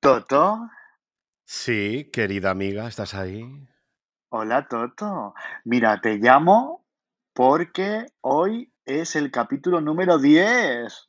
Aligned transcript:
Toto, 0.00 0.68
Sí, 1.44 2.10
querida 2.12 2.50
amiga, 2.50 2.86
¿estás 2.88 3.14
ahí? 3.14 3.44
hola 4.30 4.68
Toto. 4.68 5.34
Mira, 5.64 6.00
te 6.00 6.16
llamo 6.16 6.84
porque 7.32 8.06
hoy 8.20 8.72
es 8.84 9.16
el 9.16 9.30
capítulo 9.30 9.80
número 9.80 10.18
10. 10.18 11.06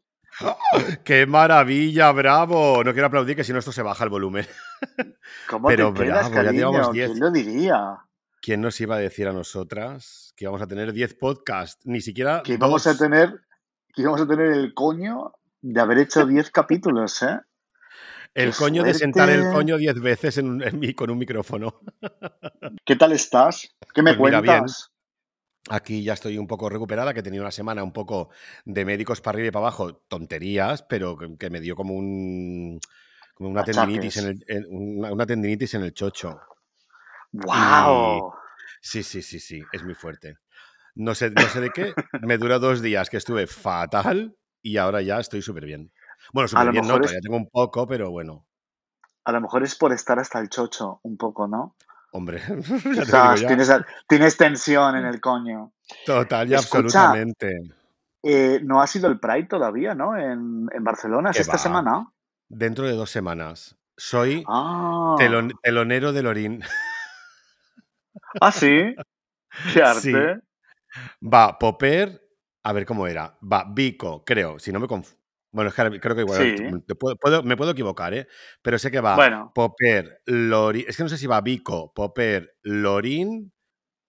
¡Qué 1.03 1.25
maravilla! 1.25 2.11
¡Bravo! 2.13 2.83
No 2.83 2.93
quiero 2.93 3.07
aplaudir 3.07 3.35
que 3.35 3.43
si 3.43 3.51
no 3.51 3.59
esto 3.59 3.71
se 3.73 3.81
baja 3.81 4.03
el 4.05 4.09
volumen. 4.09 4.45
¿Cómo 5.49 5.67
Pero 5.67 5.93
te 5.93 6.03
quedas, 6.05 6.29
bravo, 6.29 6.45
ya 6.45 6.51
llevamos 6.51 6.87
cariño? 6.87 6.93
10. 6.93 7.09
¿Quién 7.11 7.19
lo 7.19 7.31
diría? 7.31 7.97
¿Quién 8.41 8.61
nos 8.61 8.79
iba 8.79 8.95
a 8.95 8.99
decir 8.99 9.27
a 9.27 9.33
nosotras 9.33 10.33
que 10.37 10.45
íbamos 10.45 10.61
a 10.61 10.67
tener 10.67 10.93
10 10.93 11.15
podcasts? 11.15 11.85
Ni 11.85 11.99
siquiera 11.99 12.41
Que 12.43 12.53
íbamos 12.53 12.87
a 12.87 12.97
tener, 12.97 13.41
que 13.93 14.01
íbamos 14.01 14.21
a 14.21 14.27
tener 14.27 14.47
el 14.47 14.73
coño 14.73 15.33
de 15.61 15.81
haber 15.81 15.99
hecho 15.99 16.25
10 16.25 16.51
capítulos, 16.51 17.21
¿eh? 17.23 17.39
¡Qué 18.33 18.41
El 18.43 18.55
coño 18.55 18.83
de 18.83 18.93
sentar 18.93 19.29
el 19.29 19.49
coño 19.49 19.77
10 19.77 19.99
veces 19.99 20.37
en 20.37 20.49
un- 20.49 20.63
en 20.63 20.93
con 20.93 21.09
un 21.09 21.17
micrófono. 21.17 21.81
¿Qué 22.85 22.95
tal 22.95 23.11
estás? 23.11 23.75
¿Qué 23.93 24.01
me 24.01 24.15
Pues 24.15 24.19
mira, 24.19 24.41
bien. 24.41 24.59
cuentas? 24.59 24.91
Aquí 25.69 26.03
ya 26.03 26.13
estoy 26.13 26.37
un 26.37 26.47
poco 26.47 26.69
recuperada, 26.69 27.13
que 27.13 27.19
he 27.19 27.23
tenido 27.23 27.43
una 27.43 27.51
semana 27.51 27.83
un 27.83 27.91
poco 27.91 28.29
de 28.65 28.85
médicos 28.85 29.21
para 29.21 29.35
arriba 29.35 29.49
y 29.49 29.51
para 29.51 29.65
abajo, 29.67 29.97
tonterías, 30.07 30.83
pero 30.83 31.17
que, 31.17 31.49
me 31.49 31.59
dio 31.59 31.75
como 31.75 31.93
un 31.95 32.79
como 33.35 33.49
una 33.49 33.63
tendinitis 33.63 34.17
en 34.17 34.25
el, 34.27 34.43
en- 34.47 34.65
una, 34.69 35.11
una 35.13 35.25
tendinitis 35.25 35.73
en 35.75 35.83
el 35.83 35.93
chocho. 35.93 36.39
Y 37.31 37.39
¡Wow! 37.45 38.33
sí, 38.81 39.03
sí, 39.03 39.21
sí, 39.21 39.39
sí, 39.39 39.61
es 39.71 39.83
muy 39.83 39.93
fuerte. 39.95 40.37
No 40.99 41.15
sé, 41.15 41.29
no 41.31 41.47
sé 41.47 41.61
de 41.61 41.69
qué, 41.69 41.93
me 42.21 42.37
duró 42.37 42.59
dos 42.59 42.81
días 42.81 43.09
que 43.09 43.15
estuve 43.15 43.47
fatal 43.47 44.35
y 44.61 44.75
ahora 44.75 45.01
ya 45.01 45.17
estoy 45.17 45.41
súper 45.41 45.63
bien. 45.65 45.93
Bueno, 46.33 46.49
súper 46.49 46.71
bien 46.71 46.81
no, 46.81 46.87
mejor 46.87 47.01
todavía 47.03 47.19
es, 47.19 47.23
tengo 47.23 47.37
un 47.37 47.49
poco, 47.49 47.87
pero 47.87 48.11
bueno, 48.11 48.45
a 49.23 49.31
lo 49.31 49.39
mejor 49.39 49.63
es 49.63 49.75
por 49.75 49.93
estar 49.93 50.19
hasta 50.19 50.39
el 50.39 50.49
chocho, 50.49 50.99
un 51.03 51.15
poco, 51.15 51.47
¿no? 51.47 51.77
hombre, 52.11 52.41
ya 52.95 53.01
Estás, 53.01 53.45
tienes, 53.45 53.71
tienes 54.09 54.35
tensión 54.35 54.97
en 54.97 55.05
el 55.05 55.21
coño. 55.21 55.71
Total 56.05 56.49
y 56.49 56.53
Escucha, 56.55 56.79
absolutamente. 56.79 57.61
eh, 58.23 58.59
no 58.61 58.81
ha 58.81 58.87
sido 58.87 59.07
el 59.07 59.21
Pride 59.21 59.47
todavía, 59.47 59.95
¿no? 59.95 60.17
En, 60.17 60.67
en 60.73 60.83
Barcelona, 60.83 61.29
¿es 61.29 61.39
esta 61.39 61.53
va, 61.53 61.59
semana? 61.59 62.11
dentro 62.49 62.85
de 62.85 62.93
dos 62.93 63.09
semanas. 63.09 63.77
Soy 63.95 64.43
Ah, 64.49 65.15
telon- 65.17 65.57
telonero 65.63 66.11
de 66.11 66.23
Lorín. 66.23 66.61
ah, 68.41 68.51
sí, 68.51 68.95
qué 69.73 69.81
Sí, 70.01 70.13
arte. 70.13 70.41
Va 71.21 71.57
Popper, 71.57 72.21
a 72.63 72.73
ver 72.73 72.85
cómo 72.85 73.07
era. 73.07 73.37
Va 73.41 73.65
Vico, 73.69 74.23
creo, 74.25 74.59
si 74.59 74.71
no 74.71 74.79
me 74.79 74.87
confundo. 74.87 75.19
Bueno, 75.51 75.69
es 75.69 75.75
que 75.75 75.99
creo 75.99 76.15
que 76.15 76.21
igual 76.21 76.41
Sí, 76.41 76.55
te 76.85 76.95
puedo- 76.95 77.15
puedo- 77.15 77.41
me 77.43 77.57
puedo 77.57 77.71
equivocar, 77.71 78.13
¿eh? 78.13 78.27
Pero 78.61 78.77
sé 78.77 78.91
que 78.91 79.01
va 79.01 79.15
bueno, 79.15 79.51
Popper, 79.53 80.21
Lorín. 80.25 80.85
Es 80.87 80.95
que 80.95 81.03
no 81.03 81.09
sé 81.09 81.17
si 81.17 81.25
va 81.25 81.41
Vico, 81.41 81.91
Popper, 81.93 82.55
Lorín 82.61 83.51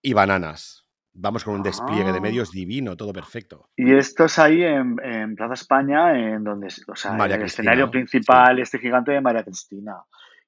y 0.03 0.13
Bananas. 0.13 0.87
Vamos 1.13 1.43
con 1.43 1.55
un 1.55 1.63
despliegue 1.63 2.13
de 2.13 2.19
ah. 2.19 2.21
medios 2.21 2.51
divino, 2.53 2.97
todo 2.97 3.13
perfecto. 3.13 3.69
Y 3.77 3.93
esto 3.95 4.27
es 4.27 4.39
ahí 4.39 4.63
en, 4.63 4.97
en 5.03 5.35
Plaza 5.35 5.55
España, 5.55 6.17
en 6.17 6.45
donde, 6.45 6.69
o 6.87 6.95
sea, 6.95 7.15
en 7.15 7.21
el 7.21 7.43
escenario 7.43 7.87
sí. 7.87 7.91
principal, 7.93 8.59
este 8.61 8.79
gigante 8.79 9.13
de 9.13 9.21
María 9.21 9.43
Cristina. 9.43 9.97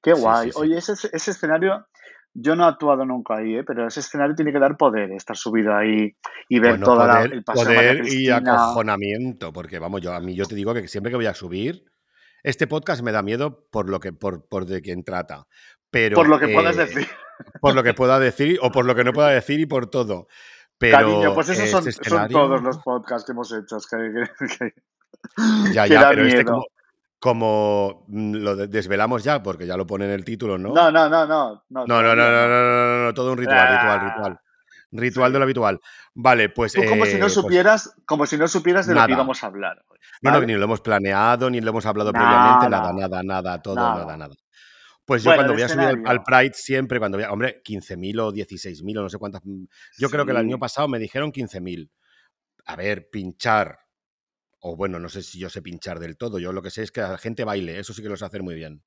Qué 0.01 0.13
guay. 0.13 0.51
sí. 0.51 0.57
Oye, 0.59 0.77
ese, 0.77 0.93
ese 0.93 1.31
escenario, 1.31 1.87
yo 2.33 2.55
no 2.55 2.65
he 2.65 2.67
actuado 2.69 3.05
nunca 3.05 3.35
ahí, 3.37 3.57
¿eh? 3.57 3.63
pero 3.63 3.87
ese 3.87 3.99
escenario 3.99 4.35
tiene 4.35 4.51
que 4.51 4.59
dar 4.59 4.75
poder, 4.77 5.11
estar 5.11 5.37
subido 5.37 5.75
ahí 5.75 6.15
y 6.49 6.59
ver 6.59 6.79
Bueno, 6.79 6.85
poder, 6.87 7.33
el 7.33 7.43
paseo 7.43 7.65
poder 7.65 8.07
y 8.07 8.29
acojonamiento, 8.29 9.53
porque 9.53 9.79
vamos, 9.79 10.01
yo 10.01 10.13
a 10.13 10.19
mí 10.19 10.33
yo 10.35 10.45
te 10.45 10.55
digo 10.55 10.73
que 10.73 10.87
siempre 10.87 11.11
que 11.11 11.15
voy 11.17 11.27
a 11.27 11.33
subir, 11.33 11.83
este 12.43 12.67
podcast 12.67 13.03
me 13.03 13.11
da 13.11 13.21
miedo 13.21 13.65
por 13.71 13.89
lo 13.89 13.99
que 13.99 14.13
por, 14.13 14.47
por 14.47 14.65
de 14.65 14.81
quién 14.81 15.03
trata, 15.03 15.45
Por 15.91 16.27
lo 16.27 16.37
pero 16.37 16.39
que 16.39 16.47
puedas 16.53 16.75
eh, 16.77 16.79
decir. 16.79 17.07
por 17.61 17.75
lo 17.75 17.83
que 17.83 17.93
pueda 17.93 18.19
decir 18.19 18.57
o 18.61 18.71
por 18.71 18.85
lo 18.85 18.95
que 18.95 19.03
no 19.03 19.13
pueda 19.13 19.29
decir 19.29 19.59
y 19.59 19.65
por 19.65 19.87
todo. 19.89 20.27
Cariño, 20.79 21.19
Pero 21.19 21.33
pues 21.35 21.47
esos 21.49 21.63
este 21.65 21.71
son, 21.71 21.83
son 21.83 21.89
escenario, 22.03 22.37
todos 22.37 22.61
los 22.61 22.77
podcasts 22.79 23.25
que 23.25 23.31
hemos 23.31 23.53
hecho. 23.53 23.77
es 23.77 23.87
que, 23.87 23.97
que- 23.97 24.57
que- 24.57 25.71
ya, 25.71 25.85
ya, 25.87 26.09
pero 26.09 26.25
este 26.25 26.43
como. 26.43 26.65
Como 27.23 28.03
mm, 28.09 28.33
lo 28.35 28.53
de- 28.57 28.67
desvelamos 28.67 29.23
ya, 29.23 29.41
porque 29.41 29.65
ya 29.65 29.77
lo 29.77 29.87
pone 29.87 30.03
en 30.03 30.11
el 30.11 30.25
título, 30.25 30.57
¿no? 30.57 30.73
No, 30.73 30.91
no, 30.91 31.07
no, 31.07 31.25
no, 31.25 31.63
no, 31.69 31.87
No, 31.87 32.03
no, 32.03 32.03
no, 32.03 32.15
no, 32.15 32.15
no, 32.15 32.31
no. 32.31 32.47
no, 32.49 32.97
no, 32.97 33.03
no, 33.05 33.13
todo 33.13 33.31
un 33.31 33.37
ritual, 33.37 33.69
ritual, 33.69 34.01
ritual. 34.01 34.33
Ah, 34.37 34.41
Ritual 34.91 35.31
de 35.31 35.39
lo 35.39 35.43
habitual. 35.45 35.79
Vale, 36.15 36.49
pues, 36.49 36.73
Tú 36.73 36.81
como 36.85 37.05
si 37.05 37.13
no 37.13 37.27
eh, 37.27 37.29
pues 37.29 37.33
supieras, 37.35 37.95
como 38.05 38.25
si 38.25 38.37
no 38.37 38.47
supieras 38.49 38.87
de 38.87 38.95
lo 38.95 39.05
que 39.05 39.13
íbamos 39.13 39.41
a 39.41 39.47
hablar 39.47 39.85
hoy, 39.87 39.97
No, 40.21 40.31
no, 40.31 40.41
ni 40.41 40.53
lo 40.53 40.65
hemos 40.65 40.81
planeado, 40.81 41.49
ni 41.49 41.61
lo 41.61 41.69
hemos 41.69 41.85
hablado 41.85 42.11
previamente, 42.11 42.69
nada, 42.69 42.91
Nada, 42.91 43.23
nada, 43.23 43.61
todo, 43.61 43.77
nada, 43.77 43.93
nada. 44.01 44.17
nada. 44.17 44.35
Pues 45.05 45.23
yo 45.23 45.29
Bueno, 45.29 45.37
cuando 45.37 45.53
voy 45.53 45.61
a 45.63 45.69
subir 45.69 45.87
al. 46.05 46.23
Pride 46.23 46.51
siempre, 46.55 46.99
cuando 46.99 47.17
voy 47.17 47.25
a, 47.25 47.31
hombre, 47.31 47.61
15.000 47.63 48.19
o 48.19 48.33
16.000 48.33 48.97
o 48.97 49.01
no 49.03 49.09
sé 49.09 49.17
cuántas. 49.17 49.41
mm, 49.45 49.63
Yo 49.97 50.09
creo 50.09 50.25
que 50.25 50.31
el 50.31 50.37
año 50.37 50.59
pasado 50.59 50.89
me 50.89 50.99
dijeron 50.99 51.31
15.000. 51.31 51.89
A 52.65 52.75
ver, 52.75 53.09
pinchar, 53.09 53.79
o 54.65 54.77
bueno, 54.77 54.97
no 54.97 55.09
sé 55.09 55.21
si 55.21 55.39
yo 55.39 55.49
sé 55.49 55.61
pinchar 55.61 55.99
del 55.99 56.15
todo, 56.17 56.39
yo 56.39 56.53
lo 56.53 56.61
que 56.61 56.69
sé 56.69 56.83
es 56.83 56.91
que 56.91 57.01
la 57.01 57.17
gente 57.17 57.43
baile, 57.43 57.79
eso 57.79 57.93
sí 57.93 58.01
que 58.01 58.07
lo 58.07 58.15
sé 58.15 58.23
hacer 58.25 58.43
muy 58.43 58.55
bien. 58.55 58.81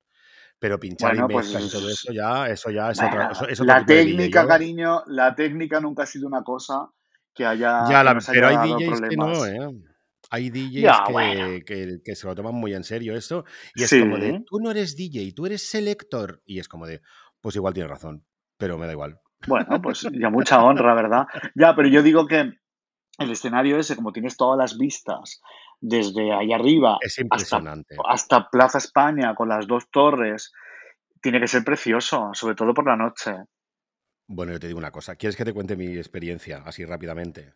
Pero 0.59 0.81
pinchar 0.81 1.15
y 1.15 1.21
Bueno, 1.21 1.37
mezclas 1.37 1.67
y 1.67 1.71
todo 1.71 1.91
eso 1.91 2.05
pues 2.07 2.17
ya, 2.17 2.49
eso 2.49 2.71
ya 2.71 2.91
es, 2.91 2.99
otra, 2.99 3.11
bueno, 3.11 3.33
eso 3.33 3.47
es 3.47 3.61
otro 3.61 3.75
la 3.75 3.85
técnica, 3.85 4.43
Yo, 4.43 4.49
cariño, 4.49 5.03
la 5.07 5.35
técnica 5.35 5.79
nunca 5.81 6.05
ha 6.05 6.07
sido 6.07 6.27
una 6.27 6.43
cosa 6.43 6.89
que 7.35 7.45
haya, 7.45 7.83
ya, 7.91 7.99
que 7.99 8.05
la, 8.05 8.15
nos 8.15 8.27
pero 8.27 8.49
haya 8.49 8.63
hay 8.63 8.71
DJs 8.73 9.01
que 9.03 9.17
no, 9.17 9.27
problemas. 9.27 9.49
¿eh? 9.49 9.93
Hay 10.31 10.49
DJs 10.51 10.73
Ya, 10.83 11.05
bueno. 11.11 11.47
que, 11.47 11.65
que, 11.65 11.99
que 12.03 12.17
se 12.17 12.27
lo 12.27 12.35
toman 12.35 12.55
muy 12.55 12.73
en 12.73 12.83
serio 12.83 13.15
eso 13.15 13.45
y 13.75 13.83
es 13.83 13.91
como 13.91 14.17
de, 14.17 14.31
Sí. 14.31 14.45
tú 14.47 14.59
no 14.61 14.71
eres 14.71 14.97
DJ, 14.97 15.33
tú 15.35 15.45
eres 15.45 15.69
selector. 15.69 16.41
Y 16.47 16.59
es 16.59 16.69
como 16.69 16.87
de, 16.87 17.03
pues 17.43 17.55
igual 17.55 17.75
tienes 17.75 17.91
razón, 17.91 18.25
pero 18.57 18.79
me 18.79 18.87
da 18.87 18.93
igual. 18.93 19.21
Bueno, 19.47 19.83
pues 19.83 20.09
ya 20.11 20.31
mucha 20.31 20.63
honra, 20.65 20.95
¿verdad? 20.95 21.27
Ya, 21.55 21.77
pero 21.77 21.89
yo 21.89 22.03
digo 22.03 22.27
que 22.27 22.51
el 23.19 23.31
escenario 23.31 23.79
ese, 23.79 23.95
como 23.95 24.13
tienes 24.13 24.37
todas 24.39 24.59
las 24.59 24.79
vistas 24.79 25.43
desde 25.81 26.33
ahí 26.33 26.53
arriba 26.53 26.99
Es 27.01 27.13
hasta, 27.13 27.23
impresionante. 27.23 27.97
hasta 28.09 28.49
Plaza 28.51 28.79
España 28.79 29.35
con 29.35 29.49
las 29.49 29.67
dos 29.67 29.91
torres, 29.91 30.53
tiene 31.21 31.41
que 31.41 31.49
ser 31.49 31.65
precioso, 31.65 32.31
sobre 32.33 32.55
todo 32.55 32.73
por 32.75 32.87
la 32.87 32.97
noche. 32.97 33.35
Bueno, 34.29 34.53
yo 34.53 34.61
te 34.61 34.67
digo 34.67 34.79
una 34.79 34.91
cosa, 34.91 35.17
¿quieres 35.17 35.37
que 35.37 35.45
te 35.45 35.53
cuente 35.53 35.77
mi 35.77 35.97
experiencia 35.97 36.63
así 36.65 36.85
rápidamente? 36.85 37.55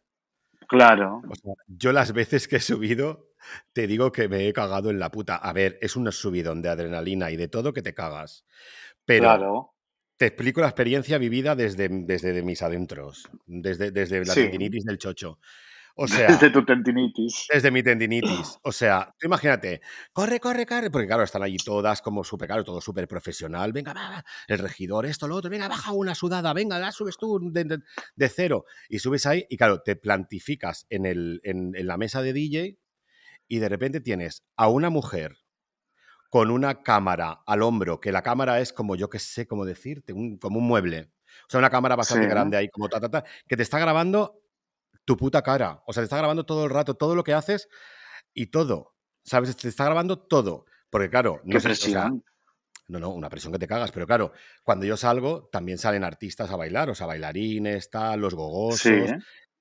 Claro, 0.68 1.20
O 1.28 1.34
sea, 1.34 1.54
yo 1.66 1.92
las 1.92 2.12
veces 2.12 2.46
que 2.46 2.56
he 2.56 2.60
subido, 2.60 3.30
te 3.72 3.88
digo 3.88 4.12
que 4.12 4.28
me 4.28 4.46
he 4.46 4.52
cagado 4.52 4.90
en 4.90 5.00
la 5.00 5.10
puta. 5.10 5.34
A 5.36 5.52
ver, 5.52 5.78
es 5.80 5.96
un 5.96 6.10
subidón 6.12 6.62
de 6.62 6.68
adrenalina 6.68 7.30
y 7.32 7.36
de 7.36 7.48
todo 7.48 7.72
que 7.72 7.82
te 7.82 7.92
cagas. 7.94 8.44
Pero 9.04 9.24
claro. 9.24 9.74
te 10.16 10.26
explico 10.26 10.60
la 10.60 10.68
experiencia 10.68 11.18
vivida 11.18 11.56
desde, 11.56 11.88
desde 11.90 12.42
mis 12.44 12.62
adentros, 12.62 13.28
desde, 13.46 13.90
desde 13.90 14.24
la 14.24 14.34
Sí, 14.34 14.42
tendinitis 14.42 14.84
del 14.84 14.98
chocho. 14.98 15.40
O 16.02 16.06
desde 16.40 16.50
tu 16.50 16.64
tendinitis. 16.64 17.46
desde 17.52 17.70
mi 17.70 17.82
tendinitis. 17.82 18.58
O 18.62 18.72
sea, 18.72 19.14
tú 19.18 19.26
imagínate, 19.26 19.80
corre, 20.12 20.40
corre, 20.40 20.64
corre, 20.66 20.90
porque 20.90 21.06
claro, 21.06 21.22
están 21.24 21.42
allí 21.42 21.56
todas 21.58 22.00
como 22.00 22.24
súper, 22.24 22.48
claro, 22.48 22.64
todo 22.64 22.80
súper 22.80 23.06
profesional. 23.06 23.72
Venga, 23.72 23.92
va, 23.92 24.08
va, 24.10 24.24
el 24.48 24.58
regidor, 24.58 25.04
esto, 25.06 25.28
lo 25.28 25.36
otro, 25.36 25.50
venga, 25.50 25.68
baja 25.68 25.92
una 25.92 26.14
sudada, 26.14 26.52
venga, 26.54 26.78
la 26.78 26.92
subes 26.92 27.16
tú 27.18 27.38
de, 27.52 27.64
de- 27.64 27.78
de 28.16 28.28
cero. 28.28 28.64
Y 28.88 28.98
subes 29.00 29.26
ahí 29.26 29.44
y 29.50 29.56
claro, 29.56 29.82
te 29.82 29.96
plantificas 29.96 30.86
en, 30.90 31.04
el, 31.06 31.40
en, 31.44 31.72
en 31.76 31.86
la 31.86 31.96
mesa 31.98 32.22
de 32.22 32.32
DJ 32.32 32.78
y 33.48 33.58
de 33.58 33.68
repente 33.68 34.00
tienes 34.00 34.44
a 34.56 34.68
una 34.68 34.90
mujer 34.90 35.36
con 36.30 36.50
una 36.50 36.82
cámara 36.82 37.42
al 37.46 37.62
hombro, 37.62 38.00
que 38.00 38.12
la 38.12 38.22
cámara 38.22 38.60
es 38.60 38.72
como, 38.72 38.94
yo 38.96 39.10
qué 39.10 39.18
sé 39.18 39.46
cómo 39.46 39.64
decirte, 39.64 40.12
un- 40.12 40.38
como 40.38 40.58
un 40.58 40.66
mueble. 40.66 41.10
O 41.46 41.50
sea, 41.50 41.58
una 41.58 41.70
cámara 41.70 41.94
Sí, 41.94 41.98
bastante 41.98 42.26
grande 42.28 42.56
ahí, 42.56 42.68
como 42.68 42.88
ta, 42.88 43.00
ta, 43.00 43.08
ta, 43.10 43.24
que 43.48 43.56
te 43.56 43.62
está 43.62 43.78
grabando 43.78 44.39
tu 45.04 45.16
puta 45.16 45.42
cara. 45.42 45.82
O 45.86 45.92
sea, 45.92 46.02
te 46.02 46.04
está 46.04 46.18
grabando 46.18 46.44
todo 46.44 46.64
el 46.64 46.70
rato, 46.70 46.94
todo 46.94 47.14
lo 47.14 47.24
que 47.24 47.34
haces 47.34 47.68
y 48.34 48.46
todo. 48.46 48.94
¿Sabes? 49.24 49.56
Te 49.56 49.68
está 49.68 49.84
grabando 49.84 50.18
todo. 50.18 50.64
Porque 50.90 51.10
claro, 51.10 51.40
qué 51.48 51.54
no 51.54 51.60
sé, 51.60 51.70
o 51.70 51.74
sea, 51.74 52.10
no, 52.88 52.98
no, 52.98 53.10
una 53.10 53.28
presión 53.30 53.52
que 53.52 53.58
te 53.58 53.68
cagas, 53.68 53.92
pero 53.92 54.06
claro, 54.06 54.32
cuando 54.64 54.84
yo 54.84 54.96
salgo 54.96 55.48
también 55.52 55.78
salen 55.78 56.02
artistas 56.02 56.50
a 56.50 56.56
bailar, 56.56 56.90
o 56.90 56.94
sea, 56.94 57.06
bailarines, 57.06 57.90
tal, 57.90 58.20
los 58.20 58.32
Sí, 58.34 58.38
gogosos, 58.38 59.12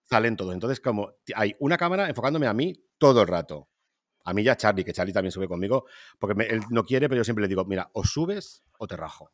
salen 0.10 0.36
todos. 0.36 0.54
Entonces, 0.54 0.80
como 0.80 1.12
hay 1.36 1.56
una 1.60 1.78
cámara 1.78 2.10
enfocándome 2.10 2.48
a 2.48 2.54
mí 2.54 2.74
todo 2.98 3.22
el 3.22 3.28
rato. 3.28 3.70
A 4.26 4.34
mí 4.34 4.44
ya 4.44 4.58
Charlie, 4.58 4.84
que 4.84 4.94
Charlie 4.94 5.14
también 5.14 5.32
sube 5.32 5.48
conmigo, 5.48 5.86
porque 6.20 6.36
me- 6.36 6.46
él 6.46 6.62
no 6.72 6.84
quiere, 6.84 7.08
pero 7.08 7.20
yo 7.20 7.24
siempre 7.24 7.44
le 7.44 7.48
digo, 7.48 7.66
mira, 7.66 7.90
o 7.94 8.04
subes 8.04 8.64
o 8.80 8.88
te 8.88 8.98
rajo. 8.98 9.32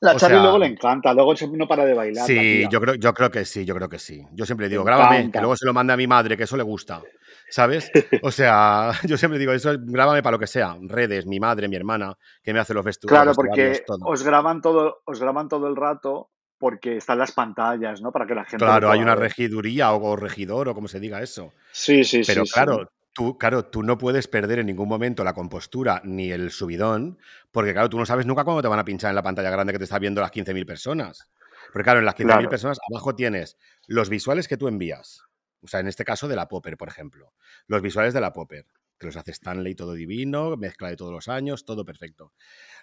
La 0.00 0.16
Charlie 0.16 0.40
luego 0.40 0.58
le 0.58 0.66
encanta, 0.66 1.14
luego 1.14 1.34
no 1.52 1.66
para 1.66 1.84
de 1.84 1.94
bailar 1.94 2.28
la 2.30 2.42
sí, 2.42 2.68
yo 2.70 2.80
creo, 2.80 2.94
yo 2.94 3.14
creo 3.14 3.30
que 3.30 3.44
sí, 3.44 3.64
yo 3.64 3.74
creo 3.74 3.88
que 3.88 3.98
sí. 3.98 4.22
Yo 4.32 4.44
siempre 4.44 4.66
le 4.66 4.70
digo, 4.70 4.84
grábame, 4.84 5.30
que 5.30 5.38
luego 5.38 5.56
se 5.56 5.66
lo 5.66 5.72
mande 5.72 5.92
a 5.92 5.96
mi 5.96 6.06
madre, 6.06 6.36
que 6.36 6.44
eso 6.44 6.56
le 6.56 6.62
gusta. 6.62 7.02
¿Sabes? 7.48 7.90
O 8.22 8.30
sea, 8.30 8.92
yo 9.06 9.16
siempre 9.16 9.38
digo, 9.38 9.52
eso 9.52 9.72
grábame 9.78 10.22
para 10.22 10.34
lo 10.36 10.38
que 10.40 10.46
sea. 10.46 10.76
Redes, 10.82 11.26
mi 11.26 11.40
madre, 11.40 11.68
mi 11.68 11.76
hermana, 11.76 12.16
que 12.42 12.52
me 12.52 12.60
hace 12.60 12.74
los, 12.74 12.84
vestu- 12.84 13.04
los 13.04 13.10
Claro, 13.10 13.26
vestuarios, 13.28 13.82
porque 13.86 14.10
os 14.10 14.22
graban 14.22 14.60
todo, 14.60 15.02
os 15.04 15.20
graban 15.20 15.48
todo 15.48 15.68
el 15.68 15.76
rato 15.76 16.30
porque 16.58 16.96
están 16.96 17.18
las 17.18 17.32
pantallas, 17.32 18.00
¿no? 18.00 18.10
Para 18.10 18.26
que 18.26 18.34
la 18.34 18.44
gente 18.44 18.64
Claro, 18.64 18.90
hay 18.90 19.00
una 19.00 19.14
regiduría 19.14 19.92
o, 19.92 20.16
regidor 20.16 20.68
o 20.68 20.74
como 20.74 20.88
se 20.88 21.00
diga 21.00 21.20
eso. 21.22 21.52
Sí, 21.72 22.04
sí, 22.04 22.24
Pero 22.24 22.42
sí, 22.42 22.46
sí. 22.46 22.54
claro, 22.54 22.90
tú, 23.14 23.38
claro, 23.38 23.64
tú 23.66 23.82
no 23.82 23.96
puedes 23.96 24.28
perder 24.28 24.58
en 24.58 24.66
ningún 24.66 24.88
momento 24.88 25.24
la 25.24 25.32
compostura 25.34 26.02
ni 26.04 26.30
el 26.32 26.50
subidón, 26.50 27.18
porque 27.52 27.72
claro, 27.72 27.88
tú 27.88 27.98
no 27.98 28.06
sabes 28.06 28.26
nunca 28.26 28.44
cuándo 28.44 28.62
te 28.62 28.68
van 28.68 28.78
a 28.80 28.84
pinchar 28.84 29.10
en 29.10 29.14
la 29.16 29.22
pantalla 29.22 29.50
grande 29.50 29.72
que 29.72 29.78
te 29.78 29.84
está 29.84 29.98
viendo 29.98 30.20
las 30.20 30.32
15.000 30.32 30.66
personas. 30.66 31.30
Porque 31.72 31.84
claro, 31.84 32.00
en 32.00 32.04
las 32.06 32.14
15.000 32.14 32.26
Claro. 32.26 32.50
personas 32.50 32.78
abajo 32.90 33.14
tienes 33.14 33.56
los 33.86 34.08
visuales 34.10 34.48
que 34.48 34.56
tú 34.56 34.68
envías. 34.68 35.22
O 35.62 35.66
sea, 35.66 35.80
en 35.80 35.88
este 35.88 36.04
caso 36.04 36.28
de 36.28 36.36
la 36.36 36.46
Popper, 36.48 36.76
por 36.76 36.88
ejemplo. 36.88 37.32
Los 37.66 37.80
visuales 37.80 38.12
de 38.12 38.20
la 38.20 38.32
Popper, 38.34 38.66
que 38.98 39.06
los 39.06 39.16
hace 39.16 39.30
Stanley 39.30 39.74
todo 39.74 39.94
divino, 39.94 40.56
mezcla 40.58 40.88
de 40.90 40.96
todos 40.96 41.10
los 41.10 41.26
años, 41.28 41.64
todo 41.64 41.84
perfecto. 41.86 42.32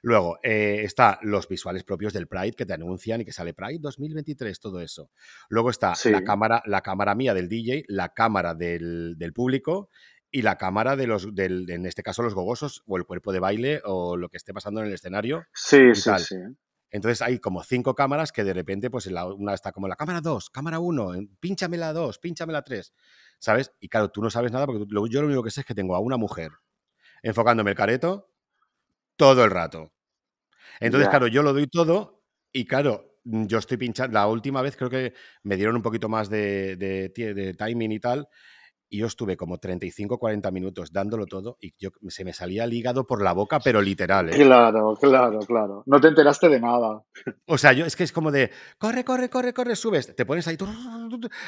Luego, 0.01 0.39
eh, 0.41 0.81
está 0.83 1.19
los 1.21 1.47
visuales 1.47 1.83
propios 1.83 2.11
del 2.11 2.27
Pride 2.27 2.53
que 2.53 2.65
te 2.65 2.73
anuncian 2.73 3.21
y 3.21 3.25
que 3.25 3.31
sale 3.33 3.53
Pride 3.53 3.77
2023, 3.79 4.59
todo 4.59 4.81
eso. 4.81 5.11
Luego 5.49 5.69
está 5.69 5.93
Sí. 5.93 6.09
la 6.09 6.23
cámara, 6.23 6.63
la 6.65 6.81
cámara 6.81 7.13
mía 7.13 7.33
del 7.35 7.47
DJ, 7.49 7.83
la 7.87 8.09
cámara 8.09 8.55
del, 8.55 9.13
del 9.17 9.31
público 9.31 9.89
y 10.31 10.41
la 10.43 10.57
cámara 10.57 10.95
de 10.95 11.07
los, 11.07 11.35
del, 11.35 11.69
en 11.69 11.85
este 11.85 12.03
caso, 12.03 12.23
los 12.23 12.33
gogosos 12.33 12.83
o 12.87 12.97
el 12.97 13.05
cuerpo 13.05 13.31
de 13.33 13.39
baile 13.39 13.81
o 13.83 14.15
lo 14.17 14.29
que 14.29 14.37
esté 14.37 14.53
pasando 14.53 14.79
en 14.81 14.87
el 14.87 14.93
escenario. 14.93 15.43
Sí, 15.53 15.77
y 15.91 15.95
sí, 15.95 16.03
tal. 16.03 16.21
sí. 16.21 16.35
Entonces 16.89 17.21
hay 17.21 17.39
como 17.39 17.63
cinco 17.63 17.95
cámaras 17.95 18.31
que 18.31 18.43
de 18.43 18.53
repente, 18.53 18.89
pues 18.89 19.05
la- 19.07 19.25
una 19.25 19.53
está 19.53 19.71
como 19.71 19.87
la 19.87 19.95
cámara 19.95 20.19
2, 20.21 20.49
cámara 20.49 20.79
1, 20.79 21.11
pínchame 21.39 21.77
la 21.77 21.93
2, 21.93 22.17
pínchame 22.19 22.51
la 22.53 22.63
3, 22.63 22.93
¿sabes? 23.39 23.71
Y 23.79 23.87
claro, 23.87 24.09
tú 24.09 24.21
no 24.21 24.29
sabes 24.29 24.51
nada 24.51 24.65
porque 24.65 24.85
tú- 24.85 25.07
yo 25.07 25.21
lo 25.21 25.27
único 25.27 25.43
que 25.43 25.51
sé 25.51 25.61
es 25.61 25.65
que 25.65 25.75
tengo 25.75 25.95
a 25.95 25.99
una 25.99 26.17
mujer 26.17 26.51
enfocándome 27.23 27.71
el 27.71 27.77
careto 27.77 28.29
todo 29.15 29.43
el 29.43 29.51
rato. 29.51 29.93
Entonces, 30.79 31.07
Ya. 31.07 31.11
claro, 31.11 31.27
yo 31.27 31.43
lo 31.43 31.53
doy 31.53 31.67
todo 31.67 32.23
y 32.51 32.65
claro, 32.65 33.17
mm, 33.23 33.45
yo 33.45 33.59
estoy 33.59 33.77
pinchando. 33.77 34.13
La 34.13 34.27
última 34.27 34.61
vez 34.61 34.75
creo 34.75 34.89
que 34.89 35.13
me 35.43 35.55
dieron 35.57 35.75
un 35.75 35.81
poquito 35.81 36.09
más 36.09 36.29
de, 36.29 36.75
de 36.75 37.09
de 37.33 37.53
timing 37.53 37.91
y 37.91 37.99
tal. 37.99 38.27
Y 38.93 38.97
yo 38.97 39.07
estuve 39.07 39.37
como 39.37 39.57
35, 39.57 40.19
40 40.19 40.51
minutos 40.51 40.91
dándolo 40.91 41.25
todo 41.25 41.55
y 41.61 41.73
yo, 41.79 41.91
se 42.09 42.25
me 42.25 42.33
salía 42.33 42.65
el 42.65 42.73
hígado 42.73 43.07
por 43.07 43.21
la 43.23 43.31
boca, 43.31 43.61
pero 43.61 43.81
literal, 43.81 44.27
¿eh? 44.27 44.33
Claro, 44.43 44.97
claro, 44.99 45.39
claro. 45.39 45.83
No 45.85 46.01
te 46.01 46.09
enteraste 46.09 46.49
de 46.49 46.59
nada. 46.59 47.01
O 47.45 47.57
sea, 47.57 47.71
yo 47.71 47.85
es 47.85 47.95
que 47.95 48.03
es 48.03 48.11
como 48.11 48.31
de 48.31 48.51
corre, 48.77 49.05
corre, 49.05 49.29
corre, 49.29 49.53
corre, 49.53 49.75
subes, 49.77 50.13
te 50.13 50.25
pones 50.25 50.45
ahí 50.47 50.57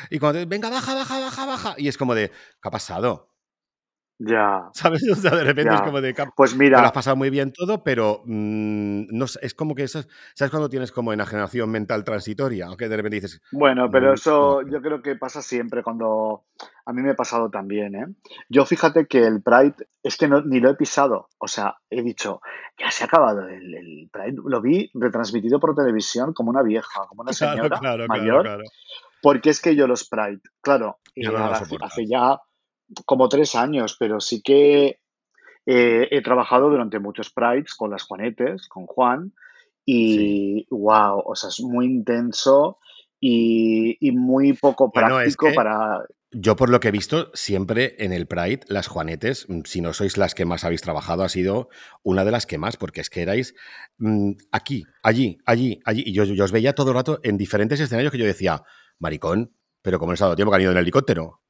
y 0.09 0.19
cuando 0.19 0.39
te- 0.39 0.45
venga, 0.45 0.69
baja, 0.69 0.95
baja, 0.95 1.19
baja, 1.19 1.45
baja. 1.45 1.75
Y 1.77 1.89
es 1.89 1.97
como 1.97 2.15
de, 2.15 2.29
¿qué 2.29 2.67
ha 2.69 2.71
pasado? 2.71 3.32
Ya, 4.19 4.69
¿Sabes? 4.73 5.01
O 5.11 5.15
sea, 5.15 5.31
de 5.31 5.43
repente 5.43 5.73
es 5.73 5.81
como 5.81 5.99
de, 5.99 6.13
"Cap- 6.13 6.29
Pues 6.35 6.51
te 6.51 6.57
lo 6.57 6.63
has 6.77 6.81
mira, 6.81 6.91
pasado 6.93 7.15
muy 7.15 7.29
bien 7.29 7.51
todo, 7.51 7.83
pero 7.83 8.21
mm, 8.25 9.05
no 9.09 9.25
es 9.41 9.53
como 9.53 9.75
que 9.75 9.83
eso, 9.83 10.01
¿sabes 10.35 10.51
cuando 10.51 10.69
tienes 10.69 10.91
como 10.91 11.11
enajenación 11.13 11.69
mental 11.71 12.03
transitoria? 12.03 12.67
Aunque 12.67 12.87
de 12.87 12.95
repente 12.95 13.15
dices, 13.17 13.41
bueno, 13.51 13.89
pero 13.91 14.11
"Mm, 14.11 14.13
eso 14.13 14.61
no". 14.61 14.71
yo 14.71 14.81
creo 14.81 15.01
que 15.01 15.15
pasa 15.15 15.41
siempre 15.41 15.83
cuando... 15.83 16.45
A 16.85 16.91
mí 16.93 17.01
me 17.01 17.11
ha 17.11 17.15
pasado 17.15 17.49
también, 17.49 17.95
¿eh? 17.95 18.05
Yo 18.49 18.65
fíjate 18.65 19.07
que 19.07 19.25
el 19.25 19.41
Pride 19.41 19.75
es 20.03 20.17
que 20.17 20.27
no, 20.27 20.41
ni 20.41 20.59
lo 20.59 20.69
he 20.69 20.75
pisado. 20.75 21.29
O 21.37 21.47
sea, 21.47 21.75
he 21.89 22.01
dicho, 22.01 22.41
ya 22.77 22.91
se 22.91 23.03
ha 23.05 23.07
acabado 23.07 23.47
el, 23.47 23.73
el 23.73 24.09
Pride. 24.11 24.35
Lo 24.45 24.61
vi 24.61 24.91
retransmitido 24.93 25.59
por 25.61 25.75
televisión 25.75 26.33
como 26.33 26.49
una 26.49 26.61
vieja, 26.61 27.05
como 27.07 27.21
una 27.21 27.31
señora 27.63 27.79
claro, 27.79 28.05
claro, 28.05 28.07
mayor. 28.07 28.41
claro. 28.43 28.63
Porque 29.21 29.49
es 29.49 29.61
que 29.61 29.75
yo 29.77 29.87
los 29.87 30.07
Pride, 30.09 30.41
claro, 30.61 30.99
Ya 31.15 31.29
eh, 31.29 31.31
no 31.31 31.45
hace 31.45 32.05
ya 32.05 32.37
como 33.05 33.29
tres 33.29 33.55
años, 33.55 33.95
pero 33.99 34.19
sí 34.19 34.41
que 34.41 34.99
eh, 35.65 36.07
he 36.11 36.21
trabajado 36.21 36.69
durante 36.69 36.99
muchos 36.99 37.31
Prides 37.31 37.75
con 37.75 37.91
las 37.91 38.03
Juanetes, 38.03 38.67
con 38.67 38.85
Juan, 38.85 39.33
Sí. 39.85 40.65
y 40.65 40.67
wow, 40.69 41.21
o 41.25 41.35
sea, 41.35 41.49
es 41.49 41.59
muy 41.61 41.85
intenso 41.85 42.79
y, 43.19 43.97
y 43.99 44.11
muy 44.11 44.53
poco 44.53 44.91
Bueno, 44.93 45.19
es 45.19 45.35
práctico 45.35 45.47
que 45.47 45.53
para... 45.53 46.05
Yo, 46.35 46.55
por 46.55 46.69
lo 46.69 46.79
que 46.79 46.87
he 46.87 46.91
visto, 46.91 47.29
siempre 47.33 47.95
en 47.99 48.11
el 48.11 48.25
Pride, 48.25 48.61
las 48.67 48.87
Juanetes, 48.87 49.47
mm, 49.47 49.61
si 49.65 49.81
no 49.81 49.93
sois 49.93 50.17
las 50.17 50.33
que 50.33 50.45
más 50.45 50.63
habéis 50.63 50.81
trabajado, 50.81 51.23
ha 51.23 51.29
sido 51.29 51.69
una 52.01 52.25
de 52.25 52.31
las 52.31 52.47
que 52.47 52.57
más, 52.57 52.75
porque 52.75 53.01
es 53.01 53.09
que 53.09 53.21
erais 53.21 53.53
mm, 53.97 54.31
aquí, 54.51 54.83
allí, 55.03 55.37
allí, 55.45 55.79
allí. 55.85 56.03
Y 56.05 56.13
yo, 56.13 56.23
yo 56.23 56.43
os 56.43 56.51
veía 56.51 56.73
todo 56.73 56.89
el 56.89 56.95
rato 56.95 57.19
en 57.21 57.37
diferentes 57.37 57.79
escenarios 57.79 58.11
que 58.11 58.17
yo 58.17 58.25
decía, 58.25 58.63
maricón, 58.99 59.53
pero 59.83 59.99
como 59.99 60.13
no 60.13 60.15
se 60.17 60.23
ha 60.23 60.27
dado 60.27 60.35
tiempo 60.35 60.51
que 60.51 60.55
han 60.55 60.61
ido 60.63 60.71
en 60.71 60.77
helicóptero. 60.77 61.42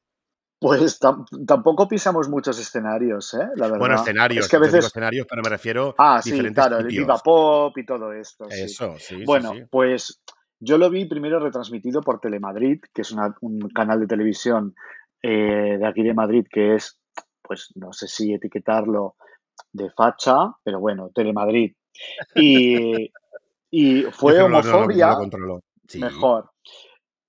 Pues 0.64 1.00
tam- 1.02 1.26
tampoco 1.46 1.88
pisamos 1.88 2.30
muchos 2.30 2.58
escenarios, 2.60 3.34
¿eh? 3.34 3.48
La 3.58 3.68
Bueno, 3.68 3.80
verdad. 3.84 3.96
Es 3.96 4.02
escenarios, 4.02 4.48
que 4.48 4.56
a 4.56 4.60
veces... 4.60 4.86
escenarios, 4.86 5.28
pero 5.30 5.42
me 5.44 5.50
refiero 5.50 5.94
Ah, 5.98 6.22
sí, 6.22 6.32
diferentes 6.32 6.64
claro, 6.66 6.80
el 6.80 6.88
Viva 6.88 7.18
sitios. 7.18 7.22
Pop 7.24 7.78
y 7.78 7.86
todo 7.86 8.14
esto. 8.14 8.46
Eso, 8.50 8.96
sí, 8.98 9.18
sí, 9.18 9.24
Bueno, 9.26 9.52
sí. 9.54 9.64
pues 9.70 10.22
yo 10.60 10.78
lo 10.78 10.90
vi 10.90 11.06
primero 11.06 11.40
retransmitido 11.40 12.02
por 12.02 12.20
Telemadrid, 12.22 12.80
que 12.94 13.02
es 13.02 13.12
una- 13.12 13.36
un 13.42 13.60
canal 13.70 14.00
de 14.00 14.08
televisión 14.08 14.74
eh, 15.22 15.78
de 15.80 15.86
aquí 15.88 16.02
de 16.04 16.14
Madrid, 16.14 16.46
que 16.50 16.76
es, 16.76 17.00
pues 17.42 17.72
no 17.76 17.92
sé 17.94 18.08
si 18.08 18.34
etiquetarlo 18.34 19.16
de 19.72 19.90
facha, 19.92 20.54
pero 20.64 20.80
bueno, 20.80 21.12
Telemadrid. 21.14 21.74
Y, 22.36 23.12
y 23.72 24.04
fue 24.12 24.34
es 24.34 24.38
que 24.38 24.44
no 24.44 24.50
lo, 24.50 24.62
no 24.62 24.64
lo- 24.64 24.72
no 24.72 24.78
homofobia, 24.78 25.08
lo 25.38 25.62
mejor. 26.00 26.52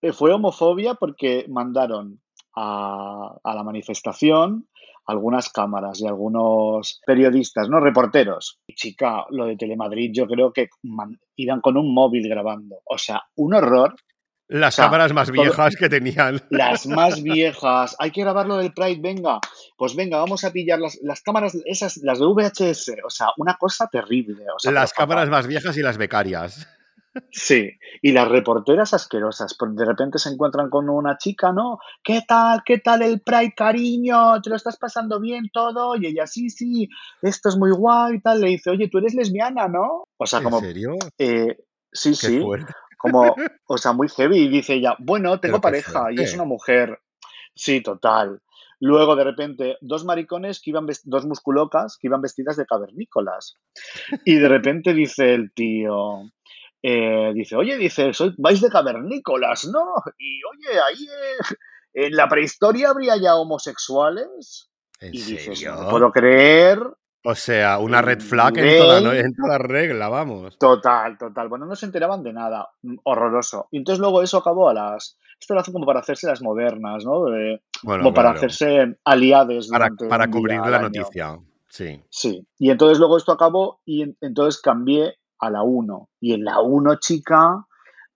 Eh, 0.03 0.13
Fue 0.13 0.33
homofobia 0.33 0.95
porque 0.95 1.47
mandaron 1.49 2.21
a, 2.57 3.37
a 3.43 3.55
la 3.55 3.63
manifestación 3.63 4.69
algunas 5.07 5.51
cámaras 5.51 6.01
y 6.01 6.07
algunos 6.07 7.01
periodistas, 7.05 7.69
¿no? 7.69 7.79
Reporteros. 7.79 8.61
Chica, 8.75 9.27
lo 9.29 9.45
de 9.45 9.57
Telemadrid 9.57 10.13
yo 10.15 10.27
creo 10.27 10.51
que 10.53 10.69
man- 10.83 11.19
iban 11.37 11.61
con 11.61 11.77
un 11.77 11.93
móvil 11.93 12.27
grabando. 12.27 12.77
O 12.87 12.97
sea, 12.97 13.23
un 13.37 13.53
horror. 13.53 13.93
O 13.93 14.57
Las 14.59 14.77
sea, 14.77 14.87
cámaras 14.87 15.13
más 15.13 15.29
todo- 15.31 15.43
viejas 15.43 15.77
que 15.77 15.91
tenían. 15.91 16.41
las 16.51 16.87
más 16.87 17.23
viejas. 17.23 17.97
Hay 17.99 18.13
que 18.13 18.23
grabarlo 18.23 18.57
del 18.57 18.73
Pride, 18.73 19.01
venga. 19.03 19.41
Pues 19.77 19.95
venga, 19.95 20.19
vamos 20.19 20.43
a 20.45 20.53
pillar 20.53 20.79
las, 20.79 20.99
las 21.03 21.21
cámaras, 21.21 21.55
esas, 21.67 21.99
las 21.99 22.19
de 22.19 22.25
VHS. 22.27 22.93
O 23.07 23.11
sea, 23.11 23.29
una 23.37 23.57
cosa 23.57 23.87
terrible. 23.93 24.43
O 24.55 24.59
sea, 24.59 24.73
Las 24.73 24.95
cámaras 24.95 25.29
más 25.29 25.47
viejas 25.47 25.77
y 25.77 25.83
las 25.83 25.99
becarias. 25.99 26.67
Sí, 27.31 27.71
y 28.03 28.13
las 28.13 28.29
reporteras 28.29 28.95
asquerosas, 28.95 29.55
porque 29.59 29.77
de 29.77 29.85
repente 29.85 30.19
se 30.19 30.31
encuentran 30.31 30.71
con 30.71 30.89
una 30.89 31.17
chica, 31.17 31.53
¿no? 31.53 31.79
¿Qué 32.03 32.23
tal? 32.27 32.63
¿Qué 32.65 32.79
tal 32.79 33.03
el 33.03 33.21
Pride, 33.21 33.55
cariño? 33.57 34.41
¿Te 34.43 34.51
lo 34.51 34.57
estás 34.57 34.77
pasando 34.77 35.21
bien 35.21 35.51
todo? 35.53 35.97
Y 35.97 36.07
ella, 36.07 36.27
sí, 36.27 36.51
sí, 36.51 36.89
esto 37.23 37.49
es 37.49 37.57
muy 37.57 37.71
guay 37.73 38.17
y 38.17 38.21
tal. 38.21 38.41
Le 38.41 38.49
dice, 38.49 38.71
oye, 38.71 38.89
tú 38.89 38.99
eres 38.99 39.15
lesbiana, 39.15 39.69
¿no? 39.69 40.05
O 40.17 40.27
sea, 40.27 40.39
¿En 40.41 40.45
como, 40.45 40.61
serio? 40.61 40.97
eh, 41.19 41.57
sí, 41.93 42.11
Qué 42.11 42.17
sí, 42.17 42.41
fuerte. 42.41 42.73
como, 42.99 43.35
o 43.67 43.79
sea, 43.79 43.93
muy 43.93 44.09
heavy. 44.09 44.39
Y 44.39 44.49
dice 44.49 44.75
ella, 44.75 44.97
bueno, 44.99 45.39
tengo 45.41 45.61
pareja 45.61 46.13
y 46.13 46.21
es 46.21 46.35
una 46.35 46.45
mujer. 46.45 47.01
Sí, 47.55 47.81
total. 47.81 48.41
Luego, 48.81 49.17
de 49.17 49.25
repente, 49.25 49.77
dos 49.81 50.05
maricones 50.05 50.61
que 50.61 50.71
iban, 50.71 50.87
dos 51.05 51.25
musculocas 51.27 51.97
que 51.97 52.09
iban 52.09 52.21
vestidas 52.21 52.57
de 52.57 52.67
cavernícolas. 52.67 53.57
Y 54.25 54.35
de 54.35 54.49
repente 54.49 54.93
dice 54.93 55.33
el 55.33 55.53
tío, 55.55 56.23
eh, 56.87 57.33
dice, 57.35 57.57
oye, 57.57 57.79
dice, 57.79 58.13
soy, 58.13 58.35
vais 58.37 58.61
de 58.61 58.69
cavernícolas, 58.69 59.65
¿no? 59.67 59.85
Y 60.19 60.41
oye, 60.45 60.79
ahí 60.81 61.05
eh, 61.07 62.07
en 62.07 62.15
la 62.15 62.29
prehistoria 62.29 62.91
habría 62.91 63.17
ya 63.17 63.37
homosexuales. 63.37 64.71
¿En 65.01 65.09
Y 65.15 65.23
dices, 65.23 65.49
no 65.49 65.55
serio? 65.77 65.89
puedo 65.91 66.13
creer. 66.13 66.79
O 67.27 67.35
sea, 67.35 67.79
una 67.79 68.03
red 68.03 68.19
El 68.21 68.23
flag 68.23 68.59
en 68.59 68.79
toda, 68.79 69.01
¿no? 69.01 69.11
nivel. 69.13 69.25
en 69.27 69.35
toda 69.35 69.57
regla, 69.57 70.09
vamos. 70.11 70.59
Total, 70.59 71.17
total. 71.17 71.49
Bueno, 71.49 71.65
no 71.65 71.75
se 71.75 71.87
enteraban 71.87 72.23
de 72.23 72.35
nada. 72.35 72.69
Mm, 72.83 72.97
Horroroso. 73.05 73.67
Y 73.71 73.79
entonces 73.79 73.99
luego 74.01 74.23
eso 74.23 74.37
acabó 74.39 74.69
a 74.69 74.75
las... 74.75 75.17
Esto 75.41 75.55
lo 75.55 75.61
hacen 75.61 75.73
como 75.73 75.87
para 75.87 76.01
hacerse 76.01 76.27
las 76.27 76.43
modernas, 76.43 77.03
¿no? 77.07 77.25
De- 77.25 77.63
Bueno, 77.83 78.03
como 78.05 78.15
para 78.15 78.31
hacerse 78.33 78.97
aliades 79.05 79.69
Para, 79.69 79.89
para 80.09 80.29
cubrir 80.31 80.61
la 80.61 80.79
noticia. 80.81 81.39
Sí. 81.69 82.03
Sí, 82.11 82.47
y 82.59 82.71
entonces 82.71 82.99
luego 82.99 83.17
esto 83.17 83.33
acabó 83.33 83.81
y 83.87 84.03
en- 84.03 84.17
entonces 84.21 84.61
cambié 84.61 85.15
a 85.47 85.51
la 85.51 85.63
1. 85.63 86.09
Y 86.21 86.35
en 86.35 86.45
la 86.45 86.61
1, 86.61 86.97
chica, 87.01 87.67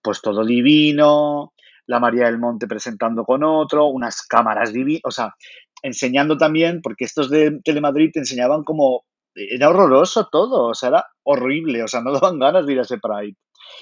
pues 0.03 0.21
todo 0.21 0.45
divino, 0.45 1.53
la 1.87 2.01
María 2.01 2.27
del 2.27 2.39
Monte 2.39 2.67
presentando 2.67 3.25
con 3.25 3.43
otro, 3.43 3.87
unas 3.87 4.23
cámaras 4.23 4.73
divinas, 4.73 5.03
o 5.05 5.11
sea, 5.11 5.35
enseñando 5.83 6.37
también, 6.37 6.81
porque 6.83 7.05
estos 7.05 7.31
de 7.31 7.61
Telemadrid 7.65 8.13
te 8.13 8.21
enseñaban 8.21 8.63
como, 8.63 9.05
era 9.35 9.71
horroroso 9.71 10.29
todo, 10.31 10.67
o 10.67 10.75
sea, 10.75 10.91
era 10.91 11.07
horrible, 11.23 11.83
o 11.83 11.89
sea, 11.89 12.01
no 12.01 12.13
daban 12.21 12.39
ganas 12.39 12.67
de 12.67 12.73
ir 12.73 12.79
a 12.79 12.83
ese 12.83 12.99
Pride. 12.99 13.37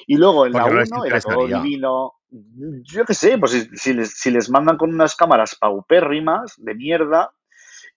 Y 0.07 0.17
luego 0.17 0.47
en 0.47 0.53
la 0.53 0.63
Porque 0.63 0.75
no 0.75 0.81
les 0.81 0.93
1 0.93 1.05
era 1.05 1.21
todo 1.21 1.47
divino, 1.47 2.13
yo 2.31 3.05
qué 3.05 3.15
sé, 3.15 3.39
pues 3.39 3.53
si, 3.53 3.69
si 3.77 3.93
les, 3.93 4.11
si 4.11 4.31
les 4.31 4.51
mandan 4.51 4.77
con 4.77 4.93
unas 4.93 5.17
cámaras 5.17 5.57
paupérrimas 5.57 6.55
de 6.59 6.75
mierda, 6.75 7.33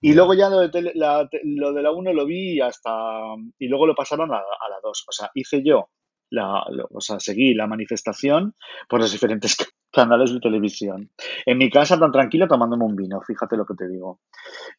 y 0.01 0.13
luego 0.13 0.33
ya 0.33 0.49
lo 0.49 0.59
de, 0.59 0.69
tele- 0.69 0.93
la, 0.95 1.29
lo 1.43 1.73
de 1.73 1.81
la 1.81 1.91
1 1.91 2.13
lo 2.13 2.25
vi 2.25 2.61
hasta... 2.61 2.91
Y 3.57 3.67
luego 3.67 3.85
lo 3.87 3.95
pasaron 3.95 4.31
a, 4.33 4.37
a 4.37 4.69
la 4.69 4.77
2. 4.83 5.05
O 5.07 5.11
sea, 5.11 5.29
hice 5.33 5.63
yo, 5.63 5.89
la, 6.31 6.63
lo- 6.69 6.87
o 6.91 7.01
sea, 7.01 7.19
seguí 7.19 7.53
la 7.53 7.67
manifestación 7.67 8.53
por 8.87 8.99
los 8.99 9.11
diferentes 9.11 9.55
ca- 9.55 9.65
canales 9.91 10.31
de 10.33 10.39
televisión. 10.39 11.09
En 11.45 11.57
mi 11.57 11.69
casa 11.69 11.99
tan 11.99 12.11
tranquila 12.11 12.47
tomándome 12.47 12.85
un 12.85 12.95
vino, 12.95 13.19
fíjate 13.21 13.57
lo 13.57 13.65
que 13.65 13.73
te 13.73 13.87
digo. 13.87 14.19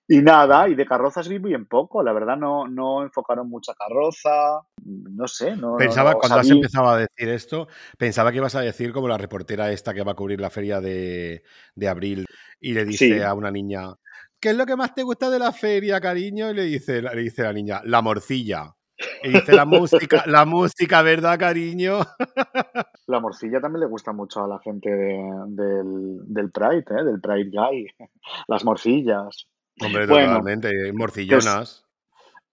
Y 0.07 0.23
nada, 0.23 0.69
y 0.69 0.75
de 0.75 0.87
carrozas 0.87 1.29
vi 1.29 1.39
muy 1.39 1.53
en 1.55 1.67
poco. 1.67 2.03
La 2.03 2.13
verdad 2.13 2.37
no, 2.37 2.67
no 2.69 3.03
enfocaron 3.03 3.49
mucha 3.49 3.75
carroza. 3.75 4.61
No 4.85 5.27
sé, 5.29 5.57
no, 5.57 5.77
Pensaba, 5.77 6.13
no. 6.13 6.19
Cuando 6.19 6.39
has 6.39 6.49
empezado 6.51 6.89
a 6.89 6.97
decir 6.99 7.29
esto, 7.29 7.69
pensaba 7.99 8.31
que 8.31 8.39
ibas 8.39 8.55
a 8.55 8.61
decir 8.61 8.93
como 8.93 9.09
la 9.09 9.19
reportera 9.19 9.71
esta 9.73 9.93
que 9.95 10.03
va 10.03 10.13
a 10.13 10.17
cubrir 10.17 10.41
la 10.41 10.51
feria 10.51 10.81
de, 10.81 11.43
de 11.75 11.89
abril 11.89 12.25
y 12.61 12.73
le 12.73 12.85
dice 12.85 13.17
Sí, 13.17 13.23
a 13.23 13.35
una 13.35 13.51
niña, 13.51 13.93
¿qué 14.41 14.51
es 14.51 14.57
lo 14.57 14.67
que 14.67 14.77
más 14.77 14.95
te 14.95 15.03
gusta 15.03 15.31
de 15.31 15.39
la 15.39 15.53
feria, 15.53 16.01
cariño? 16.01 16.51
Y 16.51 16.55
le 16.55 16.65
dice, 16.65 17.03
le 17.03 17.23
dice 17.23 17.43
la 17.43 17.53
niña, 17.53 17.83
la 17.85 18.03
morcilla. 18.03 18.75
Y 19.23 19.31
dice 19.31 19.53
la 19.53 19.65
música, 19.65 20.25
la 20.27 20.45
música, 20.45 21.03
¿verdad, 21.03 21.39
cariño? 21.39 22.01
La 23.07 23.19
morcilla 23.19 23.61
también 23.61 23.81
le 23.81 23.87
gusta 23.87 24.13
mucho 24.13 24.45
a 24.45 24.47
la 24.47 24.61
gente 24.61 24.89
del, 24.89 26.21
del 26.27 26.53
Pride, 26.53 26.85
¿eh? 26.91 27.05
del 27.05 27.21
Pride 27.21 27.51
Guy. 27.51 27.87
Las 28.47 28.65
morcillas. 28.65 29.49
Hombre, 29.81 30.07
totalmente, 30.07 30.93
morcillonas. 30.93 31.85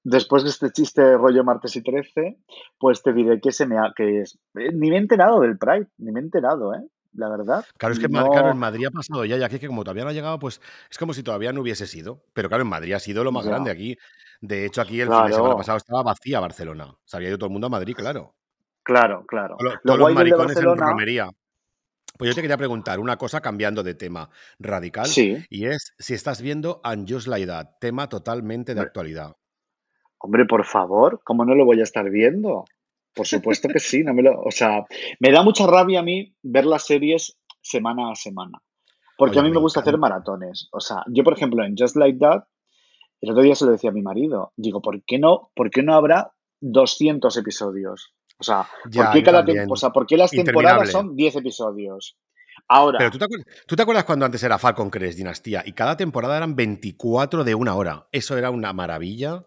después 0.03 0.43
de 0.43 0.49
este 0.49 0.71
chiste 0.71 1.15
rollo 1.15 1.43
martes 1.43 1.75
y 1.75 1.83
13, 1.83 2.39
pues 2.79 3.03
te 3.03 3.13
diré 3.13 3.39
que 3.39 3.51
se 3.51 3.67
me 3.67 3.77
ha, 3.77 3.93
que 3.95 4.21
es, 4.21 4.39
eh, 4.55 4.71
ni 4.73 4.89
me 4.89 4.95
he 4.95 4.99
enterado 4.99 5.41
del 5.41 5.59
Pride, 5.59 5.89
ni 5.99 6.11
me 6.11 6.21
he 6.21 6.23
enterado, 6.23 6.73
¿eh? 6.73 6.87
La 7.17 7.29
verdad. 7.29 7.65
Claro, 7.77 7.93
es 7.93 7.99
que 7.99 8.05
en 8.05 8.57
Madrid 8.57 8.85
ha 8.85 8.91
pasado 8.91 9.25
ya, 9.25 9.37
y 9.37 9.43
aquí 9.43 9.57
que 9.57 9.65
como 9.67 9.83
todavía 9.83 10.03
no 10.03 10.11
ha 10.11 10.13
llegado, 10.13 10.37
pues 10.37 10.61
es 10.89 10.97
como 10.99 11.13
si 11.13 11.23
todavía 11.23 11.51
no 11.51 11.61
hubiese 11.61 11.87
sido. 11.87 12.23
Pero 12.33 12.47
claro, 12.47 12.61
en 12.61 12.69
Madrid 12.69 12.93
ha 12.93 12.99
sido 12.99 13.23
lo 13.23 13.31
más 13.31 13.47
grande 13.47 13.71
aquí. 13.71 13.97
De 14.39 14.65
hecho, 14.65 14.81
aquí 14.81 15.01
el 15.01 15.09
fin 15.09 15.25
de 15.25 15.33
semana 15.33 15.55
pasado 15.57 15.77
estaba 15.77 16.03
vacía 16.03 16.39
Barcelona. 16.39 16.93
Se 17.05 17.17
había 17.17 17.29
ido 17.29 17.39
todo 17.39 17.47
el 17.47 17.53
mundo 17.53 17.67
a 17.67 17.71
Madrid, 17.71 17.95
claro. 17.95 18.35
Claro, 18.83 19.25
claro. 19.25 19.57
Todos, 19.83 19.99
los 19.99 20.13
maricones 20.13 20.55
en 20.57 20.77
romería. 20.77 21.29
Pues 22.19 22.29
yo 22.29 22.35
te 22.35 22.41
quería 22.41 22.57
preguntar 22.57 22.99
una 22.99 23.17
cosa 23.17 23.41
cambiando 23.41 23.81
de 23.81 23.95
tema 23.95 24.29
radical. 24.59 25.07
Sí. 25.07 25.43
Y 25.49 25.65
es 25.65 25.93
si 25.97 26.13
estás 26.13 26.39
viendo 26.39 26.81
And 26.83 27.11
Just 27.11 27.27
Like 27.27 27.47
That, 27.47 27.79
tema 27.81 28.09
totalmente 28.09 28.75
de 28.75 28.81
actualidad. 28.81 29.35
Hombre, 30.19 30.45
por 30.45 30.65
favor, 30.65 31.19
¿cómo 31.23 31.45
no 31.45 31.55
lo 31.55 31.65
voy 31.65 31.79
a 31.79 31.83
estar 31.83 32.07
viendo? 32.11 32.65
Por 33.13 33.27
supuesto 33.27 33.67
que 33.67 33.79
sí, 33.79 34.03
no 34.03 34.13
me 34.13 34.21
lo, 34.21 34.41
o 34.41 34.51
sea, 34.51 34.85
me 35.19 35.31
da 35.31 35.43
mucha 35.43 35.65
rabia 35.65 35.99
a 35.99 36.03
mí 36.03 36.35
ver 36.43 36.65
las 36.65 36.85
series 36.85 37.37
semana 37.61 38.11
a 38.11 38.15
semana. 38.15 38.61
Porque 39.17 39.39
a 39.39 39.41
mí 39.41 39.49
me, 39.49 39.59
gusta 39.59 39.79
hacer 39.79 39.97
maratones. 39.97 40.69
O 40.71 40.79
sea, 40.79 40.97
yo, 41.07 41.23
por 41.23 41.33
ejemplo, 41.33 41.65
en 41.65 41.75
Just 41.75 41.95
Like 41.95 42.19
That, 42.19 42.43
el 43.19 43.31
otro 43.31 43.41
día 43.41 43.55
se 43.55 43.65
lo 43.65 43.71
decía 43.71 43.89
a 43.89 43.93
mi 43.93 44.03
marido, 44.03 44.53
digo, 44.55 44.81
¿por 44.81 45.03
qué 45.03 45.17
no, 45.17 45.51
por 45.55 45.71
qué 45.71 45.81
no 45.81 45.95
habrá 45.95 46.33
200 46.61 47.35
episodios? 47.37 48.13
O 48.39 48.43
sea, 48.43 48.67
¿por, 48.83 49.11
qué 49.11 49.23
cada 49.23 49.43
o 49.67 49.75
sea, 49.75 49.89
¿por 49.89 50.05
qué 50.05 50.17
las 50.17 50.29
temporadas 50.29 50.91
son 50.91 51.15
10 51.15 51.37
episodios? 51.37 52.17
Ahora. 52.67 52.99
Pero 52.99 53.11
¿tú 53.11 53.17
te, 53.17 53.25
acuerdas, 53.25 53.47
¿tú 53.65 53.75
te 53.75 53.81
acuerdas 53.81 54.03
cuando 54.03 54.25
antes 54.25 54.43
era 54.43 54.59
Falcon 54.59 54.89
Crest 54.91 55.17
Dinastía 55.17 55.63
y 55.65 55.71
cada 55.71 55.97
temporada 55.97 56.37
eran 56.37 56.55
24 56.55 57.43
de 57.43 57.55
una 57.55 57.75
hora? 57.75 58.07
Eso 58.11 58.37
era 58.37 58.51
una 58.51 58.73
maravilla. 58.73 59.45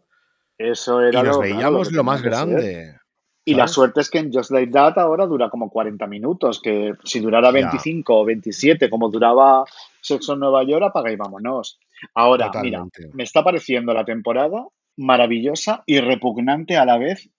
Eso 0.58 1.00
era 1.00 1.20
y 1.20 1.22
nos 1.22 1.38
veíamos 1.38 1.92
lo, 1.92 2.02
más 2.02 2.22
grande. 2.22 2.96
Y 3.44 3.54
la 3.54 3.66
suerte 3.66 4.00
es 4.00 4.10
que 4.10 4.18
en 4.18 4.32
Just 4.32 4.50
Like 4.50 4.70
That 4.72 4.98
ahora 4.98 5.26
dura 5.26 5.48
como 5.48 5.70
40 5.70 6.06
minutos, 6.06 6.60
que 6.60 6.92
si 7.04 7.20
durara 7.20 7.50
25 7.50 8.20
o 8.20 8.24
27 8.24 8.90
como 8.90 9.08
duraba 9.10 9.64
Sexo 10.00 10.34
en 10.34 10.40
Nueva 10.40 10.62
York, 10.64 10.84
apaga 10.84 11.10
y 11.10 11.16
vámonos. 11.16 11.78
Ahora, 12.14 12.50
mira, 12.62 12.84
me 13.12 13.22
está 13.22 13.42
pareciendo 13.42 13.94
la 13.94 14.04
temporada 14.04 14.66
maravillosa 14.96 15.82
y 15.86 16.00
repugnante 16.00 16.76
a 16.76 16.84
la 16.84 16.98
vez 16.98 17.30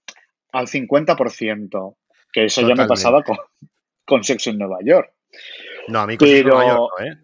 al 0.52 0.68
50%, 0.68 1.96
que 2.34 2.46
eso 2.46 2.68
ya 2.68 2.76
me 2.76 2.88
pasaba 2.88 3.24
con, 3.24 3.38
con 4.06 4.24
Sexo 4.24 4.50
en 4.50 4.58
Nueva 4.58 4.80
York. 4.84 5.14
No, 5.88 6.00
a 6.00 6.08
mí 6.08 6.18
con 6.18 6.28
Nueva 6.30 6.68
York 6.68 6.92
¿eh? 7.02 7.18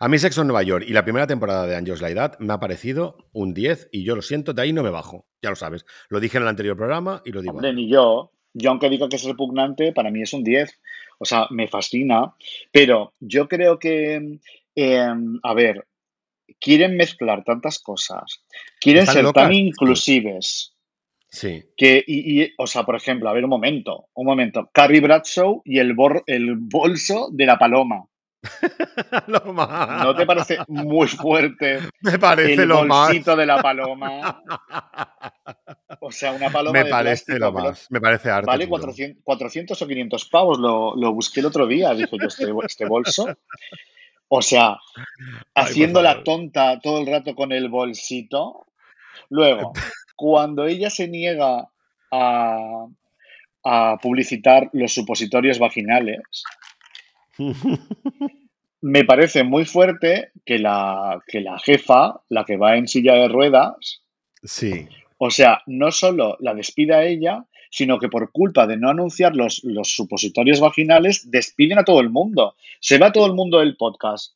A 0.00 0.08
mí 0.08 0.16
Sexo 0.18 0.42
en 0.42 0.46
Nueva 0.46 0.62
York 0.62 0.84
y 0.86 0.92
la 0.92 1.02
primera 1.02 1.26
temporada 1.26 1.66
de 1.66 1.74
Angels 1.74 2.00
La 2.00 2.10
Edad 2.10 2.38
me 2.38 2.52
ha 2.52 2.60
parecido 2.60 3.16
un 3.32 3.52
10 3.52 3.88
y 3.90 4.04
yo 4.04 4.14
lo 4.14 4.22
siento, 4.22 4.52
de 4.52 4.62
ahí 4.62 4.72
no 4.72 4.84
me 4.84 4.90
bajo, 4.90 5.26
ya 5.42 5.50
lo 5.50 5.56
sabes. 5.56 5.84
Lo 6.08 6.20
dije 6.20 6.36
en 6.36 6.44
el 6.44 6.48
anterior 6.48 6.76
programa 6.76 7.20
y 7.24 7.32
lo 7.32 7.42
digo. 7.42 7.54
Hombre, 7.54 7.72
ni 7.72 7.90
yo. 7.90 8.30
Yo 8.54 8.70
aunque 8.70 8.88
diga 8.90 9.08
que 9.08 9.16
es 9.16 9.24
repugnante, 9.24 9.92
para 9.92 10.10
mí 10.10 10.22
es 10.22 10.32
un 10.32 10.44
10. 10.44 10.80
O 11.18 11.24
sea, 11.24 11.48
me 11.50 11.66
fascina. 11.66 12.34
Pero 12.70 13.14
yo 13.18 13.48
creo 13.48 13.80
que, 13.80 14.38
em, 14.76 15.40
a 15.42 15.54
ver, 15.54 15.88
quieren 16.60 16.96
mezclar 16.96 17.42
tantas 17.42 17.80
cosas, 17.80 18.44
quieren 18.80 19.06
ser 19.06 19.32
tan 19.32 19.52
inclusives. 19.52 20.74
Sí. 21.28 21.64
Que, 21.76 22.04
y, 22.06 22.52
o 22.56 22.66
sea, 22.68 22.84
por 22.84 22.94
ejemplo, 22.94 23.28
a 23.28 23.32
ver, 23.32 23.44
un 23.44 23.50
momento, 23.50 24.06
un 24.14 24.26
momento. 24.26 24.70
Carrie 24.72 25.00
Bradshaw 25.00 25.60
y 25.64 25.80
el, 25.80 25.94
el 26.26 26.54
bolso 26.56 27.28
de 27.32 27.46
la 27.46 27.58
paloma. 27.58 28.06
¿No 29.28 30.14
te 30.14 30.26
parece 30.26 30.58
muy 30.68 31.08
fuerte? 31.08 31.80
Me 32.00 32.18
parece 32.18 32.62
el 32.62 32.68
lo 32.68 32.86
bolsito 32.86 33.36
de 33.36 33.46
la 33.46 33.60
paloma. 33.62 34.42
O 36.00 36.12
sea, 36.12 36.32
una 36.32 36.48
paloma. 36.48 36.84
Me 36.84 36.88
parece 36.88 37.38
lo 37.38 37.50
más. 37.50 37.90
Me 37.90 38.00
parece 38.00 38.30
arte. 38.30 38.46
Vale 38.46 38.68
400, 38.68 39.82
o 39.82 39.86
500 39.86 40.28
pavos. 40.28 40.58
Lo, 40.58 41.12
busqué 41.12 41.40
el 41.40 41.46
otro 41.46 41.66
día. 41.66 41.92
Dije 41.92 42.16
yo, 42.20 42.28
este, 42.28 42.52
este 42.64 42.86
bolso. 42.86 43.26
O 44.28 44.40
sea, 44.40 44.76
haciendo 45.54 46.00
la 46.00 46.22
tonta 46.22 46.78
todo 46.80 47.00
el 47.00 47.06
rato 47.06 47.34
con 47.34 47.50
el 47.50 47.68
bolsito. 47.68 48.66
Luego, 49.30 49.72
cuando 50.14 50.66
ella 50.66 50.88
se 50.88 51.08
niega 51.08 51.68
a, 52.12 52.86
a 53.64 53.96
publicitar 54.00 54.70
los 54.72 54.92
supositorios 54.94 55.58
vaginales, 55.58 56.44
me 58.80 59.04
parece 59.04 59.44
muy 59.44 59.64
fuerte 59.64 60.30
que 60.44 60.58
la, 60.58 61.22
que 61.26 61.40
la 61.40 61.58
jefa, 61.58 62.20
la 62.28 62.44
que 62.44 62.56
va 62.56 62.76
en 62.76 62.88
silla 62.88 63.14
de 63.14 63.28
ruedas, 63.28 64.02
sí. 64.42 64.88
o 65.18 65.30
sea, 65.30 65.62
no 65.66 65.90
solo 65.90 66.36
la 66.40 66.54
despide 66.54 66.94
a 66.94 67.04
ella, 67.04 67.44
sino 67.70 67.98
que 67.98 68.08
por 68.08 68.30
culpa 68.32 68.66
de 68.66 68.76
no 68.76 68.90
anunciar 68.90 69.36
los, 69.36 69.62
los 69.64 69.92
supositorios 69.92 70.60
vaginales, 70.60 71.30
despiden 71.30 71.78
a 71.78 71.84
todo 71.84 72.00
el 72.00 72.10
mundo. 72.10 72.56
Se 72.80 72.98
va 72.98 73.12
todo 73.12 73.26
el 73.26 73.34
mundo 73.34 73.58
del 73.58 73.76
podcast. 73.76 74.34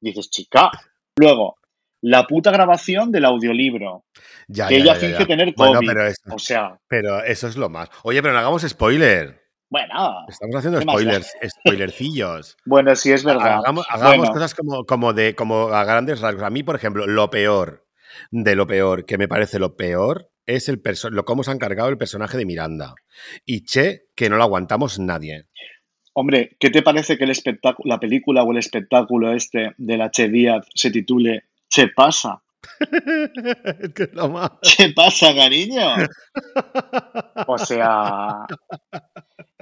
Dices, 0.00 0.30
chica. 0.30 0.70
Luego, 1.16 1.58
la 2.00 2.26
puta 2.26 2.50
grabación 2.50 3.10
del 3.12 3.24
audiolibro. 3.24 4.04
Ya, 4.48 4.68
que 4.68 4.76
ella 4.76 4.94
finge 4.94 5.26
tener 5.26 5.54
COVID. 5.54 5.86
pero 5.86 6.12
o 6.30 6.38
sea. 6.38 6.78
Pero 6.88 7.22
eso 7.22 7.48
es 7.48 7.56
lo 7.56 7.68
más. 7.68 7.90
Oye, 8.02 8.22
pero 8.22 8.32
no 8.32 8.40
hagamos 8.40 8.62
spoiler. 8.62 9.47
Bueno. 9.70 10.26
Estamos 10.28 10.56
haciendo 10.56 10.80
spoilers, 10.80 11.36
spoilercillos. 11.46 12.56
bueno, 12.64 12.96
sí 12.96 13.12
es 13.12 13.24
verdad. 13.24 13.60
Hagamos, 13.90 14.30
cosas 14.30 14.54
como, 14.54 14.84
como, 14.84 15.12
de, 15.12 15.34
como 15.34 15.68
a 15.68 15.84
grandes 15.84 16.20
rasgos. 16.20 16.42
A 16.42 16.50
mí, 16.50 16.62
por 16.62 16.76
ejemplo, 16.76 17.06
lo 17.06 17.28
peor 17.30 17.86
de 18.30 18.56
lo 18.56 18.66
peor, 18.66 19.04
que 19.04 19.18
me 19.18 19.28
parece 19.28 19.58
lo 19.58 19.76
peor, 19.76 20.30
es 20.46 20.68
el 20.68 20.80
lo 21.10 21.24
cómo 21.24 21.44
se 21.44 21.50
ha 21.50 21.54
encargado 21.54 21.90
el 21.90 21.98
personaje 21.98 22.38
de 22.38 22.46
Miranda. 22.46 22.94
Y 23.44 23.64
Che, 23.64 24.06
que 24.14 24.30
no 24.30 24.36
lo 24.36 24.44
aguantamos 24.44 24.98
nadie. 24.98 25.46
Hombre, 26.14 26.56
¿qué 26.58 26.70
te 26.70 26.82
parece 26.82 27.18
que 27.18 27.24
el 27.24 27.30
espectáculo, 27.30 27.88
la 27.88 28.00
película 28.00 28.42
o 28.42 28.50
el 28.50 28.58
espectáculo 28.58 29.32
este 29.34 29.74
de 29.76 29.96
la 29.96 30.10
Che 30.10 30.28
Díaz 30.28 30.66
se 30.74 30.90
titule 30.90 31.44
Che 31.68 31.88
pasa? 31.88 32.42
¿Qué 33.94 34.92
pasa, 34.94 35.34
cariño? 35.34 35.94
O 37.46 37.56
sea, 37.56 38.46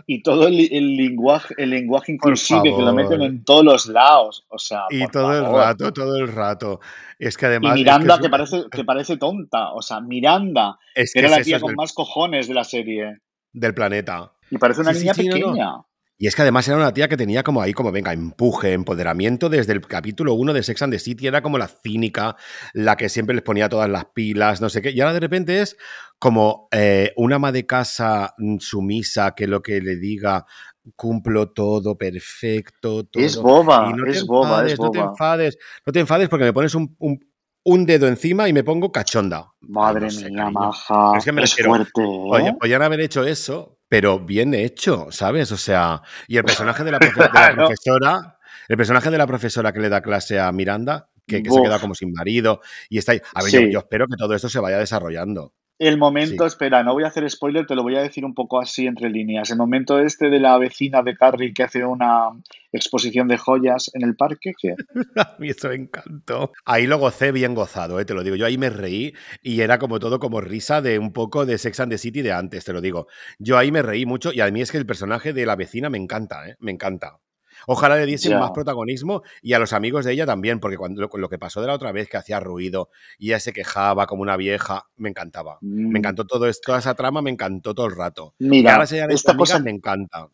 y 0.08 0.22
todo 0.22 0.46
el, 0.46 0.56
lenguaje, 0.96 1.54
el 1.58 1.70
lenguaje 1.70 2.12
inclusive 2.12 2.62
que 2.62 2.82
lo 2.82 2.94
meten 2.94 3.22
en 3.22 3.44
todos 3.44 3.64
los 3.64 3.86
lados. 3.86 4.46
O 4.48 4.58
sea, 4.58 4.84
y 4.88 5.04
todo 5.08 5.36
el 5.36 5.44
rato, 5.44 5.92
todo 5.92 6.16
el 6.16 6.28
rato. 6.28 6.80
Es 7.18 7.36
que 7.36 7.46
además. 7.46 7.76
Y 7.76 7.80
Miranda, 7.80 8.20
que, 8.20 8.28
parece, 8.28 8.64
que 8.70 8.84
parece 8.84 9.16
tonta. 9.16 9.72
O 9.72 9.82
sea, 9.82 10.00
Miranda, 10.00 10.78
es 10.94 11.12
que, 11.12 11.18
era 11.18 11.30
la 11.30 11.42
tía 11.42 11.58
con 11.58 11.74
más 11.74 11.92
cojones 11.92 12.46
de 12.46 12.54
la 12.54 12.62
serie. 12.62 13.18
Del 13.52 13.74
planeta. 13.74 14.32
Y 14.50 14.58
parece 14.58 14.82
una 14.82 14.92
niña 14.92 15.12
pequeña. 15.12 15.72
Y 16.18 16.26
es 16.26 16.34
que 16.34 16.42
además 16.42 16.66
era 16.66 16.78
una 16.78 16.94
tía 16.94 17.08
que 17.08 17.16
tenía 17.16 17.42
como 17.42 17.60
ahí, 17.60 17.74
como 17.74 17.92
venga, 17.92 18.12
empuje, 18.12 18.72
empoderamiento 18.72 19.50
desde 19.50 19.74
el 19.74 19.82
capítulo 19.82 20.32
1 20.32 20.54
de 20.54 20.62
Sex 20.62 20.80
and 20.82 20.92
the 20.94 20.98
City. 20.98 21.26
Era 21.26 21.42
como 21.42 21.58
la 21.58 21.68
cínica, 21.68 22.36
la 22.72 22.96
que 22.96 23.10
siempre 23.10 23.34
les 23.34 23.44
ponía 23.44 23.68
todas 23.68 23.90
las 23.90 24.06
pilas, 24.06 24.62
no 24.62 24.70
sé 24.70 24.80
qué. 24.80 24.92
Y 24.92 25.00
ahora 25.00 25.12
de 25.12 25.20
repente 25.20 25.60
es 25.60 25.76
como 26.18 26.68
eh, 26.72 27.12
una 27.16 27.36
ama 27.36 27.52
de 27.52 27.66
casa 27.66 28.34
mm, 28.38 28.58
sumisa 28.58 29.34
que 29.34 29.46
lo 29.46 29.60
que 29.60 29.82
le 29.82 29.96
diga 29.96 30.46
cumplo 30.94 31.50
todo 31.50 31.98
perfecto. 31.98 33.04
Todo. 33.04 33.22
Es 33.22 33.36
boba, 33.36 33.92
es 34.06 34.24
boba, 34.24 34.66
es 34.66 34.76
boba. 34.78 34.86
No 34.86 34.92
te 34.92 35.00
enfades, 35.00 35.58
no 35.84 35.92
te 35.92 36.00
enfades 36.00 36.28
porque 36.30 36.46
me 36.46 36.52
pones 36.54 36.74
un, 36.74 37.84
dedo 37.84 38.08
encima 38.08 38.48
y 38.48 38.54
me 38.54 38.64
pongo 38.64 38.90
cachonda. 38.90 39.52
Madre 39.60 40.08
mía, 40.08 40.48
maja. 40.50 41.12
Es, 41.18 41.24
que 41.26 41.32
me 41.32 41.46
fuerte. 41.46 42.00
¿eh? 42.00 42.28
Oye, 42.30 42.54
podrían 42.54 42.82
haber 42.82 43.00
hecho 43.00 43.22
eso 43.22 43.75
pero 43.88 44.20
bien 44.20 44.54
hecho, 44.54 45.08
¿sabes? 45.10 45.52
O 45.52 45.56
sea, 45.56 46.02
y 46.26 46.36
el 46.36 46.44
personaje 46.44 46.84
de 46.84 46.92
la, 46.92 46.98
profesora, 47.54 48.38
el 48.68 48.76
personaje 48.76 49.10
de 49.10 49.18
la 49.18 49.26
profesora 49.26 49.72
que 49.72 49.80
le 49.80 49.88
da 49.88 50.00
clase 50.00 50.40
a 50.40 50.50
Miranda, 50.52 51.08
que, 51.26 51.42
se 51.44 51.62
queda 51.62 51.78
como 51.78 51.94
sin 51.94 52.12
marido 52.12 52.60
y 52.88 52.98
está 52.98 53.12
ahí. 53.12 53.20
A 53.34 53.42
ver, 53.42 53.70
yo, 53.70 53.78
espero 53.78 54.06
que 54.06 54.16
todo 54.16 54.34
esto 54.34 54.48
se 54.48 54.60
vaya 54.60 54.78
desarrollando. 54.78 55.54
El 55.78 55.98
momento, 55.98 56.46
espera, 56.46 56.82
no 56.82 56.94
voy 56.94 57.04
a 57.04 57.08
hacer 57.08 57.28
spoiler, 57.28 57.66
te 57.66 57.74
lo 57.74 57.82
voy 57.82 57.96
a 57.96 58.00
decir 58.00 58.24
un 58.24 58.34
poco 58.34 58.58
así 58.58 58.86
entre 58.86 59.10
líneas. 59.10 59.50
El 59.50 59.58
momento 59.58 59.98
este 59.98 60.30
de 60.30 60.40
la 60.40 60.56
vecina 60.56 61.02
de 61.02 61.14
Carrie 61.14 61.52
que 61.52 61.64
hace 61.64 61.84
una 61.84 62.30
exposición 62.72 63.28
de 63.28 63.36
joyas 63.36 63.90
en 63.92 64.02
el 64.02 64.16
parque, 64.16 64.54
¿qué? 64.58 64.74
a 65.16 65.36
mí 65.38 65.50
eso 65.50 65.68
me 65.68 65.74
encantó. 65.74 66.52
Ahí 66.64 66.86
lo 66.86 66.98
gocé 66.98 67.30
bien 67.30 67.54
gozado, 67.54 68.00
¿eh? 68.00 68.06
te 68.06 68.14
lo 68.14 68.22
digo. 68.22 68.36
Yo 68.36 68.46
ahí 68.46 68.56
me 68.56 68.70
reí 68.70 69.12
y 69.42 69.60
era 69.60 69.78
como 69.78 69.98
todo 69.98 70.18
como 70.18 70.40
risa 70.40 70.80
de 70.80 70.98
un 70.98 71.12
poco 71.12 71.44
de 71.44 71.58
Sex 71.58 71.80
and 71.80 71.92
the 71.92 71.98
City 71.98 72.22
de 72.22 72.32
antes, 72.32 72.64
te 72.64 72.72
lo 72.72 72.80
digo. 72.80 73.08
Yo 73.38 73.58
ahí 73.58 73.70
me 73.70 73.82
reí 73.82 74.06
mucho 74.06 74.32
y 74.32 74.40
a 74.40 74.50
mí 74.50 74.62
es 74.62 74.72
que 74.72 74.78
el 74.78 74.86
personaje 74.86 75.34
de 75.34 75.44
la 75.44 75.56
vecina 75.56 75.90
me 75.90 75.98
encanta, 75.98 76.48
¿eh? 76.48 76.56
me 76.58 76.72
encanta. 76.72 77.18
Ojalá 77.66 77.96
le 77.96 78.06
diesen 78.06 78.38
más 78.38 78.50
protagonismo 78.52 79.22
y 79.42 79.52
a 79.54 79.58
los 79.58 79.72
amigos 79.72 80.04
de 80.04 80.12
ella 80.12 80.26
también, 80.26 80.60
porque 80.60 80.76
cuando 80.76 81.00
lo, 81.02 81.08
lo 81.12 81.28
que 81.28 81.38
pasó 81.38 81.60
de 81.60 81.66
la 81.68 81.74
otra 81.74 81.92
vez, 81.92 82.08
que 82.08 82.16
hacía 82.16 82.40
ruido 82.40 82.90
y 83.18 83.28
ella 83.28 83.40
se 83.40 83.52
quejaba 83.52 84.06
como 84.06 84.22
una 84.22 84.36
vieja, 84.36 84.86
me 84.96 85.08
encantaba. 85.08 85.58
Me 85.60 85.68
Mm, 85.92 85.96
encantó 85.98 86.24
todo 86.26 86.46
esto, 86.48 86.66
toda 86.66 86.78
esa 86.78 86.94
trama, 86.94 87.22
me 87.22 87.30
encantó 87.30 87.74
todo 87.74 87.86
el 87.86 87.96
rato. 87.96 88.34
Y 88.38 88.48
Mira, 88.48 88.72
ahora 88.74 88.84
esta 88.84 89.32
amiga, 89.32 89.36
cosa, 89.36 89.58
me 89.58 89.70
encanta. 89.70 90.28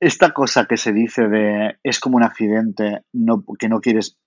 esta 0.00 0.32
cosa 0.32 0.66
que 0.66 0.76
se 0.76 0.92
dice 0.92 1.28
de 1.28 1.76
es 1.82 2.00
como 2.00 2.16
un 2.16 2.22
accidente, 2.24 3.02
no, 3.12 3.44
que 3.58 3.68
no 3.68 3.80
quieres 3.80 4.18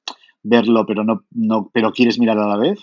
verlo, 0.43 0.86
pero 0.86 1.03
no, 1.03 1.25
no, 1.31 1.69
pero 1.74 1.91
quieres 1.91 2.19
mirar 2.19 2.38
a 2.39 2.47
la 2.47 2.57
vez, 2.57 2.79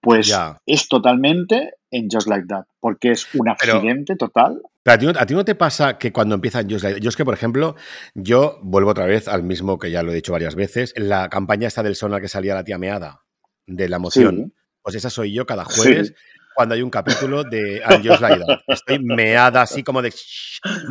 pues 0.00 0.36
es 0.66 0.88
totalmente 0.88 1.74
en 1.92 2.08
Just 2.10 2.26
Like 2.26 2.46
That, 2.48 2.64
porque 2.80 3.12
es 3.12 3.32
un 3.34 3.46
Pero, 3.60 3.74
accidente 3.74 4.16
total. 4.16 4.60
pero 4.82 4.94
a, 4.94 4.98
ti, 4.98 5.06
no- 5.06 5.12
a 5.20 5.26
ti 5.26 5.34
no 5.34 5.44
te 5.44 5.54
pasa 5.54 5.96
que 5.98 6.12
cuando 6.12 6.34
empiezan 6.34 6.68
Just 6.68 6.82
Like- 6.82 7.00
Yo 7.00 7.08
es 7.10 7.16
que, 7.16 7.24
por 7.24 7.34
ejemplo, 7.34 7.76
yo 8.14 8.58
vuelvo 8.62 8.90
otra 8.90 9.06
vez 9.06 9.28
al 9.28 9.44
mismo 9.44 9.78
que 9.78 9.90
ya 9.92 10.02
lo 10.02 10.10
he 10.10 10.14
dicho 10.16 10.32
varias 10.32 10.56
veces, 10.56 10.92
la 10.96 11.28
campaña 11.28 11.68
esta 11.68 11.84
del 11.84 11.94
sonar 11.94 12.20
que 12.20 12.28
salía 12.28 12.54
la 12.54 12.64
tía 12.64 12.78
meada, 12.78 13.20
de 13.66 13.88
la 13.88 13.96
Sí, 13.98 14.00
emoción. 14.00 14.54
Pues 14.82 14.96
esa 14.96 15.10
soy 15.10 15.32
yo 15.32 15.46
cada 15.46 15.64
sí. 15.66 15.80
jueves 15.80 16.12
cuando 16.54 16.74
hay 16.74 16.82
un 16.82 16.90
capítulo 16.90 17.44
de 17.44 17.80
And 17.84 18.06
Just 18.06 18.20
Like 18.20 18.40
That. 18.44 18.58
Estoy 18.66 18.98
meada 18.98 19.62
así 19.62 19.82
como 19.84 20.02
de 20.02 20.12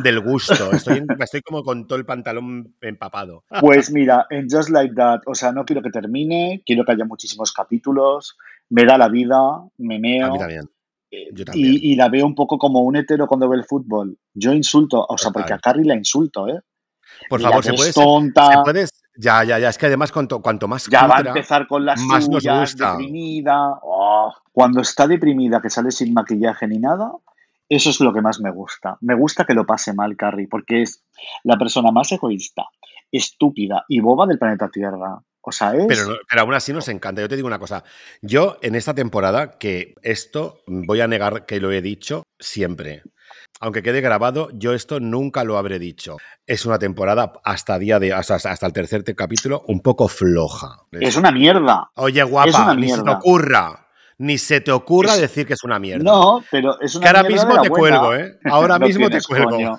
del 0.02 0.20
gusto. 0.20 0.72
Estoy, 0.72 0.98
en- 0.98 1.06
estoy 1.20 1.42
como 1.42 1.62
con 1.62 1.86
todo 1.86 1.98
el 1.98 2.04
pantalón 2.06 2.74
empapado. 2.80 3.44
Pues 3.60 3.90
mira, 3.92 4.26
en 4.30 4.48
Just 4.50 4.70
Like 4.70 4.94
That, 4.94 5.20
o 5.26 5.34
sea, 5.34 5.52
no 5.52 5.64
quiero 5.64 5.82
que 5.82 5.90
termine, 5.90 6.62
quiero 6.64 6.84
que 6.84 6.92
haya 6.92 7.04
muchísimos 7.04 7.52
capítulos, 7.52 8.36
me 8.70 8.84
da 8.84 8.96
la 8.98 9.08
vida, 9.08 9.36
me 9.76 9.96
A 9.96 9.98
mí 9.98 10.18
meo, 10.18 10.36
también. 10.38 10.68
Yo 11.32 11.44
y, 11.52 11.92
y 11.92 11.96
la 11.96 12.08
veo 12.08 12.24
un 12.26 12.34
poco 12.34 12.56
como 12.58 12.80
un 12.80 12.96
hetero 12.96 13.26
cuando 13.26 13.48
ve 13.48 13.56
el 13.56 13.64
fútbol. 13.64 14.16
Yo 14.32 14.52
insulto, 14.52 15.04
o 15.06 15.18
sea, 15.18 15.30
porque 15.30 15.52
a. 15.52 15.58
Carrie 15.58 15.84
la 15.84 15.94
insulto, 15.94 16.48
¿eh? 16.48 16.60
Por 17.28 17.40
Mira 17.40 17.50
favor, 17.50 17.64
se 17.64 17.74
puede, 17.74 17.92
tonta. 17.92 18.62
Ya, 19.16 19.44
ya, 19.44 19.58
ya. 19.58 19.68
Es 19.68 19.76
que 19.76 19.86
además, 19.86 20.10
cuanto, 20.10 20.40
cuanto 20.40 20.66
más 20.66 20.86
ya 20.86 21.06
va 21.06 21.18
a 21.18 21.20
empezar 21.20 21.66
con 21.66 21.84
las 21.84 22.00
más 22.00 22.28
nos 22.28 22.42
suyas, 22.42 22.60
gusta. 22.72 22.92
deprimida. 22.92 23.78
Oh, 23.82 24.32
Cuando 24.52 24.80
está 24.80 25.06
deprimida, 25.06 25.60
que 25.60 25.68
sale 25.68 25.90
sin 25.90 26.14
maquillaje 26.14 26.66
ni 26.66 26.78
nada, 26.78 27.12
eso 27.68 27.90
es 27.90 28.00
lo 28.00 28.12
que 28.12 28.22
más 28.22 28.40
me 28.40 28.50
gusta. 28.50 28.96
Me 29.02 29.14
gusta 29.14 29.44
que 29.44 29.54
lo 29.54 29.66
pase 29.66 29.92
mal, 29.92 30.16
Carrie, 30.16 30.48
porque 30.48 30.82
es 30.82 31.04
la 31.44 31.58
persona 31.58 31.90
más 31.90 32.10
egoísta, 32.12 32.64
estúpida 33.10 33.84
y 33.88 34.00
boba 34.00 34.26
del 34.26 34.38
planeta 34.38 34.70
Tierra. 34.70 35.22
O 35.44 35.50
sea, 35.52 35.72
Pero, 35.72 35.90
es... 35.90 36.06
no- 36.08 36.14
pero 36.28 36.42
aún 36.42 36.54
así 36.54 36.72
nos 36.72 36.88
encanta. 36.88 37.20
Yo 37.20 37.28
te 37.28 37.36
digo 37.36 37.48
una 37.48 37.58
cosa. 37.58 37.82
Yo 38.20 38.58
en 38.62 38.74
esta 38.76 38.94
temporada, 38.94 39.58
que 39.58 39.94
esto 40.02 40.62
voy 40.66 41.00
a 41.00 41.08
negar 41.08 41.46
que 41.46 41.60
lo 41.60 41.72
he 41.72 41.82
dicho 41.82 42.22
siempre. 42.38 43.02
Aunque 43.60 43.82
quede 43.82 44.00
grabado, 44.00 44.48
yo 44.52 44.72
esto 44.74 45.00
nunca 45.00 45.42
lo 45.44 45.56
habré 45.58 45.78
dicho. 45.78 46.16
Es 46.46 46.66
una 46.66 46.78
temporada 46.78 47.32
hasta 47.44 47.78
día 47.78 47.98
de 47.98 48.12
hasta, 48.12 48.34
hasta 48.36 48.66
el 48.66 48.72
tercer 48.72 49.02
te- 49.04 49.14
capítulo 49.14 49.62
un 49.68 49.80
poco 49.80 50.06
floja. 50.08 50.76
Es 50.92 51.16
una 51.16 51.30
mierda. 51.32 51.90
Oye, 51.94 52.20
Es 52.22 52.28
guapa, 52.28 52.74
ni 52.74 52.88
se 52.88 53.02
te 53.02 53.10
ocurra, 53.10 53.88
ni 54.18 54.38
se 54.38 54.60
te 54.60 54.70
ocurra 54.72 55.14
Es... 55.14 55.20
decir 55.22 55.46
que 55.46 55.54
es 55.54 55.64
una 55.64 55.78
mierda. 55.78 56.04
No, 56.04 56.44
pero 56.50 56.78
es 56.80 56.92
Que 56.92 56.98
una 56.98 57.08
ahora 57.08 57.22
mierda 57.22 57.44
de 57.44 57.48
mismo 57.52 57.62
te 57.62 57.68
cuelgo. 57.70 58.14
¿eh? 58.14 58.38
Ahora 58.44 58.78
No 58.78 58.86
mismo 58.86 59.08
te 59.10 59.20
cuelgo. 59.22 59.78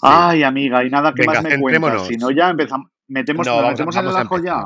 Ay, 0.00 0.42
amiga, 0.42 0.84
y 0.84 0.90
nada, 0.90 1.12
¿qué 1.14 1.24
más 1.24 1.42
me 1.44 1.60
cuentas? 1.60 2.06
Si 2.08 2.16
no, 2.16 2.30
ya 2.30 2.50
empezamos. 2.50 2.90
Metemos, 3.08 3.46
No, 3.46 3.54
¿Nos 3.54 3.62
vamos 3.62 3.68
a, 3.68 3.72
metemos 3.72 3.96
en 3.96 4.06
el 4.06 4.16
ajo 4.16 4.38
ya? 4.42 4.62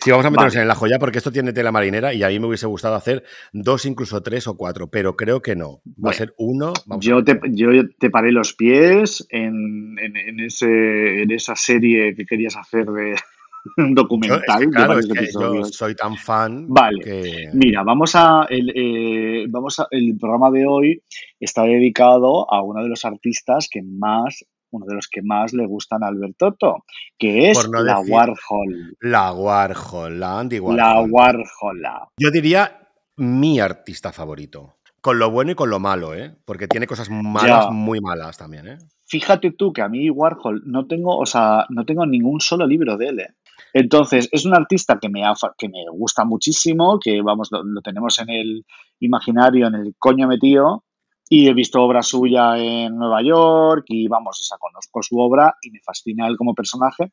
Sí, 0.00 0.10
vamos 0.10 0.26
a 0.26 0.30
meternos 0.30 0.52
Vale. 0.54 0.62
en 0.62 0.64
el 0.64 0.70
ajo 0.70 0.86
ya 0.86 0.98
porque 0.98 1.18
esto 1.18 1.32
tiene 1.32 1.52
tela 1.52 1.72
marinera 1.72 2.14
y 2.14 2.22
a 2.22 2.28
mí 2.28 2.38
me 2.38 2.46
hubiese 2.46 2.66
gustado 2.66 2.94
hacer 2.94 3.24
dos, 3.52 3.84
incluso 3.84 4.22
tres 4.22 4.46
o 4.46 4.56
cuatro, 4.56 4.88
pero 4.88 5.16
creo 5.16 5.42
que 5.42 5.56
no. 5.56 5.82
Va 6.04 6.10
a 6.10 6.14
ser 6.14 6.34
uno, 6.38 6.72
vamos 6.86 7.04
yo 7.04 7.22
te, 7.22 7.38
yo 7.50 7.70
te 7.98 8.10
paré 8.10 8.32
los 8.32 8.54
pies 8.54 9.26
en, 9.30 9.98
en, 9.98 10.16
en 10.16 10.40
ese, 10.40 11.22
en 11.22 11.30
esa 11.30 11.56
serie 11.56 12.14
que 12.14 12.24
querías 12.24 12.56
hacer 12.56 12.86
de 12.86 13.16
un 13.76 13.94
documental 13.94 14.68
claro, 14.70 14.98
es 14.98 15.06
que 15.06 15.28
yo 15.32 15.64
soy 15.64 15.94
tan 15.94 16.16
fan 16.16 16.66
Vale, 16.68 17.00
que... 17.02 17.48
mira, 17.52 17.82
vamos 17.82 18.14
a 18.14 18.46
el, 18.48 18.72
eh, 18.74 19.46
vamos 19.48 19.78
a 19.78 19.86
el 19.90 20.16
programa 20.18 20.50
de 20.50 20.66
hoy 20.66 21.02
está 21.38 21.62
dedicado 21.64 22.52
a 22.52 22.62
uno 22.62 22.82
de 22.82 22.88
los 22.88 23.04
artistas 23.04 23.68
que 23.70 23.82
más, 23.82 24.44
uno 24.72 24.86
de 24.86 24.94
los 24.94 25.08
que 25.08 25.22
más 25.22 25.52
le 25.52 25.66
gustan 25.66 26.02
a 26.02 26.08
Albertotto, 26.08 26.84
que 27.18 27.50
es 27.50 27.68
no 27.70 27.82
la 27.82 27.98
decir 27.98 28.12
Warhol, 28.12 28.96
la 29.00 29.32
Warhol, 29.32 30.18
la 30.20 30.38
Andy 30.40 30.56
la 30.58 31.00
Warhol. 31.00 31.10
Warhola. 31.10 32.08
Yo 32.18 32.30
diría 32.30 32.88
mi 33.16 33.60
artista 33.60 34.12
favorito. 34.12 34.76
Con 35.00 35.18
lo 35.18 35.30
bueno 35.32 35.50
y 35.50 35.54
con 35.56 35.68
lo 35.68 35.80
malo, 35.80 36.14
¿eh? 36.14 36.36
Porque 36.44 36.68
tiene 36.68 36.86
cosas 36.86 37.10
malas, 37.10 37.66
Ya. 37.66 37.70
muy 37.72 38.00
malas 38.00 38.38
también, 38.38 38.68
¿eh? 38.68 38.78
Fíjate 39.06 39.50
tú 39.50 39.72
que 39.72 39.82
a 39.82 39.88
mí 39.88 40.08
Warhol 40.08 40.62
no 40.64 40.86
tengo, 40.86 41.16
o 41.18 41.26
sea, 41.26 41.66
no 41.70 41.84
tengo 41.84 42.06
ningún 42.06 42.40
solo 42.40 42.66
libro 42.66 42.96
de 42.96 43.06
él. 43.08 43.18
¿eh? 43.20 43.34
Entonces, 43.74 44.28
es 44.30 44.44
un 44.46 44.54
artista 44.54 44.98
que 45.00 45.08
me, 45.08 45.22
que 45.58 45.68
me 45.68 45.84
gusta 45.90 46.24
muchísimo, 46.24 47.00
que 47.02 47.20
vamos, 47.20 47.48
lo, 47.50 47.64
lo 47.64 47.80
tenemos 47.82 48.18
en 48.20 48.30
el 48.30 48.64
imaginario, 49.00 49.66
en 49.66 49.74
el 49.74 49.94
coño 49.98 50.28
metido, 50.28 50.84
y 51.34 51.48
he 51.48 51.54
visto 51.54 51.80
obra 51.82 52.02
suya 52.02 52.58
en 52.58 52.94
Nueva 52.96 53.22
York, 53.22 53.84
y 53.88 54.06
vamos, 54.06 54.38
o 54.38 54.44
sea, 54.44 54.58
conozco 54.58 55.02
su 55.02 55.18
obra 55.18 55.54
y 55.62 55.70
me 55.70 55.80
fascina 55.82 56.26
él 56.26 56.36
como 56.36 56.54
personaje. 56.54 57.12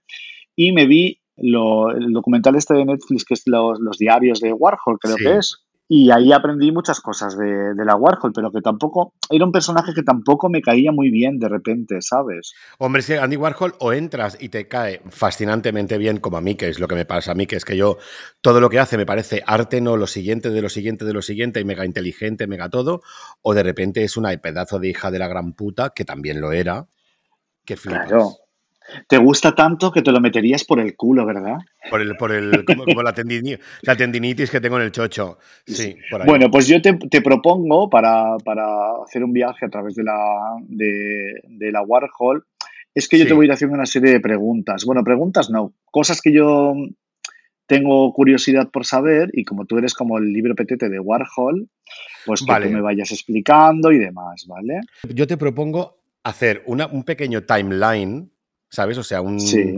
Y 0.58 0.74
me 0.74 0.88
vi 0.88 1.22
lo- 1.38 1.92
el 1.92 2.12
documental 2.12 2.56
este 2.58 2.74
de 2.74 2.84
Netflix, 2.84 3.24
que 3.24 3.36
es 3.36 3.44
los, 3.46 3.80
los 3.80 3.98
diarios 3.98 4.42
de 4.42 4.52
Warhol, 4.52 5.00
creo 5.00 5.16
Sí. 5.16 5.24
que 5.24 5.38
es. 5.38 5.64
Y 5.92 6.12
ahí 6.12 6.32
aprendí 6.32 6.72
muchas 6.72 7.02
cosas 7.02 7.36
de, 7.36 7.74
de 7.74 7.84
la 7.84 7.96
Warhol, 7.96 8.32
pero 8.32 8.52
que 8.52 8.62
tampoco, 8.62 9.14
era 9.28 9.44
un 9.44 9.52
personaje 9.52 9.92
que 9.96 10.04
tampoco 10.04 10.48
me 10.48 10.62
caía 10.62 10.92
muy 10.92 11.10
bien 11.10 11.40
de 11.40 11.50
repente, 11.50 12.00
¿sabes? 12.02 12.54
Hombre, 12.78 13.00
es 13.00 13.08
que 13.08 13.18
Andy 13.18 13.38
Warhol 13.38 13.74
o 13.80 13.92
entras 13.92 14.38
y 14.40 14.50
te 14.50 14.68
cae 14.68 15.02
fascinantemente 15.10 15.98
bien, 15.98 16.20
como 16.20 16.38
a 16.38 16.42
mí, 16.42 16.54
que 16.54 16.68
es 16.68 16.80
lo 16.80 16.88
que 16.88 16.94
me 16.94 17.06
pasa 17.06 17.32
a 17.32 17.36
mí, 17.36 17.48
que 17.48 17.56
es 17.56 17.66
que 17.66 17.76
yo 17.76 17.98
todo 18.40 18.62
lo 18.62 18.70
que 18.70 18.78
hace 18.78 18.98
me 18.98 19.08
parece 19.08 19.42
arte, 19.48 19.82
no 19.82 19.98
lo 19.98 20.06
siguiente 20.06 20.52
de 20.52 20.62
lo 20.62 20.70
siguiente 20.70 21.06
de 21.06 21.14
lo 21.14 21.24
siguiente, 21.24 21.60
y 21.60 21.66
mega 21.66 21.86
inteligente, 21.86 22.46
mega 22.46 22.70
todo, 22.70 23.02
o 23.42 23.56
de 23.56 23.64
repente 23.64 24.04
es 24.04 24.16
una 24.16 24.30
pedazo 24.38 24.78
de 24.78 24.90
hija 24.90 25.10
de 25.10 25.18
la 25.18 25.28
gran 25.28 25.54
puta, 25.54 25.90
que 25.90 26.06
también 26.06 26.40
lo 26.40 26.52
era, 26.52 26.88
que 27.66 27.78
flipas. 27.78 28.08
Claro. 28.08 28.49
Te 29.08 29.18
gusta 29.18 29.54
tanto 29.54 29.92
que 29.92 30.02
te 30.02 30.12
lo 30.12 30.20
meterías 30.20 30.64
por 30.64 30.80
el 30.80 30.96
culo, 30.96 31.26
¿verdad? 31.26 31.58
Por 31.90 32.02
el, 32.02 32.16
por 32.18 32.32
el, 32.32 32.64
como, 32.66 32.86
como 32.86 33.02
la, 33.04 33.14
tendini- 33.14 33.60
la 33.84 33.96
tendinitis 33.96 34.50
que 34.50 34.62
tengo 34.62 34.78
en 34.78 34.84
el 34.84 34.92
chocho. 34.92 35.38
Sí, 35.66 35.96
por 36.10 36.22
ahí. 36.22 36.28
Bueno, 36.28 36.50
pues 36.52 36.68
yo 36.68 36.82
te, 36.82 36.94
te 36.94 37.22
propongo 37.22 37.90
para, 37.90 38.38
para 38.44 38.66
hacer 39.04 39.24
un 39.24 39.34
viaje 39.34 39.66
a 39.66 39.70
través 39.70 39.96
de 39.96 40.04
la, 40.04 40.18
de, 40.68 41.42
de 41.48 41.72
la 41.72 41.82
Warhol, 41.82 42.46
es 42.96 43.08
que 43.08 43.20
yo 43.20 43.28
te 43.28 43.34
voy 43.34 43.46
a 43.46 43.48
ir 43.48 43.52
haciendo 43.52 43.76
una 43.76 43.86
serie 43.86 44.12
de 44.12 44.20
preguntas. 44.20 44.84
Bueno, 44.86 45.04
preguntas 45.04 45.50
no, 45.50 45.74
cosas 45.92 46.22
que 46.22 46.34
yo 46.34 46.74
tengo 47.68 48.12
curiosidad 48.14 48.70
por 48.72 48.86
saber 48.86 49.30
y 49.34 49.46
como 49.46 49.66
tú 49.66 49.78
eres 49.78 49.94
como 49.94 50.18
el 50.18 50.34
libro 50.34 50.56
petete 50.56 50.90
de 50.90 51.00
Warhol, 51.00 51.70
pues 52.26 52.42
que 52.42 52.48
Vale. 52.52 52.68
tú 52.68 52.74
me 52.74 52.82
vayas 52.82 53.12
explicando 53.12 53.92
y 53.92 54.00
demás, 54.00 54.46
¿vale? 54.48 54.82
Yo 55.08 55.28
te 55.28 55.38
propongo 55.38 56.00
hacer 56.24 56.64
una, 56.66 56.88
un 56.88 57.04
pequeño 57.04 57.44
timeline, 57.44 58.32
¿sabes? 58.70 58.98
O 58.98 59.04
sea, 59.04 59.22
un, 59.22 59.40
Sí. 59.40 59.74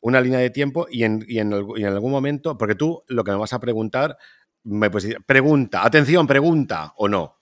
una 0.00 0.20
línea 0.20 0.38
de 0.40 0.50
tiempo 0.50 0.86
y 0.90 1.04
en, 1.04 1.24
y 1.28 1.38
en 1.38 1.52
y 1.76 1.82
en 1.82 1.86
algún 1.92 2.10
momento, 2.12 2.56
porque 2.58 2.74
tú 2.74 3.02
lo 3.08 3.24
que 3.24 3.30
me 3.30 3.38
vas 3.38 3.52
a 3.52 3.60
preguntar, 3.60 4.16
me 4.64 4.90
puedes 4.90 5.08
decir, 5.08 5.24
pregunta, 5.24 5.84
atención, 5.84 6.26
pregunta 6.26 6.92
o 6.96 7.08
no. 7.08 7.38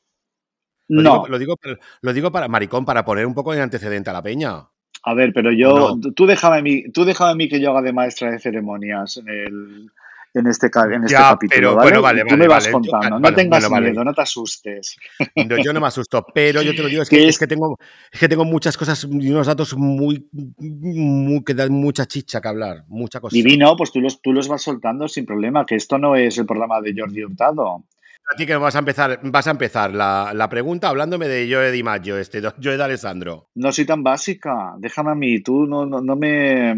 Lo, 0.88 1.02
No, 1.02 1.12
digo, 1.12 1.28
lo, 1.28 1.38
digo, 1.38 1.56
lo 2.02 2.12
digo 2.12 2.30
para, 2.32 2.48
maricón, 2.48 2.84
para 2.84 3.04
poner 3.04 3.26
un 3.26 3.34
poco 3.34 3.52
de 3.52 3.62
antecedente 3.62 4.10
a 4.10 4.12
la 4.12 4.22
peña. 4.22 4.68
a 5.04 5.14
ver, 5.14 5.32
pero 5.32 5.50
yo, 5.52 5.74
¿O 5.74 5.96
no? 5.96 6.12
tú 6.14 6.26
déjame 6.26 6.58
a 6.58 6.62
mí, 6.62 6.90
tú 6.92 7.04
déjame 7.04 7.30
a 7.30 7.34
mí 7.34 7.48
que 7.48 7.60
yo 7.60 7.70
haga 7.70 7.82
de 7.82 7.92
maestra 7.92 8.30
de 8.30 8.38
ceremonias 8.38 9.16
en 9.16 9.28
el, 9.28 9.90
en 10.34 10.46
este, 10.46 10.70
en 10.74 11.04
este 11.04 11.12
Ya, 11.12 11.28
capítulo, 11.30 11.48
pero 11.60 11.74
¿vale? 11.76 11.82
bueno, 11.90 12.02
vale, 12.02 12.20
tú 12.22 12.26
vale, 12.30 12.36
me 12.42 12.48
vas. 12.48 12.64
Yo- 12.66 12.72
contando, 12.72 13.18
no 13.20 13.34
tengas 13.34 13.68
bueno, 13.68 13.86
miedo, 13.86 14.04
no 14.04 14.14
te 14.14 14.22
asustes. 14.22 14.96
Yo, 15.34 15.56
yo 15.62 15.72
no 15.72 15.80
me 15.80 15.86
asusto, 15.88 16.24
pero 16.34 16.62
yo 16.62 16.74
te 16.74 16.82
lo 16.82 16.88
digo, 16.88 17.02
es 17.02 17.08
Que 17.10 17.22
es- 17.24 17.28
es 17.34 17.38
que 17.38 17.46
tengo, 17.46 17.78
es 18.10 18.18
que 18.18 18.28
tengo 18.28 18.44
muchas 18.44 18.76
cosas 18.76 19.06
y 19.10 19.30
unos 19.30 19.46
datos 19.46 19.76
muy, 19.76 20.28
muy 20.58 21.44
que 21.44 21.54
dan 21.54 21.72
mucha 21.72 22.06
chicha 22.06 22.40
que 22.40 22.48
hablar, 22.48 22.84
mucha 22.88 23.20
cosa. 23.20 23.34
Divino, 23.34 23.76
pues 23.76 23.92
tú 23.92 24.00
los, 24.00 24.20
tú 24.22 24.32
los 24.32 24.48
vas 24.48 24.62
soltando 24.62 25.06
sin 25.08 25.26
problema, 25.26 25.66
que 25.66 25.74
esto 25.76 25.98
no 25.98 26.16
es 26.16 26.38
el 26.38 26.46
programa 26.46 26.80
de 26.80 26.94
Jordi 26.96 27.24
Hurtado. 27.24 27.84
A 28.32 28.36
ti 28.36 28.46
que 28.46 28.56
vas 28.56 28.74
a 28.76 28.78
empezar, 28.78 29.18
vas 29.24 29.46
a 29.48 29.50
empezar 29.50 29.92
la, 29.92 30.30
la 30.32 30.48
pregunta 30.48 30.88
hablándome 30.88 31.26
de 31.28 31.52
Joe 31.52 31.70
Di 31.72 31.82
Maggio, 31.82 32.16
este, 32.16 32.40
Joe 32.62 32.76
de 32.78 32.82
Alessandro. 32.84 33.48
No 33.56 33.72
soy 33.72 33.84
tan 33.84 34.02
básica, 34.02 34.74
déjame 34.78 35.10
a 35.10 35.14
mí, 35.14 35.40
tú 35.42 35.66
no, 35.66 35.84
no, 35.84 36.00
no 36.00 36.16
me, 36.16 36.74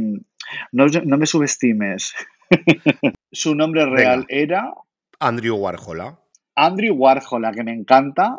no, 0.73 0.87
no 1.05 1.17
me 1.19 1.27
subestimes. 1.27 2.15
Su 3.35 3.55
nombre 3.55 3.85
real 3.87 4.27
Venga. 4.29 4.43
era 4.43 4.75
Andrew 5.21 5.57
Warhol. 5.57 6.17
Andrew 6.57 6.95
Warhol, 6.95 7.45
a 7.45 7.53
que 7.53 7.65
me 7.65 7.73
encanta 7.73 8.39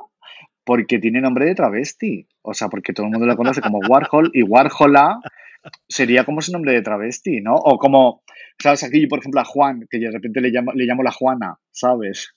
porque 0.63 0.99
tiene 0.99 1.21
nombre 1.21 1.45
de 1.45 1.53
travesti. 1.55 2.27
O 2.41 2.53
sea, 2.53 2.69
porque 2.69 2.93
todo 2.93 3.05
el 3.05 3.11
mundo 3.11 3.25
lo 3.27 3.35
conoce 3.35 3.61
como 3.61 3.79
Warhol 3.87 4.31
y 4.33 4.41
Warhola 4.43 5.19
sería 5.87 6.23
como 6.25 6.41
su 6.41 6.51
nombre 6.51 6.73
de 6.73 6.81
travesti, 6.81 7.41
¿no? 7.41 7.55
O 7.55 7.77
como, 7.77 8.21
¿sabes? 8.59 8.83
Aquí 8.83 9.01
yo, 9.01 9.07
por 9.09 9.19
ejemplo, 9.19 9.41
a 9.41 9.45
Juan, 9.45 9.85
que 9.89 9.97
de 9.99 10.11
repente 10.11 10.41
le 10.41 10.49
llamo, 10.49 10.71
le 10.73 10.85
llamo 10.85 11.03
la 11.03 11.11
Juana, 11.11 11.57
¿sabes? 11.71 12.33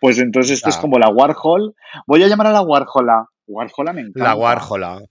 Pues 0.00 0.18
entonces 0.18 0.52
esto 0.52 0.68
es 0.70 0.76
Ya. 0.76 0.80
como 0.80 0.98
la 0.98 1.08
Warhol. 1.08 1.74
Voy 2.06 2.22
a 2.22 2.28
llamar 2.28 2.46
a 2.48 2.52
la 2.52 2.62
Warhola. 2.62 3.26
Warhola 3.46 3.92
me 3.92 4.02
encanta. 4.02 4.24
La 4.28 4.36
Warhol. 4.36 5.06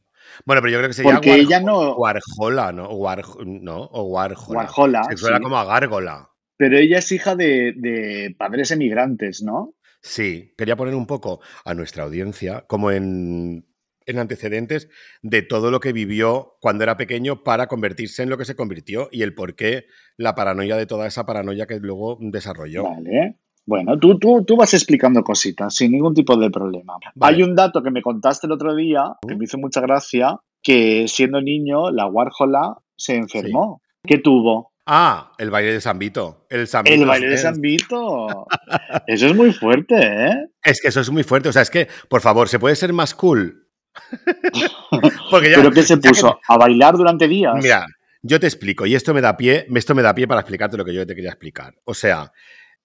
Bueno, 0.46 0.62
pero 0.62 0.70
yo 0.72 0.78
creo 0.78 0.90
que 0.90 0.94
sería 0.94 1.12
Porque 1.14 1.34
ella 1.36 1.60
no- 1.60 1.96
Warjola, 1.96 2.72
¿no? 2.72 2.88
War, 2.92 3.22
no, 3.46 3.82
o 3.82 4.04
Warjola. 4.04 4.60
Warhola, 4.60 5.04
Se 5.06 5.18
suena 5.18 5.38
sí. 5.38 5.44
como 5.44 5.58
a 5.58 5.66
Gárgola. 5.66 6.29
Pero 6.60 6.78
ella 6.78 6.98
es 6.98 7.10
hija 7.14 7.38
de, 7.38 7.74
de 7.74 8.36
padres 8.38 8.72
emigrantes, 8.72 9.42
¿no? 9.42 9.76
Sí, 10.02 10.54
quería 10.58 10.76
poner 10.76 10.94
un 10.94 11.08
poco 11.08 11.40
a 11.64 11.74
nuestra 11.74 12.04
audiencia 12.04 12.66
como 12.68 12.92
en, 12.92 13.66
en 14.06 14.20
antecedentes 14.20 14.90
de 15.22 15.42
todo 15.42 15.72
lo 15.72 15.80
que 15.80 15.94
vivió 15.94 16.58
cuando 16.60 16.84
era 16.84 16.98
pequeño 16.98 17.46
para 17.46 17.68
convertirse 17.68 18.24
en 18.24 18.30
lo 18.30 18.38
que 18.38 18.44
se 18.44 18.58
convirtió 18.58 19.08
y 19.10 19.22
el 19.22 19.34
por 19.34 19.56
qué 19.56 19.86
la 20.18 20.36
paranoia 20.36 20.76
de 20.76 20.86
toda 20.86 21.08
esa 21.08 21.26
paranoia 21.26 21.66
que 21.66 21.80
luego 21.80 22.18
desarrolló. 22.20 22.84
Vale. 22.84 23.38
Bueno, 23.66 23.98
tú, 23.98 24.20
tú, 24.20 24.44
tú 24.44 24.58
vas 24.58 24.74
explicando 24.74 25.24
cositas 25.24 25.74
sin 25.74 25.94
ningún 25.94 26.14
tipo 26.14 26.36
de 26.36 26.50
problema. 26.50 26.98
Vale. 27.16 27.38
Hay 27.38 27.44
un 27.44 27.56
dato 27.56 27.82
que 27.82 27.92
me 27.92 28.02
contaste 28.02 28.48
el 28.48 28.52
otro 28.52 28.76
día 28.76 29.14
que 29.26 29.38
me 29.38 29.46
hizo 29.46 29.58
mucha 29.58 29.80
gracia, 29.80 30.42
que 30.62 31.08
siendo 31.08 31.40
niño 31.40 31.90
la 31.90 32.06
Warhola 32.08 32.80
se 32.98 33.16
enfermó. 33.16 33.82
¿Qué 34.04 34.18
tuvo? 34.18 34.74
Ah, 34.92 35.34
el 35.38 35.52
baile 35.52 35.72
de 35.74 35.82
San 35.82 36.00
Vito. 36.00 36.48
El, 36.50 36.68
San 36.68 36.88
El 36.88 37.06
baile 37.06 37.30
de. 37.30 37.38
San 37.38 37.62
Vito. 37.62 38.48
Eso 39.06 39.28
es 39.28 39.36
muy 39.36 39.54
fuerte, 39.54 39.96
¿eh? 40.00 40.48
Es 40.64 40.82
que 40.82 40.88
eso 40.88 41.00
es 41.02 41.12
muy 41.12 41.22
fuerte. 41.24 41.48
O 41.50 41.54
sea, 41.54 41.62
es 41.62 41.70
que, 41.70 41.88
por 42.10 42.22
favor, 42.22 42.50
¿se 42.50 42.58
puede 42.58 42.76
ser 42.76 42.92
más 42.92 43.14
cool? 43.14 43.68
Porque 45.32 45.52
ya- 45.52 45.58
¿Pero 45.58 45.72
qué 45.72 45.84
se 45.84 46.00
que- 46.00 46.10
puso? 46.10 46.40
¿A 46.48 46.58
bailar 46.58 46.96
durante 46.98 47.28
días? 47.28 47.54
Mira, 47.62 47.86
yo 48.22 48.40
te 48.40 48.48
explico, 48.48 48.86
y 48.86 48.96
esto 48.96 49.14
me 49.14 49.22
da 49.22 49.38
pie, 49.38 49.68
esto 49.76 49.94
me 49.96 50.02
da 50.02 50.16
pie 50.16 50.28
para 50.28 50.42
explicarte 50.42 50.76
lo 50.78 50.86
que 50.86 50.94
yo 50.94 51.06
te 51.06 51.16
quería 51.16 51.30
explicar. 51.30 51.76
O 51.84 51.94
sea, 51.94 52.32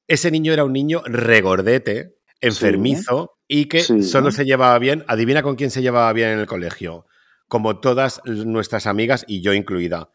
ese 0.07 0.31
niño 0.31 0.53
era 0.53 0.65
un 0.65 0.73
niño 0.73 1.03
regordete, 1.07 2.17
enfermizo, 2.41 3.39
y 3.49 3.67
que 3.67 3.81
Sí. 3.81 4.03
solo 4.03 4.31
se 4.31 4.45
llevaba 4.45 4.79
bien. 4.79 5.05
Adivina 5.09 5.43
con 5.43 5.57
quién 5.57 5.71
se 5.71 5.83
llevaba 5.83 6.13
bien 6.13 6.31
en 6.31 6.39
el 6.39 6.47
colegio. 6.47 7.07
Como 7.49 7.79
todas 7.81 8.21
nuestras 8.27 8.87
amigas, 8.87 9.25
y 9.27 9.41
yo 9.43 9.53
incluida. 9.55 10.11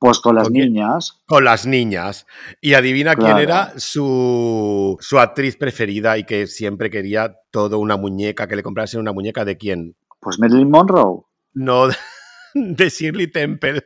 Pues 0.00 0.18
con 0.18 0.34
las 0.34 0.50
niñas. 0.50 1.20
Con 1.26 1.44
las 1.44 1.66
niñas. 1.66 2.26
Y 2.62 2.72
adivina 2.72 3.14
quién 3.14 3.36
era 3.36 3.74
su, 3.76 4.96
su 4.98 5.18
actriz 5.18 5.56
preferida 5.56 6.16
y 6.16 6.24
que 6.24 6.46
siempre 6.46 6.88
quería 6.88 7.36
todo 7.50 7.78
una 7.78 7.98
muñeca, 7.98 8.48
que 8.48 8.56
le 8.56 8.62
comprasen 8.62 8.98
una 9.00 9.12
muñeca 9.12 9.44
de 9.44 9.58
quién. 9.58 9.96
Pues 10.18 10.38
Marilyn 10.38 10.70
Monroe. 10.70 11.24
No 11.52 11.88
de 12.54 12.88
Shirley 12.88 13.26
Temple. 13.26 13.84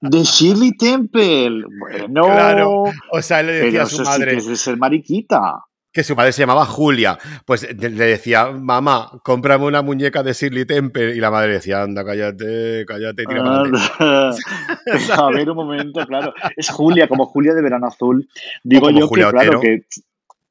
De 0.00 0.22
Shirley 0.22 0.74
Temple. 0.76 1.64
Bueno. 1.80 2.24
Claro. 2.24 2.84
O 3.12 3.20
sea, 3.20 3.40
él 3.40 3.48
le 3.48 3.52
decía 3.52 3.70
Pero 3.70 3.82
a 3.82 3.86
su 3.86 3.94
eso 3.96 4.04
sí 4.04 4.10
madre. 4.10 4.30
que 4.32 4.36
es 4.38 4.46
de 4.46 4.56
ser 4.56 4.78
mariquita. 4.78 5.64
Que 5.96 6.04
su 6.04 6.14
madre 6.14 6.32
se 6.32 6.42
llamaba 6.42 6.66
Julia. 6.66 7.18
Pues 7.46 7.66
le 7.74 7.88
decía, 7.88 8.50
mamá, 8.50 9.18
cómprame 9.24 9.64
una 9.64 9.80
muñeca 9.80 10.22
de 10.22 10.34
Shirley 10.34 10.66
Temple. 10.66 11.16
Y 11.16 11.20
la 11.20 11.30
madre 11.30 11.54
decía, 11.54 11.82
anda, 11.82 12.04
cállate, 12.04 12.84
cállate, 12.86 13.24
tira 13.24 13.42
para 13.42 14.30
a 15.26 15.30
ver, 15.30 15.48
un 15.48 15.56
momento, 15.56 16.06
claro. 16.06 16.34
Es 16.54 16.68
Julia, 16.68 17.08
como 17.08 17.24
Julia 17.24 17.54
de 17.54 17.62
Verano 17.62 17.86
Azul. 17.86 18.28
Digo 18.62 18.90
yo 18.90 19.08
Julia 19.08 19.28
que, 19.28 19.32
claro, 19.32 19.58
que, 19.58 19.84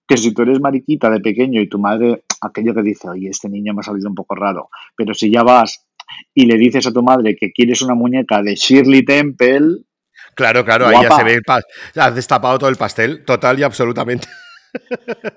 que 0.07 0.17
si 0.17 0.33
tú 0.33 0.41
eres 0.41 0.59
mariquita 0.59 1.11
de 1.11 1.19
pequeño 1.19 1.61
y 1.61 1.69
tu 1.69 1.77
madre, 1.77 2.23
aquello 2.41 2.73
que 2.73 2.81
dice, 2.81 3.07
oye, 3.07 3.29
este 3.29 3.47
niño 3.47 3.75
me 3.75 3.81
ha 3.81 3.83
salido 3.83 4.09
un 4.09 4.15
poco 4.15 4.33
raro. 4.33 4.69
Pero 4.97 5.13
si 5.13 5.31
ya 5.31 5.43
vas 5.43 5.85
y 6.33 6.47
le 6.47 6.57
dices 6.57 6.87
a 6.87 6.91
tu 6.91 7.03
madre 7.03 7.35
que 7.35 7.51
quieres 7.51 7.83
una 7.83 7.93
muñeca 7.93 8.41
de 8.41 8.55
Shirley 8.55 9.05
Temple, 9.05 9.83
Claro, 10.33 10.65
claro, 10.65 10.87
ahí 10.87 10.97
ya 11.01 11.15
se 11.15 11.23
ve 11.23 11.35
el 11.35 12.01
Has 12.01 12.15
destapado 12.15 12.57
todo 12.57 12.69
el 12.69 12.75
pastel, 12.75 13.23
total 13.23 13.59
y 13.59 13.63
absolutamente. 13.63 14.27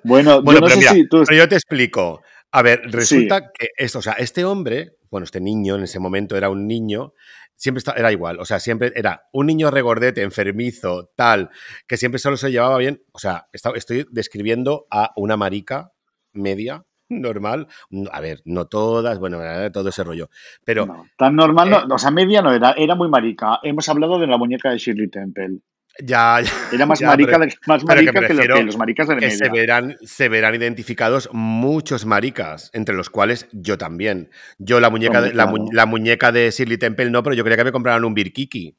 Bueno, 0.05 0.43
Bueno, 0.43 0.53
yo 0.53 0.61
no 0.61 0.67
pero 0.67 0.69
sé 0.69 0.77
mira, 0.79 0.93
si 0.93 1.09
tú... 1.09 1.23
pero 1.27 1.37
yo 1.39 1.49
te 1.49 1.57
explico. 1.57 2.23
A 2.51 2.63
ver, 2.63 2.81
resulta 2.85 3.51
que 3.53 3.69
esto, 3.77 3.99
o 3.99 4.03
sea, 4.03 4.15
este 4.15 4.45
hombre, 4.45 4.97
bueno, 5.11 5.25
este 5.25 5.41
niño 5.41 5.77
en 5.77 5.83
ese 5.83 5.99
momento 5.99 6.37
era 6.37 6.49
un 6.49 6.67
niño, 6.67 7.13
siempre 7.55 7.83
era 7.95 8.11
igual, 8.11 8.41
o 8.41 8.47
sea, 8.47 8.59
siempre 8.59 8.91
era 8.97 9.25
un 9.33 9.47
niño 9.47 9.71
regordete, 9.71 10.23
enfermizo, 10.23 11.11
tal, 11.15 11.51
que 11.87 11.99
siempre 11.99 12.19
solo 12.19 12.37
se 12.39 12.51
llevaba 12.51 12.79
bien. 12.79 13.03
O 13.13 13.19
sea, 13.19 13.49
está- 13.53 13.73
estoy 13.75 14.07
describiendo 14.11 14.87
a 14.91 15.13
una 15.17 15.37
marica 15.37 15.93
media, 16.33 16.85
normal. 17.11 17.67
A 18.13 18.21
ver, 18.21 18.41
no 18.45 18.67
todas, 18.67 19.19
bueno, 19.19 19.43
eh, 19.45 19.71
todo 19.71 19.89
ese 19.91 20.05
rollo. 20.05 20.31
Pero 20.65 20.87
no, 20.87 21.07
tan 21.19 21.37
normal, 21.37 21.69
eh, 21.69 21.77
no, 21.87 21.95
o 21.97 21.99
sea, 21.99 22.11
media 22.11 22.41
no 22.43 22.53
era, 22.53 22.73
era 22.73 22.95
muy 22.95 23.09
marica. 23.09 23.59
Hemos 23.63 23.89
hablado 23.89 24.19
de 24.19 24.27
la 24.27 24.39
muñeca 24.39 24.71
de 24.71 24.79
Shirley 24.79 25.09
Temple. 25.11 25.59
Ya, 26.03 26.41
ya 26.41 26.53
Era 26.73 26.87
más 26.87 26.99
Ya, 27.01 27.07
marica, 27.09 27.39
pero- 27.39 27.53
más 27.67 27.81
que 27.81 27.87
marica 27.87 28.13
que, 28.13 28.19
los 28.65 28.77
maricas 28.77 29.09
de 29.09 29.17
que 29.17 29.31
se 29.31 29.49
verán, 29.51 29.97
se 30.03 30.29
verán 30.29 30.55
identificados 30.55 31.29
muchos 31.33 32.07
maricas, 32.07 32.71
entre 32.73 32.95
los 32.95 33.11
cuales 33.11 33.49
yo 33.53 33.79
también. 33.79 34.31
Yo 34.59 34.81
la 34.81 34.91
muñeca, 34.91 35.21
de, 35.21 35.35
la, 35.35 35.47
mu- 35.47 35.69
la 35.73 35.87
muñeca 35.87 36.33
de 36.33 36.51
Shirley 36.51 36.79
Temple 36.79 37.11
no, 37.11 37.23
pero 37.23 37.35
yo 37.35 37.43
quería 37.45 37.57
que 37.57 37.65
me 37.65 37.73
compraran 37.73 38.05
un 38.05 38.15
Birkiki 38.15 38.77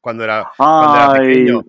cuando 0.00 0.24
era, 0.24 0.50
cuando 0.56 0.94
era 0.96 1.12
Ay, 1.12 1.28
pequeño. 1.28 1.64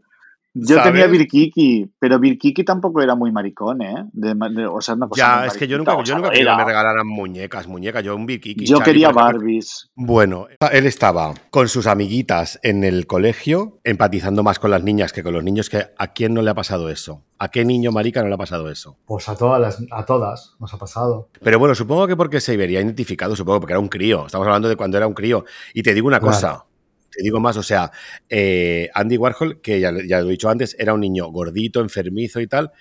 Yo 0.61 0.75
¿sabes? 0.75 0.91
tenía 0.91 1.07
Birkiki, 1.07 1.91
pero 1.99 2.19
Birkiki 2.19 2.63
tampoco 2.63 3.01
era 3.01 3.15
muy 3.15 3.31
maricón, 3.31 3.81
¿eh? 3.81 4.05
De 4.13 4.35
ma- 4.35 4.49
de- 4.49 4.65
o 4.67 4.81
sea, 4.81 4.95
una 4.95 5.07
cosa 5.07 5.21
Ya, 5.41 5.45
es 5.45 5.57
que 5.57 5.67
yo 5.67 5.77
nunca, 5.77 5.93
yo 6.03 6.21
quería 6.21 6.51
que 6.51 6.57
me 6.57 6.65
regalaran 6.65 7.07
muñecas, 7.07 7.67
muñecas. 7.67 8.03
Yo 8.03 8.15
un 8.15 8.25
Birkiki. 8.25 8.65
Yo 8.65 8.77
Charlie, 8.77 8.93
quería. 8.93 9.09
Barbies. 9.09 9.89
Bueno, 9.95 10.47
él 10.71 10.85
estaba 10.85 11.33
con 11.49 11.67
sus 11.69 11.87
amiguitas 11.87 12.59
en 12.63 12.83
el 12.83 13.07
colegio, 13.07 13.79
empatizando 13.83 14.43
más 14.43 14.59
con 14.59 14.71
las 14.71 14.83
niñas 14.83 15.13
que 15.13 15.23
con 15.23 15.33
los 15.33 15.43
niños, 15.43 15.69
que 15.69 15.85
¿a 15.97 16.07
quién 16.13 16.33
no 16.33 16.41
le 16.41 16.49
ha 16.51 16.55
pasado 16.55 16.89
eso? 16.89 17.23
¿A 17.37 17.49
qué 17.49 17.63
niño 17.63 17.91
marica 17.91 18.21
no 18.21 18.27
le 18.27 18.33
ha 18.33 18.37
pasado 18.37 18.69
eso? 18.69 18.97
Pues 19.05 19.29
a 19.29 19.35
todas, 19.35 19.61
las, 19.61 19.83
a 19.91 20.05
todas 20.05 20.55
nos 20.59 20.73
ha 20.73 20.77
pasado. 20.77 21.29
Pero 21.41 21.57
bueno, 21.57 21.73
supongo 21.73 22.05
que 22.07 22.17
porque 22.17 22.41
se 22.41 22.57
vería 22.57 22.81
identificado, 22.81 23.35
supongo 23.35 23.61
porque 23.61 23.73
era 23.73 23.79
un 23.79 23.87
crío. 23.87 24.25
Estamos 24.25 24.45
hablando 24.45 24.67
de 24.67 24.75
cuando 24.75 24.97
era 24.97 25.07
un 25.07 25.13
crío. 25.13 25.45
Y 25.73 25.81
te 25.83 25.93
digo 25.93 26.07
una 26.07 26.19
Claro. 26.19 26.33
cosa, 26.35 26.65
te 27.11 27.23
digo 27.23 27.39
más, 27.39 27.57
o 27.57 27.63
sea, 27.63 27.91
eh, 28.29 28.89
Andy 28.93 29.17
Warhol, 29.17 29.61
que 29.61 29.79
ya, 29.79 29.91
ya 30.07 30.21
lo 30.21 30.27
he 30.27 30.31
dicho 30.31 30.49
antes, 30.49 30.75
era 30.79 30.93
un 30.93 31.01
niño 31.01 31.27
gordito, 31.27 31.81
enfermizo 31.81 32.39
y 32.39 32.47
tal, 32.47 32.71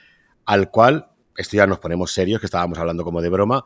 al 0.44 0.70
cual, 0.70 1.08
esto 1.36 1.56
ya 1.56 1.66
nos 1.66 1.78
ponemos 1.78 2.12
serios, 2.12 2.40
que 2.40 2.46
estábamos 2.46 2.78
hablando 2.78 3.04
como 3.04 3.22
de 3.22 3.28
broma, 3.28 3.64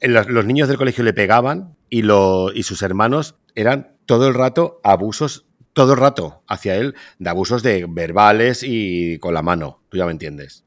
los, 0.00 0.28
los 0.28 0.44
niños 0.44 0.68
del 0.68 0.78
colegio 0.78 1.04
le 1.04 1.12
pegaban 1.12 1.76
y, 1.88 2.02
lo, 2.02 2.52
y 2.52 2.64
sus 2.64 2.82
hermanos 2.82 3.36
eran 3.54 3.96
todo 4.06 4.28
el 4.28 4.34
rato 4.34 4.80
abusos, 4.82 5.46
todo 5.72 5.92
el 5.94 5.98
rato 5.98 6.42
hacia 6.48 6.76
él, 6.76 6.94
de 7.18 7.30
abusos 7.30 7.62
de 7.62 7.86
verbales 7.88 8.62
y 8.62 9.18
con 9.18 9.34
la 9.34 9.42
mano, 9.42 9.82
tú 9.88 9.98
ya 9.98 10.06
me 10.06 10.12
entiendes. 10.12 10.64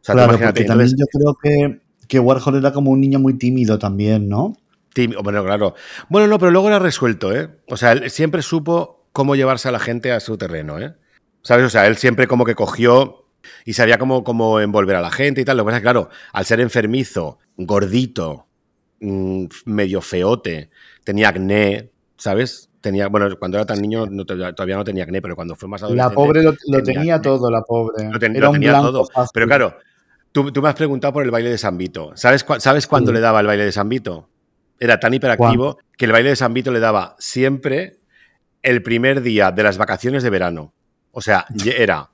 O 0.00 0.04
sea, 0.06 0.14
claro, 0.14 0.38
porque 0.38 0.64
también 0.64 0.90
yo 0.90 1.06
creo 1.10 1.36
que, 1.42 1.80
que 2.06 2.20
Warhol 2.20 2.56
era 2.56 2.72
como 2.72 2.90
un 2.90 3.00
niño 3.00 3.18
muy 3.18 3.34
tímido 3.34 3.78
también, 3.78 4.28
¿no? 4.28 4.56
Tímido, 4.96 5.22
bueno, 5.22 5.44
claro. 5.44 5.74
Bueno, 6.08 6.26
no, 6.26 6.38
pero 6.38 6.50
luego 6.50 6.68
era 6.68 6.78
resuelto, 6.78 7.30
¿eh? 7.36 7.50
O 7.68 7.76
sea, 7.76 7.92
él 7.92 8.10
siempre 8.10 8.40
supo 8.40 9.06
cómo 9.12 9.36
llevarse 9.36 9.68
a 9.68 9.72
la 9.72 9.78
gente 9.78 10.10
a 10.10 10.20
su 10.20 10.38
terreno, 10.38 10.78
¿eh? 10.80 10.94
¿Sabes? 11.42 11.66
O 11.66 11.68
sea, 11.68 11.86
él 11.86 11.98
siempre 11.98 12.26
como 12.26 12.46
que 12.46 12.54
cogió 12.54 13.26
y 13.66 13.74
sabía 13.74 13.98
cómo, 13.98 14.24
cómo 14.24 14.58
envolver 14.58 14.96
a 14.96 15.02
la 15.02 15.10
gente 15.10 15.42
y 15.42 15.44
tal. 15.44 15.58
Lo 15.58 15.64
que 15.64 15.66
pasa 15.66 15.76
es 15.76 15.80
que, 15.82 15.84
claro, 15.84 16.08
al 16.32 16.46
ser 16.46 16.60
enfermizo, 16.62 17.38
gordito, 17.58 18.46
mm, 19.00 19.44
medio 19.66 20.00
feote, 20.00 20.70
tenía 21.04 21.28
acné, 21.28 21.90
¿sabes? 22.16 22.70
Tenía, 22.80 23.08
bueno, 23.08 23.28
cuando 23.38 23.58
era 23.58 23.66
tan 23.66 23.82
niño 23.82 24.06
no, 24.06 24.24
todavía 24.24 24.76
no 24.76 24.84
tenía 24.84 25.04
acné, 25.04 25.20
pero 25.20 25.36
cuando 25.36 25.56
fue 25.56 25.68
más 25.68 25.82
La 25.82 25.88
adolescente... 25.88 26.14
pobre 26.14 26.42
lo, 26.42 26.50
lo 26.52 26.82
tenía 26.82 27.00
tenía 27.00 27.20
todo, 27.20 27.50
la 27.50 27.60
pobre. 27.60 28.08
Lo, 28.10 28.18
ten- 28.18 28.34
era 28.34 28.46
lo 28.46 28.52
tenía 28.52 28.72
todo. 28.80 29.04
fácil. 29.04 29.30
Pero 29.34 29.46
claro, 29.46 29.76
tú, 30.32 30.50
tú 30.52 30.62
me 30.62 30.70
has 30.70 30.74
preguntado 30.74 31.12
por 31.12 31.22
el 31.22 31.30
baile 31.30 31.50
de 31.50 31.58
San 31.58 31.76
Vito. 31.76 32.12
¿Sabes, 32.14 32.46
cua- 32.46 32.60
¿sabes 32.60 32.86
cuándo 32.86 33.10
Sí. 33.10 33.14
le 33.16 33.20
daba 33.20 33.40
el 33.40 33.46
baile 33.46 33.66
de 33.66 33.72
San 33.72 33.90
Vito? 33.90 34.30
Era 34.78 35.00
tan 35.00 35.14
hiperactivo 35.14 35.78
que 35.96 36.04
el 36.04 36.12
baile 36.12 36.30
de 36.30 36.36
San 36.36 36.52
Vito 36.54 36.70
le 36.70 36.80
daba 36.80 37.16
siempre 37.18 37.98
el 38.62 38.82
primer 38.82 39.22
día 39.22 39.52
de 39.52 39.62
las 39.62 39.78
vacaciones 39.78 40.22
de 40.22 40.30
verano. 40.30 40.74
O 41.12 41.20
sea, 41.20 41.46
era 41.76 42.10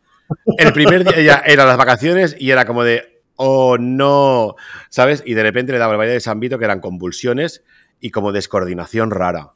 el 0.59 0.73
primer 0.73 1.05
día, 1.05 1.21
ya 1.23 1.43
eran 1.45 1.67
las 1.67 1.77
vacaciones 1.77 2.37
y 2.39 2.51
era 2.51 2.65
como 2.65 2.85
de, 2.85 3.23
oh 3.37 3.77
no, 3.79 4.55
¿sabes? 4.89 5.23
Y 5.27 5.35
de 5.35 5.43
repente 5.43 5.73
le 5.73 5.79
daba 5.79 5.93
el 5.93 5.99
baile 5.99 6.13
de 6.15 6.21
San 6.21 6.39
Vito 6.41 6.59
que 6.59 6.65
eran 6.65 6.81
convulsiones 6.81 7.65
y 8.01 8.11
como 8.11 8.33
descoordinación 8.33 9.11
rara. 9.11 9.53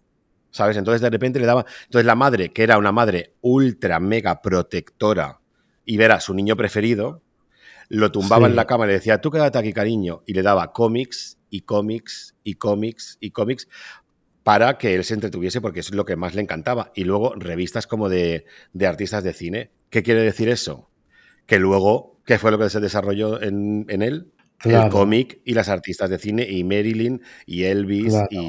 ¿Sabes? 0.51 0.77
Entonces 0.79 1.03
de 1.03 1.11
repente 1.11 1.39
le 1.39 1.47
daba. 1.47 1.67
Entonces 1.85 2.07
la 2.07 2.15
madre, 2.15 2.51
que 2.53 2.63
era 2.63 2.79
una 2.79 2.91
madre 2.91 3.35
ultra 3.43 4.01
mega 4.01 4.41
protectora 4.41 5.41
y 5.85 5.97
ver 5.99 6.13
a 6.13 6.21
su 6.21 6.33
niño 6.35 6.57
preferido, 6.57 7.21
lo 7.89 8.11
tumbaba 8.11 8.47
Sí. 8.47 8.51
en 8.51 8.57
la 8.57 8.65
cama 8.65 8.85
y 8.85 8.89
le 8.89 8.95
decía, 8.95 9.21
tú 9.21 9.31
quédate 9.31 9.59
aquí, 9.59 9.73
cariño. 9.73 10.23
Y 10.27 10.33
le 10.33 10.43
daba 10.43 10.73
cómics 10.73 11.39
y 11.51 11.63
cómics 11.63 12.35
y 12.45 12.55
cómics 12.55 13.19
y 13.21 13.31
cómics 13.31 13.69
para 14.43 14.79
que 14.79 14.95
él 14.95 15.05
se 15.05 15.15
entretuviese 15.15 15.61
porque 15.61 15.81
es 15.81 15.93
lo 15.93 16.05
que 16.05 16.17
más 16.17 16.35
le 16.35 16.43
encantaba. 16.43 16.93
Y 16.95 17.05
luego 17.05 17.35
revistas 17.37 17.87
como 17.87 18.09
de, 18.09 18.45
de 18.73 18.87
artistas 18.87 19.25
de 19.25 19.33
cine. 19.33 19.71
¿Qué 19.91 20.03
quiere 20.03 20.21
decir 20.23 20.49
eso? 20.49 20.89
Que 21.47 21.59
luego, 21.59 22.21
¿qué 22.25 22.39
fue 22.39 22.51
lo 22.51 22.59
que 22.59 22.71
se 22.71 22.81
desarrolló 22.81 23.43
en, 23.43 23.87
en 23.89 24.03
él? 24.03 24.33
el 24.65 24.89
cómic 24.89 25.41
y 25.45 25.53
las 25.53 25.69
artistas 25.69 26.09
de 26.09 26.19
cine 26.19 26.47
y 26.49 26.65
Marilyn 26.65 27.21
y 27.45 27.65
Elvis 27.65 28.15
Claro. 28.15 28.29
y 28.31 28.49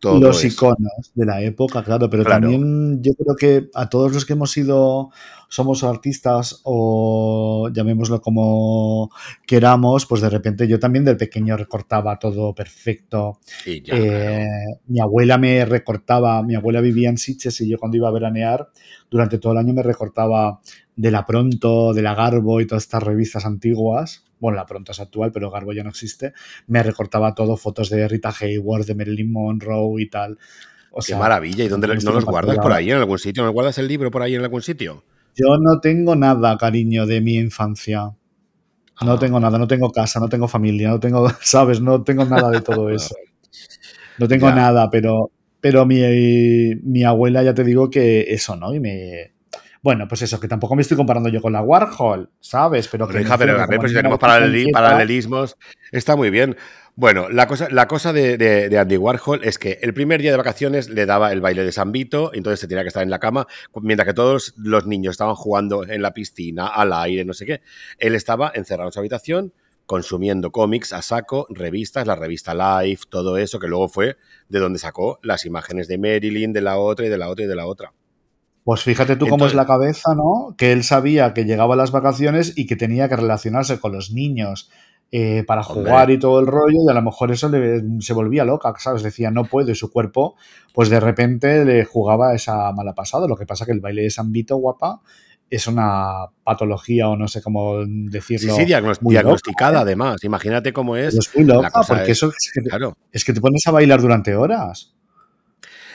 todo 0.00 0.18
los 0.20 0.38
eso. 0.42 0.46
iconos 0.48 1.12
de 1.14 1.26
la 1.26 1.42
época, 1.42 1.84
claro, 1.84 2.08
pero 2.10 2.24
Claro. 2.24 2.40
también 2.48 3.02
yo 3.02 3.12
creo 3.14 3.36
que 3.36 3.70
a 3.74 3.88
todos 3.88 4.12
los 4.14 4.24
que 4.24 4.32
hemos 4.32 4.50
sido, 4.50 5.10
somos 5.48 5.82
artistas 5.84 6.60
o 6.64 7.68
llamémoslo 7.72 8.20
como 8.20 9.10
queramos, 9.46 10.06
pues 10.06 10.22
de 10.22 10.30
repente 10.30 10.66
yo 10.68 10.78
también 10.78 11.04
del 11.04 11.16
pequeño 11.16 11.56
recortaba 11.56 12.18
todo 12.18 12.54
perfecto. 12.54 13.38
Y 13.66 13.82
ya, 13.82 13.94
Eh, 13.94 14.46
claro. 14.46 14.80
mi 14.86 15.00
abuela 15.00 15.38
me 15.38 15.64
recortaba, 15.64 16.42
mi 16.42 16.54
abuela 16.54 16.80
vivía 16.80 17.08
en 17.10 17.18
Sitges 17.18 17.60
y 17.60 17.68
yo 17.68 17.78
cuando 17.78 17.96
iba 17.96 18.08
a 18.08 18.12
veranear, 18.12 18.68
durante 19.10 19.38
todo 19.38 19.52
el 19.52 19.58
año 19.58 19.74
me 19.74 19.82
recortaba 19.82 20.60
de 20.96 21.10
la 21.10 21.26
Pronto, 21.26 21.92
de 21.92 22.02
la 22.02 22.14
Garbo 22.14 22.60
y 22.60 22.66
todas 22.66 22.84
estas 22.84 23.02
revistas 23.02 23.44
antiguas. 23.44 24.24
Bueno, 24.40 24.56
la 24.56 24.66
Pronto 24.66 24.92
es 24.92 25.00
actual, 25.00 25.30
pero 25.32 25.50
Garbo 25.50 25.72
ya 25.72 25.84
no 25.84 25.90
existe. 25.90 26.32
Me 26.66 26.82
recortaba 26.82 27.34
todo, 27.34 27.56
fotos 27.56 27.90
de 27.90 28.08
Rita 28.08 28.32
Hayworth, 28.40 28.86
de 28.86 28.94
Marilyn 28.94 29.30
Monroe 29.32 30.02
y 30.02 30.08
tal. 30.08 30.38
O 30.90 31.00
Qué 31.00 31.06
sea, 31.08 31.18
maravilla. 31.18 31.62
¿Y 31.64 31.68
dónde 31.68 31.86
no 31.86 32.12
los 32.12 32.24
guardas 32.24 32.58
por 32.58 32.72
ahí 32.72 32.90
en 32.90 32.96
algún 32.96 33.18
sitio? 33.18 33.44
¿No 33.44 33.52
guardas 33.52 33.78
el 33.78 33.86
libro 33.86 34.10
por 34.10 34.22
ahí 34.22 34.34
en 34.34 34.42
algún 34.42 34.62
sitio? 34.62 35.04
Yo 35.36 35.56
no 35.60 35.78
tengo 35.80 36.16
nada, 36.16 36.56
cariño, 36.58 37.06
de 37.06 37.20
mi 37.20 37.36
infancia. 37.36 38.10
No 39.02 39.12
Ah. 39.12 39.18
tengo 39.18 39.38
nada, 39.40 39.58
no 39.58 39.66
tengo 39.68 39.90
casa, 39.92 40.20
no 40.20 40.28
tengo 40.28 40.48
familia, 40.48 40.88
no 40.90 41.00
tengo, 41.00 41.28
¿sabes? 41.42 41.80
No 41.80 42.02
tengo 42.02 42.24
nada 42.24 42.50
de 42.50 42.60
todo 42.60 42.90
eso. 42.90 43.14
No 44.18 44.28
tengo 44.28 44.48
Ya. 44.48 44.54
nada, 44.54 44.90
pero, 44.90 45.30
pero 45.60 45.86
mi, 45.86 46.00
mi 46.82 47.04
abuela 47.04 47.42
ya 47.42 47.54
te 47.54 47.64
digo 47.64 47.90
que 47.90 48.22
eso, 48.32 48.56
¿no? 48.56 48.74
Y 48.74 48.80
me... 48.80 49.32
Bueno, 49.82 50.06
pues 50.08 50.20
eso, 50.20 50.38
que 50.38 50.46
tampoco 50.46 50.76
me 50.76 50.82
estoy 50.82 50.96
comparando 50.98 51.30
yo 51.30 51.40
con 51.40 51.54
la 51.54 51.62
Warhol, 51.62 52.30
¿sabes? 52.38 52.86
Pero 52.88 53.06
que 53.08 53.12
hija, 53.22 53.38
pero 53.38 53.52
como 53.66 53.80
pues 53.80 53.90
si 53.92 53.96
tenemos 54.02 54.18
paralelismos, 54.72 55.56
está 55.90 56.16
muy 56.16 56.28
bien. 56.28 56.56
Bueno, 56.96 57.30
la 57.30 57.46
cosa, 57.46 57.68
la 57.70 57.88
cosa 57.88 58.12
de, 58.12 58.36
de- 58.36 58.68
de 58.68 58.78
Andy 58.78 58.98
Warhol 58.98 59.40
es 59.42 59.58
que 59.58 59.78
el 59.80 59.94
primer 59.94 60.20
día 60.20 60.32
de 60.32 60.36
vacaciones 60.36 60.90
le 60.90 61.06
daba 61.06 61.32
el 61.32 61.40
baile 61.40 61.64
de 61.64 61.72
San 61.72 61.92
Vito, 61.92 62.30
entonces 62.34 62.60
se 62.60 62.68
tenía 62.68 62.82
que 62.82 62.88
estar 62.88 63.02
en 63.02 63.08
la 63.08 63.20
cama, 63.20 63.46
mientras 63.80 64.06
que 64.06 64.12
todos 64.12 64.52
los 64.58 64.86
niños 64.86 65.12
estaban 65.12 65.34
jugando 65.34 65.82
en 65.88 66.02
la 66.02 66.12
piscina, 66.12 66.66
al 66.66 66.92
aire, 66.92 67.24
no 67.24 67.32
sé 67.32 67.46
qué. 67.46 67.62
Él 67.98 68.14
estaba 68.14 68.52
encerrado 68.54 68.88
en 68.90 68.92
su 68.92 68.98
habitación 68.98 69.54
consumiendo 69.86 70.52
cómics 70.52 70.92
a 70.92 71.00
saco, 71.00 71.46
revistas, 71.48 72.06
la 72.06 72.16
revista 72.16 72.54
Life, 72.54 73.04
todo 73.08 73.38
eso, 73.38 73.58
que 73.58 73.66
luego 73.66 73.88
fue 73.88 74.18
de 74.50 74.58
donde 74.58 74.78
sacó 74.78 75.18
las 75.22 75.46
imágenes 75.46 75.88
de 75.88 75.96
Marilyn, 75.98 76.52
de 76.52 76.60
la 76.60 76.76
otra 76.78 77.06
y 77.06 77.08
de 77.08 77.16
la 77.18 77.28
otra 77.30 77.44
y 77.46 77.48
de 77.48 77.56
la 77.56 77.66
otra. 77.66 77.92
Pues 78.64 78.82
fíjate 78.82 79.16
tú 79.16 79.26
cómo 79.26 79.46
es 79.46 79.54
la 79.54 79.66
cabeza, 79.66 80.14
¿no? 80.14 80.54
Que 80.56 80.72
él 80.72 80.84
sabía 80.84 81.32
que 81.34 81.44
llegaba 81.44 81.76
las 81.76 81.90
vacaciones 81.92 82.52
y 82.56 82.66
que 82.66 82.76
tenía 82.76 83.08
que 83.08 83.16
relacionarse 83.16 83.80
con 83.80 83.92
los 83.92 84.12
niños 84.12 84.70
eh, 85.12 85.42
para 85.46 85.62
Hombre. 85.62 85.90
jugar 85.90 86.10
y 86.10 86.18
todo 86.20 86.38
el 86.38 86.46
rollo, 86.46 86.76
y 86.86 86.90
a 86.90 86.94
lo 86.94 87.02
mejor 87.02 87.32
eso 87.32 87.48
le, 87.48 87.82
se 88.00 88.12
volvía 88.12 88.44
loca, 88.44 88.72
¿sabes? 88.78 89.02
Decía, 89.02 89.30
no 89.32 89.44
puedo, 89.44 89.70
y 89.72 89.74
su 89.74 89.90
cuerpo, 89.90 90.36
pues 90.72 90.88
de 90.88 91.00
repente 91.00 91.64
le 91.64 91.84
jugaba 91.84 92.32
esa 92.34 92.70
mala 92.72 92.92
pasada. 92.94 93.26
Lo 93.26 93.34
que 93.36 93.44
pasa 93.46 93.66
que 93.66 93.72
el 93.72 93.80
baile 93.80 94.02
de 94.02 94.10
San 94.10 94.30
Vito, 94.30 94.56
guapa, 94.56 95.00
es 95.48 95.66
una 95.66 96.26
patología, 96.44 97.08
o 97.08 97.16
no 97.16 97.26
sé 97.26 97.42
cómo 97.42 97.82
Sí, 97.82 97.88
decirlo. 98.08 98.54
sí, 98.54 98.64
diagnos- 98.64 99.02
muy 99.02 99.14
loca, 99.14 99.22
diagnosticada 99.24 99.78
¿eh? 99.80 99.82
además. 99.82 100.22
Imagínate 100.22 100.72
cómo 100.72 100.94
es. 100.96 101.14
Es 101.14 101.34
muy 101.34 101.44
loca, 101.44 101.82
porque 101.88 102.04
es- 102.04 102.10
eso 102.10 102.28
es 102.28 102.50
que, 102.54 102.60
Claro. 102.68 102.96
es 103.10 103.24
que 103.24 103.32
te 103.32 103.40
pones 103.40 103.66
a 103.66 103.72
bailar 103.72 104.00
durante 104.00 104.36
horas. 104.36 104.94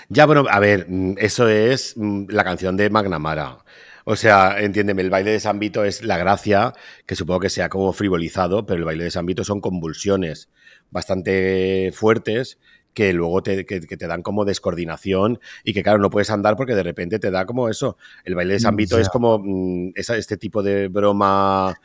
Ya, 0.10 0.26
bueno, 0.26 0.46
a 0.50 0.60
ver, 0.60 0.86
mm, 0.90 1.16
eso 1.18 1.48
es 1.48 1.94
mm, 1.98 2.26
la 2.30 2.44
canción 2.44 2.78
de 2.78 2.90
Magnamara. 2.90 3.60
O 4.06 4.16
sea, 4.16 4.60
entiéndeme, 4.62 5.02
el 5.02 5.10
baile 5.10 5.32
de 5.32 5.40
San 5.40 5.58
Vito 5.60 5.84
es 5.84 6.04
la 6.04 6.18
gracia, 6.18 6.74
que 7.08 7.16
supongo 7.16 7.40
que 7.40 7.50
sea 7.50 7.70
como 7.70 7.92
frivolizado, 7.92 8.66
pero 8.66 8.78
el 8.80 8.86
baile 8.86 9.06
de 9.06 9.12
San 9.12 9.26
Vito 9.26 9.44
son 9.44 9.62
convulsiones 9.62 10.50
bastante 10.92 11.92
fuertes 11.94 12.60
que 12.94 13.12
luego 13.14 13.44
te, 13.44 13.66
que, 13.66 13.82
que 13.82 13.98
te 13.98 14.08
dan 14.08 14.22
como 14.22 14.46
descoordinación 14.46 15.40
y 15.66 15.74
que, 15.74 15.84
claro, 15.84 15.98
no 16.00 16.10
puedes 16.10 16.30
andar 16.30 16.56
porque 16.56 16.76
de 16.76 16.84
repente 16.84 17.20
te 17.20 17.30
da 17.32 17.46
como 17.46 17.68
eso. 17.68 17.98
El 18.24 18.36
baile 18.36 18.54
de 18.54 18.60
San 18.62 18.76
Vito 18.76 18.96
Ya. 18.96 19.02
es 19.02 19.10
como 19.10 19.40
mm, 19.44 19.92
esa- 19.96 20.16
este 20.18 20.38
tipo 20.38 20.62
de 20.64 20.88
broma 20.88 21.76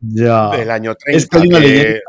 Ya. 0.00 0.50
del 0.56 0.70
año 0.70 0.94
30. 0.94 1.18
Es 1.18 1.28
que 1.28 1.38
hay 1.38 1.48
una 1.48 1.60
que- 1.60 1.66
leyenda. 1.68 2.00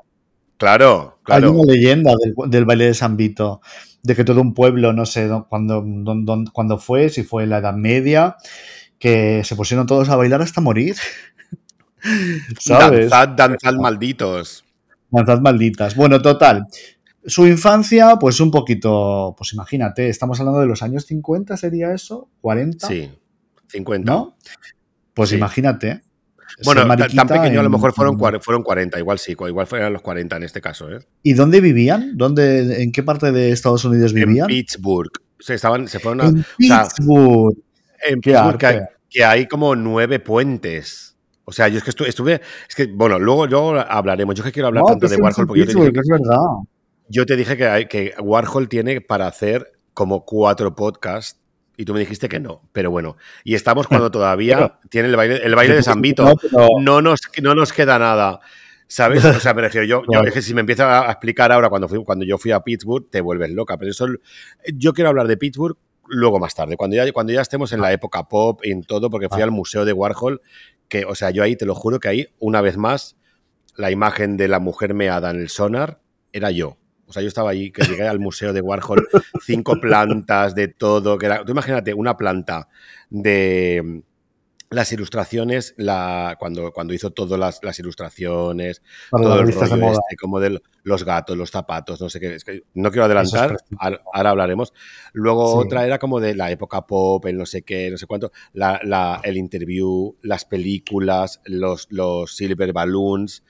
Claro, 0.58 1.18
Hay 1.18 1.24
claro. 1.26 1.52
una 1.52 1.74
leyenda 1.74 2.14
del, 2.18 2.50
del 2.50 2.64
baile 2.66 2.86
de 2.86 2.94
San 2.94 3.18
Vito, 3.18 3.60
de 4.06 4.16
que 4.16 4.24
todo 4.24 4.40
un 4.42 4.54
pueblo, 4.54 4.94
no 4.94 5.06
sé 5.06 5.30
cuándo, 5.50 5.84
cuándo 6.54 6.78
fue, 6.78 7.10
si 7.10 7.24
fue 7.24 7.44
en 7.44 7.50
la 7.50 7.58
Edad 7.58 7.74
Media, 7.74 8.36
que 9.00 9.44
se 9.44 9.56
pusieron 9.56 9.88
todos 9.88 10.10
a 10.10 10.16
bailar 10.16 10.42
hasta 10.42 10.62
morir. 10.62 10.96
¿Sabes? 12.60 13.10
Danzad, 13.10 13.30
danzad 13.36 13.74
malditos. 13.76 14.64
Danzad 15.10 15.40
malditas. 15.40 15.96
Bueno, 15.96 16.22
total. 16.22 16.68
Su 17.26 17.48
infancia, 17.48 18.18
pues 18.20 18.40
un 18.40 18.52
poquito, 18.52 19.34
pues 19.38 19.54
imagínate, 19.54 20.10
estamos 20.10 20.40
hablando 20.40 20.62
de 20.62 20.68
los 20.68 20.84
años 20.84 21.06
50, 21.08 21.58
¿sería 21.58 21.92
eso? 21.92 22.30
¿40? 22.44 22.88
Sí, 22.88 23.12
50. 23.70 24.12
¿No? 24.12 24.36
Pues 25.16 25.30
Sí. 25.30 25.36
imagínate. 25.36 26.02
Bueno, 26.64 26.86
tan 26.88 27.28
pequeño 27.28 27.60
a 27.60 27.64
lo 27.64 27.68
en- 27.68 27.72
mejor 27.72 27.94
fueron, 27.94 28.18
en- 28.34 28.42
fueron 28.42 28.64
40, 28.64 29.00
igual 29.00 29.20
sí, 29.20 29.32
igual 29.32 29.68
fueron 29.68 29.92
los 29.94 30.02
40 30.02 30.38
en 30.38 30.44
este 30.44 30.62
caso. 30.62 30.92
¿eh? 30.92 31.00
¿Y 31.24 31.34
dónde 31.34 31.62
vivían? 31.62 32.16
¿Dónde, 32.18 32.82
¿En 32.84 32.92
qué 32.92 33.04
parte 33.04 33.32
de 33.32 33.52
Estados 33.52 33.84
Unidos 33.86 34.12
En 34.14 34.26
vivían? 34.26 34.48
Pittsburgh. 34.48 35.12
Se, 35.40 35.54
estaban, 35.56 35.88
se 35.88 36.00
fueron 36.00 36.22
a, 36.22 36.26
En 36.28 36.46
sea, 36.68 36.84
Pittsburgh. 36.84 37.58
en 38.08 38.22
Pittsburgh 38.22 38.58
que 38.58 38.66
hay, 38.66 38.76
arte. 38.78 38.90
que 39.10 39.26
hay 39.26 39.48
como 39.48 39.76
nueve 39.76 40.20
puentes. 40.20 41.18
O 41.44 41.52
sea, 41.52 41.68
yo 41.68 41.78
es 41.78 41.84
que 41.84 41.90
estuve, 41.92 42.10
estuve- 42.10 42.42
es 42.70 42.76
que, 42.76 42.88
bueno, 42.88 43.20
luego, 43.20 43.46
luego 43.48 43.80
hablaremos. 43.80 44.34
Yo 44.36 44.42
es 44.42 44.46
que 44.46 44.52
quiero 44.54 44.68
hablar 44.68 44.82
No, 44.84 44.88
tanto 44.88 45.08
de 45.08 45.16
en 45.16 45.22
Warhol 45.24 45.46
porque 45.48 45.60
yo 45.60 45.66
te 45.68 45.74
dije, 45.74 45.92
Pittsburgh, 45.92 46.04
es 46.04 46.28
verdad. 46.28 46.42
yo 47.10 47.26
te 47.26 47.36
dije 47.36 47.58
que 47.88 48.14
Warhol 48.20 48.68
tiene 48.70 49.02
para 49.02 49.28
hacer 49.28 49.72
como 49.94 50.26
cuatro 50.26 50.76
podcasts 50.76 51.40
y 51.78 51.86
tú 51.86 51.94
me 51.94 52.00
dijiste 52.00 52.28
que 52.30 52.40
no. 52.40 52.62
Pero 52.72 52.92
bueno, 52.92 53.18
y 53.44 53.56
estamos 53.56 53.88
cuando 53.88 54.12
todavía 54.12 54.56
Pero- 54.58 54.80
tiene 54.90 55.08
el 55.10 55.16
baile, 55.16 55.42
el 55.44 55.56
baile 55.56 55.76
de 55.76 55.84
San 55.84 56.02
Vito. 56.02 56.24
No, 56.26 56.36
pero- 56.36 56.68
no 56.80 57.02
nos, 57.02 57.20
no 57.42 57.56
nos 57.56 57.74
queda 57.74 58.00
nada. 58.00 58.40
¿Sabes? 58.88 59.26
O 59.26 59.40
sea, 59.40 59.54
me 59.56 59.62
refiero, 59.64 59.86
yo, 59.88 60.04
yo- 60.12 60.22
es 60.28 60.34
que 60.34 60.42
si 60.42 60.54
me 60.54 60.62
empieza 60.62 61.08
a 61.08 61.12
explicar 61.12 61.52
ahora 61.52 61.70
cuando, 61.70 61.88
fui, 61.88 62.04
cuando 62.04 62.24
yo 62.24 62.38
fui 62.38 62.52
a 62.52 62.60
Pittsburgh, 62.60 63.10
te 63.10 63.20
vuelves 63.22 63.50
loca. 63.50 63.78
Pero 63.78 63.92
eso, 63.92 64.06
yo 64.74 64.94
quiero 64.94 65.10
hablar 65.10 65.28
de 65.28 65.38
Pittsburgh 65.38 65.78
luego 66.08 66.38
más 66.40 66.54
tarde, 66.54 66.78
cuando 66.78 66.96
ya, 66.96 67.12
cuando 67.12 67.34
ya 67.34 67.42
estemos 67.42 67.72
en 67.74 67.82
la 67.82 67.92
época 67.92 68.28
pop, 68.28 68.60
en 68.64 68.84
todo, 68.84 69.10
porque 69.10 69.28
fui 69.28 69.42
Ah. 69.42 69.46
al 69.46 69.50
museo 69.52 69.86
de 69.86 69.92
Warhol, 69.92 70.40
que, 70.88 71.04
o 71.04 71.16
sea, 71.16 71.32
yo 71.32 71.42
ahí 71.42 71.56
te 71.56 71.66
lo 71.66 71.74
juro 71.74 72.00
que 72.00 72.08
ahí, 72.08 72.28
una 72.38 72.62
vez 72.62 72.78
más, 72.78 73.18
la 73.76 73.90
imagen 73.90 74.38
de 74.38 74.48
la 74.48 74.60
mujer 74.60 74.94
meada 74.94 75.32
en 75.32 75.38
el 75.42 75.50
sonar 75.50 76.00
era 76.32 76.52
yo. 76.52 76.78
O 77.08 77.14
sea, 77.14 77.22
yo 77.22 77.28
estaba 77.28 77.52
ahí, 77.52 77.72
que 77.72 77.84
llegué 77.84 78.08
al 78.08 78.20
museo 78.20 78.52
de 78.54 78.62
Warhol, 78.62 79.08
cinco 79.44 79.80
plantas 79.80 80.56
de 80.56 80.68
todo, 80.70 81.18
que 81.18 81.28
era, 81.28 81.44
tú 81.46 81.52
imagínate 81.52 81.94
una 81.94 82.18
planta 82.18 82.68
de 83.10 84.02
las 84.72 84.92
ilustraciones, 84.92 85.74
la, 85.78 86.36
cuando, 86.40 86.72
cuando 86.74 86.94
hizo 86.94 87.12
todas 87.12 87.40
las, 87.40 87.60
las 87.64 87.78
ilustraciones, 87.80 88.82
Para 89.12 89.24
todo 89.24 89.40
el 89.42 89.54
rollo 89.54 89.78
moda. 89.78 90.00
este, 90.00 90.16
como 90.18 90.40
de 90.40 90.60
los 90.84 91.06
gatos, 91.06 91.38
los 91.38 91.52
zapatos, 91.52 92.02
no 92.02 92.10
sé 92.10 92.20
qué. 92.20 92.36
Es 92.36 92.44
que 92.44 92.64
no 92.74 92.90
quiero 92.92 93.06
es 93.06 93.12
adelantar, 93.34 93.58
ahora, 93.78 94.02
ahora 94.12 94.30
hablaremos. 94.32 94.74
Luego 95.14 95.62
Sí. 95.62 95.68
otra 95.68 95.86
era 95.86 96.00
como 96.00 96.20
de 96.20 96.36
la 96.36 96.50
época 96.52 96.82
pop, 96.88 97.24
el 97.28 97.38
no 97.38 97.46
sé 97.46 97.62
qué, 97.62 97.90
no 97.92 97.98
sé 97.98 98.08
cuánto, 98.08 98.32
la, 98.54 98.80
la- 98.84 99.22
el 99.24 99.38
interview, 99.38 100.16
las 100.24 100.44
películas, 100.46 101.40
los, 101.46 101.88
los 101.92 102.36
silver 102.36 102.74
balloons, 102.74 103.44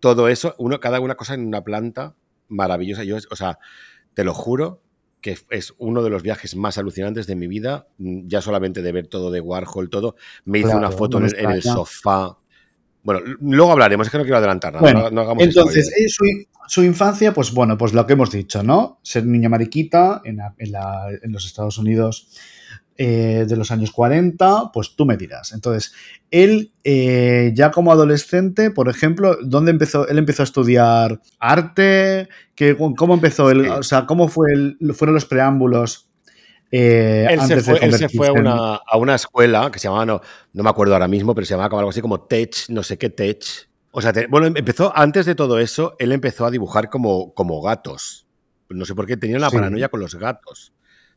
todo 0.00 0.26
eso, 0.28 0.54
uno, 0.58 0.80
cada 0.80 0.98
una 1.00 1.14
cosa 1.16 1.34
en 1.34 1.46
una 1.46 1.62
planta 1.62 2.16
maravillosa. 2.52 3.04
Yo, 3.04 3.16
o 3.30 3.36
sea, 3.36 3.58
te 4.14 4.24
lo 4.24 4.34
juro 4.34 4.82
que 5.20 5.36
es 5.50 5.74
uno 5.78 6.02
de 6.02 6.10
los 6.10 6.22
viajes 6.22 6.56
más 6.56 6.78
alucinantes 6.78 7.26
de 7.28 7.36
mi 7.36 7.46
vida, 7.46 7.86
mm, 7.98 8.26
ya 8.26 8.40
solamente 8.42 8.82
de 8.82 8.90
ver 8.92 9.06
todo 9.06 9.30
de 9.30 9.40
Warhol, 9.40 9.88
todo. 9.88 10.16
Me 10.44 10.58
hice 10.58 10.74
una 10.74 10.90
foto 10.90 11.18
en, 11.18 11.24
el- 11.26 11.34
en 11.36 11.50
el 11.50 11.56
extraña. 11.58 11.76
sofá. 11.76 12.38
Bueno, 13.04 13.20
luego 13.40 13.72
hablaremos, 13.72 14.06
es 14.06 14.10
que 14.12 14.18
no 14.18 14.24
quiero 14.24 14.38
adelantar 14.38 14.72
nada. 14.72 14.82
Bueno, 14.82 15.00
no, 15.04 15.10
no 15.10 15.20
hagamos 15.22 15.42
Entonces, 15.44 15.88
eh, 15.96 16.08
su, 16.08 16.24
su 16.68 16.82
infancia, 16.84 17.32
pues 17.34 17.52
bueno, 17.52 17.76
pues 17.78 17.92
lo 17.94 18.06
que 18.06 18.12
hemos 18.12 18.30
dicho, 18.30 18.62
¿no? 18.62 18.98
Ser 19.02 19.24
niña 19.26 19.48
mariquita 19.48 20.22
en, 20.24 20.36
la- 20.38 20.54
en 20.58 20.72
la- 20.72 21.08
en 21.22 21.32
los 21.32 21.44
Estados 21.46 21.78
Unidos 21.78 22.28
eh, 23.04 23.44
de 23.48 23.56
los 23.56 23.70
años 23.72 23.90
40, 23.90 24.70
pues 24.72 24.94
tú 24.94 25.04
me 25.06 25.16
dirás. 25.16 25.52
Entonces, 25.52 25.92
él 26.30 26.72
eh, 26.84 27.50
ya 27.54 27.70
como 27.72 27.90
adolescente, 27.90 28.70
por 28.70 28.88
ejemplo, 28.88 29.36
¿dónde 29.42 29.70
empezó? 29.72 30.06
Él 30.06 30.18
empezó 30.18 30.42
a 30.42 30.44
estudiar 30.44 31.20
arte, 31.40 32.28
¿Qué- 32.54 32.76
¿cómo 32.76 33.14
empezó? 33.14 33.50
Sí. 33.50 33.58
O 33.66 33.82
sea, 33.82 34.06
¿cómo 34.06 34.28
fue 34.28 34.52
el- 34.52 34.76
fueron 34.94 35.14
los 35.14 35.24
preámbulos? 35.24 36.08
eh, 36.70 37.26
Él 37.30 37.40
se, 37.42 37.60
fue, 37.60 37.78
él 37.84 37.92
se 37.94 38.08
fue 38.08 38.28
a 38.28 38.32
una, 38.32 38.76
a 38.76 38.96
una 38.96 39.14
escuela 39.14 39.70
que 39.70 39.78
se 39.78 39.88
llamaba, 39.88 40.06
no, 40.06 40.20
no 40.54 40.62
me 40.62 40.70
acuerdo 40.70 40.94
ahora 40.94 41.08
mismo, 41.08 41.34
pero 41.34 41.44
se 41.44 41.52
llamaba 41.54 41.68
como 41.68 41.80
algo 41.80 41.90
así 41.90 42.00
como 42.00 42.20
Tech, 42.22 42.54
no 42.68 42.82
sé 42.82 42.96
qué 42.98 43.10
Tech. 43.10 43.44
O 43.90 44.00
sea, 44.00 44.12
te- 44.12 44.26
bueno, 44.26 44.46
empezó, 44.46 44.90
antes 44.96 45.26
de 45.26 45.34
todo 45.34 45.58
eso, 45.58 45.96
él 45.98 46.12
empezó 46.12 46.46
a 46.46 46.50
dibujar 46.50 46.88
como, 46.88 47.34
como 47.34 47.60
gatos. 47.60 48.26
No 48.70 48.84
sé 48.86 48.94
por 48.94 49.06
qué 49.06 49.16
tenía 49.18 49.36
una 49.36 49.50
Sí. 49.50 49.56
paranoia 49.56 49.88
con 49.90 50.00
los 50.00 50.14
gatos. 50.14 50.72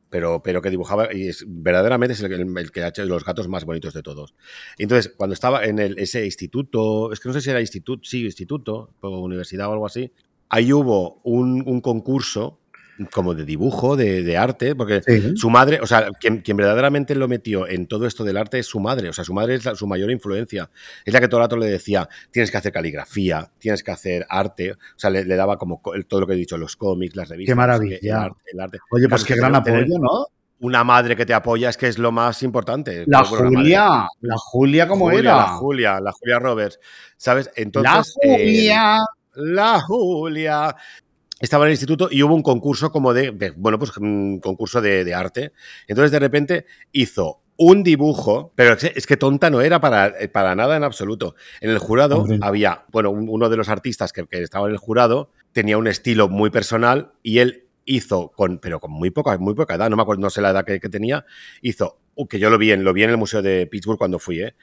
Pero, 0.10 0.42
pero 0.44 0.62
que 0.62 0.70
dibujaba, 0.70 1.14
y 1.14 1.28
es, 1.28 1.46
verdaderamente 1.48 2.14
es 2.14 2.22
el, 2.22 2.58
el, 2.58 2.72
que 2.72 2.84
ha 2.84 2.90
hecho 2.90 3.06
los 3.06 3.24
gatos 3.24 3.48
más 3.48 3.66
bonitos 3.66 3.94
de 3.94 4.04
todos. 4.04 4.36
entonces, 4.78 5.14
cuando 5.16 5.34
estaba 5.34 5.66
en 5.66 5.80
el, 5.80 5.98
ese 6.00 6.26
instituto, 6.26 7.12
es 7.12 7.20
que 7.20 7.30
no 7.30 7.34
sé 7.34 7.42
si 7.42 7.50
era 7.50 7.62
instituto, 7.62 8.04
sí, 8.04 8.24
instituto, 8.24 8.92
o 9.02 9.20
universidad 9.20 9.70
o 9.70 9.74
algo 9.74 9.86
así, 9.86 10.12
ahí 10.50 10.72
hubo 10.72 11.22
un, 11.24 11.64
un 11.66 11.82
concurso 11.82 12.60
como 13.12 13.34
de 13.34 13.44
dibujo, 13.44 13.96
de, 13.96 14.24
de 14.24 14.38
arte, 14.38 14.76
porque 14.76 15.02
sí. 15.06 15.36
su 15.36 15.50
madre, 15.50 15.80
o 15.82 15.88
sea, 15.88 16.10
quien, 16.20 16.40
quien, 16.42 16.58
verdaderamente 16.58 17.16
lo 17.16 17.28
metió 17.28 17.68
en 17.68 17.88
todo 17.88 18.06
esto 18.06 18.24
del 18.24 18.38
arte 18.38 18.60
es 18.60 18.68
su 18.68 18.80
madre, 18.80 19.10
o 19.10 19.14
sea, 19.14 19.24
su 19.24 19.34
madre 19.34 19.56
es 19.56 19.66
la, 19.66 19.76
su 19.76 19.88
mayor 19.88 20.12
influencia. 20.12 20.70
Es 21.04 21.14
la 21.14 21.20
que 21.20 21.28
todo 21.28 21.42
el 21.42 21.46
rato 21.46 21.58
le 21.58 21.68
decía, 21.68 22.08
tienes 22.32 22.52
que 22.52 22.58
hacer 22.58 22.72
caligrafía, 22.72 23.52
tienes 23.60 23.84
que 23.84 23.92
hacer 23.92 24.26
arte, 24.30 24.74
o 24.74 24.78
sea, 24.96 25.10
le, 25.10 25.26
le 25.26 25.36
daba 25.36 25.58
como 25.58 25.82
todo 26.08 26.22
lo 26.22 26.28
que 26.28 26.34
he 26.34 26.38
dicho, 26.38 26.58
los 26.58 26.76
cómics, 26.76 27.16
las 27.16 27.30
revistas. 27.30 27.52
Qué 27.52 27.56
maravilla. 27.56 27.98
El 28.02 28.12
arte, 28.12 28.42
el 28.54 28.60
arte. 28.60 28.80
Oye, 28.92 29.10
pues 29.10 29.24
qué 29.24 29.36
gran 29.36 29.56
apoyo, 29.56 30.00
¿no? 30.00 30.28
Una 30.62 30.86
madre 30.86 31.18
que 31.18 31.26
te 31.26 31.34
apoya 31.34 31.70
es 31.70 31.76
que 31.76 31.88
es 31.88 31.98
lo 32.00 32.14
más 32.14 32.42
importante. 32.42 33.04
La 33.08 33.24
bueno, 33.24 33.50
Julia, 33.50 33.80
la, 33.82 34.10
la, 34.22 34.36
Julia, 34.38 34.88
¿cómo 34.88 35.06
Julia, 35.06 35.20
era? 35.20 35.36
La 35.36 35.48
Julia, 35.48 36.00
la 36.00 36.12
Julia 36.14 36.40
Roberts, 36.40 36.80
¿sabes? 37.18 37.52
Entonces, 37.56 38.16
la 38.24 38.32
Julia. 38.32 38.98
Eh, 38.98 39.16
la 39.36 39.82
Julia 39.82 40.76
estaba 41.46 41.66
en 41.66 41.70
el 41.70 41.74
instituto 41.74 42.10
y 42.12 42.22
hubo 42.24 42.36
un 42.36 42.44
concurso 42.44 42.92
como 42.92 43.14
de, 43.14 43.32
de 43.32 43.52
bueno, 43.52 43.80
pues 43.80 43.96
un 43.98 44.40
concurso 44.40 44.82
de, 44.82 45.06
de, 45.06 45.14
arte. 45.14 45.54
Entonces, 45.88 46.12
de 46.12 46.20
repente, 46.20 46.66
hizo 46.92 47.42
un 47.58 47.84
dibujo, 47.84 48.52
pero 48.56 48.74
es 48.74 49.08
que, 49.08 49.18
tonta 49.18 49.50
no 49.50 49.62
era 49.62 49.80
para, 49.80 50.14
para, 50.34 50.56
nada 50.56 50.76
en 50.76 50.84
absoluto. 50.84 51.36
En 51.62 51.70
el 51.70 51.78
jurado 51.78 52.20
Hombre. 52.20 52.40
había, 52.42 52.86
bueno, 52.92 53.12
un, 53.12 53.30
uno 53.30 53.50
de 53.50 53.58
los 53.58 53.70
artistas 53.70 54.12
que, 54.12 54.26
que, 54.26 54.42
estaba 54.42 54.68
en 54.68 54.74
el 54.74 54.78
jurado 54.78 55.32
tenía 55.54 55.78
un 55.78 55.88
estilo 55.88 56.28
muy 56.28 56.50
personal 56.50 57.14
y 57.24 57.40
él 57.40 57.68
hizo, 57.86 58.32
con, 58.36 58.60
pero 58.60 58.80
con 58.80 58.92
muy 58.92 59.12
poca, 59.12 59.38
muy 59.38 59.54
poca 59.54 59.76
edad, 59.76 59.90
no 59.90 59.96
me 59.96 60.02
acuerdo, 60.02 60.22
no 60.22 60.30
sé 60.30 60.42
la 60.42 60.50
edad 60.50 60.66
que, 60.66 60.80
que 60.80 60.90
tenía, 60.90 61.26
hizo, 61.62 62.00
uh, 62.16 62.28
que 62.28 62.40
yo 62.40 62.50
lo 62.50 62.58
vi, 62.58 62.72
en, 62.72 62.84
lo 62.84 62.92
vi 62.92 63.04
en 63.04 63.12
el 63.12 63.18
Museo 63.18 63.42
de 63.42 63.68
Pittsburgh 63.68 63.98
cuando 63.98 64.20
fui, 64.20 64.42
¿eh? 64.42 64.56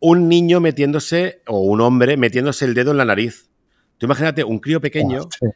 un 0.00 0.28
niño 0.28 0.60
metiéndose, 0.60 1.42
o 1.48 1.60
un 1.60 1.80
hombre 1.80 2.16
metiéndose 2.16 2.64
el 2.64 2.74
dedo 2.74 2.92
en 2.92 2.96
la 2.96 3.04
nariz. 3.04 3.50
Tú 3.98 4.06
imagínate 4.06 4.44
un 4.44 4.60
crío 4.60 4.80
pequeño 4.80 5.22
oh, 5.24 5.28
sí 5.28 5.46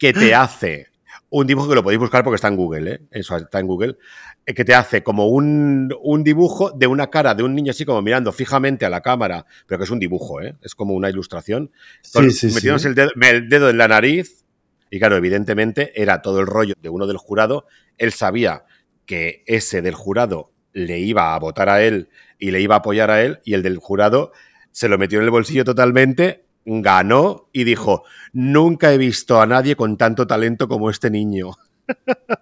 que 0.00 0.14
te 0.14 0.34
hace 0.34 0.88
un 1.28 1.46
dibujo 1.46 1.68
que 1.68 1.74
lo 1.76 1.82
podéis 1.84 2.00
buscar 2.00 2.24
porque 2.24 2.36
está 2.36 2.48
en 2.48 2.56
Google, 2.56 2.90
¿eh? 2.90 3.00
eso 3.12 3.36
está 3.36 3.60
en 3.60 3.66
Google, 3.66 3.98
eh, 4.46 4.54
que 4.54 4.64
te 4.64 4.74
hace 4.74 5.02
como 5.04 5.28
un, 5.28 5.94
un, 6.02 6.24
dibujo 6.24 6.72
de 6.72 6.88
una 6.88 7.08
cara 7.08 7.34
de 7.34 7.44
un 7.44 7.54
niño 7.54 7.70
así 7.70 7.84
como 7.84 8.02
mirando 8.02 8.32
fijamente 8.32 8.84
a 8.86 8.90
la 8.90 9.02
cámara, 9.02 9.46
pero 9.66 9.78
que 9.78 9.84
es 9.84 9.90
un 9.90 10.00
dibujo, 10.00 10.40
¿eh? 10.40 10.56
es 10.62 10.74
como 10.74 10.94
una 10.94 11.10
ilustración, 11.10 11.70
sí, 12.02 12.30
sí, 12.30 12.46
metiéndose 12.48 12.84
sí. 12.84 12.88
El, 12.88 12.94
dedo, 12.96 13.10
el 13.14 13.48
dedo 13.48 13.70
en 13.70 13.78
la 13.78 13.86
nariz 13.86 14.44
y 14.90 14.98
claro, 14.98 15.16
evidentemente 15.16 15.92
era 16.00 16.22
todo 16.22 16.40
el 16.40 16.46
rollo 16.46 16.74
de 16.80 16.88
uno 16.88 17.06
del 17.06 17.18
jurado, 17.18 17.66
él 17.96 18.12
sabía 18.12 18.64
que 19.04 19.44
ese 19.46 19.82
del 19.82 19.94
jurado 19.94 20.50
le 20.72 20.98
iba 20.98 21.34
a 21.34 21.38
votar 21.38 21.68
a 21.68 21.82
él 21.82 22.08
y 22.38 22.50
le 22.50 22.60
iba 22.60 22.74
a 22.74 22.78
apoyar 22.78 23.10
a 23.10 23.22
él 23.22 23.40
y 23.44 23.52
el 23.54 23.62
del 23.62 23.76
jurado 23.76 24.32
se 24.72 24.88
lo 24.88 24.98
metió 24.98 25.18
en 25.18 25.26
el 25.26 25.30
bolsillo 25.30 25.64
totalmente 25.64 26.44
ganó 26.64 27.48
y 27.52 27.64
dijo, 27.64 28.04
nunca 28.32 28.92
he 28.92 28.98
visto 28.98 29.40
a 29.40 29.46
nadie 29.46 29.76
con 29.76 29.96
tanto 29.96 30.26
talento 30.26 30.68
como 30.68 30.90
este 30.90 31.10
niño. 31.10 31.52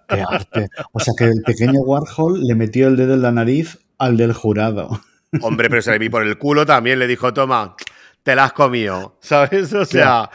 Qué 0.07 0.21
arte. 0.27 0.69
O 0.91 0.99
sea 0.99 1.13
que 1.17 1.25
el 1.25 1.41
pequeño 1.43 1.81
Warhol 1.81 2.45
le 2.45 2.55
metió 2.55 2.87
el 2.87 2.97
dedo 2.97 3.15
en 3.15 3.21
la 3.21 3.31
nariz 3.31 3.79
al 3.97 4.17
del 4.17 4.33
jurado. 4.33 5.01
Hombre, 5.41 5.69
pero 5.69 5.81
se 5.81 5.91
le 5.91 5.99
vi 5.99 6.09
por 6.09 6.25
el 6.25 6.37
culo 6.37 6.65
también, 6.65 6.99
le 6.99 7.07
dijo, 7.07 7.33
toma, 7.33 7.75
te 8.23 8.35
la 8.35 8.45
has 8.45 8.53
comido, 8.53 9.17
¿sabes? 9.21 9.73
O 9.73 9.85
sea, 9.85 10.29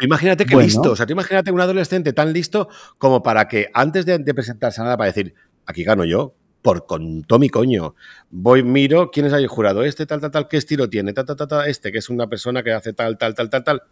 imagínate 0.00 0.44
que 0.44 0.54
bueno. 0.54 0.66
listo, 0.66 0.92
o 0.92 0.96
sea, 0.96 1.06
tú 1.06 1.12
imagínate 1.12 1.50
un 1.50 1.60
adolescente 1.60 2.12
tan 2.12 2.32
listo 2.32 2.68
como 2.98 3.22
para 3.22 3.48
que 3.48 3.70
antes 3.74 4.06
de, 4.06 4.18
de 4.18 4.34
presentarse 4.34 4.80
a 4.80 4.84
nada 4.84 4.96
para 4.96 5.06
decir, 5.08 5.34
aquí 5.66 5.84
gano 5.84 6.04
yo, 6.04 6.34
por 6.62 6.86
con 6.86 7.22
Tommy 7.22 7.48
coño. 7.48 7.94
Voy, 8.30 8.62
miro 8.62 9.10
quién 9.10 9.26
es 9.26 9.32
ahí 9.32 9.42
el 9.42 9.48
jurado. 9.48 9.82
Este, 9.82 10.06
tal, 10.06 10.20
tal, 10.20 10.30
tal, 10.30 10.48
qué 10.48 10.56
estilo 10.56 10.88
tiene. 10.88 11.12
Ta, 11.12 11.24
ta, 11.24 11.36
ta, 11.36 11.46
ta, 11.46 11.66
este, 11.66 11.92
que 11.92 11.98
es 11.98 12.08
una 12.08 12.28
persona 12.28 12.62
que 12.62 12.72
hace 12.72 12.92
tal, 12.92 13.18
tal, 13.18 13.34
tal, 13.34 13.50
tal, 13.50 13.64
tal. 13.64 13.82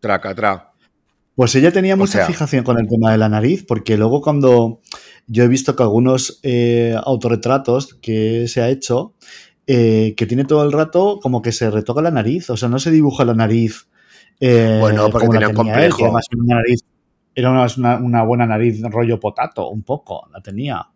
Traca, 0.00 0.34
tra. 0.34 0.72
Pues 1.34 1.54
ella 1.54 1.72
tenía 1.72 1.96
mucha 1.96 2.18
sea, 2.18 2.26
fijación 2.26 2.62
con 2.62 2.78
el 2.78 2.88
tema 2.88 3.10
de 3.10 3.18
la 3.18 3.28
nariz, 3.28 3.64
porque 3.66 3.96
luego 3.96 4.20
cuando 4.20 4.80
yo 5.26 5.44
he 5.44 5.48
visto 5.48 5.74
que 5.74 5.82
algunos 5.82 6.40
eh, 6.42 6.94
autorretratos 7.02 7.94
que 7.94 8.46
se 8.48 8.60
ha 8.60 8.68
hecho, 8.68 9.14
eh, 9.66 10.14
que 10.16 10.26
tiene 10.26 10.44
todo 10.44 10.62
el 10.62 10.72
rato 10.72 11.20
como 11.22 11.40
que 11.40 11.52
se 11.52 11.70
retoca 11.70 12.02
la 12.02 12.10
nariz, 12.10 12.50
o 12.50 12.56
sea, 12.58 12.68
no 12.68 12.78
se 12.78 12.90
dibuja 12.90 13.24
la 13.24 13.34
nariz. 13.34 13.88
Eh, 14.40 14.76
bueno, 14.80 15.08
porque 15.08 15.28
tenía, 15.28 15.46
tenía 15.46 15.54
complejo. 15.54 15.98
Él, 16.00 16.04
además 16.04 16.26
una 16.36 16.56
nariz, 16.56 16.80
era 17.34 17.50
una, 17.50 17.96
una, 17.96 18.22
buena 18.24 18.46
nariz 18.46 18.82
rollo 18.82 19.18
potato, 19.18 19.70
un 19.70 19.82
poco, 19.82 20.28
la 20.32 20.40
tenía. 20.42 20.86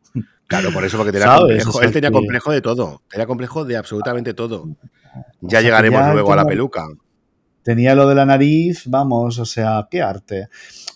Claro, 0.47 0.71
por 0.73 0.85
eso, 0.85 0.97
porque 0.97 1.13
tenía 1.13 1.27
¿Sabes? 1.27 1.65
complejo. 1.65 1.83
Él 1.83 1.93
tenía 1.93 2.11
complejo 2.11 2.53
de 2.53 2.61
todo. 2.61 3.03
Tenía 3.11 3.27
complejo 3.27 3.65
de 3.65 3.77
absolutamente 3.77 4.35
todo. 4.35 4.67
Ya 5.41 5.47
o 5.47 5.51
sea, 5.51 5.61
llegaremos 5.63 6.13
luego 6.13 6.33
a 6.33 6.37
la 6.37 6.45
peluca. 6.45 6.87
Tenía 7.63 7.97
lo 7.97 8.09
de 8.09 8.15
la 8.15 8.25
nariz, 8.25 8.85
vamos, 8.87 9.41
o 9.41 9.45
sea, 9.45 9.89
qué 9.91 10.01
arte. 10.01 10.49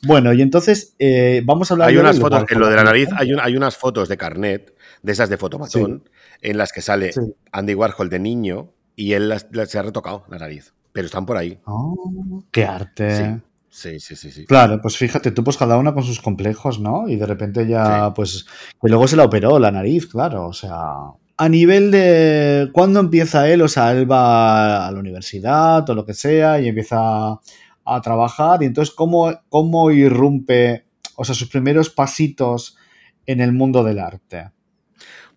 Bueno, 0.03 0.33
y 0.33 0.41
entonces 0.41 0.95
eh, 1.01 1.43
vamos 1.45 1.69
a 1.71 1.75
hablar 1.75 1.89
hay 1.89 1.97
unas 1.97 2.21
fotos, 2.21 2.45
en 2.49 2.61
lo 2.61 2.69
de 2.69 2.77
la 2.77 2.85
nariz 2.85 3.09
hay, 3.17 3.33
un, 3.33 3.41
hay, 3.41 3.57
unas 3.57 3.77
fotos 3.77 4.09
de 4.09 4.17
carnet, 4.17 4.73
de 5.03 5.13
esas 5.13 5.29
de 5.29 5.37
fotomatón, 5.37 6.05
sí. 6.05 6.11
en 6.43 6.59
las 6.59 6.73
que 6.73 6.81
sale 6.81 7.13
sí. 7.13 7.21
Andy 7.51 7.75
Warhol 7.75 8.09
de 8.09 8.21
niño 8.21 8.73
y 8.95 9.15
él 9.15 9.29
las, 9.29 9.49
las, 9.51 9.69
se 9.69 9.81
ha 9.81 9.83
retocado 9.83 10.25
la 10.29 10.39
nariz. 10.39 10.73
Pero 10.93 11.07
están 11.07 11.27
por 11.27 11.37
ahí. 11.37 11.59
Oh, 11.65 12.45
qué 12.53 12.65
arte. 12.65 13.17
Sí. 13.17 13.43
Sí, 13.70 14.00
sí, 14.00 14.16
sí, 14.16 14.33
sí. 14.33 14.44
Claro, 14.46 14.80
pues 14.83 14.96
fíjate, 14.96 15.30
tú 15.30 15.44
pues 15.44 15.56
cada 15.56 15.78
una 15.78 15.94
con 15.94 16.02
sus 16.02 16.20
complejos, 16.20 16.80
¿no? 16.80 17.09
Y 17.09 17.14
de 17.14 17.24
repente 17.24 17.66
ya, 17.68 18.06
sí. 18.06 18.12
pues, 18.16 18.46
que 18.83 18.88
luego 18.88 19.06
se 19.06 19.16
la 19.16 19.24
operó 19.24 19.59
la 19.59 19.70
nariz, 19.70 20.06
claro, 20.06 20.48
o 20.48 20.52
sea... 20.52 20.96
A 21.37 21.48
nivel 21.48 21.90
de 21.90 22.68
cuándo 22.72 23.00
empieza 23.00 23.48
él, 23.48 23.62
o 23.62 23.68
sea, 23.68 23.92
él 23.92 24.11
va 24.11 24.87
a 24.87 24.92
la 24.92 24.98
universidad 24.98 25.88
o 25.88 25.94
lo 25.94 26.04
que 26.04 26.12
sea 26.12 26.61
y 26.61 26.68
empieza 26.68 27.38
a 27.87 28.00
trabajar 28.02 28.62
y 28.62 28.66
entonces 28.66 28.94
cómo, 28.94 29.33
cómo 29.48 29.90
irrumpe, 29.90 30.85
o 31.16 31.24
sea, 31.24 31.35
sus 31.35 31.48
primeros 31.48 31.88
pasitos 31.88 32.76
en 33.24 33.40
el 33.40 33.52
mundo 33.52 33.83
del 33.83 34.00
arte. 34.00 34.50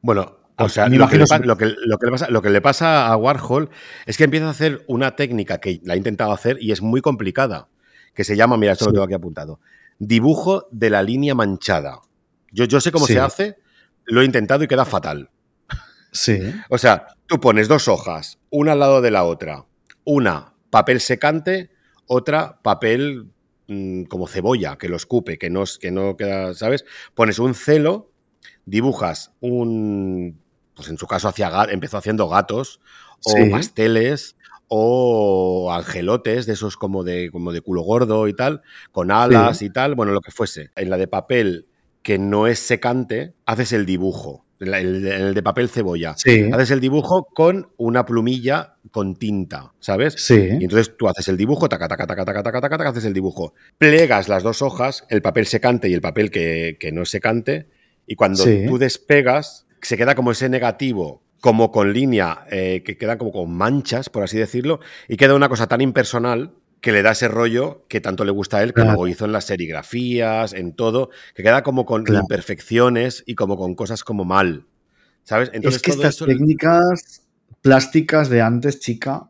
Bueno, 0.01 0.35
o 0.57 0.67
sea, 0.67 0.89
lo 0.89 1.07
que, 1.07 1.19
pasa, 1.19 1.39
lo, 1.39 1.55
que, 1.55 1.67
lo, 1.85 1.97
que 1.97 2.07
pasa, 2.11 2.29
lo 2.29 2.41
que, 2.41 2.49
le 2.49 2.59
pasa, 2.59 3.07
a 3.07 3.15
Warhol 3.15 3.69
es 4.05 4.17
que 4.17 4.25
empieza 4.25 4.47
a 4.47 4.51
hacer 4.51 4.83
una 4.87 5.15
técnica 5.15 5.59
que 5.59 5.79
la 5.83 5.93
ha 5.93 5.97
intentado 5.97 6.33
hacer 6.33 6.57
y 6.59 6.73
es 6.73 6.81
muy 6.81 6.99
complicada 6.99 7.69
que 8.13 8.23
se 8.23 8.36
llama, 8.36 8.58
mira, 8.58 8.73
esto 8.73 8.86
sí. 8.86 8.89
lo 8.89 8.93
tengo 8.93 9.06
aquí 9.06 9.13
apuntado, 9.13 9.60
dibujo 9.99 10.67
de 10.71 10.89
la 10.89 11.04
línea 11.04 11.36
manchada. 11.36 11.99
Yo, 12.52 12.65
yo 12.65 12.80
sé 12.80 12.91
cómo 12.91 13.08
sí. 13.08 13.13
se 13.13 13.19
hace, 13.19 13.58
lo 14.06 14.21
he 14.21 14.26
intentado 14.26 14.63
y 14.63 14.67
queda 14.67 14.86
fatal. 14.86 15.30
Sí. 16.12 16.39
O 16.69 16.78
sea, 16.78 17.08
tú 17.26 17.39
pones 17.39 17.67
dos 17.67 17.88
hojas, 17.88 18.39
una 18.52 18.73
al 18.73 18.80
lado 18.80 19.02
de 19.02 19.12
la 19.12 19.23
otra, 19.23 19.65
una 20.04 20.54
papel 20.69 21.02
secante, 21.02 21.71
otra 22.06 22.62
papel 22.62 23.32
mmm, 23.67 24.04
como 24.04 24.28
cebolla, 24.28 24.78
que 24.78 24.89
lo 24.89 24.95
escupe, 24.95 25.38
que 25.38 25.49
no, 25.49 25.63
que 25.80 25.91
no 25.91 26.15
queda, 26.15 26.54
¿sabes? 26.54 26.86
Pones 27.15 27.39
un 27.39 27.56
celo, 27.56 28.12
dibujas 28.65 29.34
un, 29.39 30.39
pues 30.76 30.89
en 30.89 30.97
su 30.97 31.08
caso 31.08 31.28
hacía, 31.28 31.49
empezó 31.69 31.97
haciendo 31.97 32.30
gatos 32.30 32.80
o 33.26 33.32
sí. 33.32 33.49
pasteles 33.49 34.36
o 34.75 35.71
angelotes 35.71 36.47
de 36.47 36.53
esos 36.53 36.77
como 36.77 37.03
de, 37.03 37.29
como 37.29 37.53
de 37.53 37.62
culo 37.62 37.83
gordo 37.83 38.27
y 38.27 38.33
tal, 38.33 38.63
con 38.91 39.12
alas 39.12 39.59
sí. 39.59 39.65
y 39.65 39.69
tal, 39.69 39.93
bueno, 39.93 40.13
lo 40.13 40.21
que 40.21 40.31
fuese. 40.31 40.71
En 40.75 40.89
la 40.89 40.97
de 40.97 41.07
papel 41.07 41.67
que 42.01 42.17
no 42.17 42.47
es 42.47 42.57
secante, 42.57 43.36
haces 43.45 43.71
el 43.71 43.86
dibujo. 43.86 44.47
En 44.59 44.73
el, 44.73 45.05
el, 45.05 45.33
de 45.36 45.43
papel 45.43 45.69
cebolla. 45.69 46.15
Sí. 46.17 46.49
Haces 46.51 46.71
el 46.71 46.79
dibujo 46.79 47.27
con 47.36 47.69
una 47.77 48.03
plumilla 48.03 48.77
con 48.89 49.15
tinta, 49.15 49.73
¿sabes? 49.79 50.15
Sí. 50.17 50.39
Y 50.59 50.63
entonces 50.63 50.97
tú 50.97 51.07
haces 51.07 51.27
el 51.27 51.38
dibujo, 51.38 51.69
taca, 51.69 51.88
taca, 51.88 52.07
taca, 52.07 52.25
taca, 52.25 52.41
taca, 52.41 52.62
taca, 52.62 52.77
taca, 52.77 52.89
haces 52.89 53.05
el 53.05 53.13
dibujo. 53.13 53.53
Plegas 53.77 54.27
las 54.27 54.41
dos 54.41 54.63
hojas, 54.63 55.05
el 55.09 55.21
papel 55.21 55.45
secante 55.45 55.88
y 55.88 55.93
el 55.93 56.01
papel 56.01 56.31
que, 56.31 56.77
que 56.79 56.91
no 56.91 57.03
es 57.03 57.09
secante, 57.12 57.67
y 58.07 58.15
cuando 58.15 58.43
sí. 58.43 58.65
tú 58.67 58.79
despegas, 58.79 59.67
se 59.83 59.97
queda 59.97 60.15
como 60.15 60.31
ese 60.31 60.49
negativo 60.49 61.21
como 61.43 61.73
con 61.73 61.91
línea, 61.91 62.45
eh, 62.51 62.84
que 62.86 62.95
queda 62.97 63.17
como 63.17 63.34
con 63.34 63.53
manchas, 63.53 64.08
por 64.08 64.23
así 64.23 64.38
decirlo, 64.38 64.79
y 65.10 65.17
queda 65.17 65.36
una 65.36 65.49
cosa 65.49 65.67
tan 65.67 65.82
impersonal 65.82 66.53
que 66.79 66.93
le 66.93 67.01
da 67.01 67.12
ese 67.12 67.27
rollo 67.27 67.84
que 67.89 67.99
tanto 67.99 68.23
le 68.23 68.32
gusta 68.32 68.60
a 68.60 68.63
él, 68.63 68.73
que 68.73 68.82
claro. 68.82 69.10
hizo 69.10 69.25
en 69.25 69.34
las 69.34 69.43
serigrafías, 69.43 70.53
en 70.53 70.73
todo, 70.73 71.10
que 71.36 71.43
queda 71.43 71.62
como 71.62 71.86
con 71.86 72.06
claro. 72.06 72.21
imperfecciones 72.21 73.25
y 73.25 73.36
como 73.36 73.58
con 73.58 73.75
cosas 73.75 74.06
como 74.06 74.23
mal. 74.23 74.67
¿Sabes? 75.25 75.49
Entonces, 75.51 75.82
es 75.82 75.84
que 75.84 75.91
estas 75.91 76.15
eso... 76.15 76.25
técnicas 76.25 77.23
plásticas 77.62 78.29
de 78.29 78.41
antes, 78.41 78.79
chica, 78.79 79.29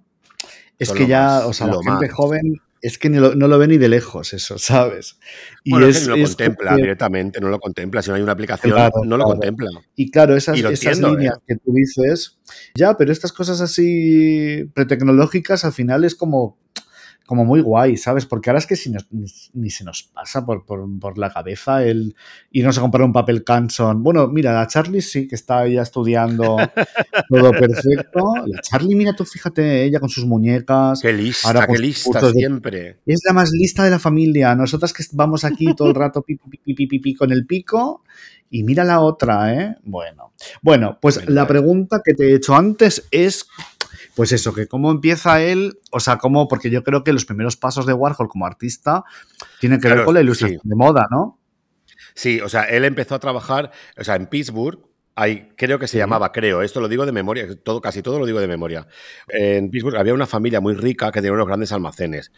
es 0.78 0.90
Son 0.90 0.98
que 1.00 1.08
ya, 1.08 1.24
más, 1.24 1.46
o 1.46 1.54
sea, 1.54 1.66
la 1.66 1.74
gente 1.84 2.06
más. 2.06 2.14
joven 2.14 2.62
es 2.84 2.98
que 2.98 3.10
no 3.10 3.22
lo, 3.22 3.34
no 3.34 3.48
lo, 3.48 3.58
ve 3.58 3.70
ni 3.70 3.78
de 3.78 3.88
lejos 3.88 4.34
eso, 4.34 4.58
¿sabes? 4.60 5.18
Y 5.64 5.72
bueno, 5.72 5.88
es, 5.88 5.96
es 5.96 6.04
que 6.04 6.10
no 6.10 6.18
lo 6.18 6.26
contempla 6.26 6.76
directamente, 6.76 7.40
no 7.40 7.48
lo 7.48 7.60
contempla. 7.60 8.02
Si 8.02 8.10
no 8.10 8.18
hay 8.18 8.22
una 8.22 8.34
aplicación, 8.34 8.74
claro, 8.74 8.92
no 9.06 9.18
lo 9.18 9.24
claro. 9.24 9.40
contempla. 9.40 9.70
Y 9.96 10.12
claro, 10.12 10.36
esas, 10.36 10.58
y 10.58 10.60
esas 10.60 10.84
entiendo, 10.84 11.12
líneas 11.12 11.38
eh. 11.38 11.42
que 11.48 11.56
tú 11.56 11.74
dices, 11.74 12.38
ya, 12.76 12.98
pero 12.98 13.14
estas 13.14 13.32
cosas 13.32 13.62
así 13.62 14.70
pretecnológicas 14.74 15.64
al 15.64 15.72
final 15.72 16.04
es 16.04 16.14
como 16.14 16.58
como 17.26 17.46
muy 17.46 17.62
guay, 17.62 17.96
¿sabes? 17.98 18.26
Porque 18.26 18.50
ahora 18.50 18.60
es 18.60 18.68
que 18.68 18.76
si 18.76 18.90
nos- 18.92 19.08
ni, 19.12 19.26
ni 19.54 19.70
se 19.70 19.84
nos 19.84 20.04
pasa 20.04 20.46
por, 20.46 20.66
por- 20.66 20.88
por 21.00 21.18
la 21.18 21.32
cabeza 21.32 21.84
el 21.84 22.16
irnos 22.52 22.78
a 22.78 22.82
comprar 22.82 23.04
un 23.04 23.14
papel 23.14 23.44
Canson. 23.44 24.04
Bueno, 24.04 24.28
mira, 24.28 24.54
la 24.54 24.68
Charlie 24.68 25.02
sí 25.02 25.28
que 25.28 25.36
está 25.36 25.66
ya 25.68 25.82
estudiando 25.84 26.58
todo 27.30 27.52
perfecto. 27.52 28.34
La 28.46 28.62
Charlie, 28.62 28.96
mira 28.96 29.16
tú, 29.16 29.26
fíjate, 29.26 29.84
ella 29.84 30.00
con 30.00 30.10
sus 30.10 30.26
muñecas. 30.26 31.02
Qué 31.02 31.14
lista, 31.14 31.48
Ahora 31.48 31.66
qué 31.68 31.74
sus 31.74 31.82
lista 31.82 32.22
de- 32.22 32.32
siempre. 32.34 33.00
Es 33.06 33.22
la 33.26 33.34
más 33.34 33.52
lista 33.52 33.84
de 33.84 33.90
la 33.92 34.00
familia. 34.00 34.54
Nosotras 34.56 34.92
que 34.94 35.04
vamos 35.14 35.44
aquí 35.46 35.74
todo 35.76 35.88
el 35.90 35.96
rato 35.96 36.22
pi, 36.22 36.36
pi, 36.36 37.00
pi, 37.00 37.16
con 37.16 37.32
el 37.32 37.46
pico. 37.46 38.04
Y 38.50 38.64
mira 38.64 38.84
la 38.84 39.00
otra, 39.02 39.52
¿eh? 39.54 39.76
Bueno. 39.84 40.32
Bueno, 40.62 41.00
pues 41.02 41.16
Bueno, 41.16 41.32
la 41.32 41.48
pregunta 41.48 42.02
que 42.06 42.14
te 42.14 42.30
he 42.32 42.36
hecho 42.36 42.54
antes 42.56 43.08
es, 43.10 43.48
pues 44.16 44.32
eso, 44.32 44.54
que 44.54 44.68
cómo 44.68 44.92
empieza 44.92 45.42
él, 45.42 45.80
o 45.92 46.00
sea, 46.00 46.18
cómo, 46.18 46.48
porque 46.48 46.70
yo 46.70 46.84
creo 46.84 47.04
que 47.04 47.14
los 47.14 47.26
primeros 47.26 47.58
pasos 47.58 47.86
de 47.86 47.94
Warhol 47.94 48.28
como 48.28 48.46
artista 48.46 49.04
tienen 49.60 49.80
que 49.80 49.90
ver 49.90 50.06
con 50.06 50.14
la 50.14 50.22
ilustración 50.22 50.62
sí. 50.62 50.70
de 50.70 50.76
moda, 50.76 51.08
¿no? 51.10 51.40
Sí, 52.14 52.40
o 52.42 52.50
sea, 52.50 52.64
él 52.64 52.86
empezó 52.86 53.16
a 53.16 53.20
trabajar, 53.20 53.72
o 53.98 54.04
sea, 54.04 54.16
en 54.16 54.28
Pittsburgh, 54.28 54.80
hay, 55.16 55.50
creo 55.56 55.80
que 55.80 55.88
se 55.88 55.98
llamaba, 55.98 56.32
creo, 56.32 56.62
esto 56.62 56.82
lo 56.82 56.88
digo 56.88 57.06
de 57.06 57.12
memoria, 57.12 57.48
todo, 57.64 57.82
casi 57.82 58.02
todo 58.02 58.20
lo 58.20 58.26
digo 58.26 58.40
de 58.40 58.48
memoria. 58.48 58.88
En 59.28 59.70
Pittsburgh 59.70 59.98
había 59.98 60.14
una 60.14 60.28
familia 60.28 60.60
muy 60.60 60.76
rica 60.76 61.12
que 61.12 61.20
tenía 61.20 61.34
unos 61.34 61.48
grandes 61.48 61.72
almacenes. 61.72 62.32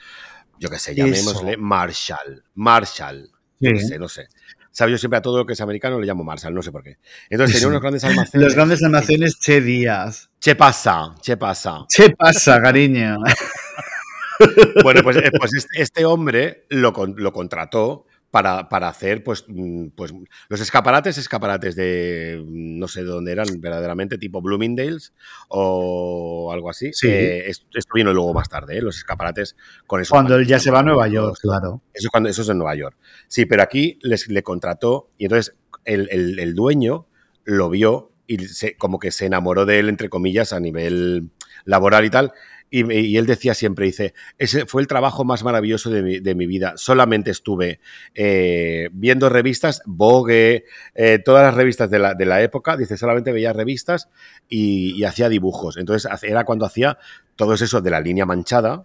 Yo 0.59 0.69
qué 0.69 0.80
sé, 0.80 0.91
Eso. 0.91 1.05
llamémosle 1.05 1.57
Marshall. 1.57 2.43
Marshall. 2.53 3.32
Sé, 3.59 3.97
no 3.97 4.07
sé. 4.07 4.28
¿Sabes? 4.76 4.91
Yo 4.91 4.97
siempre 4.97 5.19
a 5.19 5.21
todo 5.21 5.38
lo 5.38 5.45
que 5.45 5.53
es 5.53 5.61
americano 5.61 6.01
le 6.01 6.05
llamo 6.05 6.26
Marshall, 6.26 6.53
no 6.53 6.61
sé 6.61 6.69
por 6.69 6.84
qué. 6.84 6.97
Entonces 7.30 7.55
tenía 7.55 7.69
unos 7.69 7.82
grandes 7.82 8.03
almacenes. 8.03 8.43
Los 8.43 8.55
grandes 8.55 8.84
almacenes 8.84 9.39
Che 9.39 9.61
Díaz. 9.61 10.30
Che 10.38 10.55
pasa, 10.55 11.15
che 11.21 11.38
pasa. 11.38 11.86
¿Qué 11.95 12.09
pasa, 12.09 12.61
cariño? 12.61 13.17
Bueno, 14.84 15.01
pues, 15.01 15.15
eh, 15.15 15.32
pues 15.39 15.53
este, 15.53 15.82
este 15.82 16.03
hombre 16.03 16.65
lo, 16.67 16.91
lo 17.15 17.32
contrató 17.32 18.05
para, 18.32 18.67
para 18.69 18.89
hacer 18.89 19.23
pues, 19.23 19.45
mm, 19.47 19.88
pues 19.95 20.13
los 20.49 20.59
escaparates, 20.61 21.17
escaparates 21.17 21.76
de 21.76 22.43
mm, 22.45 22.80
no 22.80 22.88
sé 22.88 23.01
de 23.01 23.07
dónde 23.09 23.32
eran 23.32 23.47
verdaderamente, 23.61 24.17
tipo 24.17 24.41
Bloomingdale's 24.41 25.13
o 25.47 26.51
algo 26.51 26.69
así. 26.69 26.91
Sí. 26.93 27.07
Eh, 27.07 27.49
esto, 27.49 27.65
esto 27.73 27.91
vino 27.95 28.13
luego 28.13 28.34
más 28.34 28.49
tarde, 28.49 28.78
¿eh? 28.78 28.82
los 28.82 28.97
escaparates 28.97 29.55
con 29.88 30.01
esos 30.01 30.11
Cuando 30.11 30.36
él 30.36 30.45
ya 30.45 30.59
se 30.59 30.71
va 30.71 30.80
a 30.80 30.84
Nueva 30.84 31.07
York, 31.07 31.38
claro. 31.41 31.82
Eso 31.93 32.07
es, 32.07 32.09
cuando, 32.11 32.30
eso 32.30 32.41
es 32.41 32.49
en 32.49 32.57
Nueva 32.57 32.76
York. 32.76 32.97
Sí, 33.28 33.45
pero 33.45 33.63
aquí 33.63 33.99
les, 34.01 34.28
le 34.28 34.43
contrató 34.43 35.09
y 35.17 35.26
entonces 35.26 35.55
el, 35.86 36.07
el- 36.11 36.39
el 36.39 36.55
dueño 36.55 37.07
lo 37.43 37.69
vio 37.69 38.11
y 38.28 38.39
se- 38.47 38.76
como 38.76 38.99
que 38.99 39.11
se 39.11 39.26
enamoró 39.28 39.65
de 39.65 39.80
él, 39.80 39.88
entre 39.89 40.09
comillas, 40.09 40.51
a 40.51 40.59
nivel 40.59 41.30
laboral 41.63 42.05
y 42.05 42.09
tal. 42.09 42.34
Y, 42.70 43.16
él 43.16 43.26
decía 43.26 43.53
siempre, 43.53 43.86
dice, 43.86 44.13
ese 44.38 44.66
fue 44.66 44.82
el 44.82 44.88
trabajo 44.88 45.24
más 45.24 45.43
maravilloso 45.43 45.89
de 45.89 46.01
mi, 46.01 46.20
de 46.20 46.36
mi 46.36 46.45
vida. 46.45 46.74
Solamente 46.76 47.32
estuve 47.32 47.80
eh, 48.13 48.89
viendo 48.91 49.30
revistas, 49.30 49.82
Vogue, 49.86 50.66
eh, 50.93 51.20
todas 51.24 51.43
las 51.45 51.53
revistas 51.53 51.89
de 51.89 51.99
la, 51.99 52.13
de 52.16 52.26
la 52.26 52.41
época, 52.41 52.76
dice, 52.76 52.97
solamente 52.97 53.32
veía 53.32 53.53
revistas 53.53 54.09
y, 54.49 54.91
y 54.99 55.03
hacía 55.05 55.30
dibujos. 55.30 55.78
Entonces 55.78 56.11
era 56.24 56.43
cuando 56.43 56.66
hacía 56.66 56.97
todo 57.36 57.53
eso 57.53 57.82
de 57.82 57.89
la 57.91 58.01
línea 58.01 58.26
manchada, 58.26 58.84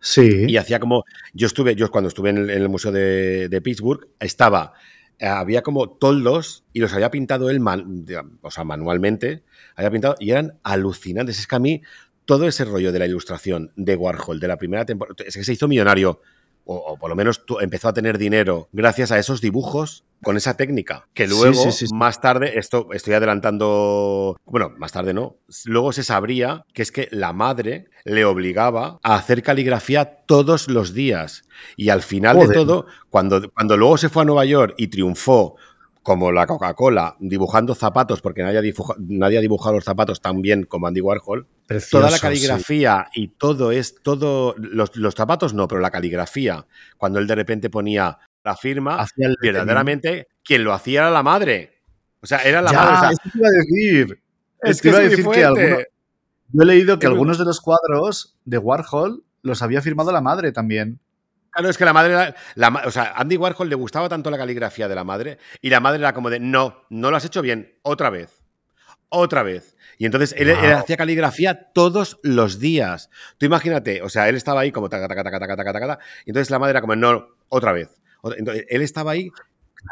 Sí. 0.00 0.44
y 0.46 0.56
hacía 0.56 0.78
como. 0.78 1.04
Yo 1.32 1.48
estuve, 1.48 1.74
yo 1.74 1.90
cuando 1.90 2.06
estuve 2.06 2.30
en 2.30 2.38
el, 2.38 2.50
en 2.50 2.62
el 2.62 2.68
Museo 2.68 2.92
de, 2.92 3.48
de 3.48 3.60
Pittsburgh, 3.60 4.06
estaba. 4.20 4.74
Había 5.20 5.62
como 5.62 5.90
toldos 5.90 6.62
y 6.72 6.78
los 6.78 6.92
había 6.94 7.10
pintado 7.10 7.50
él, 7.50 7.58
man- 7.58 8.06
o 8.40 8.50
sea, 8.52 8.62
manualmente. 8.62 9.42
Había 9.74 9.90
pintado 9.90 10.14
y 10.20 10.30
eran 10.30 10.60
alucinantes. 10.62 11.40
Es 11.40 11.48
que 11.48 11.56
a 11.56 11.58
mí 11.58 11.82
todo 12.28 12.46
ese 12.46 12.66
rollo 12.66 12.92
de 12.92 12.98
la 12.98 13.06
ilustración 13.06 13.72
de 13.74 13.96
Warhol 13.96 14.38
de 14.38 14.48
la 14.48 14.58
primera 14.58 14.84
temporada. 14.84 15.16
Es 15.26 15.34
que 15.34 15.44
se 15.44 15.54
hizo 15.54 15.66
millonario, 15.66 16.20
o, 16.66 16.76
o 16.76 16.98
por 16.98 17.08
lo 17.08 17.16
menos 17.16 17.42
empezó 17.62 17.88
a 17.88 17.94
tener 17.94 18.18
dinero 18.18 18.68
gracias 18.70 19.10
a 19.12 19.18
esos 19.18 19.40
dibujos 19.40 20.04
con 20.22 20.36
esa 20.36 20.54
técnica. 20.54 21.08
Que 21.14 21.26
luego, 21.26 21.54
sí, 21.54 21.72
sí, 21.72 21.86
sí. 21.86 21.94
más 21.94 22.20
tarde, 22.20 22.58
esto 22.58 22.88
estoy 22.92 23.14
adelantando. 23.14 24.36
Bueno, 24.44 24.74
más 24.76 24.92
tarde 24.92 25.14
no. 25.14 25.36
Luego 25.64 25.92
se 25.92 26.02
sabría 26.02 26.66
que 26.74 26.82
es 26.82 26.92
que 26.92 27.08
la 27.12 27.32
madre 27.32 27.88
le 28.04 28.26
obligaba 28.26 28.98
a 29.02 29.14
hacer 29.14 29.42
caligrafía 29.42 30.04
todos 30.26 30.68
los 30.68 30.92
días. 30.92 31.44
Y 31.78 31.88
al 31.88 32.02
final 32.02 32.38
de 32.38 32.52
todo, 32.52 32.84
cuando, 33.08 33.50
cuando 33.52 33.78
luego 33.78 33.96
se 33.96 34.10
fue 34.10 34.22
a 34.22 34.26
Nueva 34.26 34.44
York 34.44 34.74
y 34.76 34.88
triunfó 34.88 35.56
como 36.08 36.32
la 36.32 36.46
Coca-Cola 36.46 37.16
dibujando 37.20 37.74
zapatos, 37.74 38.22
porque 38.22 38.42
nadie 38.42 38.56
ha, 38.58 38.62
dibuja- 38.62 38.96
nadie 38.98 39.36
ha 39.36 39.40
dibujado 39.42 39.74
los 39.74 39.84
zapatos 39.84 40.22
tan 40.22 40.40
bien 40.40 40.64
como 40.64 40.86
Andy 40.86 41.02
Warhol, 41.02 41.46
Precioso, 41.66 41.98
toda 41.98 42.10
la 42.10 42.16
sí. 42.16 42.22
caligrafía 42.22 43.08
y 43.12 43.28
todo 43.28 43.72
es 43.72 43.96
todo 44.02 44.54
los, 44.56 44.96
los 44.96 45.14
zapatos 45.14 45.52
no, 45.52 45.68
pero 45.68 45.82
la 45.82 45.90
caligrafía, 45.90 46.66
cuando 46.96 47.18
él 47.18 47.26
de 47.26 47.34
repente 47.34 47.68
ponía 47.68 48.16
la 48.42 48.56
firma, 48.56 48.96
Hacía 48.96 49.26
el 49.28 49.36
verdaderamente 49.42 50.28
quien 50.42 50.64
lo 50.64 50.72
hacía 50.72 51.00
era 51.02 51.10
la 51.10 51.22
madre. 51.22 51.82
O 52.22 52.26
sea, 52.26 52.38
era 52.38 52.62
la 52.62 52.72
Ya, 52.72 52.78
madre. 52.78 52.96
o 52.96 53.00
sea, 53.00 53.10
eso 53.10 53.20
te 53.30 53.38
iba 53.38 53.48
a 53.48 53.50
decir. 53.50 54.22
es 54.62 54.80
que 54.80 54.88
iba 54.88 54.98
a 54.98 55.02
decir 55.02 55.28
que 55.28 55.44
alguno- 55.44 55.76
Yo 56.52 56.62
he 56.62 56.64
leído 56.64 56.98
que 56.98 57.06
algunos 57.06 57.36
de 57.38 57.44
los 57.44 57.60
cuadros 57.60 58.34
de 58.46 58.56
Warhol 58.56 59.24
los 59.42 59.60
había 59.60 59.82
firmado 59.82 60.10
la 60.10 60.22
madre 60.22 60.52
también. 60.52 61.00
Claro, 61.52 61.70
es 61.70 61.78
que 61.78 61.84
la 61.84 61.92
madre, 61.92 62.12
era- 62.12 62.34
la 62.54 62.70
ma- 62.70 62.82
o 62.86 62.90
sea, 62.90 63.12
Andy 63.16 63.36
Warhol 63.36 63.68
le 63.68 63.74
gustaba 63.74 64.08
tanto 64.08 64.30
la 64.30 64.38
caligrafía 64.38 64.86
de 64.88 64.94
la 64.94 65.04
madre 65.04 65.38
y 65.60 65.70
la 65.70 65.80
madre 65.80 65.98
era 66.00 66.12
como 66.12 66.30
de, 66.30 66.38
no, 66.40 66.84
no 66.90 67.10
lo 67.10 67.16
has 67.16 67.24
hecho 67.24 67.42
bien, 67.42 67.74
otra 67.82 68.10
vez, 68.10 68.42
otra 69.08 69.42
vez. 69.42 69.76
Y 69.96 70.04
entonces 70.06 70.34
él, 70.38 70.50
él 70.50 70.56
Wow. 70.56 70.78
hacía 70.78 70.96
caligrafía 70.96 71.72
todos 71.72 72.18
los 72.22 72.60
días. 72.60 73.10
Tú 73.38 73.46
imagínate, 73.46 74.02
o 74.02 74.08
sea, 74.08 74.28
él 74.28 74.36
estaba 74.36 74.60
ahí 74.60 74.70
como 74.70 74.88
taca, 74.88 75.08
taca, 75.08 75.24
taca, 75.24 75.40
taca, 75.40 75.56
taca, 75.56 75.72
taca, 75.72 75.86
taca, 75.86 75.98
y 76.24 76.30
entonces 76.30 76.50
la 76.50 76.58
madre 76.58 76.70
era 76.72 76.80
como, 76.80 76.94
no, 76.94 77.26
otra 77.48 77.72
vez. 77.72 77.88
Otra- 78.20 78.38
Entonces, 78.38 78.66
él 78.68 78.82
estaba 78.82 79.12
ahí 79.12 79.30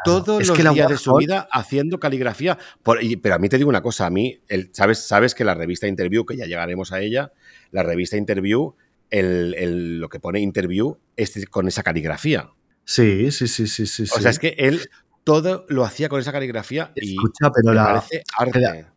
todos 0.05 0.41
Es 0.41 0.47
los 0.49 0.59
la 0.63 0.71
días 0.71 0.89
de 0.89 0.97
su 0.97 1.11
Warhol- 1.11 1.19
vida 1.19 1.47
haciendo 1.51 1.99
caligrafía. 1.99 2.57
Por- 2.83 3.01
y- 3.01 3.15
pero 3.17 3.35
a 3.35 3.39
mí 3.39 3.49
te 3.49 3.57
digo 3.57 3.69
una 3.69 3.81
cosa, 3.81 4.05
a 4.05 4.09
mí, 4.09 4.39
el- 4.47 4.69
¿sabes, 4.73 4.99
sabes 4.99 5.33
que 5.33 5.43
la 5.43 5.55
revista 5.55 5.87
Interview, 5.87 6.25
que 6.25 6.37
ya 6.37 6.45
llegaremos 6.45 6.91
a 6.91 6.99
ella, 7.01 7.31
la 7.71 7.83
revista 7.83 8.15
Interview, 8.17 8.75
el, 9.09 9.53
el- 9.57 9.99
lo 9.99 10.09
que 10.09 10.19
pone 10.19 10.39
Interview 10.39 10.97
es 11.15 11.45
con 11.49 11.67
esa 11.67 11.83
caligrafía. 11.83 12.49
Sí, 12.83 13.31
sí, 13.31 13.47
sí, 13.47 13.67
sí, 13.67 13.85
sí. 13.85 14.03
O 14.03 14.19
sea, 14.19 14.31
es 14.31 14.39
que 14.39 14.55
él 14.57 14.81
todo 15.23 15.65
lo 15.69 15.83
hacía 15.83 16.07
con 16.09 16.19
esa 16.19 16.31
caligrafía 16.31 16.93
y 16.95 17.15
Escucha, 17.15 17.51
pero 17.51 17.69
me 17.69 17.75
la, 17.75 17.85
parece 17.85 18.23
arte. 18.37 18.59
la- 18.61 18.93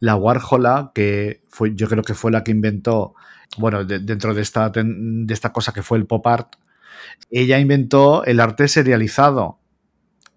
la 0.00 0.14
Warhola, 0.16 0.92
que 0.94 1.42
fue, 1.48 1.74
yo 1.74 1.88
creo 1.88 2.02
que 2.02 2.14
fue 2.14 2.30
la 2.30 2.44
que 2.44 2.52
inventó, 2.52 3.14
bueno, 3.58 3.84
de- 3.84 3.98
dentro 3.98 4.32
de 4.32 4.42
esta, 4.42 4.70
de 4.70 5.34
esta 5.34 5.52
cosa 5.52 5.72
que 5.72 5.82
fue 5.82 5.98
el 5.98 6.06
pop 6.06 6.26
art, 6.26 6.54
ella 7.30 7.58
inventó 7.58 8.24
el 8.24 8.40
arte 8.40 8.68
serializado, 8.68 9.57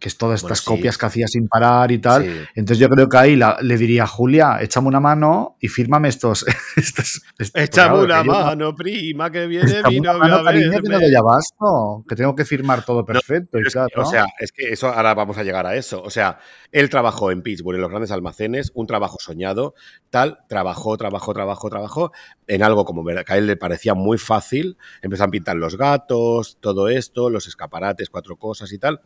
que 0.02 0.10
es 0.10 0.18
todas 0.18 0.42
Bueno, 0.42 0.54
estas 0.56 0.66
sí. 0.66 0.70
copias 0.70 0.98
que 0.98 1.06
hacía 1.06 1.28
sin 1.28 1.48
parar 1.48 1.92
y 1.92 2.00
tal. 2.00 2.24
Sí. 2.24 2.32
Entonces 2.56 2.80
yo 2.80 2.90
creo 2.90 3.08
que 3.08 3.18
ahí 3.18 3.36
la- 3.36 3.58
le 3.62 3.78
diría, 3.78 4.08
Julia, 4.08 4.58
échame 4.60 4.88
una 4.88 5.00
mano 5.00 5.56
y 5.62 5.68
fírmame 5.68 6.10
estos. 6.10 6.44
estos, 6.76 7.22
estos- 7.38 7.62
Échame 7.62 8.00
una 8.04 8.24
yo- 8.26 8.32
mano, 8.32 8.76
prima, 8.76 9.30
que 9.32 9.46
viene 9.46 9.82
mi 9.90 10.00
novio 10.00 10.20
mano, 10.20 10.36
a 10.38 10.44
cariño, 10.44 10.72
que 10.82 10.90
no 10.90 11.00
doy 11.00 11.14
abasto, 11.16 12.04
que 12.10 12.16
tengo 12.16 12.36
que 12.36 12.46
firmar 12.46 12.84
todo 12.84 13.06
perfecto. 13.06 13.60
y 13.60 13.64
O 13.96 14.06
sea, 14.06 14.26
es 14.40 14.52
que 14.52 14.70
eso 14.74 14.88
ahora 14.88 15.14
vamos 15.14 15.38
a 15.38 15.44
llegar 15.44 15.68
a 15.68 15.76
eso. 15.76 16.02
O 16.02 16.10
sea, 16.10 16.40
él 16.72 16.90
trabajó 16.90 17.30
en 17.30 17.44
Pittsburgh, 17.44 17.76
en 17.76 17.82
los 17.82 17.90
grandes 17.92 18.10
almacenes, 18.10 18.72
un 18.74 18.88
trabajo 18.88 19.18
soñado, 19.20 19.76
tal, 20.10 20.40
trabajó, 20.50 20.98
trabajó, 20.98 21.32
trabajó, 21.34 21.70
trabajó, 21.70 22.12
en 22.48 22.64
algo 22.64 22.86
como 22.86 23.06
que 23.06 23.24
a 23.28 23.38
él 23.38 23.46
le 23.46 23.56
parecía 23.56 23.94
muy 23.94 24.18
fácil. 24.18 24.78
Empezó 25.04 25.26
a 25.26 25.28
pintar 25.28 25.58
los 25.58 25.78
gatos, 25.78 26.58
todo 26.60 26.90
esto, 26.90 27.30
los 27.30 27.48
escaparates, 27.48 28.10
cuatro 28.10 28.36
cosas 28.38 28.72
y 28.74 28.80
tal. 28.80 29.00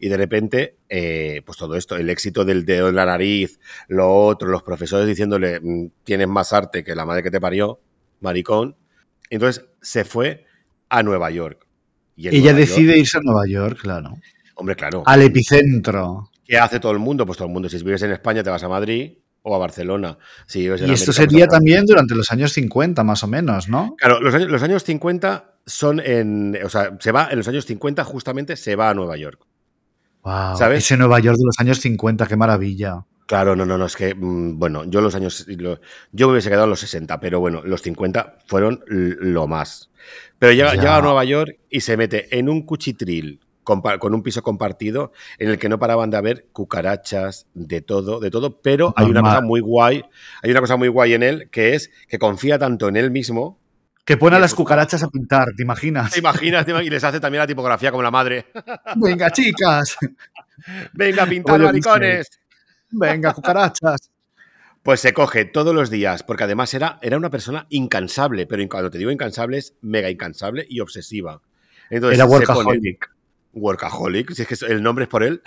Y 0.00 0.08
de 0.08 0.16
repente, 0.16 0.76
eh, 0.88 1.42
pues 1.44 1.58
todo 1.58 1.76
esto, 1.76 1.94
el 1.96 2.08
éxito 2.10 2.44
del 2.44 2.64
dedo 2.64 2.88
en 2.88 2.96
la 2.96 3.04
nariz, 3.04 3.60
lo 3.86 4.10
otro, 4.12 4.48
los 4.48 4.62
profesores 4.62 5.06
diciéndole, 5.06 5.60
"Mm, 5.60 5.90
tienes 6.04 6.26
más 6.26 6.52
arte 6.54 6.82
que 6.82 6.94
la 6.94 7.04
madre 7.04 7.22
que 7.22 7.30
te 7.30 7.40
parió, 7.40 7.78
maricón. 8.20 8.76
Entonces 9.28 9.64
se 9.82 10.04
fue 10.04 10.46
a 10.88 11.02
Nueva 11.02 11.30
York. 11.30 11.66
Y 12.16 12.28
ella 12.28 12.52
Nueva 12.52 12.58
York- 12.58 12.58
decide 12.68 12.98
irse 12.98 13.18
a 13.18 13.20
Nueva 13.22 13.46
York, 13.46 13.78
claro. 13.80 14.14
Hombre, 14.56 14.74
claro. 14.74 15.02
Al 15.06 15.22
epicentro. 15.22 16.30
¿Qué 16.46 16.58
hace 16.58 16.80
todo 16.80 16.92
el 16.92 16.98
mundo? 16.98 17.24
Pues 17.26 17.38
todo 17.38 17.46
el 17.48 17.52
mundo. 17.54 17.68
Si 17.68 17.76
vives 17.78 18.02
en 18.02 18.10
España, 18.12 18.42
te 18.42 18.50
vas 18.50 18.62
a 18.64 18.68
Madrid 18.68 19.12
o 19.42 19.54
a 19.54 19.58
Barcelona. 19.58 20.18
Si 20.46 20.60
vives 20.60 20.80
en 20.82 20.88
Y 20.88 20.92
esto 20.92 21.10
América, 21.12 21.16
pues 21.22 21.30
sería 21.30 21.46
también 21.46 21.84
durante 21.86 22.14
los 22.14 22.30
años 22.32 22.52
50, 22.52 23.04
más 23.04 23.22
o 23.22 23.26
menos, 23.28 23.68
¿no? 23.68 23.94
Claro, 23.98 24.20
los 24.20 24.34
años, 24.34 24.48
los 24.50 24.62
años 24.62 24.82
50 24.84 25.54
son 25.64 26.00
en. 26.00 26.58
O 26.64 26.68
sea, 26.68 26.96
se 26.98 27.12
va, 27.12 27.28
en 27.30 27.38
los 27.38 27.48
años 27.48 27.64
50 27.66 28.02
justamente 28.04 28.56
se 28.56 28.74
va 28.76 28.90
a 28.90 28.94
Nueva 28.94 29.16
York. 29.16 29.46
Wow, 30.22 30.56
¿Sabes? 30.56 30.84
Ese 30.84 30.96
Nueva 30.96 31.18
York 31.20 31.36
de 31.38 31.44
los 31.46 31.58
años 31.58 31.78
50, 31.80 32.26
qué 32.26 32.36
maravilla. 32.36 33.04
Claro, 33.26 33.54
no, 33.54 33.64
no, 33.64 33.78
no, 33.78 33.86
es 33.86 33.94
que, 33.96 34.14
mm, 34.14 34.58
bueno, 34.58 34.84
yo 34.84 35.00
los 35.00 35.14
años, 35.14 35.46
yo 35.46 36.26
me 36.26 36.32
hubiese 36.32 36.48
quedado 36.48 36.64
en 36.64 36.70
los 36.70 36.80
60, 36.80 37.20
pero 37.20 37.38
bueno, 37.38 37.62
los 37.64 37.80
50 37.82 38.38
fueron 38.46 38.82
lo 38.88 39.46
más. 39.46 39.90
Pero 40.38 40.52
llega, 40.52 40.72
llega 40.74 40.96
a 40.96 41.02
Nueva 41.02 41.24
York 41.24 41.58
y 41.70 41.80
se 41.80 41.96
mete 41.96 42.36
en 42.36 42.48
un 42.48 42.62
cuchitril 42.66 43.38
compa- 43.62 43.98
con 44.00 44.14
un 44.14 44.22
piso 44.24 44.42
compartido 44.42 45.12
en 45.38 45.48
el 45.50 45.58
que 45.58 45.68
no 45.68 45.78
paraban 45.78 46.10
de 46.10 46.16
haber 46.16 46.46
cucarachas, 46.52 47.46
de 47.54 47.80
todo, 47.82 48.18
de 48.18 48.30
todo, 48.32 48.60
pero 48.60 48.92
hay 48.96 49.06
una 49.10 49.20
cosa 49.22 49.40
muy 49.42 49.60
guay, 49.60 50.02
hay 50.42 50.50
una 50.50 50.60
cosa 50.60 50.76
muy 50.76 50.88
guay 50.88 51.12
en 51.14 51.22
él, 51.22 51.48
que 51.50 51.74
es 51.74 51.92
que 52.08 52.18
confía 52.18 52.58
tanto 52.58 52.88
en 52.88 52.96
él 52.96 53.12
mismo 53.12 53.59
Que 54.10 54.16
pone 54.16 54.34
a 54.34 54.38
las 54.40 54.56
cucarachas 54.56 55.04
a 55.04 55.08
pintar, 55.08 55.52
¿te 55.56 55.62
imaginas? 55.62 56.10
¿Te 56.10 56.18
imaginas? 56.18 56.66
Y 56.82 56.90
les 56.90 57.04
hace 57.04 57.20
también 57.20 57.38
la 57.42 57.46
tipografía 57.46 57.92
como 57.92 58.02
la 58.02 58.10
madre. 58.10 58.46
Venga, 58.96 59.30
chicas. 59.30 59.96
Venga, 60.92 61.26
pintar 61.26 61.60
maricones. 61.60 62.28
Venga, 62.90 63.32
cucarachas. 63.32 64.10
Pues 64.82 64.98
se 64.98 65.12
coge 65.12 65.44
todos 65.44 65.72
los 65.72 65.90
días, 65.90 66.24
porque 66.24 66.42
además 66.42 66.74
era, 66.74 66.98
era 67.02 67.16
una 67.18 67.30
persona 67.30 67.68
incansable, 67.70 68.48
pero 68.48 68.68
cuando 68.68 68.90
te 68.90 68.98
digo 68.98 69.12
incansable 69.12 69.58
es 69.58 69.74
mega 69.80 70.10
incansable 70.10 70.66
y 70.68 70.80
obsesiva. 70.80 71.40
Entonces, 71.88 72.18
Era 72.18 72.26
se 72.26 72.30
pone- 72.32 72.46
workaholic. 72.46 73.10
Workaholic, 73.52 74.32
si 74.32 74.42
es 74.42 74.48
que 74.48 74.72
el 74.72 74.82
nombre 74.82 75.04
es 75.04 75.08
por 75.08 75.22
él. 75.22 75.40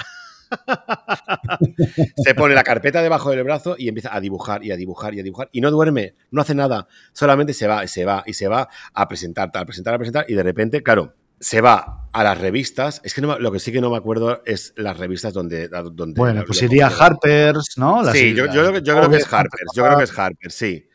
Se 2.23 2.35
pone 2.35 2.53
la 2.55 2.63
carpeta 2.63 3.01
debajo 3.01 3.31
del 3.31 3.43
brazo 3.43 3.75
y 3.77 3.87
empieza 3.87 4.15
a 4.15 4.19
dibujar 4.19 4.63
y 4.63 4.71
a 4.71 4.75
dibujar 4.77 5.13
y 5.13 5.19
a 5.19 5.23
dibujar. 5.23 5.49
Y 5.51 5.61
no 5.61 5.71
duerme, 5.71 6.15
no 6.31 6.41
hace 6.41 6.55
nada. 6.55 6.87
Solamente 7.13 7.53
se 7.53 7.67
va, 7.67 7.83
y 7.83 7.87
se 7.87 8.05
va 8.05 8.23
y 8.25 8.33
se 8.33 8.47
va 8.47 8.67
a 8.93 9.07
presentar, 9.07 9.51
a 9.53 9.65
presentar, 9.65 9.93
a 9.93 9.97
presentar. 9.97 10.25
Y 10.27 10.33
de 10.33 10.43
repente, 10.43 10.83
claro, 10.83 11.13
se 11.39 11.61
va 11.61 12.07
a 12.13 12.23
las 12.23 12.37
revistas. 12.39 13.01
Es 13.03 13.13
que 13.13 13.21
no 13.21 13.37
lo 13.39 13.51
que 13.51 13.59
sí 13.59 13.71
que 13.71 13.81
no 13.81 13.89
me 13.91 13.97
acuerdo 13.97 14.41
es 14.45 14.73
las 14.77 14.97
revistas 14.97 15.33
donde. 15.33 15.67
donde 15.67 16.17
Bueno, 16.19 16.43
pues 16.45 16.61
iría. 16.61 16.87
Harper's, 16.87 17.77
¿no? 17.77 18.01
Las- 18.03 18.13
Sí, 18.15 18.33
yo, 18.33 18.45
yo 18.45 18.51
creo 18.61 18.73
que- 18.73 18.81
yo 18.81 18.95
creo 18.95 19.09
que 19.09 19.17
es 19.17 19.23
Harper's, 19.33 19.33
Harper. 19.33 19.67
Yo 19.75 19.83
creo 19.83 19.97
que 19.97 20.03
es 20.03 20.19
Harper, 20.19 20.51
sí. 20.51 20.87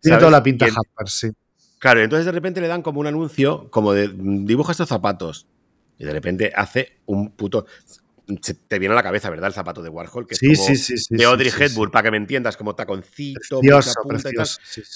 Tiene 0.00 0.18
toda 0.18 0.30
la 0.30 0.42
pinta 0.42 0.66
Y 0.66 0.68
en- 0.68 0.74
Harper, 0.76 1.08
sí. 1.08 1.30
Claro, 1.78 2.00
entonces 2.02 2.24
de 2.26 2.32
repente 2.32 2.60
le 2.60 2.68
dan 2.68 2.82
como 2.82 3.00
un 3.00 3.06
anuncio, 3.06 3.70
como 3.70 3.92
de 3.92 4.08
"Mm, 4.08 4.46
dibuja 4.46 4.72
estos 4.72 4.88
zapatos. 4.88 5.46
Y 5.98 6.04
de 6.04 6.12
repente 6.12 6.52
hace 6.54 6.98
un 7.06 7.30
puto. 7.30 7.66
Se 8.42 8.54
te 8.54 8.78
viene 8.78 8.92
a 8.92 8.96
la 8.96 9.02
cabeza, 9.02 9.30
¿verdad? 9.30 9.48
El 9.48 9.54
zapato 9.54 9.82
de 9.82 9.88
Warhol, 9.88 10.26
que 10.26 10.34
Sí, 10.34 10.52
es 10.52 10.58
como 10.58 10.74
sí, 10.74 10.98
sí, 10.98 11.16
de 11.16 11.24
Audrey. 11.24 11.50
Hepburn, 11.56 11.90
para 11.90 12.04
que 12.04 12.10
me 12.10 12.16
entiendas, 12.16 12.56
como 12.56 12.74
taconcito, 12.74 13.60
Precioso, 13.60 14.02
punta 14.02 14.30
y 14.30 14.34
tal. 14.34 14.48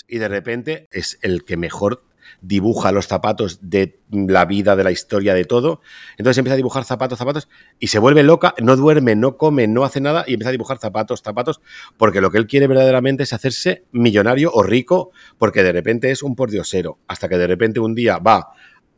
Y 0.09 0.19
de 0.19 0.29
repente 0.29 0.89
es 0.91 1.19
el 1.23 1.45
que 1.45 1.57
mejor 1.57 2.05
dibuja 2.41 2.93
los 2.93 3.07
zapatos 3.07 3.59
de 3.63 4.01
la 4.11 4.45
vida, 4.45 4.77
de 4.77 4.85
la 4.85 4.91
historia, 4.91 5.35
de 5.35 5.45
todo. 5.45 5.81
Entonces 6.17 6.39
empieza 6.39 6.55
a 6.55 6.57
dibujar 6.57 6.85
zapatos, 6.85 7.19
zapatos, 7.19 7.49
y 7.79 7.89
se 7.89 7.99
vuelve 7.99 8.23
loca, 8.23 8.55
no 8.63 8.77
duerme, 8.77 9.17
no 9.17 9.37
come, 9.37 9.67
no 9.67 9.85
hace 9.85 10.01
nada, 10.01 10.25
y 10.27 10.35
empieza 10.35 10.51
a 10.51 10.53
dibujar 10.53 10.79
zapatos, 10.79 11.23
zapatos, 11.23 11.61
porque 11.97 12.21
lo 12.21 12.31
que 12.31 12.39
él 12.39 12.47
quiere 12.47 12.67
verdaderamente 12.67 13.25
es 13.25 13.33
hacerse 13.33 13.85
millonario 13.93 14.51
o 14.53 14.63
rico, 14.63 15.11
porque 15.39 15.63
de 15.63 15.73
repente 15.73 16.11
es 16.11 16.23
un 16.23 16.35
pordiosero, 16.35 16.99
hasta 17.09 17.29
que 17.29 17.37
de 17.37 17.47
repente 17.47 17.81
un 17.81 17.95
día 17.95 18.19
va 18.19 18.53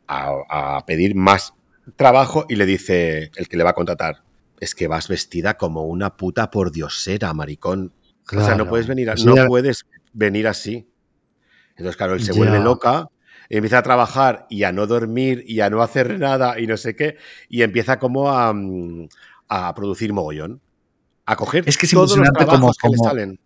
a, 0.07 0.77
a 0.77 0.85
pedir 0.85 1.15
más 1.15 1.53
trabajo 1.95 2.45
y 2.49 2.55
le 2.55 2.65
dice 2.65 3.31
el 3.35 3.47
que 3.47 3.57
le 3.57 3.63
va 3.63 3.71
a 3.71 3.75
contratar, 3.75 4.23
es 4.59 4.75
que 4.75 4.87
vas 4.87 5.07
vestida 5.07 5.55
como 5.55 5.83
una 5.83 6.15
puta 6.15 6.49
pordiosera, 6.49 7.33
maricón. 7.33 7.93
O 8.31 8.41
sea, 8.41 8.55
no 8.55 8.67
puedes 8.67 8.87
venir, 8.87 9.09
a- 9.09 9.13
Pues 9.13 9.25
no 9.25 9.47
puedes 9.47 9.85
venir 10.13 10.47
así. 10.47 10.87
Entonces, 11.71 11.97
claro, 11.97 12.13
él 12.13 12.23
se 12.23 12.31
Ya. 12.33 12.37
vuelve 12.37 12.59
loca, 12.59 13.07
empieza 13.49 13.79
a 13.79 13.83
trabajar 13.83 14.45
y 14.49 14.63
a 14.63 14.71
no 14.71 14.87
dormir 14.87 15.43
y 15.45 15.59
a 15.59 15.69
no 15.69 15.81
hacer 15.81 16.17
nada 16.19 16.59
y 16.59 16.67
no 16.67 16.77
sé 16.77 16.95
qué, 16.95 17.17
y 17.49 17.63
empieza 17.63 17.99
como 17.99 18.31
a, 18.31 18.53
mm, 18.53 19.07
a 19.49 19.73
producir 19.75 20.13
mogollón. 20.13 20.61
A 21.25 21.35
coger 21.35 21.63
Es 21.67 21.77
que 21.77 21.85
es 21.85 21.91
todos 21.91 22.17
los 22.17 22.29
trabajos 22.31 22.49
como- 22.49 22.73
que 22.73 22.89
le 22.89 22.97
salen. 22.97 23.39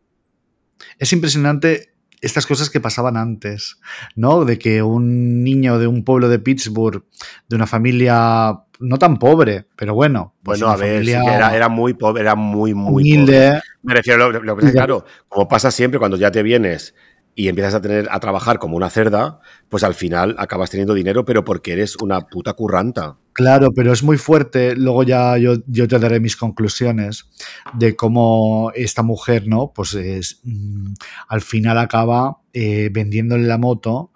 Es 1.00 1.12
impresionante 1.14 1.94
estas 2.22 2.46
cosas 2.46 2.70
que 2.70 2.80
pasaban 2.80 3.18
antes, 3.18 3.80
¿no? 4.16 4.46
De 4.46 4.58
que 4.58 4.82
un 4.82 5.44
niño 5.44 5.80
de 5.80 5.88
un 5.88 6.04
pueblo 6.04 6.30
de 6.30 6.40
Pittsburgh, 6.40 7.04
de 7.48 7.56
una 7.56 7.68
familia 7.68 8.60
no 8.80 8.98
tan 8.98 9.18
pobre, 9.18 9.68
pero 9.76 9.94
bueno, 9.94 10.36
pues 10.44 10.60
Bueno, 10.60 10.74
a 10.74 10.78
ver, 10.78 11.06
sí 11.06 11.12
que 11.12 11.18
era, 11.18 11.56
era 11.56 11.70
muy 11.70 11.94
pobre, 11.94 12.22
era 12.22 12.36
muy, 12.36 12.74
muy 12.74 13.04
pobre. 13.04 13.16
humilde, 13.18 13.62
Me 13.84 13.94
refiero, 13.94 14.32
lo, 14.32 14.42
lo 14.42 14.58
claro, 14.58 15.06
como 15.28 15.48
pasa 15.48 15.72
siempre 15.72 16.00
cuando 16.00 16.18
ya 16.18 16.32
te 16.32 16.44
vienes 16.44 16.94
y 17.36 17.50
empiezas 17.50 17.76
a 17.76 17.82
tener 17.82 18.08
a 18.10 18.20
trabajar 18.20 18.58
como 18.58 18.78
una 18.78 18.90
cerda, 18.90 19.40
pues 19.70 19.84
al 19.84 19.94
final 19.94 20.36
acabas 20.40 20.72
teniendo 20.72 20.96
dinero, 20.96 21.24
pero 21.24 21.44
porque 21.44 21.74
eres 21.74 21.96
una 21.98 22.22
puta 22.22 22.54
curranta. 22.54 23.18
Claro, 23.38 23.72
pero 23.72 23.94
es 23.94 24.02
muy 24.02 24.18
fuerte. 24.18 24.76
Luego 24.76 25.04
ya 25.04 25.38
yo, 25.38 25.58
yo 25.68 25.88
te 25.88 26.00
daré 26.00 26.20
mis 26.20 26.36
conclusiones 26.36 27.30
de 27.76 27.96
cómo 27.96 28.72
esta 28.74 29.04
mujer, 29.04 29.48
¿no? 29.48 29.72
Pues 29.76 29.94
es, 29.94 30.40
mm, 30.44 30.94
al 31.28 31.42
final 31.42 31.78
acaba 31.78 32.40
eh, 32.52 32.90
vendiéndole 32.92 33.44
la 33.44 33.60
moto 33.60 34.12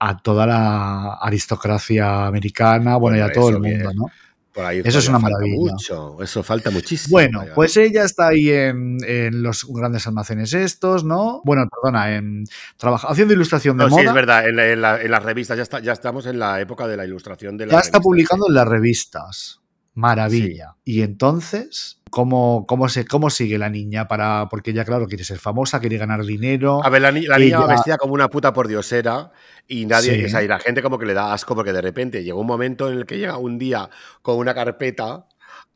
a 0.00 0.16
toda 0.16 0.48
la 0.48 1.12
aristocracia 1.14 2.26
americana, 2.26 2.96
bueno, 2.96 3.16
y 3.16 3.20
a 3.20 3.30
todo 3.30 3.50
el 3.50 3.60
mundo. 3.60 3.94
¿no? 3.94 4.06
Por 4.54 4.64
ahí 4.64 4.80
Eso 4.84 5.00
es 5.00 5.08
una 5.08 5.18
falta 5.18 5.36
maravilla. 5.36 5.72
mucho, 5.72 6.22
eso 6.22 6.42
falta 6.44 6.70
muchísimo. 6.70 7.10
Bueno, 7.10 7.40
vaya. 7.40 7.54
pues 7.54 7.76
ella 7.76 8.04
está 8.04 8.28
ahí 8.28 8.50
en, 8.50 8.98
en 9.04 9.42
los 9.42 9.66
grandes 9.68 10.06
almacenes 10.06 10.54
estos, 10.54 11.02
¿no? 11.02 11.42
Bueno, 11.44 11.68
perdona, 11.68 12.14
en 12.14 12.44
trabaja, 12.76 13.08
haciendo 13.08 13.34
ilustración 13.34 13.76
de 13.76 13.84
No, 13.84 13.90
sí, 13.90 13.96
moda. 13.96 14.04
es 14.10 14.14
verdad, 14.14 14.48
en, 14.48 14.54
la- 14.56 14.68
en 14.70 14.80
la- 14.80 15.02
en 15.02 15.10
las 15.10 15.22
revistas 15.24 15.56
ya, 15.56 15.64
está, 15.64 15.80
ya 15.80 15.92
estamos 15.92 16.26
en 16.26 16.38
la 16.38 16.60
época 16.60 16.86
de 16.86 16.96
la 16.96 17.04
ilustración 17.04 17.56
de 17.56 17.66
la 17.66 17.72
ya 17.72 17.80
está 17.80 17.98
publicando 18.00 18.46
en 18.48 18.54
las 18.54 18.68
revistas. 18.68 19.60
Maravilla. 19.94 20.76
Y 20.84 21.02
entonces, 21.02 22.00
¿cómo, 22.10 22.66
cómo, 22.66 22.88
se, 22.88 23.06
¿cómo 23.06 23.30
sigue 23.30 23.58
la 23.58 23.70
niña? 23.70 24.08
para 24.08 24.48
Porque 24.50 24.72
ella, 24.72 24.84
claro, 24.84 25.06
quiere 25.06 25.24
ser 25.24 25.38
famosa, 25.38 25.80
quiere 25.80 25.96
ganar 25.98 26.24
dinero. 26.24 26.84
A 26.84 26.88
ver, 26.90 27.02
la, 27.02 27.12
ni- 27.12 27.26
la 27.26 27.38
niña 27.38 27.58
Ella- 27.58 27.66
vestida 27.66 27.96
como 27.96 28.14
una 28.14 28.28
puta 28.28 28.52
pordiosera 28.52 29.30
y 29.68 29.86
nadie, 29.86 30.14
Sí. 30.18 30.24
o 30.24 30.28
sea, 30.28 30.42
y 30.42 30.48
la 30.48 30.58
gente 30.58 30.82
como 30.82 30.98
que 30.98 31.06
le 31.06 31.14
da 31.14 31.32
asco 31.32 31.54
porque 31.54 31.72
de 31.72 31.80
repente 31.80 32.22
llegó 32.24 32.40
un 32.40 32.46
momento 32.46 32.90
en 32.90 32.98
el 32.98 33.06
que 33.06 33.18
llega 33.18 33.38
un 33.38 33.58
día 33.58 33.88
con 34.20 34.36
una 34.36 34.52
carpeta 34.54 35.26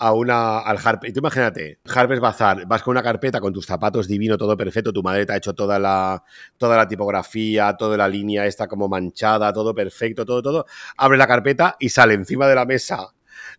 a 0.01 0.13
una 0.13 0.59
al 0.61 0.79
Harper. 0.85 1.11
Y 1.11 1.13
tú 1.13 1.21
imagínate, 1.21 1.81
Harper's 1.93 2.21
Bazaar, 2.21 2.67
vas 2.67 2.83
con 2.83 2.93
una 2.93 3.03
carpeta 3.03 3.41
con 3.41 3.53
tus 3.53 3.67
zapatos 3.67 4.07
divino, 4.07 4.37
todo 4.39 4.57
perfecto, 4.57 4.93
tu 4.93 5.03
madre 5.03 5.27
te 5.27 5.33
ha 5.33 5.37
hecho 5.37 5.55
toda 5.55 5.79
la, 5.81 6.23
toda 6.57 6.77
la 6.77 6.87
tipografía, 6.87 7.77
toda 7.77 7.97
la 7.97 8.07
línea 8.09 8.47
esta 8.47 8.69
como 8.69 8.89
manchada, 8.89 9.53
todo 9.53 9.75
perfecto, 9.75 10.25
todo, 10.25 10.41
todo. 10.43 10.67
Abre 10.97 11.19
la 11.19 11.27
carpeta 11.27 11.77
y 11.81 11.89
sale 11.89 12.15
encima 12.15 12.47
de 12.47 12.55
la 12.55 12.65
mesa 12.65 13.09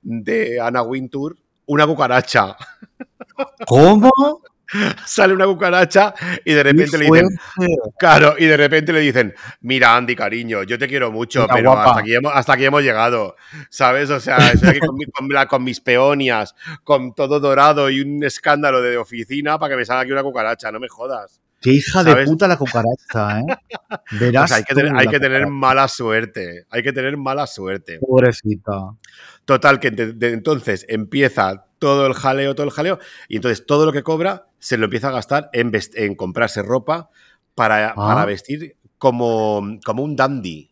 de 0.01 0.59
Anna 0.61 0.81
Wintour 0.83 1.35
una 1.65 1.85
cucaracha. 1.85 2.55
¿Cómo? 3.65 4.09
Sale 5.05 5.33
una 5.33 5.45
cucaracha 5.47 6.13
y 6.45 6.53
de 6.53 6.61
repente 6.61 6.97
le 6.99 7.05
dicen, 7.05 7.27
Claro, 7.97 8.35
y 8.37 8.45
de 8.45 8.55
repente 8.55 8.93
le 8.93 8.99
dicen, 8.99 9.33
mira 9.61 9.95
Andy, 9.95 10.15
cariño, 10.15 10.61
yo 10.61 10.77
te 10.77 10.87
quiero 10.87 11.11
mucho, 11.11 11.41
Mira, 11.41 11.53
pero 11.55 11.71
guapa". 11.71 11.89
hasta 11.89 11.99
aquí, 12.01 12.13
hemos, 12.13 12.31
hasta 12.35 12.53
aquí 12.53 12.65
hemos 12.65 12.83
llegado, 12.83 13.35
¿sabes? 13.71 14.11
O 14.11 14.19
sea, 14.19 14.51
estoy 14.51 14.69
aquí 14.69 14.79
con, 14.79 14.95
mi- 14.95 15.05
con 15.05 15.27
la- 15.29 15.47
con 15.47 15.63
mis 15.63 15.81
peonias, 15.81 16.53
con 16.83 17.15
todo 17.15 17.39
dorado 17.39 17.89
y 17.89 18.01
un 18.01 18.23
escándalo 18.23 18.79
de 18.81 18.97
oficina 18.97 19.57
para 19.57 19.73
que 19.73 19.77
me 19.77 19.85
salga 19.85 20.01
aquí 20.03 20.11
una 20.11 20.21
cucaracha, 20.23 20.71
no 20.71 20.79
me 20.79 20.87
jodas. 20.87 21.41
Qué 21.61 21.71
hija 21.73 22.03
de 22.05 22.23
puta 22.25 22.47
la 22.47 22.55
cucaracha, 22.55 23.39
¿eh? 23.41 23.45
Verás. 24.19 24.51
hay 24.51 24.63
que 24.63 24.75
tener, 24.75 24.93
hay 24.95 25.07
que 25.07 25.19
tener 25.19 25.47
mala 25.47 25.87
suerte, 25.87 26.65
hay 26.69 26.83
que 26.83 26.93
tener 26.93 27.17
mala 27.17 27.47
suerte. 27.47 27.97
Pobrecita. 27.99 28.71
Total, 29.49 29.79
que 29.79 29.89
de- 29.89 30.13
de 30.13 30.31
entonces 30.33 30.85
empieza 30.89 31.65
todo 31.79 32.05
el 32.05 32.13
jaleo, 32.13 32.53
todo 32.53 32.67
el 32.67 32.71
jaleo, 32.71 32.99
y 33.27 33.37
entonces 33.37 33.65
todo 33.65 33.83
lo 33.87 33.91
que 33.91 34.03
cobra 34.03 34.45
se 34.59 34.77
lo 34.77 34.85
empieza 34.85 35.07
a 35.07 35.11
gastar 35.11 35.49
en, 35.53 35.71
en 35.95 36.13
comprarse 36.13 36.61
ropa 36.61 37.09
para, 37.55 37.89
Ah. 37.89 37.95
para 37.95 38.25
vestir 38.25 38.75
como, 38.99 39.79
como 39.83 40.03
un 40.03 40.15
dandy. 40.15 40.69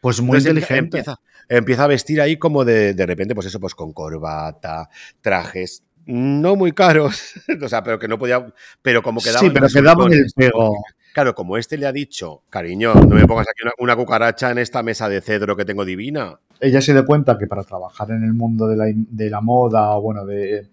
Pues 0.00 0.20
muy 0.20 0.38
Entonces, 0.38 0.50
inteligente. 0.62 0.98
Empieza, 0.98 1.20
empieza 1.48 1.84
a 1.84 1.86
vestir 1.88 2.20
ahí 2.20 2.36
como 2.36 2.64
de, 2.64 2.94
de 2.94 3.04
repente, 3.04 3.34
pues 3.34 3.48
eso, 3.48 3.58
pues 3.58 3.74
con 3.74 3.92
corbata, 3.92 4.88
trajes, 5.20 5.82
no 6.06 6.54
muy 6.54 6.70
caros, 6.70 7.32
o 7.64 7.68
sea, 7.68 7.82
pero 7.82 7.98
que 7.98 8.06
no 8.06 8.16
podía, 8.16 8.46
pero 8.80 9.02
como 9.02 9.20
que 9.20 9.30
sí, 9.30 9.50
pero 9.50 9.66
que 9.68 9.82
daban 9.82 10.12
el 10.12 10.26
pego. 10.36 10.76
Claro, 11.14 11.34
como 11.34 11.56
este 11.56 11.78
le 11.78 11.86
ha 11.86 11.92
dicho, 11.92 12.42
cariño, 12.48 12.94
no 12.94 13.14
me 13.16 13.26
pongas 13.26 13.46
aquí 13.48 13.62
una, 13.64 13.72
una 13.78 13.96
cucaracha 13.96 14.50
en 14.52 14.58
esta 14.58 14.84
mesa 14.84 15.08
de 15.08 15.20
cedro 15.20 15.56
que 15.56 15.64
tengo 15.64 15.84
divina. 15.84 16.38
Ella 16.60 16.80
se 16.80 16.92
dio 16.92 17.04
cuenta 17.04 17.36
que 17.38 17.46
para 17.46 17.62
trabajar 17.64 18.10
en 18.10 18.22
el 18.24 18.32
mundo 18.34 18.66
de 18.66 18.76
la, 18.76 18.84
de 18.94 19.30
la 19.30 19.40
moda 19.40 19.90
o 19.96 20.02
bueno, 20.02 20.24
de, 20.24 20.68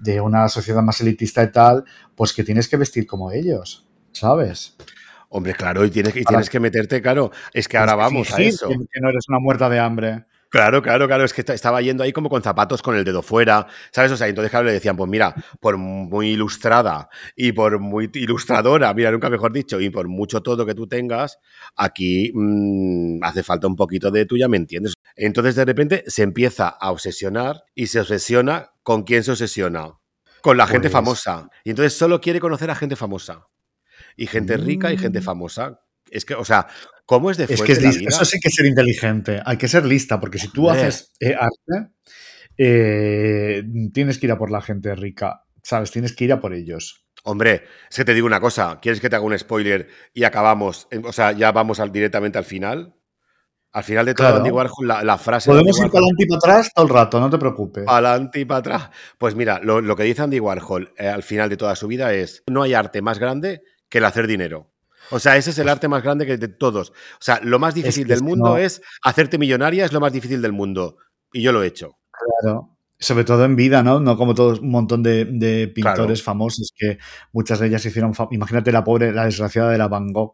de 0.00 0.20
una 0.20 0.48
sociedad 0.48 0.82
más 0.82 1.00
elitista 1.00 1.42
y 1.42 1.50
tal, 1.52 1.84
pues 2.14 2.32
que 2.32 2.44
tienes 2.44 2.68
que 2.68 2.76
vestir 2.76 3.06
como 3.06 3.30
ellos, 3.32 3.86
¿sabes? 4.12 4.76
Hombre, 5.28 5.54
claro, 5.54 5.84
y 5.84 5.90
tienes, 5.90 6.12
que- 6.12 6.20
y 6.20 6.24
tienes 6.24 6.48
que 6.50 6.60
meterte, 6.60 7.02
claro, 7.02 7.30
es 7.52 7.66
que 7.68 7.76
ahora 7.76 7.94
vamos 7.96 8.28
a 8.32 8.36
eso. 8.48 8.68
Que 8.92 9.00
no 9.00 9.08
eres 9.10 9.24
una 9.28 9.40
muerta 9.40 9.68
de 9.68 9.80
hambre. 9.80 10.24
Claro, 10.54 10.82
claro, 10.82 11.08
claro, 11.08 11.24
es 11.24 11.32
que 11.34 11.40
esta- 11.40 11.52
estaba 11.52 11.82
yendo 11.82 12.04
ahí 12.04 12.12
como 12.12 12.28
con 12.30 12.40
zapatos 12.40 12.80
con 12.80 12.94
el 12.94 13.02
dedo 13.02 13.22
fuera, 13.22 13.66
¿sabes? 13.90 14.12
O 14.12 14.16
sea, 14.16 14.28
entonces, 14.28 14.52
claro, 14.52 14.66
le 14.66 14.72
decían, 14.72 14.96
pues 14.96 15.10
mira, 15.10 15.34
por 15.58 15.76
muy 15.78 16.28
ilustrada 16.30 17.08
y 17.34 17.50
por 17.50 17.80
muy 17.80 18.08
ilustradora, 18.14 18.94
mira, 18.94 19.10
nunca 19.10 19.28
mejor 19.28 19.52
dicho, 19.52 19.80
y 19.80 19.90
por 19.90 20.06
mucho 20.06 20.42
todo 20.44 20.64
que 20.64 20.76
tú 20.76 20.86
tengas, 20.86 21.40
aquí 21.74 22.30
mm, 22.32 23.18
hace 23.24 23.42
falta 23.42 23.66
un 23.66 23.74
poquito 23.74 24.12
de 24.12 24.26
tú, 24.26 24.36
ya 24.36 24.46
me 24.46 24.56
entiendes. 24.56 24.94
Entonces, 25.16 25.56
de 25.56 25.64
repente, 25.64 26.04
se 26.06 26.22
empieza 26.22 26.68
a 26.68 26.92
obsesionar 26.92 27.64
y 27.74 27.88
se 27.88 27.98
obsesiona 27.98 28.70
con 28.84 29.02
quién 29.02 29.24
se 29.24 29.32
obsesiona. 29.32 29.98
Con 30.40 30.56
la 30.56 30.68
gente 30.68 30.82
Pues- 30.88 30.92
famosa. 30.92 31.48
Y 31.64 31.70
entonces 31.70 31.94
solo 31.98 32.20
quiere 32.20 32.38
conocer 32.38 32.70
a 32.70 32.76
gente 32.76 32.94
famosa. 32.94 33.48
Y 34.16 34.28
gente 34.28 34.56
rica 34.56 34.92
y 34.92 34.98
gente 34.98 35.18
Mm. 35.18 35.24
famosa. 35.24 35.80
Es 36.10 36.24
que, 36.24 36.34
o 36.34 36.44
sea, 36.44 36.66
¿cómo 37.06 37.30
es 37.30 37.36
de 37.36 37.44
Es 37.44 37.56
fuerte 37.56 37.66
que 37.66 37.72
es 37.72 37.78
lis- 37.84 37.98
vida? 38.00 38.08
eso 38.10 38.24
sí 38.24 38.38
que 38.40 38.48
es 38.48 38.54
ser 38.54 38.66
inteligente. 38.66 39.40
Hay 39.44 39.56
que 39.56 39.68
ser 39.68 39.84
lista, 39.84 40.20
porque 40.20 40.38
si 40.38 40.48
tú 40.48 40.68
Hombre. 40.68 40.82
haces 40.82 41.12
eh, 41.20 41.34
arte, 41.34 41.90
eh, 42.58 43.62
tienes 43.92 44.18
que 44.18 44.26
ir 44.26 44.32
a 44.32 44.38
por 44.38 44.50
la 44.50 44.60
gente 44.60 44.94
rica, 44.94 45.44
¿sabes? 45.62 45.90
Tienes 45.90 46.14
que 46.14 46.24
ir 46.24 46.32
a 46.32 46.40
por 46.40 46.54
ellos. 46.54 47.04
Hombre, 47.24 47.64
es 47.90 47.96
que 47.96 48.04
te 48.04 48.12
digo 48.14 48.26
una 48.26 48.40
cosa, 48.40 48.78
¿quieres 48.82 49.00
que 49.00 49.08
te 49.08 49.16
haga 49.16 49.24
un 49.24 49.38
spoiler 49.38 49.88
y 50.12 50.24
acabamos, 50.24 50.86
en- 50.90 51.06
o 51.06 51.12
sea, 51.12 51.32
ya 51.32 51.52
vamos 51.52 51.80
al- 51.80 51.90
directamente 51.92 52.38
al 52.38 52.44
final? 52.44 52.94
Al 53.72 53.82
final 53.82 54.06
de 54.06 54.14
todo, 54.14 54.26
Claro. 54.28 54.36
Andy 54.38 54.50
Warhol, 54.50 54.86
la, 54.86 55.02
la 55.02 55.18
frase 55.18 55.50
de 55.50 55.54
Podemos 55.56 55.76
ir 55.78 55.86
para 55.90 55.98
adelante 56.04 56.22
y 56.22 56.26
para 56.28 56.38
atrás 56.38 56.70
todo 56.72 56.84
el 56.84 56.90
rato, 56.92 57.18
no 57.18 57.28
te 57.28 57.38
preocupes. 57.38 57.84
para 57.84 58.10
adelante 58.10 58.38
y 58.40 58.44
para 58.44 58.58
atrás. 58.60 58.90
Pues 59.18 59.34
mira, 59.34 59.58
lo, 59.64 59.80
lo 59.80 59.96
que 59.96 60.04
dice 60.04 60.22
Andy 60.22 60.38
Warhol 60.38 60.92
eh, 60.96 61.08
al 61.08 61.24
final 61.24 61.50
de 61.50 61.56
toda 61.56 61.74
su 61.74 61.88
vida 61.88 62.12
es: 62.14 62.44
no 62.48 62.62
hay 62.62 62.74
arte 62.74 63.02
más 63.02 63.18
grande 63.18 63.62
que 63.88 63.98
el 63.98 64.04
hacer 64.04 64.28
dinero. 64.28 64.70
O 65.10 65.18
sea, 65.18 65.36
ese 65.36 65.50
es 65.50 65.58
el 65.58 65.68
arte 65.68 65.88
más 65.88 66.02
grande 66.02 66.26
que 66.26 66.36
de 66.36 66.48
todos. 66.48 66.90
O 66.90 66.94
sea, 67.20 67.40
lo 67.42 67.58
más 67.58 67.74
difícil 67.74 68.06
Pues 68.06 68.18
que 68.18 68.24
del 68.24 68.28
mundo 68.28 68.50
no- 68.50 68.56
es 68.58 68.80
hacerte 69.02 69.38
millonaria, 69.38 69.84
es 69.84 69.92
lo 69.92 70.00
más 70.00 70.12
difícil 70.12 70.40
del 70.42 70.52
mundo. 70.52 70.96
Y 71.32 71.42
yo 71.42 71.52
lo 71.52 71.62
he 71.62 71.66
hecho. 71.66 71.98
Claro. 72.40 72.70
Sobre 72.98 73.24
todo 73.24 73.44
en 73.44 73.56
vida, 73.56 73.82
¿no? 73.82 74.00
No 74.00 74.16
como 74.16 74.34
todos 74.34 74.60
un 74.60 74.70
montón 74.70 75.02
de, 75.02 75.24
de 75.26 75.68
pintores 75.68 76.20
Claro. 76.20 76.24
famosos 76.24 76.72
que 76.76 76.98
muchas 77.32 77.58
de 77.58 77.66
ellas 77.66 77.82
se 77.82 77.88
hicieron. 77.88 78.12
Imagínate 78.30 78.72
la 78.72 78.84
pobre, 78.84 79.12
la 79.12 79.24
desgraciada 79.24 79.70
de 79.70 79.78
la 79.78 79.88
Van 79.88 80.12
Gogh, 80.12 80.32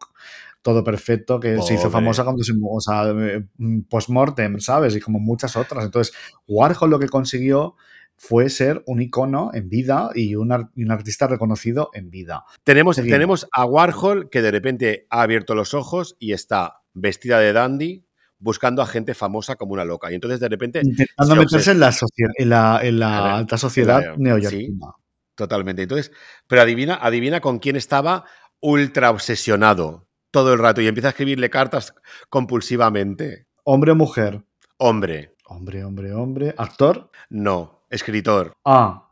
todo 0.61 0.83
perfecto, 0.83 1.39
que 1.39 1.59
se 1.63 1.73
hizo 1.73 1.89
famosa 1.89 2.23
cuando 2.23 2.43
se. 2.43 2.53
O 2.63 2.79
sea, 2.79 3.09
eh, 3.09 3.43
post-mortem, 3.89 4.59
¿sabes? 4.59 4.95
Y 4.95 4.99
como 4.99 5.19
muchas 5.19 5.55
otras. 5.57 5.85
Entonces, 5.85 6.13
Warhol 6.47 6.89
lo 6.91 6.99
que 6.99 7.09
consiguió 7.09 7.75
fue 8.23 8.49
ser 8.51 8.83
un 8.85 9.01
icono 9.01 9.49
en 9.53 9.67
vida 9.67 10.11
y 10.13 10.35
un, 10.35 10.51
ar- 10.51 10.69
y 10.75 10.83
un 10.83 10.91
artista 10.91 11.25
reconocido 11.25 11.89
en 11.93 12.11
vida. 12.11 12.43
Tenemos, 12.63 12.97
Seguimos. 12.97 13.15
tenemos 13.15 13.47
a 13.51 13.65
Warhol 13.65 14.29
que 14.29 14.43
de 14.43 14.51
repente 14.51 15.07
ha 15.09 15.23
abierto 15.23 15.55
los 15.55 15.73
ojos 15.73 16.15
y 16.19 16.33
está 16.33 16.81
vestida 16.93 17.39
de 17.39 17.51
dandy 17.51 18.05
buscando 18.37 18.83
a 18.83 18.85
gente 18.85 19.15
famosa 19.15 19.55
como 19.55 19.73
una 19.73 19.85
loca. 19.85 20.11
Y 20.11 20.15
entonces 20.15 20.39
de 20.39 20.49
repente, 20.49 20.81
Intentando 20.83 21.33
se 21.33 21.39
meterse 21.39 21.71
en 21.71 21.79
la, 21.79 21.91
socie- 21.91 22.31
en 22.37 22.49
la, 22.49 22.79
en 22.83 22.99
la 22.99 23.17
A 23.17 23.23
ver, 23.23 23.31
alta 23.33 23.57
sociedad 23.57 24.15
neoyorquina. 24.17 24.87
totalmente. 25.33 25.81
Entonces, 25.81 26.11
pero 26.47 26.61
adivina, 26.61 26.95
adivina 27.01 27.41
con 27.41 27.57
quién 27.57 27.75
estaba 27.75 28.25
ultra 28.59 29.09
obsesionado 29.09 30.07
todo 30.29 30.53
el 30.53 30.59
rato 30.59 30.79
y 30.81 30.87
empieza 30.87 31.07
a 31.07 31.11
escribirle 31.11 31.49
cartas 31.49 31.95
compulsivamente. 32.29 33.47
Hombre 33.63 33.91
o 33.91 33.95
mujer. 33.95 34.43
Hombre, 34.77 35.35
Hombre, 35.45 35.83
hombre, 35.83 36.13
hombre. 36.13 36.53
Actor. 36.57 37.09
no, 37.29 37.80
escritor, 37.91 38.53
Ah, 38.65 39.07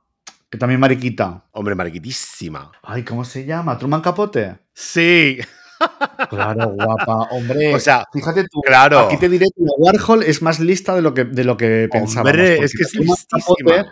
que 0.50 0.58
también 0.58 0.80
mariquita. 0.80 1.44
hombre 1.52 1.76
marquitísima. 1.76 2.72
Ay, 2.82 3.04
¿cómo 3.04 3.24
se 3.24 3.46
llama? 3.46 3.78
¿Truman 3.78 4.02
Capote? 4.02 4.58
Sí, 4.74 5.38
Claro, 6.30 6.70
guapa. 6.72 7.28
Hombre, 7.32 7.74
O 7.76 7.80
sea, 7.80 8.06
fíjate 8.12 8.44
tú. 8.52 8.60
claro. 8.66 9.00
Aquí 9.00 9.18
te 9.18 9.30
diré 9.30 9.46
que 9.56 9.62
la 9.64 9.72
Warhol 9.78 10.24
es 10.24 10.42
más 10.42 10.60
lista 10.60 10.94
de 10.96 11.02
lo 11.02 11.14
que, 11.14 11.24
de 11.24 11.44
lo 11.46 11.56
que 11.56 11.88
pensábamos. 11.92 12.32
Hombre, 12.34 12.58
es 12.64 12.74
que 12.76 12.84
es 12.84 12.94
listísima. 12.96 13.76
Capote- 13.78 13.90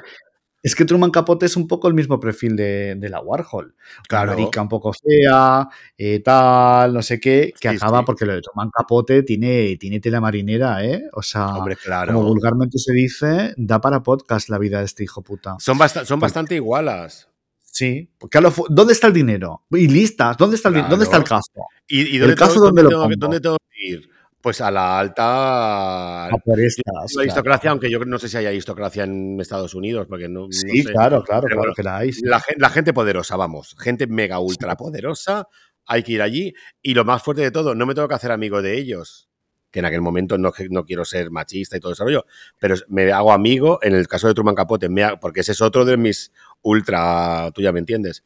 es 0.63 0.75
que 0.75 0.85
Truman 0.85 1.11
Capote 1.11 1.45
es 1.45 1.55
un 1.55 1.67
poco 1.67 1.87
el 1.87 1.93
mismo 1.93 2.19
perfil 2.19 2.55
de, 2.55 2.95
de 2.95 3.09
la 3.09 3.21
Warhol. 3.21 3.75
Claro. 4.07 4.31
Una 4.33 4.41
marica 4.41 4.61
un 4.61 4.67
poco 4.69 4.91
fea, 4.93 5.67
eh, 5.97 6.19
tal, 6.21 6.93
no 6.93 7.01
sé 7.01 7.19
qué, 7.19 7.53
que 7.59 7.69
Sí, 7.69 7.75
acaba 7.75 7.99
sí. 7.99 8.03
porque 8.05 8.25
lo 8.25 8.33
de 8.33 8.41
Truman 8.41 8.69
Capote 8.71 9.23
tiene, 9.23 9.77
tiene 9.77 9.99
tela 9.99 10.19
marinera, 10.19 10.83
¿eh? 10.83 11.03
O 11.13 11.21
sea, 11.21 11.47
Hombre, 11.55 11.75
claro. 11.75 12.13
como 12.13 12.27
vulgarmente 12.27 12.77
se 12.79 12.91
dice, 12.93 13.53
da 13.57 13.79
para 13.79 14.03
podcast 14.03 14.49
la 14.49 14.57
vida 14.57 14.79
de 14.79 14.85
este 14.85 15.03
hijo 15.03 15.21
puta. 15.21 15.55
Son, 15.59 15.77
basta- 15.77 16.05
son 16.05 16.19
bastante 16.19 16.55
igualas. 16.55 17.29
Sí. 17.63 18.09
Porque 18.17 18.41
lo 18.41 18.51
¿Dónde 18.69 18.93
está 18.93 19.05
el 19.07 19.13
dinero? 19.13 19.63
Y 19.69 19.87
listas, 19.87 20.35
¿dónde 20.37 20.55
está 20.55 20.69
el, 20.69 20.75
Claro. 20.75 20.89
¿dónde 20.89 21.05
está 21.05 21.17
el 21.17 21.23
gasto? 21.23 21.61
¿Y, 21.87 22.15
y 22.15 22.17
dónde, 22.17 22.35
caso 22.35 22.53
tengo, 22.55 22.65
dónde 22.65 22.83
lo 22.83 22.89
tengo 22.89 23.09
dónde 23.17 23.39
tengo 23.39 23.57
que 23.71 23.87
ir? 23.87 24.09
Pues 24.41 24.61
a 24.61 24.69
la 24.71 24.99
alta 24.99 26.29
por 26.45 26.57
la 26.57 27.21
aristocracia, 27.21 27.71
aunque 27.71 27.89
yo 27.89 27.99
no 28.05 28.19
sé 28.19 28.29
si 28.29 28.37
hay 28.37 28.45
aristocracia 28.45 29.03
en 29.03 29.39
Estados 29.41 29.73
Unidos, 29.73 30.05
porque 30.07 30.29
no, 30.29 30.41
no 30.41 30.51
Sí, 30.51 30.83
sé. 30.83 30.91
claro, 30.91 31.23
claro, 31.23 31.41
Pero 31.41 31.55
claro 31.55 31.57
bueno, 31.61 31.73
que 31.75 31.83
la 31.83 31.97
hay. 31.97 32.13
sí. 32.13 32.21
La, 32.23 32.41
la 32.57 32.69
gente 32.69 32.93
poderosa, 32.93 33.35
vamos. 33.35 33.75
Gente 33.79 34.07
mega 34.07 34.39
ultra 34.39 34.75
poderosa. 34.77 35.47
Hay 35.85 36.03
que 36.03 36.13
ir 36.13 36.21
allí. 36.21 36.53
Y 36.81 36.93
lo 36.93 37.03
más 37.03 37.23
fuerte 37.23 37.41
de 37.41 37.51
todo, 37.51 37.73
no 37.73 37.85
me 37.85 37.95
tengo 37.95 38.07
que 38.07 38.13
hacer 38.15 38.31
amigo 38.31 38.61
de 38.61 38.77
ellos. 38.77 39.27
Que 39.71 39.79
en 39.79 39.85
aquel 39.85 40.01
momento 40.01 40.37
no, 40.37 40.53
no 40.69 40.85
quiero 40.85 41.03
ser 41.03 41.29
machista 41.31 41.75
y 41.75 41.79
todo 41.79 41.91
ese 41.93 42.03
rollo. 42.03 42.25
Pero 42.59 42.75
me 42.89 43.11
hago 43.11 43.31
amigo, 43.33 43.79
en 43.81 43.95
el 43.95 44.07
caso 44.07 44.27
de 44.27 44.33
Truman 44.33 44.55
Capote, 44.55 44.87
me 44.87 45.03
ha- 45.03 45.19
porque 45.19 45.41
ese 45.41 45.51
es 45.53 45.61
otro 45.61 45.83
de 45.83 45.97
mis 45.97 46.31
ultra. 46.61 47.51
Tú 47.53 47.61
ya 47.61 47.71
me 47.71 47.79
entiendes. 47.79 48.23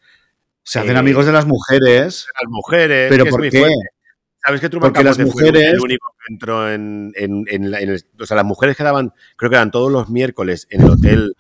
Se 0.64 0.80
hacen 0.80 0.96
eh, 0.98 1.00
amigos 1.00 1.26
de 1.26 1.32
las 1.32 1.46
mujeres. 1.48 2.28
Las 2.42 2.50
mujeres. 2.50 3.10
¿Pero 3.10 3.24
que 3.24 3.30
es 3.30 3.34
por 3.34 3.40
muy 3.42 3.50
qué? 3.50 3.60
fuerte. 3.60 3.76
¿Sabes 4.44 4.62
que 4.62 4.70
Truman 4.70 4.92
Porque 4.92 5.04
las 5.04 5.18
Capote 5.18 5.32
fue 5.34 5.48
el- 5.48 5.54
mujeres- 5.54 5.80
único 5.82 6.16
que 6.20 6.34
entró 6.34 6.72
en, 6.72 7.12
en- 7.16 7.46
en 7.48 7.72
la- 7.72 7.80
en 7.82 7.90
el- 7.92 8.06
O 8.20 8.26
sea, 8.26 8.36
las 8.38 8.46
mujeres 8.46 8.76
quedaban, 8.76 9.14
creo 9.36 9.50
que 9.50 9.56
eran 9.56 9.72
todos 9.72 9.92
los 9.92 10.10
miércoles 10.10 10.68
en 10.72 10.82
el 10.82 10.90
hotel, 10.90 11.36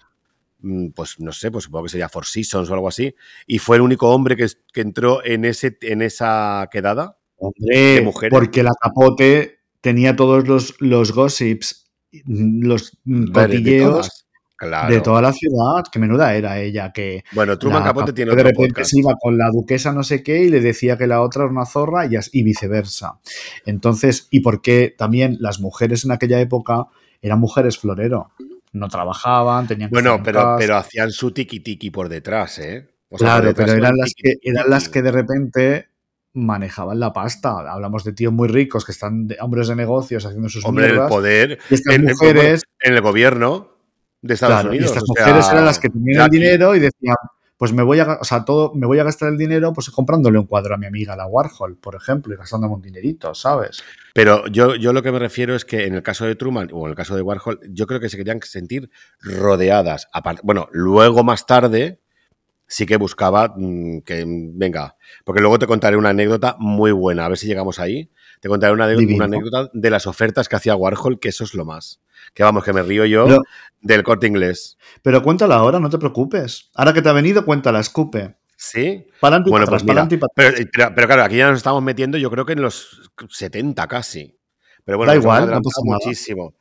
mm, 0.59 0.89
pues 0.89 1.19
no 1.19 1.31
sé, 1.31 1.49
pues 1.51 1.63
supongo 1.65 1.85
que 1.85 1.89
sería 1.89 2.09
Four 2.09 2.25
Seasons 2.25 2.69
o 2.69 2.73
algo 2.73 2.87
así, 2.87 3.15
y 3.47 3.57
fue 3.59 3.77
el 3.77 3.81
único 3.81 4.09
hombre 4.11 4.35
que, 4.35 4.47
que 4.71 4.81
entró 4.81 5.23
en, 5.25 5.45
ese, 5.45 5.77
en 5.81 6.01
esa 6.03 6.69
quedada. 6.71 7.17
Hombre, 7.37 7.75
de 7.95 8.01
mujeres. 8.01 8.37
porque 8.37 8.61
la 8.61 8.71
capote 8.79 9.59
tenía 9.81 10.15
todos 10.15 10.47
los, 10.47 10.75
los 10.79 11.11
gossips, 11.11 11.91
los 12.27 12.97
cotilleos. 13.33 14.20
Claro. 14.61 14.93
de 14.93 15.01
toda 15.01 15.21
la 15.21 15.33
ciudad. 15.33 15.83
Que 15.91 15.99
menuda 15.99 16.33
era 16.35 16.59
ella, 16.59 16.91
que 16.93 17.23
Bueno, 17.33 17.57
Truman 17.57 17.83
Capote 17.83 18.13
tiene 18.13 18.29
de 18.31 18.33
otro 18.35 18.49
repente 18.49 18.69
podcast. 18.69 18.91
se 18.91 18.99
iba 18.99 19.13
con 19.19 19.37
la 19.37 19.49
duquesa 19.51 19.91
no 19.91 20.03
sé 20.03 20.21
qué 20.23 20.43
y 20.43 20.49
le 20.49 20.61
decía 20.61 20.97
que 20.97 21.07
la 21.07 21.21
otra 21.21 21.43
era 21.43 21.51
una 21.51 21.65
zorra 21.65 22.05
y, 22.05 22.43
viceversa. 22.43 23.19
Entonces, 23.65 24.27
y 24.31 24.41
porque 24.41 24.93
también 24.97 25.37
las 25.39 25.59
mujeres 25.59 26.05
en 26.05 26.11
aquella 26.11 26.39
época 26.39 26.85
eran 27.21 27.39
mujeres 27.39 27.77
florero. 27.77 28.31
No 28.73 28.87
trabajaban, 28.87 29.67
tenían 29.67 29.89
que 29.89 29.95
Bueno, 29.95 30.21
pero, 30.23 30.39
casa. 30.39 30.55
pero 30.57 30.77
hacían 30.77 31.11
su 31.11 31.31
tiki 31.31 31.59
tiki 31.59 31.89
por 31.89 32.07
detrás, 32.07 32.57
¿eh? 32.59 32.87
O 33.09 33.17
sea, 33.17 33.17
por 33.17 33.19
Claro, 33.19 33.47
detrás 33.47 33.65
pero 33.71 33.77
eran 33.79 33.97
las, 33.97 34.13
que, 34.15 34.33
eran 34.41 34.69
las 34.69 34.87
que 34.89 35.01
de 35.01 35.11
repente 35.11 35.87
manejaban 36.33 36.99
la 36.99 37.11
pasta. 37.11 37.69
Hablamos 37.69 38.05
de 38.05 38.13
tíos 38.13 38.31
muy 38.31 38.47
ricos 38.47 38.85
que 38.85 38.93
están 38.93 39.27
de, 39.27 39.37
hombres 39.41 39.67
de 39.67 39.75
negocios 39.75 40.25
haciendo 40.25 40.47
sus 40.47 40.63
Hombre, 40.63 40.85
el 40.85 40.91
mierdas. 40.93 41.09
poder 41.09 41.59
y 41.69 41.73
estas 41.73 41.95
en- 41.95 42.01
en- 42.01 42.07
mujeres, 42.11 42.63
en 42.79 42.93
el 42.93 43.01
gobierno 43.01 43.70
de 44.21 44.33
Estados 44.33 44.55
claro, 44.55 44.73
y 44.73 44.77
Unidos. 44.77 44.91
estas 44.91 45.03
o 45.09 45.13
sea, 45.13 45.25
mujeres 45.25 45.49
eran 45.51 45.65
las 45.65 45.79
que 45.79 45.89
tenían 45.89 46.23
el 46.23 46.29
dinero 46.29 46.75
y 46.75 46.79
decían, 46.79 47.15
pues 47.61 47.73
me 47.73 47.83
voy 47.83 47.99
a, 47.99 48.17
o 48.19 48.23
sea, 48.23 48.43
todo, 48.43 48.73
me 48.73 48.87
voy 48.87 48.97
a 48.97 49.03
gastar 49.03 49.29
el 49.29 49.37
dinero 49.37 49.71
pues 49.71 49.89
comprándole 49.91 50.39
un 50.39 50.47
cuadro 50.47 50.73
a 50.73 50.77
mi 50.79 50.87
amiga, 50.87 51.15
la 51.15 51.27
Warhol, 51.27 51.77
por 51.77 51.93
ejemplo, 51.93 52.33
y 52.33 52.37
gastándome 52.37 52.73
un 52.73 52.81
dinerito, 52.81 53.35
¿sabes? 53.35 53.83
Pero 54.15 54.47
yo, 54.47 54.75
yo 54.75 54.93
lo 54.93 55.03
que 55.03 55.11
me 55.11 55.19
refiero 55.19 55.55
es 55.55 55.63
que 55.63 55.85
en 55.85 55.93
el 55.93 56.01
caso 56.01 56.25
de 56.25 56.35
Truman 56.35 56.69
o 56.73 56.85
en 56.85 56.89
el 56.89 56.95
caso 56.95 57.15
de 57.15 57.21
Warhol, 57.21 57.59
yo 57.69 57.85
creo 57.85 57.99
que 57.99 58.09
se 58.09 58.17
querían 58.17 58.41
sentir 58.41 58.89
rodeadas. 59.21 60.07
Bueno, 60.41 60.69
luego 60.71 61.23
más 61.23 61.45
tarde 61.45 61.99
sí 62.65 62.87
que 62.87 62.97
buscaba 62.97 63.53
mm, 63.55 63.99
que, 63.99 64.23
venga, 64.25 64.95
porque 65.23 65.41
luego 65.41 65.59
te 65.59 65.67
contaré 65.67 65.97
una 65.97 66.09
anécdota 66.09 66.55
muy 66.57 66.91
buena, 66.91 67.25
a 67.25 67.29
ver 67.29 67.37
si 67.37 67.45
llegamos 67.45 67.79
ahí. 67.79 68.09
Te 68.41 68.49
contaré 68.49 68.73
una, 68.73 68.85
anécdota- 68.85 68.99
Divino. 68.99 69.15
una 69.17 69.25
anécdota 69.37 69.69
de 69.71 69.89
las 69.89 70.05
ofertas 70.07 70.49
que 70.49 70.55
hacía 70.57 70.75
Warhol, 70.75 71.19
que 71.19 71.29
eso 71.29 71.45
es 71.45 71.53
lo 71.53 71.63
más. 71.63 72.01
Que 72.33 72.43
vamos, 72.43 72.63
que 72.65 72.73
me 72.73 72.81
río 72.83 73.05
yo 73.05 73.25
Pero- 73.25 73.41
del 73.81 74.03
corte 74.03 74.27
inglés. 74.27 74.77
Pero 75.01 75.23
cuéntala 75.23 75.55
ahora, 75.55 75.79
no 75.79 75.89
te 75.89 75.97
preocupes. 75.97 76.69
Ahora 76.75 76.91
que 76.91 77.01
te 77.01 77.07
ha 77.09 77.13
venido, 77.13 77.45
cuéntala, 77.45 77.79
escupe. 77.79 78.35
¿Sí? 78.57 79.07
Para 79.19 79.35
adelante 79.37 79.49
Bueno, 79.49 79.65
para 79.65 79.77
pues 79.77 79.83
para 79.87 80.05
mira, 80.05 80.27
pero, 80.35 80.53
pero- 80.71 80.91
pero 80.95 81.07
claro, 81.07 81.23
aquí 81.23 81.37
ya 81.37 81.47
nos 81.49 81.57
estamos 81.57 81.81
metiendo, 81.81 82.17
yo 82.19 82.29
creo 82.29 82.45
que 82.45 82.53
en 82.53 82.61
los 82.61 83.11
70 83.29 83.87
casi. 83.87 84.37
Pero 84.83 84.97
bueno, 84.99 85.11
Da 85.13 85.17
igual, 85.17 85.49
no 85.49 85.61
pasa 85.61 85.81
nada. 85.83 85.97
muchísimo. 86.03 86.53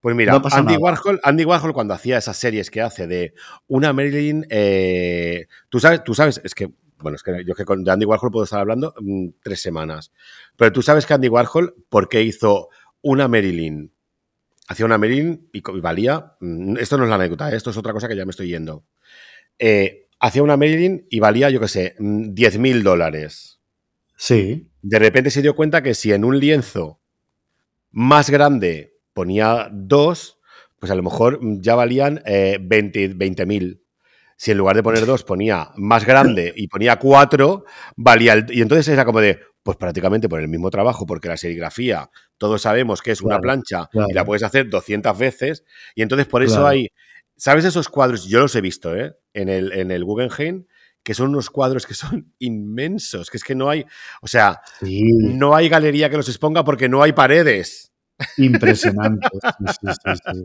Pues 0.00 0.14
mira, 0.14 0.32
No 0.34 0.42
Andy, 0.52 0.74
nada. 0.74 0.78
Warhol, 0.78 1.20
Andy 1.22 1.44
Warhol 1.44 1.72
cuando 1.72 1.94
hacía 1.94 2.18
esas 2.18 2.36
series 2.36 2.70
que 2.70 2.80
hace 2.82 3.06
de 3.06 3.32
una 3.66 3.92
Marilyn, 3.94 4.46
eh, 4.50 5.46
tú 5.70 5.80
sabes, 5.80 6.04
tú 6.04 6.14
sabes, 6.14 6.40
es 6.44 6.54
que, 6.54 6.68
bueno, 6.98 7.16
es 7.16 7.22
que 7.22 7.44
yo 7.44 7.52
es 7.52 7.56
que 7.56 7.64
con 7.64 7.84
de 7.84 7.90
Andy 7.90 8.06
Warhol 8.06 8.30
puedo 8.30 8.44
estar 8.44 8.60
hablando 8.60 8.94
mm, 9.00 9.28
tres 9.42 9.60
semanas, 9.60 10.12
pero 10.56 10.72
tú 10.72 10.82
sabes 10.82 11.06
que 11.06 11.14
Andy 11.14 11.28
Warhol, 11.28 11.74
¿por 11.88 12.08
qué 12.08 12.22
hizo 12.22 12.68
una 13.02 13.28
Marilyn? 13.28 13.92
Hacía 14.68 14.86
una 14.86 14.98
Marilyn 14.98 15.48
y, 15.52 15.60
valía, 15.80 16.36
mm, 16.40 16.78
esto 16.78 16.96
no 16.98 17.04
es 17.04 17.10
la 17.10 17.16
anécdota, 17.16 17.52
¿eh? 17.52 17.56
esto 17.56 17.70
es 17.70 17.76
otra 17.76 17.92
cosa 17.92 18.08
que 18.08 18.16
ya 18.16 18.24
me 18.24 18.30
estoy 18.30 18.48
yendo. 18.48 18.84
Eh, 19.58 20.08
hacía 20.18 20.42
una 20.42 20.56
Marilyn 20.56 21.06
y 21.10 21.20
valía, 21.20 21.50
yo 21.50 21.60
qué 21.60 21.68
sé, 21.68 21.96
mm, 21.98 22.34
10 22.34 22.58
mil 22.58 22.82
dólares. 22.82 23.60
Sí, 24.16 24.70
De 24.80 24.98
repente 24.98 25.30
se 25.30 25.42
dio 25.42 25.54
cuenta 25.54 25.82
que 25.82 25.94
si 25.94 26.12
en 26.12 26.24
un 26.24 26.38
lienzo 26.40 27.00
más 27.90 28.30
grande 28.30 28.94
ponía 29.12 29.68
dos, 29.72 30.38
pues 30.78 30.90
a 30.90 30.94
lo 30.94 31.02
mejor 31.02 31.38
ya 31.60 31.74
valían 31.74 32.22
eh, 32.24 32.58
20 32.60 33.46
mil. 33.46 33.82
Si 34.36 34.50
en 34.50 34.58
lugar 34.58 34.76
de 34.76 34.82
poner 34.82 35.06
dos 35.06 35.24
ponía 35.24 35.70
más 35.76 36.04
grande 36.04 36.52
y 36.56 36.68
ponía 36.68 36.98
cuatro, 36.98 37.64
valía 37.96 38.34
el, 38.34 38.46
Y 38.50 38.60
entonces 38.60 38.86
era 38.88 39.04
como 39.04 39.20
de, 39.20 39.40
pues 39.62 39.76
prácticamente 39.78 40.28
por 40.28 40.40
el 40.40 40.48
mismo 40.48 40.70
trabajo, 40.70 41.06
porque 41.06 41.28
la 41.28 41.36
serigrafía, 41.36 42.10
todos 42.38 42.62
sabemos 42.62 43.00
que 43.02 43.12
es 43.12 43.20
una 43.22 43.36
Claro, 43.36 43.42
plancha 43.42 43.86
claro. 43.90 44.08
y 44.10 44.12
la 44.14 44.24
puedes 44.24 44.42
hacer 44.42 44.68
200 44.68 45.18
veces. 45.18 45.64
Y 45.94 46.02
entonces 46.02 46.26
por 46.26 46.42
eso 46.42 46.56
Claro. 46.56 46.68
hay, 46.68 46.88
¿sabes 47.36 47.64
esos 47.64 47.88
cuadros? 47.88 48.26
Yo 48.26 48.40
los 48.40 48.54
he 48.54 48.60
visto, 48.60 48.94
¿eh? 48.94 49.14
En 49.32 49.48
el, 49.48 49.72
en 49.72 49.90
el 49.90 50.04
Guggenheim, 50.04 50.66
que 51.02 51.14
son 51.14 51.28
unos 51.30 51.50
cuadros 51.50 51.86
que 51.86 51.94
son 51.94 52.32
inmensos, 52.38 53.30
que 53.30 53.38
es 53.38 53.44
que 53.44 53.54
no 53.54 53.70
hay, 53.70 53.86
o 54.20 54.26
sea, 54.28 54.60
sí. 54.80 55.02
no 55.22 55.54
hay 55.56 55.68
galería 55.68 56.10
que 56.10 56.16
los 56.18 56.28
exponga 56.28 56.62
porque 56.64 56.88
no 56.88 57.02
hay 57.02 57.12
paredes. 57.12 57.92
Impresionante. 58.38 59.28
Sí, 59.32 59.64
sí, 59.80 59.86
sí, 60.04 60.20
sí. 60.32 60.44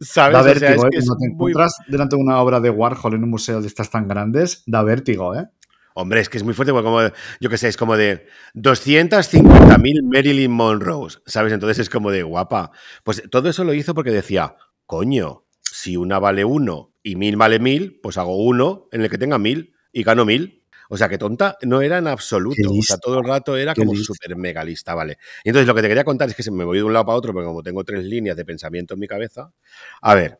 ¿Sabes? 0.00 0.32
Da 0.34 0.40
O 0.40 0.44
sea, 0.44 0.52
vértigo, 0.54 0.82
es 0.82 0.84
¿eh? 0.84 0.88
que 0.92 0.98
es 0.98 1.06
Cuando 1.06 1.18
te 1.18 1.26
muy- 1.28 1.32
encuentras 1.34 1.76
delante 1.88 2.16
de 2.16 2.22
una 2.22 2.38
obra 2.40 2.60
de 2.60 2.70
Warhol 2.70 3.14
en 3.14 3.24
un 3.24 3.30
museo 3.30 3.60
de 3.60 3.66
estas 3.66 3.90
tan 3.90 4.08
grandes, 4.08 4.62
da 4.66 4.82
vértigo, 4.82 5.34
¿eh? 5.36 5.46
Hombre, 5.94 6.20
es 6.20 6.30
que 6.30 6.38
es 6.38 6.44
muy 6.44 6.54
fuerte, 6.54 6.72
porque 6.72 6.84
como, 6.86 7.00
yo 7.40 7.50
qué 7.50 7.58
sé, 7.58 7.68
es 7.68 7.76
como 7.76 7.98
de 7.98 8.26
250.000 8.54 10.02
Marilyn 10.02 10.50
Monroe, 10.50 11.08
¿sabes? 11.26 11.52
Entonces 11.52 11.78
es 11.80 11.90
como 11.90 12.10
de 12.10 12.22
guapa. 12.22 12.70
Pues 13.04 13.22
todo 13.30 13.48
eso 13.50 13.62
lo 13.64 13.74
hizo 13.74 13.94
porque 13.94 14.10
decía, 14.10 14.56
coño, 14.86 15.44
si 15.60 15.96
una 15.96 16.18
vale 16.18 16.44
uno 16.44 16.94
y 17.02 17.16
mil 17.16 17.36
vale 17.36 17.58
mil, 17.58 17.98
pues 18.02 18.16
hago 18.18 18.36
uno 18.42 18.88
en 18.92 19.02
el 19.02 19.10
que 19.10 19.18
tenga 19.18 19.38
mil 19.38 19.74
y 19.92 20.02
gano 20.02 20.24
mil. 20.24 20.61
O 20.92 20.96
sea, 20.98 21.08
que 21.08 21.16
tonta 21.16 21.56
no 21.62 21.80
era 21.80 21.96
en 21.96 22.06
absoluto. 22.06 22.70
O 22.70 22.82
sea, 22.82 22.98
todo 22.98 23.20
el 23.20 23.24
rato 23.24 23.56
era 23.56 23.74
como 23.74 23.96
súper 23.96 24.36
mega 24.36 24.62
lista, 24.62 24.94
¿vale? 24.94 25.16
Y 25.42 25.48
entonces 25.48 25.66
lo 25.66 25.74
que 25.74 25.80
te 25.80 25.88
quería 25.88 26.04
contar 26.04 26.28
es 26.28 26.34
que 26.34 26.42
se 26.42 26.50
me 26.50 26.64
voy 26.64 26.76
de 26.76 26.84
un 26.84 26.92
lado 26.92 27.06
para 27.06 27.16
otro, 27.16 27.32
porque 27.32 27.46
como 27.46 27.62
tengo 27.62 27.82
tres 27.82 28.04
líneas 28.04 28.36
de 28.36 28.44
pensamiento 28.44 28.92
en 28.92 29.00
mi 29.00 29.08
cabeza. 29.08 29.54
A 30.02 30.14
ver, 30.14 30.38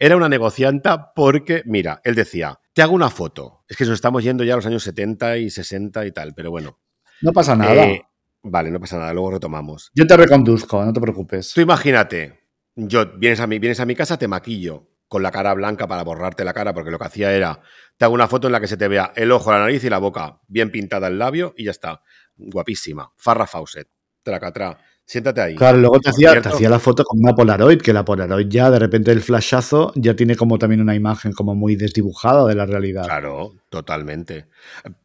era 0.00 0.16
una 0.16 0.28
negocianta 0.28 1.12
porque, 1.14 1.62
mira, 1.66 2.00
él 2.02 2.16
decía, 2.16 2.58
te 2.72 2.82
hago 2.82 2.96
una 2.96 3.10
foto. 3.10 3.62
Es 3.68 3.76
que 3.76 3.84
nos 3.84 3.94
estamos 3.94 4.24
yendo 4.24 4.42
ya 4.42 4.54
a 4.54 4.56
los 4.56 4.66
años 4.66 4.82
70 4.82 5.36
y 5.36 5.50
60 5.50 6.04
y 6.04 6.10
tal, 6.10 6.34
pero 6.34 6.50
bueno. 6.50 6.80
No 7.20 7.32
pasa 7.32 7.54
nada. 7.54 7.84
Eh, 7.86 8.02
vale, 8.42 8.72
no 8.72 8.80
pasa 8.80 8.98
nada, 8.98 9.12
luego 9.12 9.30
retomamos. 9.30 9.92
Yo 9.94 10.04
te 10.04 10.16
reconduzco, 10.16 10.84
no 10.84 10.92
te 10.92 11.00
preocupes. 11.00 11.52
Tú 11.54 11.60
imagínate, 11.60 12.40
yo 12.74 13.06
vienes 13.18 13.38
a 13.38 13.46
mi, 13.46 13.60
vienes 13.60 13.78
a 13.78 13.86
mi 13.86 13.94
casa, 13.94 14.18
te 14.18 14.26
maquillo 14.26 14.91
con 15.12 15.22
la 15.22 15.30
cara 15.30 15.52
blanca 15.52 15.86
para 15.86 16.02
borrarte 16.04 16.42
la 16.42 16.54
cara, 16.54 16.72
porque 16.72 16.90
lo 16.90 16.98
que 16.98 17.04
hacía 17.04 17.34
era, 17.34 17.60
te 17.98 18.06
hago 18.06 18.14
una 18.14 18.28
foto 18.28 18.46
en 18.48 18.52
la 18.52 18.60
que 18.60 18.66
se 18.66 18.78
te 18.78 18.88
vea 18.88 19.12
el 19.14 19.30
ojo, 19.30 19.52
la 19.52 19.58
nariz 19.58 19.84
y 19.84 19.90
la 19.90 19.98
boca, 19.98 20.40
bien 20.48 20.70
pintada 20.70 21.08
el 21.08 21.18
labio 21.18 21.52
y 21.54 21.64
ya 21.64 21.70
está. 21.70 22.00
Guapísima. 22.36 23.12
Farrah 23.18 23.46
Fawcett. 23.46 23.88
Tracatra. 24.22 24.78
Siéntate 25.04 25.40
ahí. 25.42 25.54
Claro, 25.56 25.76
luego 25.78 26.00
te 26.00 26.08
hacía, 26.08 26.40
te 26.40 26.68
la 26.68 26.78
foto 26.78 27.04
con 27.04 27.18
una 27.20 27.34
Polaroid, 27.34 27.82
que 27.82 27.92
la 27.92 28.04
Polaroid 28.06 28.46
ya 28.48 28.70
de 28.70 28.78
repente 28.78 29.10
el 29.10 29.20
flashazo 29.20 29.92
ya 29.96 30.14
tiene 30.16 30.34
como 30.36 30.58
también 30.58 30.80
una 30.80 30.94
imagen 30.94 31.32
como 31.32 31.54
muy 31.54 31.76
desdibujada 31.76 32.46
de 32.46 32.54
la 32.54 32.64
realidad. 32.64 33.04
Claro, 33.04 33.52
totalmente. 33.68 34.46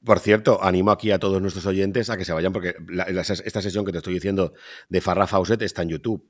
Por 0.06 0.20
cierto, 0.20 0.64
animo 0.64 0.92
aquí 0.92 1.12
a 1.12 1.20
todos 1.20 1.42
nuestros 1.42 1.66
oyentes 1.66 2.10
a 2.10 2.16
que 2.16 2.24
se 2.24 2.32
vayan 2.32 2.54
porque 2.54 2.76
la- 2.88 3.10
la- 3.10 3.22
esta 3.22 3.62
sesión 3.62 3.84
que 3.84 3.92
te 3.92 3.98
estoy 3.98 4.14
diciendo 4.14 4.54
de 4.88 5.02
Farrah 5.02 5.28
Fawcett 5.28 5.62
está 5.64 5.82
en 5.82 5.90
YouTube. 5.90 6.24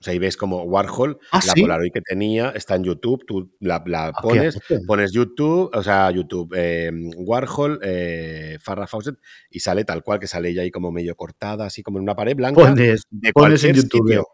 O 0.00 0.02
sea, 0.04 0.12
ahí 0.12 0.18
ves 0.18 0.38
como 0.38 0.62
Warhol, 0.62 1.18
Ah, 1.30 1.40
la 1.46 1.52
¿sí? 1.52 1.60
Polaroid 1.60 1.92
que 1.92 2.00
tenía 2.00 2.50
está 2.50 2.74
en 2.74 2.84
YouTube, 2.84 3.22
tú 3.26 3.52
la, 3.60 3.82
la 3.84 4.06
Ah, 4.06 4.12
pones, 4.22 4.58
pones 4.86 5.12
YouTube, 5.12 5.70
o 5.74 5.82
sea, 5.82 6.10
YouTube, 6.10 6.54
eh, 6.56 6.90
Warhol, 7.18 7.78
eh, 7.82 8.56
Farrah 8.62 8.86
Fawcett 8.86 9.16
y 9.50 9.60
sale 9.60 9.84
tal 9.84 10.02
cual 10.02 10.18
que 10.18 10.26
sale 10.26 10.48
ella 10.48 10.62
ahí 10.62 10.70
como 10.70 10.90
medio 10.90 11.14
cortada, 11.16 11.66
así 11.66 11.82
como 11.82 11.98
en 11.98 12.04
una 12.04 12.16
pared 12.16 12.34
blanca 12.34 12.62
Pones, 12.62 13.02
de 13.10 13.32
pones 13.34 13.62
en 13.64 13.74
YouTube, 13.76 14.08
sitio. 14.08 14.26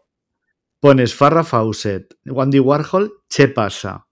pones 0.79 1.13
Farrah 1.13 1.43
Fawcett, 1.43 2.15
Wandy 2.25 2.59
Warhol, 2.59 3.11
¿qué 3.27 3.49
pasa? 3.49 4.06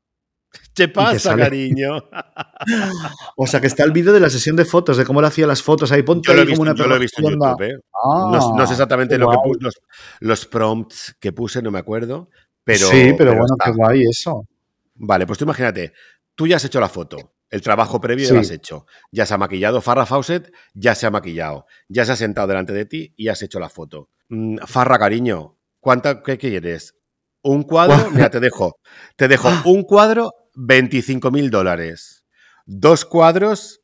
¿Qué 0.74 0.88
pasa, 0.88 1.36
cariño? 1.36 1.98
O 3.38 3.46
sea, 3.48 3.60
que 3.62 3.68
está 3.68 3.84
el 3.84 3.92
vídeo 3.92 4.14
de 4.14 4.20
la 4.20 4.30
sesión 4.30 4.56
de 4.56 4.66
fotos, 4.66 4.98
de 4.98 5.06
cómo 5.06 5.22
le 5.22 5.28
hacía 5.28 5.46
las 5.46 5.62
fotos. 5.62 5.92
Ahí 5.92 6.04
ponte 6.04 6.28
Yo 6.28 6.34
lo 6.34 6.40
he 6.40 6.42
ahí 6.44 6.56
como 6.56 6.64
visto, 6.64 6.72
una 6.72 6.76
yo 6.76 6.88
lo 6.88 6.96
he 6.96 7.00
visto 7.00 7.22
en 7.22 7.30
YouTube, 7.34 7.62
¿eh? 7.62 7.80
Ah, 7.94 8.30
No, 8.32 8.56
no 8.56 8.66
sé 8.66 8.74
exactamente 8.74 9.16
qué 9.16 9.20
lo 9.20 9.30
que 9.30 9.38
puse, 9.44 9.60
los, 9.62 9.74
los 10.22 10.46
prompts 10.46 11.16
que 11.20 11.32
puse, 11.32 11.62
no 11.62 11.70
me 11.72 11.80
acuerdo. 11.80 12.30
Pero, 12.64 12.88
sí, 12.88 13.14
pero, 13.18 13.32
bueno, 13.32 13.46
está. 13.60 13.72
qué 13.72 13.78
guay 13.78 14.04
eso. 14.10 14.48
Vale, 14.96 15.28
pues 15.28 15.38
tú 15.38 15.46
imagínate, 15.46 15.94
tú 16.34 16.48
ya 16.48 16.56
has 16.56 16.66
hecho 16.66 16.80
la 16.80 16.90
foto, 16.90 17.36
el 17.50 17.62
trabajo 17.62 18.00
previo 18.02 18.26
Sí. 18.26 18.30
ya 18.30 18.36
lo 18.36 18.42
has 18.42 18.52
hecho, 18.52 18.86
ya 19.12 19.26
se 19.26 19.34
ha 19.34 19.38
maquillado 19.38 19.82
Farrah 19.82 20.06
Fawcett, 20.06 20.52
ya 20.74 20.96
se 20.96 21.06
ha 21.06 21.12
maquillado, 21.12 21.66
ya 21.90 22.06
se 22.06 22.14
ha 22.14 22.16
sentado 22.16 22.48
delante 22.48 22.74
de 22.74 22.86
ti 22.86 23.14
y 23.18 23.28
has 23.28 23.42
hecho 23.44 23.60
la 23.60 23.70
foto. 23.70 24.10
Mm, 24.30 24.58
Farra, 24.66 24.98
cariño, 24.98 25.58
¿cuánta, 25.80 26.24
qué 26.24 26.38
quieres? 26.38 26.96
¿Un 27.44 27.64
cuadro? 27.64 27.96
Mira, 28.12 28.30
te 28.30 28.40
dejo, 28.40 28.80
te 29.18 29.28
dejo 29.28 29.50
un 29.66 29.84
cuadro, 29.84 30.32
25 30.56 31.32
mil 31.32 31.50
dólares. 31.50 32.26
Dos 32.66 33.06
cuadros 33.06 33.82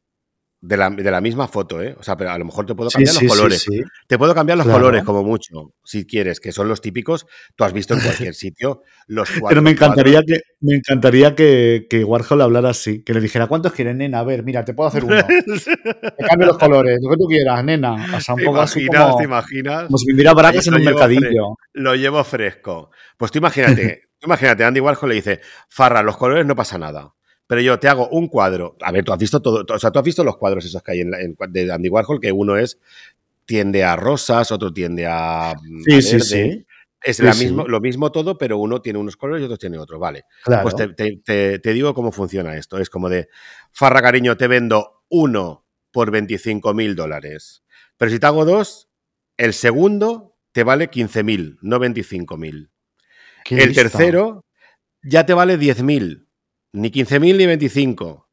de 0.64 0.78
la, 0.78 0.92
de 0.92 1.10
la 1.10 1.22
misma 1.22 1.48
foto, 1.48 1.82
¿eh? 1.82 1.96
O 2.00 2.04
sea, 2.04 2.16
pero 2.16 2.30
a 2.30 2.38
lo 2.38 2.46
mejor 2.46 2.68
te 2.68 2.76
puedo 2.76 2.92
cambiar 2.92 3.16
sí, 3.16 3.26
los 3.26 3.34
sí, 3.34 3.40
colores. 3.40 3.62
sí. 3.64 3.82
Te 4.08 4.18
puedo 4.20 4.36
cambiar 4.36 4.60
los 4.60 4.66
Claro. 4.68 4.80
colores 4.80 5.04
como 5.04 5.24
mucho, 5.24 5.74
si 5.84 6.06
quieres, 6.06 6.40
que 6.40 6.52
son 6.52 6.68
los 6.68 6.82
típicos. 6.82 7.26
Tú 7.56 7.64
has 7.64 7.74
visto 7.74 7.96
en 7.96 8.02
cualquier 8.02 8.36
sitio 8.36 8.84
los 9.08 9.28
cuadros. 9.30 9.50
Pero 9.50 9.62
me 9.64 9.72
encantaría 9.72 10.22
que 10.22 10.42
me 10.60 10.76
encantaría 10.76 11.34
que, 11.36 11.88
que 11.90 12.04
Warhol 12.04 12.42
hablara 12.44 12.70
así, 12.70 13.04
que 13.04 13.14
le 13.16 13.22
dijera 13.22 13.48
¿cuántos 13.48 13.74
quieren, 13.74 13.98
nena? 13.98 14.20
A 14.20 14.24
ver, 14.24 14.44
mira, 14.44 14.64
te 14.64 14.76
puedo 14.76 14.90
hacer 14.90 15.04
uno. 15.04 15.16
Te 15.26 16.26
cambio 16.28 16.48
los 16.48 16.58
colores, 16.60 17.00
lo 17.02 17.10
que 17.10 17.18
tú 17.18 17.26
quieras, 17.28 17.64
nena. 17.64 17.94
O 18.16 18.22
sea, 18.22 18.36
un 18.36 18.42
¿Te 18.42 18.46
poco 18.46 18.62
así 18.62 18.82
imaginas? 18.82 19.04
como, 19.06 19.18
¿Te 19.18 19.24
imaginas? 19.24 19.86
como 19.86 19.98
si 19.98 20.06
vendiera 20.08 20.34
bragas 20.36 20.68
en 20.68 20.74
un 20.76 20.84
mercadillo. 20.84 21.56
Lo 21.74 21.96
llevo 21.96 22.24
fresco. 22.24 22.92
Pues 23.18 23.32
tú 23.32 23.40
imagínate, 23.40 24.04
imagínate, 24.24 24.64
Andy 24.64 24.80
Warhol 24.80 25.10
le 25.10 25.16
dice, 25.16 25.42
Farra, 25.70 26.04
los 26.04 26.18
colores 26.18 26.46
no 26.46 26.56
pasa 26.56 26.78
nada. 26.78 27.14
Pero 27.48 27.62
yo 27.62 27.80
te 27.80 27.88
hago 27.90 28.08
un 28.10 28.28
cuadro. 28.28 28.78
A 28.82 28.92
ver, 28.92 29.04
tú 29.04 29.12
has 29.12 29.20
visto 29.20 29.42
todo, 29.42 29.66
o 29.68 29.80
sea, 29.80 29.92
tú 29.92 30.00
has 30.00 30.06
visto 30.06 30.24
los 30.24 30.38
cuadros 30.38 30.64
esos 30.66 30.82
que 30.84 30.92
hay 30.94 31.02
en, 31.02 31.12
la- 31.12 31.22
en- 31.22 31.36
de 31.50 31.72
Andy 31.72 31.90
Warhol, 31.90 32.20
que 32.22 32.32
uno 32.32 32.58
es 32.58 32.80
tiende 33.46 33.84
a 33.84 33.96
rosas, 33.96 34.52
otro 34.52 34.72
tiende 34.74 35.06
a, 35.08 35.54
mm, 35.62 35.82
Sí, 35.84 35.94
a 35.98 36.02
sí, 36.02 36.20
sí. 36.22 36.66
Es 37.04 37.18
Sí, 37.18 37.24
la 37.24 37.34
sí. 37.34 37.46
mismo, 37.46 37.68
lo 37.68 37.82
mismo 37.82 38.12
todo, 38.12 38.38
pero 38.38 38.58
uno 38.60 38.80
tiene 38.82 39.00
unos 39.00 39.18
colores 39.18 39.42
y 39.42 39.46
otro 39.46 39.58
tiene 39.58 39.80
otros. 39.80 40.00
Vale. 40.00 40.26
Claro. 40.44 40.64
Pues 40.64 40.76
te, 40.76 40.88
te- 40.94 41.18
te- 41.26 41.60
te 41.60 41.74
digo 41.74 41.94
cómo 41.96 42.12
funciona 42.12 42.56
esto. 42.58 42.78
Es 42.78 42.90
como 42.92 43.10
de, 43.10 43.28
Farra, 43.72 44.02
cariño, 44.02 44.38
te 44.38 44.48
vendo 44.48 45.02
uno 45.10 45.66
por 45.92 46.12
25 46.12 46.74
mil 46.76 46.96
dólares. 46.96 47.64
Pero 47.98 48.12
si 48.12 48.20
te 48.20 48.28
hago 48.28 48.46
dos, 48.46 48.88
el 49.38 49.54
segundo 49.54 50.38
te 50.52 50.64
vale 50.64 50.90
15 50.92 51.24
mil, 51.24 51.58
no 51.62 51.80
25 51.80 52.38
mil. 52.38 52.70
Qué 53.44 53.56
El 53.56 53.70
lista. 53.70 53.84
tercero 53.84 54.46
ya 55.04 55.26
te 55.26 55.34
vale 55.34 55.58
10 55.58 55.84
mil, 55.84 56.28
ni 56.74 56.92
15 56.92 57.20
mil 57.20 57.38
ni 57.38 57.46
25. 57.46 58.30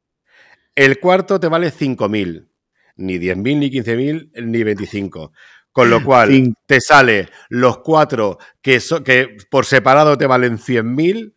El 0.75 1.01
cuarto 1.01 1.41
te 1.41 1.49
vale 1.49 1.71
5 1.71 2.09
mil, 2.09 2.51
ni 2.97 3.19
10 3.19 3.37
mil, 3.37 3.59
ni 3.59 3.71
15 3.71 3.97
mil, 3.97 4.31
ni 4.35 4.63
25. 4.63 5.33
Con 5.73 5.91
lo 5.91 6.03
cual, 6.03 6.31
Cin- 6.31 6.55
te 6.67 6.81
sale 6.81 7.29
los 7.49 7.79
cuatro 7.79 8.39
que, 8.63 8.81
so- 8.81 9.03
que 9.05 9.37
por 9.51 9.65
separado 9.65 10.17
te 10.19 10.27
valen 10.27 10.59
100 10.59 10.95
mil, 10.95 11.37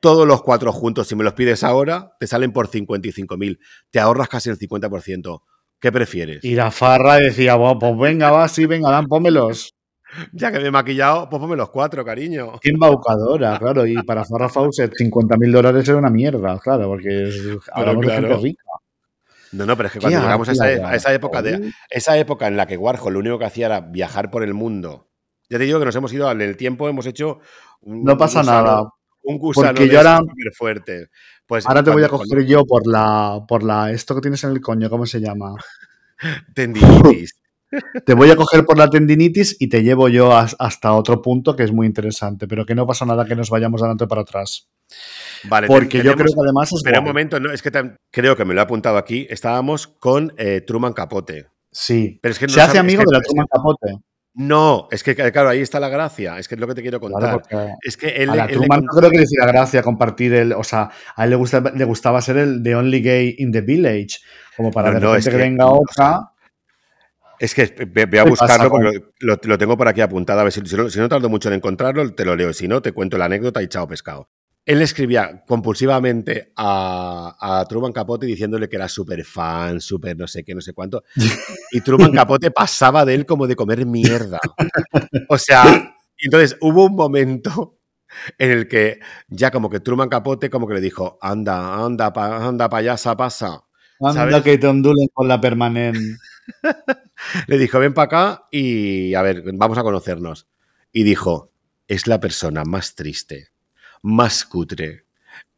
todos 0.00 0.26
los 0.26 0.42
cuatro 0.42 0.72
juntos, 0.72 1.06
si 1.08 1.14
me 1.14 1.24
los 1.24 1.34
pides 1.34 1.62
ahora, 1.62 2.12
te 2.18 2.26
salen 2.26 2.52
por 2.52 2.68
55 2.68 3.36
mil. 3.36 3.60
Te 3.90 4.00
ahorras 4.00 4.28
casi 4.28 4.50
el 4.50 4.56
50%. 4.58 5.42
¿Qué 5.78 5.92
prefieres? 5.92 6.44
Y 6.44 6.54
la 6.54 6.70
farra 6.70 7.16
decía, 7.16 7.54
"Bueno, 7.54 7.78
pues 7.78 7.96
venga, 7.98 8.30
va, 8.30 8.48
sí, 8.48 8.66
venga, 8.66 8.90
dan, 8.90 9.06
pónmelos. 9.06 9.74
Ya 10.32 10.50
que 10.52 10.58
me 10.60 10.66
he 10.68 10.70
maquillado, 10.70 11.28
pues 11.28 11.40
ponme 11.40 11.56
los 11.56 11.70
cuatro, 11.70 12.04
cariño. 12.04 12.58
Qué 12.60 12.70
embaucadora, 12.70 13.58
claro. 13.58 13.86
Y 13.86 14.02
para 14.02 14.24
Farrah 14.24 14.48
Fawcett, 14.48 14.94
50 14.96 15.36
mil 15.36 15.52
dólares 15.52 15.88
era 15.88 15.98
una 15.98 16.10
mierda, 16.10 16.58
claro, 16.58 16.88
porque 16.88 17.28
es, 17.28 17.40
hablamos 17.72 18.02
de 18.02 18.06
claro. 18.12 18.28
gente 18.28 18.42
rica. 18.42 18.62
No, 19.52 19.66
no, 19.66 19.76
pero 19.76 19.88
es 19.88 19.92
que 19.92 20.00
cuando 20.00 20.20
llegamos 20.20 20.48
a 20.48 20.52
esa, 20.52 20.64
a 20.64 20.94
esa 20.94 21.12
época 21.12 21.42
de, 21.42 21.72
esa 21.90 22.16
época 22.16 22.46
en 22.46 22.56
la 22.56 22.66
que 22.66 22.76
Warhol 22.76 23.12
lo 23.14 23.18
único 23.18 23.38
que 23.38 23.46
hacía 23.46 23.66
era 23.66 23.80
viajar 23.80 24.30
por 24.30 24.42
el 24.44 24.54
mundo. 24.54 25.08
Ya 25.48 25.58
te 25.58 25.64
digo 25.64 25.80
que 25.80 25.84
nos 25.86 25.96
hemos 25.96 26.12
ido 26.12 26.30
en 26.30 26.40
el 26.40 26.56
tiempo, 26.56 26.88
hemos 26.88 27.06
hecho 27.06 27.40
un 27.80 28.04
No 28.04 28.16
pasa 28.16 28.42
gusano- 28.42 28.62
nada. 28.64 28.82
Un 29.22 29.38
gusano 29.38 29.68
Porque 29.68 29.86
de 29.86 29.90
yo 29.92 29.98
ahora- 29.98 30.20
fuerte. 30.56 31.08
Pues 31.46 31.66
Ahora 31.66 31.82
te 31.82 31.90
voy 31.90 32.04
a 32.04 32.08
coger 32.08 32.46
yo 32.46 32.64
por 32.64 32.86
la, 32.86 33.40
por 33.48 33.64
la, 33.64 33.90
esto 33.90 34.14
que 34.14 34.20
tienes 34.20 34.44
en 34.44 34.50
el 34.50 34.60
coño, 34.60 34.88
¿cómo 34.88 35.04
se 35.04 35.20
llama? 35.20 35.56
tendinitis. 36.54 37.39
Te 38.04 38.14
voy 38.14 38.30
a 38.30 38.36
coger 38.36 38.64
por 38.64 38.76
la 38.78 38.88
tendinitis 38.88 39.56
y 39.60 39.68
te 39.68 39.82
llevo 39.82 40.08
yo 40.08 40.36
as- 40.36 40.56
hasta 40.58 40.92
otro 40.92 41.22
punto 41.22 41.54
que 41.56 41.62
es 41.62 41.72
muy 41.72 41.86
interesante, 41.86 42.46
pero 42.48 42.66
que 42.66 42.74
no 42.74 42.86
pasa 42.86 43.04
nada 43.06 43.24
que 43.24 43.36
nos 43.36 43.50
vayamos 43.50 43.80
adelante 43.82 44.06
para 44.06 44.22
atrás. 44.22 44.68
Vale, 45.44 45.66
Porque 45.68 45.98
yo 45.98 46.12
tenemos- 46.12 46.22
creo 46.32 46.34
que 46.34 46.40
además 46.48 46.68
es 46.72 46.76
Espera 46.78 46.98
un 47.00 47.04
momento, 47.06 47.38
no, 47.40 47.52
es 47.52 47.62
que 47.62 47.70
creo 48.10 48.36
que 48.36 48.44
me 48.44 48.54
lo 48.54 48.60
he 48.60 48.64
apuntado 48.64 48.96
aquí. 48.98 49.26
Estábamos 49.30 49.86
con 49.86 50.32
eh, 50.36 50.62
Truman 50.62 50.92
Capote. 50.92 51.46
Sí. 51.70 52.18
Pero 52.20 52.32
es 52.32 52.38
que 52.38 52.46
no 52.46 52.52
Se 52.52 52.60
hace 52.60 52.76
sabe- 52.76 52.78
es 52.78 52.94
amigo 52.94 53.02
que- 53.02 53.06
de 53.10 53.16
la 53.18 53.22
Truman 53.22 53.46
Capote. 53.50 53.98
No, 54.34 54.86
es 54.92 55.02
que 55.02 55.14
claro, 55.16 55.48
ahí 55.48 55.60
está 55.60 55.80
la 55.80 55.88
gracia. 55.88 56.38
Es 56.38 56.46
que 56.46 56.54
es 56.54 56.60
lo 56.60 56.68
que 56.68 56.74
te 56.74 56.82
quiero 56.82 57.00
contar. 57.00 57.42
es 57.82 57.96
que 57.96 58.08
él, 58.10 58.30
a 58.30 58.36
la 58.36 58.44
él 58.44 58.50
le 58.50 58.54
Truman 58.58 58.78
con- 58.80 58.86
no 58.86 58.92
creo 59.00 59.10
que 59.10 59.16
le 59.18 59.22
hiciera 59.24 59.46
gracia 59.46 59.82
compartir 59.82 60.34
el. 60.34 60.52
O 60.52 60.62
sea, 60.62 60.88
a 61.16 61.24
él 61.24 61.30
le, 61.30 61.36
gusta, 61.36 61.60
le 61.60 61.84
gustaba 61.84 62.20
ser 62.22 62.36
el 62.38 62.62
The 62.62 62.76
Only 62.76 63.02
Gay 63.02 63.34
in 63.38 63.50
the 63.52 63.60
Village. 63.60 64.18
Como 64.56 64.70
para 64.70 64.88
No, 64.90 64.94
de 64.94 65.00
no, 65.00 65.06
repente 65.08 65.28
es 65.30 65.34
que, 65.34 65.38
que, 65.42 65.48
venga 65.50 65.66
otra. 65.66 66.20
Es 67.40 67.54
que 67.54 67.64
ve- 67.88 68.04
voy 68.04 68.18
a 68.18 68.24
¿Qué 68.24 68.30
buscarlo 68.30 68.68
porque 68.70 69.02
lo, 69.20 69.36
lo 69.42 69.58
tengo 69.58 69.76
por 69.76 69.88
aquí 69.88 70.02
apuntado. 70.02 70.40
A 70.40 70.44
ver 70.44 70.52
si, 70.52 70.60
si 70.66 70.76
no, 70.76 70.90
si 70.90 70.98
no 70.98 71.08
tardo 71.08 71.28
mucho 71.30 71.48
en 71.48 71.54
encontrarlo, 71.54 72.12
te 72.14 72.24
lo 72.26 72.36
leo. 72.36 72.52
Si 72.52 72.68
no, 72.68 72.82
te 72.82 72.92
cuento 72.92 73.16
la 73.16 73.24
anécdota 73.24 73.62
y 73.62 73.68
chao 73.68 73.88
pescado. 73.88 74.28
Él 74.66 74.82
escribía 74.82 75.42
compulsivamente 75.48 76.52
a, 76.54 77.34
a 77.40 77.64
Truman 77.64 77.92
Capote 77.92 78.26
diciéndole 78.26 78.68
que 78.68 78.76
era 78.76 78.88
súper 78.88 79.24
fan, 79.24 79.80
súper 79.80 80.18
no 80.18 80.26
sé 80.28 80.44
qué, 80.44 80.54
no 80.54 80.60
sé 80.60 80.74
cuánto. 80.74 81.02
Y 81.72 81.80
Truman 81.80 82.12
Capote 82.12 82.50
pasaba 82.50 83.04
de 83.06 83.14
él 83.14 83.24
como 83.24 83.46
de 83.46 83.56
comer 83.56 83.86
mierda. 83.86 84.38
O 85.28 85.38
sea, 85.38 85.94
entonces 86.18 86.58
hubo 86.60 86.84
un 86.86 86.94
momento 86.94 87.78
en 88.38 88.50
el 88.50 88.68
que 88.68 89.00
ya 89.28 89.50
como 89.50 89.70
que 89.70 89.80
Truman 89.80 90.08
Capote 90.10 90.50
como 90.50 90.68
que 90.68 90.74
le 90.74 90.80
dijo, 90.82 91.16
anda, 91.22 91.82
anda, 91.82 92.12
pa- 92.12 92.46
anda, 92.46 92.68
payasa, 92.68 93.16
pasa. 93.16 93.62
Anda 94.00 94.12
¿sabes? 94.12 94.42
que 94.42 94.58
te 94.58 94.66
ondulen 94.66 95.08
con 95.12 95.26
la 95.28 95.40
permanente. 95.40 96.00
Le 97.46 97.58
dijo, 97.58 97.78
ven 97.78 97.94
para 97.94 98.04
acá 98.06 98.48
y 98.50 99.14
a 99.14 99.22
ver, 99.22 99.42
vamos 99.54 99.78
a 99.78 99.82
conocernos. 99.82 100.46
Y 100.92 101.02
dijo, 101.04 101.52
es 101.88 102.06
la 102.06 102.20
persona 102.20 102.64
más 102.64 102.94
triste, 102.94 103.48
más 104.02 104.44
cutre, 104.44 105.04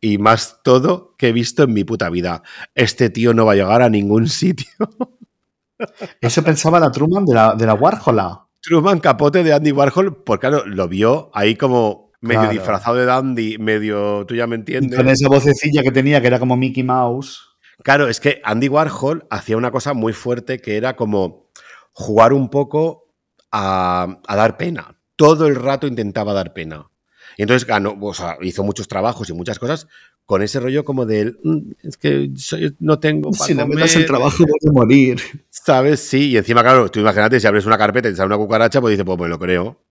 y 0.00 0.18
más 0.18 0.58
todo 0.64 1.14
que 1.16 1.28
he 1.28 1.32
visto 1.32 1.62
en 1.62 1.72
mi 1.72 1.84
puta 1.84 2.10
vida. 2.10 2.42
Este 2.74 3.08
tío 3.10 3.32
no 3.34 3.46
va 3.46 3.52
a 3.52 3.56
llegar 3.56 3.82
a 3.82 3.88
ningún 3.88 4.28
sitio. 4.28 4.68
Eso 6.20 6.42
pensaba 6.42 6.78
la 6.80 6.90
Truman 6.90 7.24
de 7.24 7.34
la, 7.34 7.54
de 7.54 7.66
la 7.66 7.74
Warhola. 7.74 8.46
Truman 8.60 9.00
Capote 9.00 9.42
de 9.42 9.52
Andy 9.52 9.72
Warhol, 9.72 10.22
porque 10.22 10.46
claro, 10.48 10.64
lo 10.66 10.86
vio 10.88 11.30
ahí 11.34 11.56
como 11.56 12.12
medio 12.20 12.42
Claro. 12.42 12.52
disfrazado 12.52 12.96
de 12.96 13.04
Dandy, 13.04 13.58
medio, 13.58 14.24
tú 14.26 14.36
ya 14.36 14.46
me 14.46 14.54
entiendes. 14.54 14.96
con 14.96 15.08
esa 15.08 15.28
vocecilla 15.28 15.82
que 15.82 15.90
tenía, 15.90 16.20
que 16.20 16.28
era 16.28 16.38
como 16.38 16.56
Mickey 16.56 16.84
Mouse. 16.84 17.51
Claro, 17.82 18.08
es 18.08 18.20
que 18.20 18.40
Andy 18.44 18.68
Warhol 18.68 19.26
hacía 19.30 19.56
una 19.56 19.70
cosa 19.70 19.92
muy 19.94 20.12
fuerte 20.12 20.58
que 20.60 20.76
era 20.76 20.94
como 20.96 21.50
jugar 21.92 22.32
un 22.32 22.48
poco 22.48 23.08
a, 23.50 24.18
a 24.26 24.36
dar 24.36 24.56
pena. 24.56 24.98
Todo 25.16 25.46
el 25.46 25.56
rato 25.56 25.86
intentaba 25.86 26.32
dar 26.32 26.52
pena. 26.52 26.88
Y 27.36 27.42
entonces 27.42 27.66
ganó, 27.66 27.96
o 28.00 28.14
sea, 28.14 28.36
hizo 28.42 28.62
muchos 28.62 28.88
trabajos 28.88 29.28
y 29.30 29.32
muchas 29.32 29.58
cosas 29.58 29.88
con 30.26 30.42
ese 30.42 30.60
rollo 30.60 30.84
como 30.84 31.06
del, 31.06 31.38
"Mm, 31.42 31.58
es 31.82 31.96
que 31.96 32.30
soy- 32.36 32.76
no 32.78 32.98
tengo 33.00 33.30
para 33.32 33.46
Si 33.46 33.54
no 33.54 33.62
me 33.66 33.70
comer", 33.70 33.80
das 33.86 33.96
el 33.96 34.06
trabajo, 34.06 34.36
voy 34.38 34.68
a 34.68 34.72
morir. 34.72 35.20
¿sabes? 35.50 36.00
Sí, 36.00 36.30
y 36.30 36.36
encima, 36.36 36.62
claro, 36.62 36.90
tú 36.90 37.00
imagínate, 37.00 37.40
si 37.40 37.46
abres 37.46 37.66
una 37.66 37.78
carpeta 37.78 38.08
y 38.08 38.12
te 38.12 38.16
sale 38.16 38.26
una 38.26 38.36
cucaracha, 38.36 38.80
pues 38.80 38.92
dices, 38.92 39.04
pues 39.04 39.18
me 39.18 39.28
lo 39.28 39.38
creo, 39.38 39.82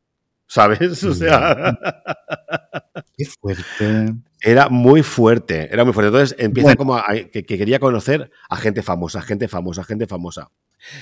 ¿sabes? 0.52 1.02
O 1.06 1.14
sea, 1.14 1.78
Qué 3.18 3.26
fuerte. 3.26 4.14
era 4.42 4.68
muy 4.70 5.02
fuerte, 5.02 5.70
era 5.72 5.84
muy 5.86 5.94
fuerte. 5.94 6.08
Entonces 6.08 6.36
empieza 6.40 6.68
Bueno. 6.68 6.78
como 6.78 6.96
a, 6.96 7.06
que, 7.32 7.44
que 7.46 7.58
quería 7.58 7.80
conocer 7.80 8.32
a 8.50 8.58
gente 8.58 8.82
famosa, 8.82 9.22
gente 9.22 9.48
famosa, 9.48 9.84
gente 9.84 10.08
famosa. 10.08 10.52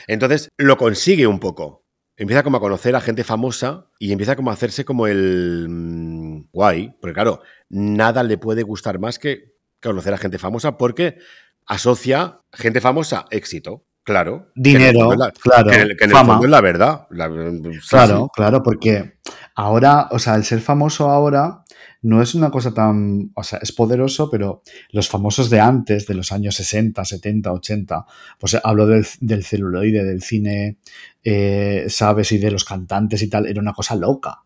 Entonces 0.08 0.50
lo 0.58 0.78
consigue 0.78 1.26
un 1.26 1.39
poco. 1.39 1.84
Empieza 2.18 2.43
como 2.43 2.58
a 2.58 2.60
conocer 2.60 2.95
a 2.95 3.02
gente 3.02 3.24
famosa 3.24 3.88
y 3.97 4.12
empieza 4.12 4.36
como 4.36 4.52
a 4.52 4.54
hacerse 4.54 4.84
como 4.86 5.08
el 5.08 5.68
mm, 5.70 6.50
guay, 6.52 6.93
porque 7.00 7.14
claro, 7.14 7.41
nada 7.70 8.24
le 8.24 8.38
puede 8.38 8.64
gustar 8.64 9.00
más 9.00 9.18
que 9.20 9.56
conocer 9.82 10.14
a 10.14 10.18
gente 10.18 10.38
famosa 10.38 10.78
porque 10.78 11.18
asocia 11.66 12.41
gente 12.52 12.82
famosa 12.82 13.26
éxito, 13.32 13.86
claro. 14.10 14.49
Dinero, 14.55 15.14
la- 15.16 15.32
claro. 15.32 15.70
que 15.70 15.82
en 15.82 15.88
que 15.97 16.03
en 16.05 16.10
el 16.10 16.16
fama. 16.16 16.34
fondo 16.34 16.45
es 16.45 16.51
la 16.51 16.62
verdad. 16.62 17.07
La- 17.12 17.28
sí, 17.30 17.80
Claro, 17.89 18.24
sí. 18.26 18.32
claro, 18.36 18.64
porque 18.64 19.14
ahora, 19.55 20.07
o 20.12 20.20
sea, 20.20 20.36
el 20.36 20.43
ser 20.43 20.60
famoso 20.62 21.10
ahora 21.10 21.64
no 22.01 22.22
es 22.22 22.34
una 22.34 22.49
cosa 22.49 22.74
tan, 22.74 23.32
o 23.36 23.43
sea, 23.43 23.60
es 23.62 23.72
poderoso, 23.74 24.30
pero 24.32 24.62
los 24.91 25.10
famosos 25.10 25.49
de 25.49 25.60
antes, 25.60 26.07
de 26.07 26.14
los 26.16 26.32
años 26.32 26.55
60, 26.55 27.03
70, 27.05 27.51
80, 27.51 28.05
pues 28.39 28.57
hablo 28.64 28.88
del, 28.88 29.05
del 29.20 29.43
celuloide, 29.43 30.03
del 30.05 30.22
cine, 30.24 30.78
eh, 31.24 31.86
sabes, 31.89 32.32
y 32.32 32.38
de 32.38 32.51
los 32.51 32.64
cantantes 32.66 33.22
y 33.22 33.30
tal, 33.30 33.45
era 33.47 33.60
una 33.62 33.74
cosa 33.74 33.95
loca. 33.95 34.43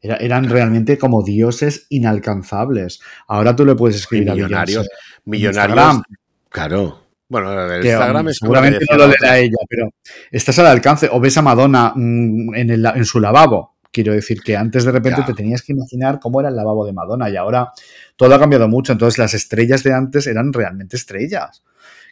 Era- 0.00 0.16
eran 0.16 0.48
realmente 0.48 0.96
como 0.98 1.22
dioses 1.22 1.86
inalcanzables. 1.88 3.00
Ahora 3.26 3.56
tú 3.56 3.64
le 3.66 3.74
puedes 3.74 3.96
Y 3.96 4.00
escribir 4.00 4.30
a 4.30 4.34
millonarios, 4.34 4.88
millonarios. 5.24 5.76
Instagram, 5.76 6.02
Claro. 6.48 7.03
Bueno, 7.28 7.72
el 7.74 7.82
que, 7.82 7.88
Instagram 7.88 8.24
um, 8.26 8.28
es 8.30 8.36
seguramente 8.38 8.84
no 8.90 8.96
lo 8.98 9.06
leerá 9.08 9.38
ella, 9.38 9.56
pero 9.68 9.90
estás 10.30 10.58
al 10.58 10.66
alcance. 10.66 11.08
O 11.10 11.20
ves 11.20 11.36
a 11.38 11.42
Madonna 11.42 11.92
mm, 11.94 12.54
en, 12.54 12.70
el- 12.70 12.86
en 12.86 13.04
su 13.04 13.20
lavabo. 13.20 13.74
Quiero 13.90 14.12
decir 14.12 14.42
que 14.42 14.56
antes 14.56 14.84
de 14.84 14.90
repente 14.92 15.22
te 15.24 15.34
tenías 15.34 15.62
que 15.62 15.72
imaginar 15.72 16.18
cómo 16.20 16.40
era 16.40 16.48
el 16.48 16.56
lavabo 16.56 16.84
de 16.84 16.92
Madonna 16.92 17.30
y 17.30 17.36
ahora 17.36 17.70
todo 18.16 18.34
ha 18.34 18.38
cambiado 18.40 18.68
mucho. 18.68 18.92
Entonces 18.92 19.18
las 19.18 19.34
estrellas 19.34 19.82
de 19.84 19.92
antes 19.92 20.26
eran 20.26 20.52
realmente 20.52 20.96
estrellas. 20.96 21.62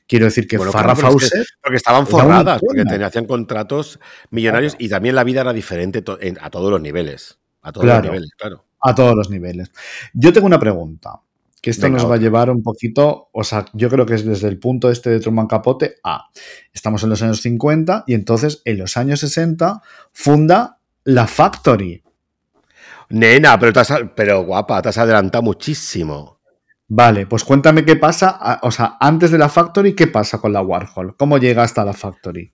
Quiero 0.07 0.27
decir 0.27 0.47
que 0.47 0.57
Bueno, 0.57 0.73
Farrah 0.73 0.95
claro, 0.95 1.09
pero 1.09 1.19
es 1.19 1.31
que- 1.31 1.37
Fawcett, 1.39 1.49
Porque 1.63 1.77
estaban 1.77 2.07
forradas, 2.07 2.61
porque 2.65 2.85
tenían, 2.85 3.03
hacían 3.05 3.25
contratos 3.27 3.99
millonarios 4.31 4.77
y 4.79 4.89
también 4.89 5.15
la 5.15 5.25
vida 5.25 5.41
era 5.41 5.53
diferente 5.53 6.05
a 6.41 6.51
todos 6.51 6.71
los 6.71 6.81
niveles. 6.81 7.39
A 7.63 7.73
todos 7.73 7.87
los 7.87 8.03
niveles, 8.03 8.31
claro. 8.37 8.65
a 8.81 8.95
todos 8.95 9.15
los 9.15 9.31
niveles. 9.31 9.71
Yo 10.13 10.33
tengo 10.33 10.47
una 10.47 10.59
pregunta, 10.59 11.21
que 11.63 11.71
esto 11.71 11.87
Venga, 11.87 11.99
nos 11.99 12.11
va 12.11 12.17
a 12.17 12.19
llevar 12.19 12.51
un 12.51 12.63
poquito, 12.63 13.29
o 13.33 13.45
sea, 13.45 13.65
yo 13.73 13.89
creo 13.89 14.05
que 14.05 14.15
es 14.15 14.25
desde 14.27 14.49
el 14.49 14.59
punto 14.59 14.91
este 14.91 15.09
de 15.11 15.21
Truman 15.21 15.47
Capote 15.47 15.95
a, 16.05 16.27
estamos 16.73 17.03
en 17.05 17.11
los 17.11 17.23
años 17.23 17.41
50 17.41 18.05
y 18.07 18.15
entonces 18.15 18.61
en 18.65 18.79
los 18.79 18.97
años 18.97 19.21
60 19.21 19.81
funda 20.13 20.79
la 21.05 21.27
Factory. 21.27 22.03
Nena, 23.11 23.59
pero, 23.59 23.73
te 23.73 23.81
has- 23.81 23.93
pero 24.15 24.43
guapa, 24.45 24.83
te 24.83 24.89
has 24.89 24.99
adelantado 24.99 25.43
muchísimo. 25.43 26.41
Vale, 26.89 27.27
pues 27.27 27.45
cuéntame 27.45 27.85
qué 27.85 27.97
pasa, 27.97 28.59
o 28.63 28.71
sea, 28.71 28.97
antes 29.01 29.31
de 29.31 29.39
la 29.39 29.49
Factory, 29.49 29.95
¿qué 29.95 30.09
pasa 30.09 30.39
con 30.39 30.53
la 30.53 30.61
Warhol? 30.63 31.17
¿Cómo 31.17 31.39
llega 31.39 31.63
hasta 31.63 31.85
la 31.85 31.93
Factory? 31.95 32.53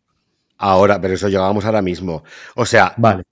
Ahora, 0.59 1.01
pero 1.01 1.15
eso 1.15 1.29
llegamos 1.29 1.65
ahora 1.65 1.83
mismo. 1.83 2.23
O 2.57 2.67
sea, 2.67 2.93
Vale, 2.99 3.23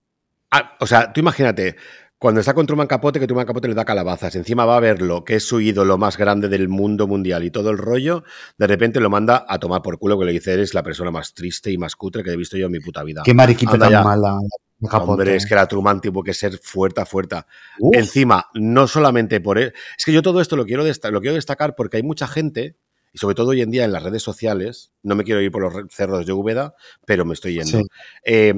o 0.81 0.87
sea, 0.87 1.13
tú 1.13 1.21
imagínate, 1.21 1.77
cuando 2.19 2.41
está 2.41 2.55
con 2.55 2.67
Truman 2.67 2.87
Capote, 2.87 3.21
que 3.21 3.27
Truman 3.27 3.47
Capote 3.47 3.69
le 3.69 3.75
da 3.75 3.85
calabazas, 3.85 4.35
encima 4.37 4.65
va 4.65 4.79
a 4.79 4.81
verlo, 4.81 5.25
que 5.25 5.35
es 5.35 5.45
su 5.47 5.61
ídolo 5.61 5.99
más 5.99 6.17
grande 6.17 6.49
del 6.49 6.69
mundo 6.69 7.07
mundial 7.07 7.45
y 7.45 7.51
todo 7.51 7.71
el 7.71 7.77
rollo, 7.79 8.25
de 8.57 8.67
repente 8.67 9.01
lo 9.01 9.11
manda 9.11 9.45
a 9.49 9.59
tomar 9.59 9.83
por 9.83 9.99
culo, 9.99 10.19
que 10.19 10.25
le 10.25 10.33
dice, 10.33 10.55
eres 10.55 10.73
la 10.73 10.83
persona 10.83 11.11
más 11.11 11.35
triste 11.35 11.71
y 11.71 11.79
más 11.79 11.95
cutre 11.95 12.25
que 12.25 12.31
he 12.31 12.37
visto 12.37 12.57
yo 12.57 12.67
en 12.67 12.73
mi 12.73 12.81
puta 12.81 13.03
vida. 13.03 13.23
qué 13.25 13.35
mariquita 13.35 13.73
Anda 13.73 13.87
tan 13.87 13.93
ya. 13.93 14.03
mala. 14.03 14.39
la 14.81 14.89
Capote. 14.89 15.11
Hombre, 15.11 15.37
es 15.37 15.47
que 15.47 15.55
la 15.55 15.67
Truman 15.67 16.01
tuvo 16.01 16.23
que 16.23 16.35
ser 16.35 16.59
fuerte, 16.59 17.05
fuerte. 17.05 17.37
Uf, 17.81 17.97
Encima, 17.97 18.47
no 18.55 18.87
solamente 18.87 19.41
por 19.41 19.59
él. 19.59 19.73
Es 19.99 20.05
que 20.05 20.13
yo 20.13 20.23
todo 20.23 20.41
esto 20.41 20.57
lo 20.57 20.65
quiero, 20.67 20.85
lo 20.85 21.21
quiero 21.21 21.35
destacar 21.35 21.75
porque 21.75 21.97
hay 21.99 22.03
mucha 22.03 22.27
gente, 22.27 22.77
y 23.13 23.19
sobre 23.19 23.35
todo 23.35 23.51
hoy 23.51 23.63
en 23.63 23.71
día 23.71 23.85
en 23.85 23.93
las 23.93 24.03
redes 24.03 24.23
sociales, 24.23 24.93
no 25.03 25.15
me 25.15 25.25
quiero 25.25 25.41
ir 25.41 25.51
por 25.51 25.63
los 25.63 25.73
cerros 25.91 26.27
de 26.27 26.33
Úbeda, 26.33 26.75
pero 27.07 27.25
me 27.25 27.33
estoy 27.35 27.55
yendo. 27.55 27.79
Sí. 27.79 27.85
eh, 28.25 28.55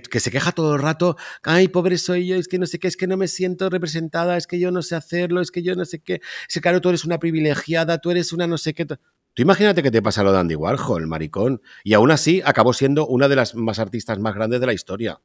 que, 0.00 0.20
se 0.20 0.30
queja 0.30 0.52
todo 0.52 0.74
el 0.74 0.82
rato, 0.82 1.16
ay, 1.42 1.68
pobre 1.68 1.98
soy 1.98 2.26
yo, 2.26 2.36
es 2.36 2.48
que 2.48 2.58
no 2.58 2.66
sé 2.66 2.78
qué, 2.78 2.88
es 2.88 2.96
que 2.96 3.06
no 3.06 3.16
me 3.16 3.28
siento 3.28 3.68
representada, 3.70 4.36
es 4.36 4.46
que 4.46 4.58
yo 4.58 4.70
no 4.70 4.82
sé 4.82 4.94
hacerlo, 4.94 5.40
es 5.40 5.50
que 5.50 5.62
yo 5.62 5.74
no 5.74 5.84
sé 5.84 6.00
qué, 6.00 6.20
es 6.48 6.54
que 6.54 6.60
claro, 6.60 6.80
tú 6.80 6.88
eres 6.88 7.04
una 7.04 7.18
privilegiada, 7.18 7.98
tú 7.98 8.10
eres 8.10 8.32
una 8.32 8.46
no 8.46 8.58
sé 8.58 8.74
qué. 8.74 8.86
Tú 8.86 8.98
imagínate 9.36 9.82
que 9.82 9.90
te 9.90 10.02
pasa 10.02 10.22
lo 10.22 10.32
de 10.32 10.38
Andy 10.38 10.54
Warhol, 10.54 11.06
maricón, 11.06 11.62
y 11.84 11.94
aún 11.94 12.10
así 12.10 12.42
acabó 12.44 12.72
siendo 12.72 13.06
una 13.06 13.28
de 13.28 13.36
las 13.36 13.54
más 13.54 13.78
artistas 13.78 14.18
más 14.18 14.34
grandes 14.34 14.60
de 14.60 14.66
la 14.66 14.72
historia. 14.72 15.20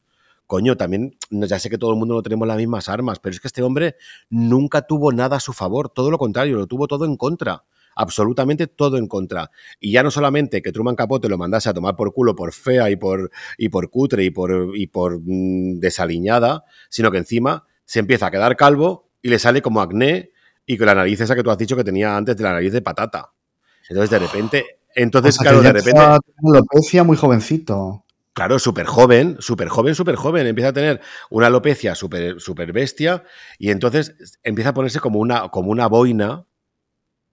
Coño, 0.46 0.78
también, 0.78 1.18
ya 1.30 1.60
sé 1.60 1.70
que 1.70 1.78
todo 1.78 1.92
el 1.92 1.98
mundo 1.98 2.16
no 2.16 2.22
tenemos 2.22 2.48
las 2.48 2.56
mismas 2.56 2.88
armas, 2.88 3.20
pero 3.20 3.34
es 3.34 3.42
que 3.42 3.50
este 3.50 3.64
hombre 3.64 3.98
nunca 4.30 4.84
tuvo 4.84 5.12
nada 5.12 5.36
a 5.36 5.40
su 5.42 5.52
favor, 5.52 5.90
todo 5.90 6.10
lo 6.10 6.18
contrario, 6.18 6.56
lo 6.56 6.68
tuvo 6.68 6.88
todo 6.88 7.04
en 7.04 7.18
contra, 7.18 7.66
absolutamente 7.98 8.68
todo 8.68 8.98
en 8.98 9.08
contra. 9.08 9.52
Y 9.80 9.92
ya 9.92 10.04
no 10.04 10.12
solamente 10.12 10.62
que 10.62 10.72
Truman 10.72 10.96
Capote 10.96 11.28
lo 11.28 11.38
mandase 11.38 11.70
a 11.70 11.74
tomar 11.74 11.96
por 11.96 12.14
culo 12.14 12.36
por 12.36 12.54
fea 12.54 12.90
y 12.90 12.96
por, 12.96 13.32
y 13.58 13.70
por 13.70 13.90
cutre 13.90 14.24
y 14.24 14.30
por, 14.30 14.72
y 14.76 14.88
por 14.88 15.20
mm, 15.20 15.80
desaliñada, 15.80 16.64
sino 16.90 17.12
que 17.12 17.18
encima 17.18 17.66
se 17.86 18.00
empieza 18.00 18.28
a 18.28 18.32
quedar 18.32 18.56
calvo 18.56 19.10
y 19.22 19.30
le 19.30 19.40
sale 19.40 19.62
como 19.62 19.82
acné 19.82 20.32
y 20.66 20.78
con 20.78 20.88
la 20.88 20.96
nariz 20.96 21.20
esa 21.22 21.36
que 21.36 21.44
tú 21.44 21.50
has 21.50 21.58
dicho 21.58 21.76
que 21.76 21.84
tenía 21.84 22.16
antes 22.16 22.38
de 22.38 22.44
la 22.44 22.54
nariz 22.54 22.74
de 22.74 22.82
patata. 22.82 23.32
Entonces, 23.90 24.10
de 24.10 24.20
repente, 24.20 24.66
entonces, 24.96 25.36
o 25.36 25.44
sea, 25.44 25.52
claro, 25.52 25.64
de 25.64 25.74
repente, 25.74 25.90
empezó 25.92 26.14
a 26.14 26.20
tener 26.20 26.56
alopecia 26.56 27.04
muy 27.04 27.18
jovencito. 27.18 28.04
Claro, 28.34 28.60
súper 28.60 28.86
joven, 28.86 29.38
súper 29.40 29.68
joven, 29.68 29.96
súper 29.96 30.16
joven. 30.16 30.46
Empieza 30.46 30.70
a 30.70 30.74
tener 30.74 31.02
una 31.32 31.48
alopecia 31.48 31.96
súper 31.96 32.40
súper 32.40 32.72
bestia 32.72 33.24
y 33.58 33.72
entonces 33.72 34.14
empieza 34.44 34.70
a 34.70 34.74
ponerse 34.76 35.00
como 35.00 35.20
una, 35.20 35.50
como 35.50 35.72
una 35.72 35.88
boina. 35.88 36.46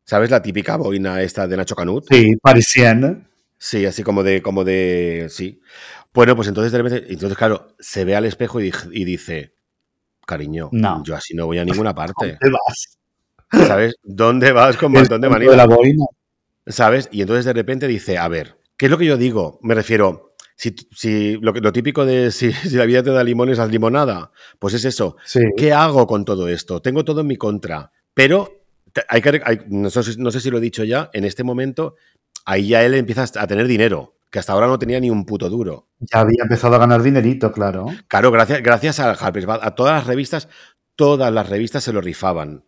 ¿Sabes 0.05 0.31
la 0.31 0.43
típica 0.43 0.77
boina 0.77 1.23
esta 1.23 1.47
de 1.49 1.57
Nacho 1.57 1.75
Canut? 1.75 2.05
Sí, 2.11 2.37
parisienne. 2.43 3.27
Sí, 3.59 3.87
así 3.87 4.03
como 4.03 4.23
de, 4.23 4.43
como 4.43 4.63
de, 4.65 5.29
sí. 5.31 5.61
Bueno, 6.13 6.37
pues 6.37 6.49
entonces 6.49 6.71
de 6.73 6.79
repente, 6.83 7.13
entonces 7.13 7.37
claro, 7.39 7.75
se 7.79 8.05
ve 8.05 8.15
al 8.15 8.27
espejo 8.27 8.61
y, 8.61 8.71
dice, 9.05 9.55
cariño, 10.27 10.69
No. 10.73 11.03
yo 11.05 11.17
así 11.17 11.35
no 11.35 11.47
voy 11.47 11.59
a 11.59 11.65
ninguna 11.65 11.95
parte. 11.95 12.39
¿Dónde 12.41 12.51
vas? 12.51 12.99
¿Sabes? 13.67 13.95
¿Dónde 14.03 14.53
vas 14.53 14.77
con 14.77 14.93
montón 14.93 15.21
de 15.23 15.29
manía? 15.31 15.57
la 15.57 15.67
boina. 15.67 16.05
¿Sabes? 16.67 17.09
Y 17.11 17.23
entonces 17.23 17.47
de 17.47 17.53
repente 17.55 17.87
dice, 17.87 18.19
a 18.19 18.29
ver, 18.29 18.59
¿qué 18.77 18.87
es 18.87 18.91
lo 18.91 18.99
que 18.99 19.07
yo 19.07 19.17
digo? 19.17 19.59
Me 19.63 19.75
refiero, 19.75 20.35
si, 20.57 20.75
si 20.95 21.39
lo, 21.41 21.73
típico 21.73 22.05
de 22.05 22.31
si, 22.31 22.53
si 22.53 22.77
la 22.77 22.85
vida 22.85 23.03
te 23.03 23.11
da 23.11 23.25
limones, 23.25 23.59
haz 23.59 23.71
limonada, 23.71 24.33
pues 24.59 24.75
es 24.75 24.85
eso. 24.85 25.17
Sí. 25.25 25.41
¿Qué 25.57 25.73
hago 25.73 26.07
con 26.07 26.27
todo 26.27 26.49
esto? 26.49 26.83
Tengo 26.83 27.05
todo 27.05 27.23
en 27.23 27.29
mi 27.29 27.37
contra, 27.37 27.91
pero 28.13 28.64
hay 29.09 29.21
que, 29.23 29.41
hay- 29.45 29.61
no, 29.69 29.91
sé, 29.91 30.01
no 30.19 30.31
sé 30.31 30.41
si 30.41 30.51
lo 30.51 30.59
he 30.59 30.61
dicho 30.61 30.85
ya, 30.85 31.11
en 31.13 31.25
este 31.25 31.43
momento, 31.45 31.97
ahí 32.45 32.69
ya 32.69 32.85
él 32.85 32.95
empieza 32.95 33.25
a 33.39 33.47
tener 33.47 33.67
dinero, 33.67 34.15
que 34.31 34.39
hasta 34.39 34.53
ahora 34.53 34.67
no 34.67 34.79
tenía 34.79 35.01
ni 35.01 35.11
un 35.11 35.25
puto 35.25 35.49
duro. 35.51 35.89
Ya 36.01 36.21
había 36.21 36.43
empezado 36.43 36.75
a 36.75 36.79
ganar 36.79 37.03
dinerito, 37.03 37.51
claro. 37.53 37.87
Claro, 38.09 38.31
gracias, 38.31 38.63
gracias 38.63 39.01
a 39.01 39.11
Harper's 39.13 39.47
a 39.49 39.71
todas 39.75 39.95
las 39.95 40.07
revistas, 40.07 40.49
todas 40.97 41.33
las 41.33 41.49
revistas 41.49 41.83
se 41.85 41.93
lo 41.93 42.01
rifaban. 42.01 42.65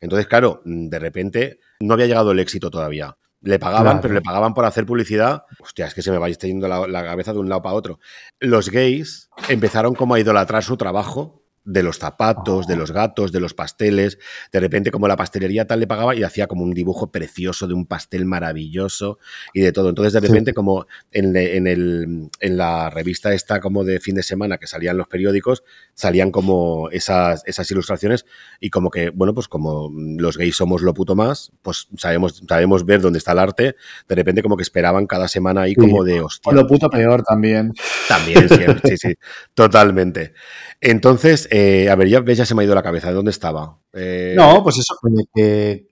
Entonces, 0.00 0.26
claro, 0.26 0.60
de 0.64 0.98
repente 0.98 1.60
no 1.80 1.94
había 1.94 2.06
llegado 2.06 2.32
el 2.32 2.38
éxito 2.40 2.70
todavía. 2.70 3.16
Le 3.40 3.58
pagaban, 3.58 3.84
Claro. 3.84 4.00
pero 4.02 4.14
le 4.14 4.20
pagaban 4.20 4.54
por 4.54 4.64
hacer 4.64 4.86
publicidad. 4.86 5.44
Hostia, 5.60 5.86
es 5.86 5.94
que 5.94 6.02
se 6.02 6.10
me 6.12 6.18
va 6.18 6.28
yendo 6.28 6.68
la, 6.68 6.86
la 6.86 7.02
cabeza 7.04 7.32
de 7.32 7.40
un 7.40 7.48
lado 7.48 7.62
para 7.62 7.74
otro. 7.74 7.98
Los 8.38 8.70
gays 8.70 9.30
empezaron 9.48 9.94
como 9.94 10.14
a 10.14 10.20
idolatrar 10.20 10.62
su 10.62 10.76
trabajo 10.76 11.41
de 11.64 11.82
los 11.82 11.98
zapatos, 11.98 12.66
de 12.66 12.74
Oh. 12.74 12.76
los 12.78 12.90
gatos, 12.92 13.30
de 13.32 13.40
los 13.40 13.54
pasteles. 13.54 14.18
De 14.52 14.60
repente, 14.60 14.90
como 14.90 15.06
la 15.08 15.16
pastelería 15.16 15.66
tal 15.66 15.80
le 15.80 15.86
pagaba 15.86 16.14
y 16.16 16.22
hacía 16.22 16.46
como 16.46 16.64
un 16.64 16.72
dibujo 16.74 17.10
precioso 17.12 17.66
de 17.68 17.74
un 17.74 17.86
pastel 17.86 18.24
maravilloso 18.24 19.18
y 19.52 19.60
de 19.60 19.72
todo. 19.72 19.88
Entonces, 19.88 20.12
de 20.12 20.20
Sí. 20.20 20.26
repente, 20.26 20.54
como 20.54 20.86
en, 21.12 21.36
en 21.36 21.66
el, 21.66 22.28
en 22.40 22.56
la 22.56 22.90
revista 22.90 23.32
esta 23.32 23.60
como 23.60 23.84
de 23.84 24.00
fin 24.00 24.14
de 24.16 24.22
semana 24.22 24.58
que 24.58 24.66
salían 24.66 24.96
los 24.96 25.06
periódicos, 25.08 25.62
salían 25.94 26.30
como 26.30 26.88
esas, 26.90 27.42
esas 27.46 27.70
ilustraciones 27.70 28.26
y 28.60 28.70
como 28.70 28.90
que, 28.90 29.10
bueno, 29.10 29.32
pues 29.34 29.46
como 29.48 29.90
los 30.18 30.36
gays 30.38 30.56
somos 30.56 30.82
lo 30.82 30.94
puto 30.94 31.14
más, 31.14 31.52
pues 31.62 31.88
sabemos, 31.96 32.42
sabemos 32.48 32.84
ver 32.84 33.00
dónde 33.00 33.18
está 33.18 33.32
el 33.32 33.38
arte. 33.38 33.76
De 34.08 34.14
repente, 34.14 34.42
como 34.42 34.56
que 34.56 34.62
esperaban 34.62 35.06
cada 35.06 35.28
semana 35.28 35.62
ahí 35.62 35.74
Sí. 35.74 35.80
como 35.80 36.02
de 36.04 36.20
hostia. 36.20 36.50
O 36.50 36.54
lo 36.54 36.66
puto 36.66 36.90
peor 36.90 37.22
también. 37.22 37.72
También, 38.08 38.48
siempre, 38.48 38.90
sí, 38.90 38.96
sí, 39.08 39.14
totalmente. 39.54 40.32
Entonces, 40.80 41.48
eh, 41.54 41.90
a 41.90 41.94
ver, 41.96 42.08
ya, 42.08 42.24
ya 42.24 42.46
se 42.46 42.54
me 42.54 42.62
ha 42.62 42.64
ido 42.64 42.74
la 42.74 42.82
cabeza. 42.82 43.08
¿De 43.08 43.14
dónde 43.14 43.30
estaba? 43.30 43.78
Eh, 43.92 44.34
No, 44.36 44.62
pues 44.62 44.78
eso, 44.78 44.94
que- 45.34 45.86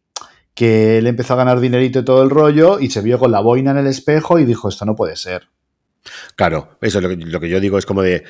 que, 0.55 0.99
él 0.99 1.07
empezó 1.07 1.35
a 1.35 1.37
ganar 1.37 1.61
dinerito 1.61 1.99
y 2.01 2.05
todo 2.05 2.23
el 2.23 2.31
rollo 2.31 2.81
y 2.81 2.91
se 2.91 3.03
vio 3.03 3.19
con 3.19 3.31
la 3.31 3.41
boina 3.41 3.71
en 3.73 3.79
el 3.79 3.87
espejo 3.87 4.39
y 4.39 4.45
dijo, 4.47 4.69
esto 4.69 4.85
no 4.85 4.97
puede 4.97 5.17
ser. 5.17 5.49
Claro, 6.37 6.79
eso 6.81 6.99
es 6.99 7.03
lo 7.05 7.09
que, 7.11 7.17
lo 7.17 7.41
que 7.41 7.49
yo 7.49 7.61
digo, 7.61 7.77
es 7.79 7.85
como 7.87 8.03
de, 8.03 8.25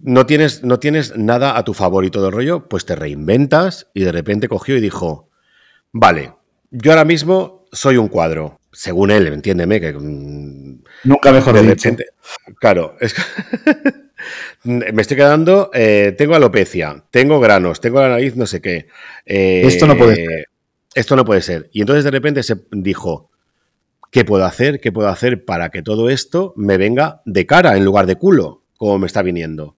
no 0.00 0.26
tienes, 0.26 0.64
no 0.64 0.78
tienes 0.80 1.16
nada 1.16 1.56
a 1.56 1.64
tu 1.64 1.72
favor 1.74 2.04
y 2.04 2.10
todo 2.10 2.26
el 2.28 2.32
rollo, 2.32 2.68
pues 2.68 2.84
te 2.84 2.96
reinventas 2.96 3.86
y 3.94 4.02
de 4.02 4.10
repente 4.12 4.48
cogió 4.48 4.76
y 4.76 4.80
dijo, 4.80 5.30
vale, 5.92 6.34
yo 6.72 6.90
ahora 6.92 7.04
mismo 7.04 7.64
soy 7.72 7.96
un 7.96 8.08
cuadro, 8.08 8.58
según 8.72 9.10
él, 9.12 9.26
entiéndeme, 9.28 9.80
que 9.80 9.92
mm, 9.92 10.82
Nunca 11.04 11.30
mejor 11.32 11.54
de 11.54 11.62
dicho. 11.62 11.74
repente, 11.88 12.06
claro, 12.60 12.96
es 13.00 13.14
que 13.14 13.22
me 14.64 15.02
estoy 15.02 15.16
quedando, 15.16 15.70
eh, 15.74 16.14
tengo 16.16 16.34
alopecia, 16.34 17.04
tengo 17.10 17.40
granos, 17.40 17.80
tengo 17.80 18.00
la 18.00 18.08
nariz, 18.10 18.36
no 18.36 18.46
sé 18.46 18.60
qué. 18.60 18.86
eh, 19.26 19.62
Esto 19.64 19.86
no 19.86 19.96
puede 19.96 20.16
ser. 20.16 20.46
Esto 20.94 21.16
no 21.16 21.24
puede 21.24 21.42
ser. 21.42 21.70
Y 21.72 21.80
entonces 21.80 22.04
de 22.04 22.10
repente 22.10 22.42
se 22.42 22.56
dijo, 22.70 23.30
¿qué 24.10 24.24
puedo 24.24 24.44
hacer? 24.44 24.80
¿Qué 24.80 24.92
puedo 24.92 25.08
hacer 25.08 25.44
para 25.44 25.70
que 25.70 25.82
todo 25.82 26.10
esto 26.10 26.52
me 26.56 26.76
venga 26.76 27.22
de 27.24 27.46
cara 27.46 27.76
en 27.76 27.84
lugar 27.84 28.06
de 28.06 28.16
culo, 28.16 28.62
como 28.76 28.98
me 28.98 29.06
está 29.06 29.22
viniendo? 29.22 29.76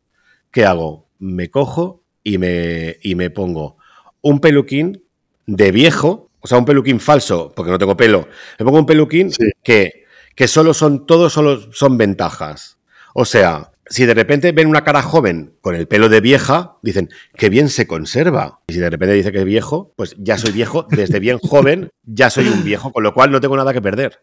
¿Qué 0.51 0.65
hago? 0.65 1.09
Me 1.19 1.51
cojo 1.51 2.03
y 2.23 2.39
me, 2.39 2.97
y 3.03 3.15
me 3.15 3.31
pongo 3.31 3.77
un 4.23 4.41
peluquín 4.41 5.05
de 5.47 5.71
viejo, 5.73 6.31
o 6.41 6.47
sea, 6.47 6.59
un 6.59 6.65
peluquín 6.65 6.99
falso, 7.01 7.53
porque 7.55 7.71
no 7.71 7.79
tengo 7.79 7.97
pelo. 7.97 8.29
Me 8.59 8.65
pongo 8.65 8.79
un 8.81 8.87
peluquín 8.87 9.31
Sí. 9.31 9.51
que, 9.63 10.05
que 10.35 10.49
solo 10.49 10.75
son, 10.75 11.07
todos 11.07 11.33
solo 11.33 11.73
son 11.73 11.97
ventajas. 11.97 12.79
O 13.15 13.25
sea, 13.25 13.71
si 13.89 14.07
de 14.07 14.15
repente 14.15 14.53
ven 14.53 14.67
una 14.69 14.85
cara 14.85 15.03
joven 15.03 15.57
con 15.61 15.75
el 15.75 15.87
pelo 15.87 16.09
de 16.09 16.21
vieja, 16.21 16.79
dicen, 16.83 17.11
qué 17.37 17.49
bien 17.51 17.69
se 17.69 17.87
conserva. 17.87 18.61
Y 18.67 18.75
si 18.75 18.81
de 18.81 18.91
repente 18.91 19.15
dice 19.15 19.33
que 19.33 19.39
es 19.41 19.45
viejo, 19.45 19.93
pues 19.97 20.15
ya 20.19 20.39
soy 20.39 20.53
viejo, 20.53 20.87
desde 20.91 21.21
bien 21.21 21.39
joven 21.39 21.91
ya 22.03 22.31
soy 22.31 22.49
un 22.49 22.65
viejo, 22.65 22.93
con 22.93 23.03
lo 23.03 23.13
cual 23.15 23.31
no 23.31 23.41
tengo 23.41 23.57
nada 23.57 23.73
que 23.73 23.83
perder. 23.83 24.21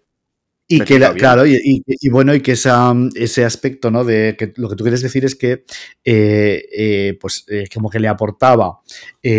Y 0.68 0.80
Me 0.80 0.86
que, 0.86 1.00
la- 1.00 1.14
claro, 1.14 1.46
y, 1.46 1.56
y- 1.56 1.84
y 1.86 2.10
bueno, 2.10 2.34
y 2.34 2.40
que 2.40 2.54
esa, 2.54 2.94
ese 3.16 3.44
aspecto, 3.44 3.92
¿no? 3.92 4.06
De 4.06 4.36
que 4.38 4.54
lo 4.56 4.70
que 4.70 4.76
tú 4.78 4.86
quieres 4.86 5.02
decir 5.02 5.26
es 5.26 5.36
que, 5.36 5.66
eh, 6.06 6.64
eh, 6.74 7.18
pues, 7.20 7.44
eh, 7.50 7.66
como 7.74 7.90
que 7.90 8.00
le 8.00 8.08
aportaba 8.08 8.80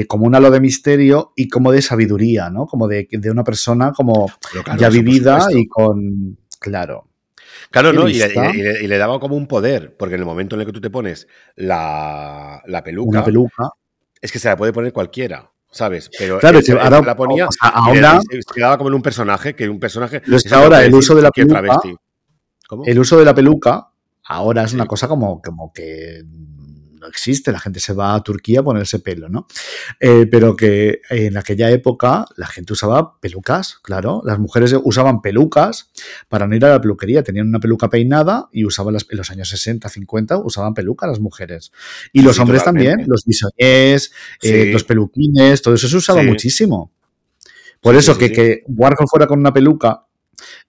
como 0.08 0.26
un 0.26 0.34
halo 0.34 0.50
de 0.50 0.60
misterio 0.60 1.32
y 1.34 1.48
como 1.48 1.72
de 1.72 1.80
sabiduría, 1.80 2.50
¿no? 2.50 2.66
Como 2.66 2.86
de, 2.86 3.08
de 3.10 3.30
una 3.30 3.44
persona 3.44 3.92
como 3.92 4.30
claro, 4.62 4.78
ya 4.78 4.88
vivida 4.90 5.46
y 5.50 5.66
con, 5.66 6.36
claro. 6.60 7.08
Claro, 7.72 7.92
¿no? 7.92 8.08
Y 8.08 8.14
le, 8.14 8.26
lista. 8.26 8.50
y 8.54 8.62
le- 8.62 8.84
y 8.84 8.86
le 8.86 8.98
daba 8.98 9.18
como 9.18 9.34
un 9.36 9.46
poder, 9.48 9.96
porque 9.96 10.14
en 10.14 10.20
el 10.20 10.26
momento 10.26 10.54
en 10.54 10.60
el 10.60 10.66
que 10.66 10.72
tú 10.72 10.80
te 10.80 10.90
pones 10.90 11.26
la, 11.56 12.62
la 12.66 12.84
peluca, 12.84 13.08
Una 13.08 13.24
peluca. 13.24 13.70
es 14.20 14.30
que 14.30 14.38
se 14.38 14.48
la 14.48 14.56
puede 14.56 14.72
poner 14.72 14.92
cualquiera, 14.92 15.50
¿sabes? 15.70 16.10
Pero 16.18 16.38
Claro, 16.38 16.58
él, 16.58 16.64
él 16.68 16.78
ahora- 16.78 17.00
la 17.00 17.16
ponía 17.16 17.46
o 17.48 17.52
sea, 17.52 17.72
y 17.90 17.94
le- 17.98 18.06
ahora- 18.06 18.20
se, 18.20 18.40
quedaba 18.54 18.76
como 18.78 18.88
en 18.90 18.94
un 18.94 19.02
personaje, 19.02 19.54
que 19.56 19.68
un 19.68 19.80
personaje... 19.80 20.22
Es 20.30 20.52
ahora 20.52 20.84
el 20.84 20.94
uso 20.94 21.14
de 21.14 21.22
la 21.22 21.30
peluca-. 21.30 21.80
El 22.84 22.98
uso 22.98 23.18
de 23.18 23.24
la 23.24 23.34
peluca 23.34 23.88
ahora 24.24 24.64
es 24.64 24.70
Sí. 24.70 24.76
una 24.76 24.86
cosa 24.86 25.08
como, 25.08 25.42
como 25.42 25.72
que 25.72 26.22
no 27.03 27.09
existe. 27.09 27.53
La 27.53 27.61
gente 27.61 27.80
se 27.80 27.92
va 27.92 28.14
a 28.14 28.22
Turquía 28.22 28.61
a 28.61 28.62
ponerse 28.62 28.98
pelo, 29.00 29.28
¿no? 29.28 29.46
Eh, 30.00 30.26
pero 30.30 30.57
que 30.57 31.00
en 31.11 31.36
aquella 31.36 31.70
época 31.70 32.24
la 32.36 32.46
gente 32.46 32.72
usaba 32.72 33.20
pelucas, 33.20 33.76
claro. 33.82 34.22
Las 34.24 34.38
mujeres 34.38 34.74
usaban 34.82 35.20
pelucas 35.20 35.90
para 36.28 36.46
no 36.46 36.57
ir 36.57 36.64
a 36.64 36.70
la 36.70 36.80
peluquería. 36.80 37.22
Tenían 37.22 37.48
una 37.48 37.61
peluca 37.61 37.90
peinada 37.90 38.48
y 38.53 38.64
usaban 38.64 38.94
las, 38.94 39.07
en 39.11 39.18
los 39.18 39.30
años 39.30 39.48
60, 39.50 39.88
50 39.88 40.38
usaban 40.38 40.72
peluca 40.72 41.07
las 41.07 41.20
mujeres. 41.20 41.72
Y 42.12 42.20
Sí, 42.20 42.24
los 42.24 42.38
hombres 42.38 42.64
también, 42.64 43.05
los 43.07 43.24
bisoñés, 43.26 44.12
eh, 44.40 44.70
los 44.72 44.84
peluquines, 44.84 45.61
todo 45.61 45.74
eso 45.74 45.88
se 45.88 45.96
usaba 45.96 46.22
Sí. 46.22 46.26
muchísimo. 46.28 46.92
Por 47.80 47.96
eso 47.96 48.16
que, 48.16 48.30
que 48.30 48.62
Warhol 48.68 49.09
fuera 49.09 49.26
con 49.26 49.40
una 49.40 49.53
peluca 49.53 50.07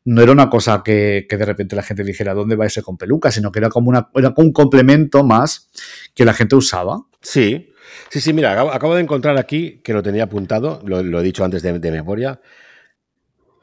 no 0.06 0.22
era 0.22 0.32
una 0.32 0.50
cosa 0.50 0.82
que, 0.84 1.26
que 1.30 1.38
de 1.38 1.46
repente 1.46 1.76
la 1.76 1.84
gente 1.84 2.04
dijera 2.04 2.34
dónde 2.34 2.56
va 2.56 2.66
ese 2.66 2.82
con 2.82 2.98
peluca, 2.98 3.32
sino 3.32 3.52
que 3.52 3.60
era 3.60 3.70
como 3.70 3.90
una, 3.90 4.10
era 4.16 4.34
como 4.34 4.48
un 4.48 4.54
complemento 4.54 5.24
más 5.24 5.70
que 6.14 6.26
la 6.26 6.34
gente 6.34 6.56
usaba. 6.56 7.06
Sí, 7.22 7.72
sí, 8.10 8.22
sí, 8.22 8.34
mira, 8.34 8.52
acabo, 8.54 8.72
acabo 8.72 8.96
de 8.96 9.02
encontrar 9.02 9.38
aquí, 9.38 9.82
que 9.84 9.94
lo 9.94 10.04
tenía 10.04 10.24
apuntado, 10.24 10.82
lo, 10.86 11.02
lo 11.04 11.20
he 11.20 11.24
dicho 11.24 11.44
antes 11.44 11.62
de, 11.64 11.80
de 11.80 11.92
memoria. 11.92 12.40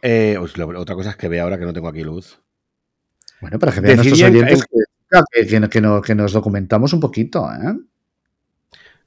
Eh, 0.02 0.38
otra 0.38 0.94
cosa 0.94 1.10
es 1.10 1.16
que 1.16 1.28
veo 1.28 1.44
ahora 1.44 1.58
que 1.58 1.64
no 1.66 1.72
tengo 1.72 1.88
aquí 1.88 2.02
luz. 2.02 2.40
Bueno, 3.40 3.58
para 3.58 3.72
que 3.72 3.80
vean 3.80 3.96
nuestros 3.96 4.20
en- 4.20 4.36
oyentes 4.36 4.64
que, 4.64 5.46
que- 5.46 5.68
que 5.68 5.80
no- 5.80 6.00
que 6.02 6.14
nos 6.14 6.32
documentamos 6.32 6.92
un 6.92 7.00
poquito, 7.00 7.46
¿eh? 7.52 7.74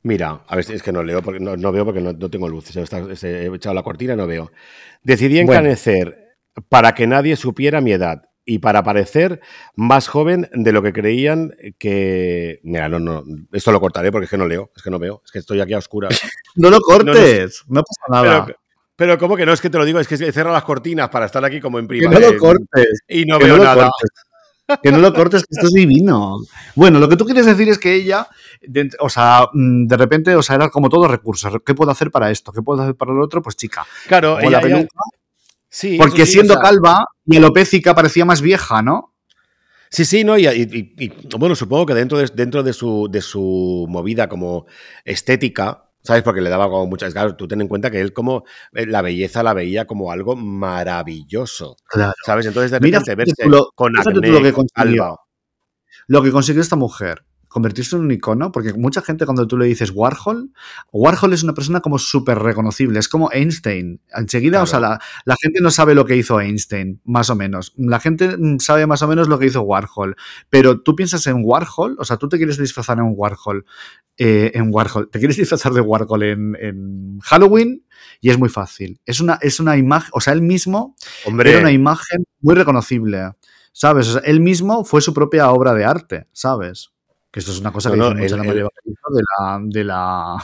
Mira, 0.04 0.42
a 0.48 0.56
ver, 0.58 0.70
es 0.70 0.84
que 0.84 0.92
no 0.92 1.02
leo, 1.02 1.22
porque 1.22 1.40
no, 1.40 1.56
no 1.56 1.72
veo 1.72 1.86
porque 1.86 2.02
no, 2.02 2.12
no 2.14 2.30
tengo 2.30 2.50
luz. 2.50 2.66
Se 2.66 2.80
me 2.80 2.84
está- 2.84 3.16
se- 3.16 3.46
he 3.46 3.56
echado 3.56 3.74
la 3.74 3.84
cortina 3.84 4.14
y 4.14 4.18
no 4.18 4.28
veo. 4.28 4.52
Decidí 5.02 5.44
Bueno. 5.44 5.62
Para 6.70 6.94
que 6.94 7.08
nadie 7.08 7.36
supiera 7.36 7.82
mi 7.82 7.92
edad 7.94 8.24
y 8.46 8.60
para 8.60 8.84
parecer 8.84 9.40
más 9.76 10.08
joven 10.08 10.50
de 10.54 10.72
lo 10.74 10.82
que 10.84 10.92
creían 10.94 11.54
que. 11.80 12.60
Mira, 12.64 12.90
no, 12.90 13.00
no, 13.00 13.24
esto 13.54 13.72
lo 13.72 13.80
cortaré 13.80 14.12
porque 14.12 14.26
es 14.26 14.32
que 14.32 14.38
no 14.38 14.48
leo, 14.48 14.72
es 14.76 14.84
que 14.84 14.90
no 14.90 15.00
veo, 15.00 15.22
es 15.26 15.32
que 15.32 15.40
estoy 15.40 15.62
aquí 15.62 15.74
a 15.74 15.78
oscuras. 15.80 16.20
No 16.56 16.70
lo 16.70 16.80
cortes, 16.82 17.64
no, 17.68 17.82
pasa 17.82 18.22
nada. 18.24 18.46
Pero, 18.46 18.58
pero 18.96 19.18
¿cómo 19.18 19.36
que 19.36 19.44
no? 19.46 19.54
Es 19.54 19.60
que 19.62 19.72
te 19.72 19.78
lo 19.80 19.86
digo, 19.86 20.00
es 20.00 20.08
que 20.08 20.18
cerrado 20.18 20.54
las 20.54 20.64
cortinas 20.64 21.10
para 21.10 21.26
estar 21.26 21.44
aquí 21.44 21.60
como 21.60 21.80
en 21.80 21.86
que 21.86 21.98
privado. 21.98 22.20
no 22.20 22.32
lo 22.32 22.38
cortes. 22.38 23.02
Y 23.08 23.26
no 23.26 23.40
que 23.40 23.46
veo 23.46 23.58
no 23.58 23.64
nada. 23.64 23.90
cortes. 23.90 24.80
Que 24.84 24.92
no 24.92 25.00
lo 25.00 25.14
cortes, 25.14 25.42
que 25.42 25.48
esto 25.52 25.66
es 25.68 25.74
divino. 25.74 26.38
Bueno, 26.76 27.00
lo 27.00 27.10
que 27.10 27.18
tú 27.18 27.26
quieres 27.26 27.46
decir 27.48 27.68
es 27.70 27.80
que 27.80 27.94
ella, 27.96 28.28
de, 28.62 28.90
o 29.00 29.10
sea, 29.10 29.48
mm, 29.52 29.88
de 29.88 29.98
repente, 29.98 30.36
o 30.36 30.44
sea, 30.44 30.56
era 30.58 30.70
como 30.70 30.90
todos 30.90 31.10
recursos. 31.10 31.52
¿Qué 31.66 31.74
puedo 31.74 31.90
hacer 31.92 32.12
para 32.12 32.30
esto? 32.30 32.52
¿Qué 32.52 32.62
puedo 32.62 32.82
hacer 32.84 32.96
para 32.96 33.14
lo 33.14 33.24
otro? 33.26 33.42
Pues 33.42 33.56
chica, 33.58 33.86
Claro, 34.08 34.36
pongo 34.36 34.52
la 34.52 34.60
ella- 34.60 34.68
ella- 34.68 34.76
peluca, 34.78 35.00
sí, 35.74 35.98
porque 35.98 36.26
sí, 36.26 36.34
siendo 36.34 36.54
o 36.54 36.58
sea, 36.58 36.64
calva 36.70 37.06
y 37.26 37.38
alopécica 37.38 37.96
parecía 37.96 38.24
más 38.26 38.42
vieja, 38.42 38.82
¿no? 38.82 39.16
Sí, 39.90 40.06
sí, 40.06 40.24
no, 40.24 40.38
y, 40.38 40.48
y- 40.48 40.94
y- 40.98 41.06
y, 41.06 41.12
bueno, 41.38 41.56
supongo 41.56 41.86
que 41.88 41.94
dentro 41.94 42.18
de, 42.18 42.28
dentro 42.34 42.64
de 42.64 42.74
su, 42.74 43.08
de 43.12 43.22
su 43.22 43.86
movida 43.90 44.28
como 44.28 44.66
estética, 45.06 45.90
¿sabes? 46.02 46.24
Porque 46.24 46.42
le 46.42 46.50
daba 46.50 46.68
como 46.70 46.88
muchas. 46.88 47.14
Claro, 47.14 47.36
tú 47.36 47.48
ten 47.48 47.62
en 47.62 47.68
cuenta 47.68 47.92
que 47.92 48.02
él 48.02 48.12
como 48.12 48.44
eh, 48.74 48.86
la 48.88 49.02
belleza 49.04 49.44
la 49.44 49.54
veía 49.54 49.86
como 49.86 50.12
algo 50.12 50.36
maravilloso, 50.36 51.78
Claro. 51.88 52.14
¿sabes? 52.26 52.46
Entonces 52.48 52.72
de 52.72 52.80
Mira, 52.80 53.00
repente 53.00 53.12
fíjate 53.12 53.16
verse 53.16 53.44
tú 53.44 53.50
lo- 53.50 53.72
con 53.76 53.94
tú 53.94 54.00
acné, 54.10 54.30
lo 54.30 54.42
que 54.42 54.52
con 54.54 54.66
consiguió. 54.76 55.04
alba. 55.04 55.18
Lo 56.08 56.24
que 56.24 56.32
consiguió 56.32 56.62
esta 56.62 56.76
mujer, 56.76 57.24
convertirse 57.54 57.96
en 57.96 58.02
un 58.02 58.12
icono, 58.12 58.52
porque 58.52 58.74
mucha 58.74 59.02
gente 59.02 59.26
cuando 59.26 59.48
tú 59.48 59.58
le 59.58 59.68
dices 59.68 59.92
Warhol, 59.94 60.52
Warhol 60.92 61.34
es 61.34 61.44
una 61.44 61.54
persona 61.54 61.80
como 61.80 62.00
súper 62.00 62.40
reconocible, 62.40 63.00
es 63.00 63.08
como 63.08 63.32
Einstein. 63.32 64.02
Enseguida, 64.14 64.64
o 64.64 64.66
sea, 64.66 64.80
la, 64.80 65.00
la 65.24 65.36
gente 65.40 65.62
no 65.62 65.70
sabe 65.70 65.94
lo 65.94 66.06
que 66.06 66.18
hizo 66.18 66.42
Einstein, 66.42 67.00
más 67.06 67.30
o 67.30 67.36
menos. 67.36 67.74
La 67.78 68.00
gente 68.00 68.36
mm, 68.36 68.60
sabe 68.60 68.88
más 68.88 69.04
o 69.04 69.08
menos 69.08 69.28
lo 69.28 69.38
que 69.38 69.46
hizo 69.46 69.62
Warhol, 69.62 70.16
pero 70.50 70.82
tú 70.82 70.96
piensas 70.96 71.26
en 71.28 71.42
Warhol, 71.44 71.96
o 72.00 72.06
sea, 72.06 72.18
tú 72.18 72.28
te 72.28 72.38
quieres 72.38 72.58
disfrazar 72.58 72.98
en 72.98 73.14
Warhol, 73.16 73.66
eh, 74.18 74.52
en 74.56 74.74
Warhol, 74.74 75.10
te 75.12 75.20
quieres 75.20 75.38
disfrazar 75.44 75.74
de 75.74 75.82
Warhol 75.82 76.24
en, 76.24 76.58
en 76.60 77.20
Halloween 77.22 77.86
y 78.20 78.32
es 78.32 78.40
muy 78.40 78.50
fácil. 78.50 79.00
Es 79.06 79.20
una, 79.20 79.38
es 79.42 79.60
una 79.60 79.78
imagen, 79.78 80.10
o 80.14 80.22
sea, 80.22 80.34
él 80.34 80.42
mismo 80.42 80.96
Hombre, 81.26 81.52
era 81.52 81.60
una 81.60 81.72
imagen 81.72 82.26
muy 82.42 82.56
reconocible, 82.56 83.32
¿sabes? 83.72 84.08
O 84.10 84.12
sea, 84.14 84.22
él 84.22 84.40
mismo 84.40 84.84
fue 84.84 85.02
su 85.02 85.14
propia 85.14 85.52
obra 85.52 85.74
de 85.74 85.86
arte, 85.86 86.28
¿sabes? 86.32 86.93
Que 87.34 87.40
esto 87.40 87.52
es 87.52 87.60
una 87.60 87.72
cosa 87.72 87.90
No, 87.90 87.96
que 87.96 88.00
no, 88.30 88.38
la 88.38 88.44
Evangelizo 88.44 89.10
de 89.12 89.24
la, 89.40 89.60
de 89.64 89.84
la 89.84 90.36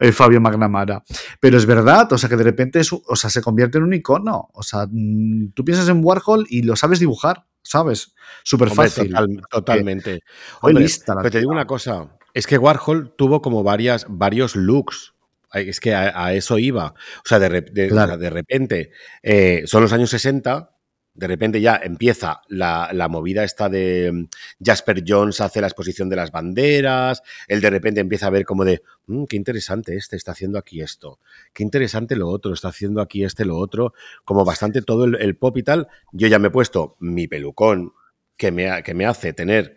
eh, 0.00 0.10
Fabio 0.12 0.40
Magnamara. 0.40 1.04
Pero 1.38 1.56
es 1.56 1.64
verdad, 1.64 2.12
o 2.12 2.18
sea, 2.18 2.28
que 2.28 2.34
de 2.36 2.42
repente 2.42 2.80
es, 2.80 2.92
o 2.92 3.14
sea, 3.14 3.30
se 3.30 3.40
convierte 3.40 3.78
en 3.78 3.84
un 3.84 3.94
icono. 3.94 4.48
O 4.52 4.64
sea, 4.64 4.88
mm, 4.90 5.52
tú 5.54 5.64
piensas 5.64 5.88
en 5.88 6.04
Warhol 6.04 6.44
y 6.50 6.62
lo 6.62 6.74
sabes 6.74 6.98
dibujar, 6.98 7.46
¿sabes? 7.62 8.16
Súper 8.42 8.70
fácil. 8.70 9.10
total- 9.10 9.42
totalmente. 9.48 10.22
Hombre, 10.60 10.82
lista 10.82 11.14
la 11.14 11.20
pero 11.22 11.30
te 11.30 11.38
digo 11.38 11.52
una 11.52 11.68
cosa, 11.68 12.18
es 12.34 12.48
que 12.48 12.58
Warhol 12.58 13.14
tuvo 13.16 13.40
como 13.40 13.62
varias, 13.62 14.06
varios 14.08 14.56
looks. 14.56 15.14
Es 15.52 15.78
que 15.78 15.94
a, 15.94 16.24
a 16.26 16.34
eso 16.34 16.58
iba. 16.58 16.86
O 16.88 17.22
sea, 17.24 17.38
de, 17.38 17.46
o 17.92 17.94
sea, 17.94 18.16
de 18.16 18.30
repente, 18.30 18.90
eh, 19.22 19.62
son 19.66 19.82
los 19.82 19.92
años 19.92 20.10
60 20.10 20.75
de 21.16 21.26
repente 21.26 21.60
ya 21.60 21.80
empieza 21.82 22.42
la, 22.48 22.90
la, 22.92 23.08
movida 23.08 23.44
esta 23.44 23.68
de 23.68 24.10
mm, 24.12 24.28
Jasper 24.64 25.02
Jones 25.06 25.40
hace 25.40 25.60
la 25.60 25.66
exposición 25.66 26.08
de 26.08 26.16
las 26.16 26.30
banderas, 26.30 27.22
él 27.48 27.60
de 27.60 27.70
repente 27.70 28.00
empieza 28.00 28.26
a 28.26 28.30
ver 28.30 28.44
como 28.44 28.64
de, 28.64 28.82
mmm, 29.06 29.24
qué 29.24 29.36
interesante 29.36 29.96
este, 29.96 30.16
está 30.16 30.32
haciendo 30.32 30.58
aquí 30.58 30.80
esto, 30.80 31.18
qué 31.52 31.62
interesante 31.62 32.16
lo 32.16 32.28
otro, 32.28 32.52
está 32.52 32.68
haciendo 32.68 33.00
aquí 33.00 33.24
este, 33.24 33.44
lo 33.44 33.56
otro, 33.56 33.94
como 34.24 34.44
bastante 34.44 34.82
todo 34.82 35.04
el, 35.04 35.16
el 35.16 35.36
pop 35.36 35.56
y 35.56 35.62
tal. 35.62 35.88
Yo 36.12 36.28
ya 36.28 36.38
me 36.38 36.48
he 36.48 36.50
puesto 36.50 36.96
mi 37.00 37.26
pelucón 37.28 37.92
que 38.36 38.52
me, 38.52 38.82
que 38.82 38.94
me 38.94 39.06
hace 39.06 39.32
tener 39.32 39.76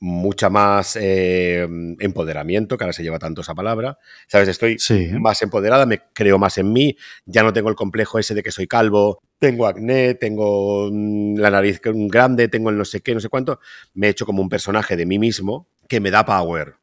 mucha 0.00 0.48
más 0.48 0.96
eh, 1.00 1.66
empoderamiento, 1.98 2.76
que 2.76 2.84
ahora 2.84 2.92
se 2.92 3.02
lleva 3.02 3.18
tanto 3.18 3.40
esa 3.40 3.54
palabra. 3.54 3.98
¿Sabes? 4.28 4.48
Estoy 4.48 4.78
Sí. 4.78 5.08
más 5.18 5.42
empoderada, 5.42 5.86
me 5.86 6.00
creo 6.12 6.38
más 6.38 6.58
en 6.58 6.72
mí, 6.72 6.96
ya 7.26 7.42
no 7.42 7.52
tengo 7.52 7.68
el 7.68 7.74
complejo 7.74 8.18
ese 8.18 8.34
de 8.34 8.42
que 8.42 8.52
soy 8.52 8.66
calvo, 8.66 9.20
tengo 9.38 9.66
acné, 9.66 10.14
tengo 10.14 10.88
mm, 10.92 11.38
la 11.38 11.50
nariz 11.50 11.80
grande, 11.82 12.48
tengo 12.48 12.70
el 12.70 12.76
no 12.78 12.84
sé 12.84 13.00
qué, 13.00 13.14
no 13.14 13.20
sé 13.20 13.28
cuánto. 13.28 13.60
Me 13.94 14.06
he 14.06 14.10
hecho 14.10 14.26
como 14.26 14.42
un 14.42 14.48
personaje 14.48 14.96
de 14.96 15.06
mí 15.06 15.18
mismo 15.18 15.68
que 15.88 16.00
me 16.00 16.10
da 16.10 16.24
power, 16.24 16.74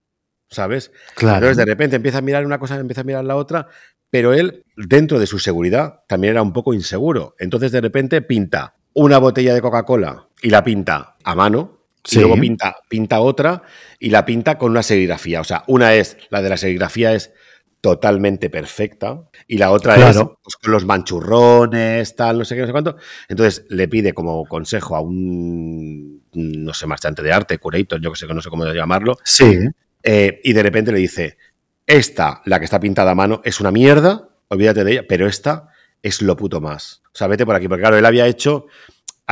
¿sabes? 0.50 0.92
Claro. 1.16 1.38
Entonces 1.38 1.58
de 1.58 1.66
repente 1.66 1.96
empieza 1.96 2.18
a 2.20 2.22
mirar 2.22 2.46
una 2.46 2.60
cosa, 2.60 2.76
empieza 2.78 3.02
a 3.02 3.06
mirar 3.06 3.24
la 3.26 3.36
otra, 3.36 3.68
pero 4.10 4.34
él, 4.34 4.64
dentro 4.78 5.20
de 5.20 5.28
su 5.28 5.40
seguridad, 5.40 6.02
también 6.08 6.32
era 6.32 6.42
un 6.42 6.54
poco 6.54 6.74
inseguro. 6.74 7.36
Entonces 7.40 7.72
de 7.72 7.82
repente 7.82 8.22
pinta 8.22 8.76
una 8.94 9.18
botella 9.18 9.54
de 9.54 9.62
Coca-Cola 9.62 10.28
y 10.42 10.50
la 10.50 10.64
pinta 10.64 11.18
a 11.24 11.36
mano, 11.36 11.85
Sí. 12.06 12.18
y 12.18 12.22
luego 12.22 12.40
pinta, 12.40 12.76
pinta 12.88 13.20
otra 13.20 13.64
y 14.00 14.10
la 14.12 14.26
pinta 14.26 14.58
con 14.58 14.72
una 14.72 14.84
serigrafía. 14.84 15.42
O 15.42 15.44
sea, 15.44 15.64
una 15.68 15.94
es, 15.96 16.18
la 16.30 16.42
de 16.42 16.50
la 16.50 16.58
serigrafía 16.58 17.14
es 17.14 17.34
totalmente 17.82 18.50
perfecta 18.50 19.24
y 19.48 19.58
la 19.58 19.72
otra 19.72 19.96
es 19.96 20.00
Claro. 20.02 20.40
pues, 20.44 20.56
con 20.56 20.72
los 20.72 20.86
manchurrones, 20.86 22.16
tal, 22.16 22.40
no 22.40 22.46
sé 22.46 22.56
qué, 22.56 22.62
no 22.62 22.68
sé 22.68 22.72
cuánto. 22.72 22.98
Entonces 23.28 23.66
le 23.70 23.88
pide 23.88 24.14
como 24.14 24.46
consejo 24.46 24.96
a 24.96 25.02
un, 25.02 26.24
no 26.34 26.74
sé, 26.74 26.88
marchante 26.88 27.22
de 27.22 27.32
arte, 27.32 27.58
curator, 27.58 28.00
yo 28.02 28.12
que 28.12 28.18
sé, 28.18 28.28
que 28.28 28.34
no 28.34 28.42
sé 28.42 28.50
cómo 28.50 28.66
llamarlo, 28.66 29.18
Sí. 29.24 29.58
eh, 30.04 30.40
y 30.44 30.54
de 30.54 30.64
repente 30.64 30.92
le 30.92 30.98
dice, 31.00 31.38
esta, 31.86 32.42
la 32.46 32.58
que 32.60 32.66
está 32.66 32.80
pintada 32.80 33.12
a 33.12 33.16
mano, 33.16 33.42
es 33.44 33.60
una 33.60 33.72
mierda, 33.72 34.30
olvídate 34.48 34.84
de 34.84 34.92
ella, 34.94 35.04
pero 35.08 35.28
esta 35.28 35.70
es 36.02 36.22
lo 36.24 36.36
puto 36.36 36.62
más. 36.62 37.02
O 37.14 37.18
sea, 37.18 37.28
vete 37.28 37.46
por 37.46 37.56
aquí, 37.56 37.68
porque 37.68 37.82
claro, 37.82 37.98
él 37.98 38.06
había 38.06 38.26
hecho 38.28 38.66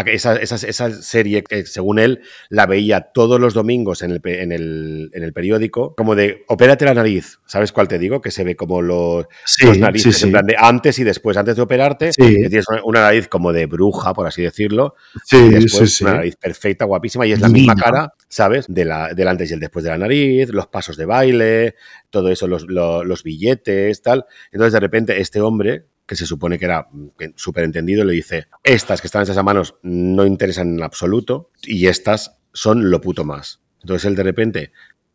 esa, 0.07 0.35
esa- 0.37 0.67
esa 0.67 0.91
serie 1.01 1.43
que 1.43 1.65
según 1.65 1.99
él 1.99 2.21
la 2.49 2.65
veía 2.65 3.01
todos 3.13 3.39
los 3.39 3.53
domingos 3.53 4.01
en 4.01 4.11
el, 4.11 4.21
en 4.23 4.51
el, 4.51 5.11
en 5.13 5.23
el 5.23 5.33
periódico, 5.33 5.93
como 5.95 6.15
de, 6.15 6.43
opérate 6.47 6.85
la 6.85 6.93
nariz, 6.95 7.39
¿sabes 7.45 7.71
cuál 7.71 7.87
te 7.87 7.99
digo? 7.99 8.19
Que 8.19 8.31
se 8.31 8.43
ve 8.43 8.55
como 8.55 8.81
los, 8.81 9.25
Sí, 9.45 9.65
los 9.67 9.77
narices, 9.77 10.15
sí, 10.15 10.19
sí. 10.21 10.25
en 10.25 10.31
plan 10.31 10.45
de 10.47 10.55
antes 10.57 10.97
y 10.99 11.03
después, 11.03 11.37
antes 11.37 11.55
de 11.55 11.61
operarte, 11.61 12.09
tienes 12.11 12.65
una- 12.83 13.01
nariz 13.01 13.27
como 13.27 13.53
de 13.53 13.65
bruja, 13.67 14.13
por 14.13 14.25
así 14.25 14.41
decirlo, 14.41 14.95
y 15.31 15.49
después 15.49 16.01
una 16.01 16.13
nariz 16.15 16.35
perfecta, 16.37 16.85
guapísima, 16.85 17.25
y 17.27 17.31
es 17.33 17.39
la 17.41 17.47
Divina. 17.47 17.73
misma 17.73 17.83
cara, 17.91 18.13
¿sabes? 18.27 18.65
De 18.67 18.85
la, 18.85 19.13
del 19.13 19.27
antes 19.27 19.51
y 19.51 19.53
el 19.53 19.59
después 19.59 19.83
de 19.85 19.91
la 19.91 19.97
nariz, 19.99 20.49
los 20.49 20.67
pasos 20.67 20.97
de 20.97 21.05
baile, 21.05 21.75
todo 22.09 22.29
eso, 22.29 22.47
los, 22.47 22.63
lo- 22.67 23.03
los 23.03 23.23
billetes, 23.23 24.01
tal. 24.01 24.25
Entonces, 24.51 24.73
de 24.73 24.79
repente, 24.79 25.19
este 25.21 25.39
hombre, 25.41 25.85
que 26.06 26.16
se 26.16 26.26
supone 26.26 26.60
que 26.60 26.66
era 26.66 26.88
mm, 26.91 27.08
súper 27.36 27.64
entendido, 27.64 28.04
le 28.06 28.14
dice, 28.14 28.47
estas 28.64 29.01
que 29.01 29.08
están 29.08 29.24
hechas 29.24 29.38
a 29.38 29.43
manos 29.43 29.76
no 29.84 30.26
interesan 30.26 30.76
en 30.76 30.84
absoluto, 30.84 31.49
y 31.64 31.88
estas 31.88 32.38
son 32.54 32.89
lo 32.91 33.01
puto 33.01 33.24
más. 33.26 33.62
Entonces, 33.82 34.06
él 34.06 34.16
de 34.16 34.24
repente 34.24 34.72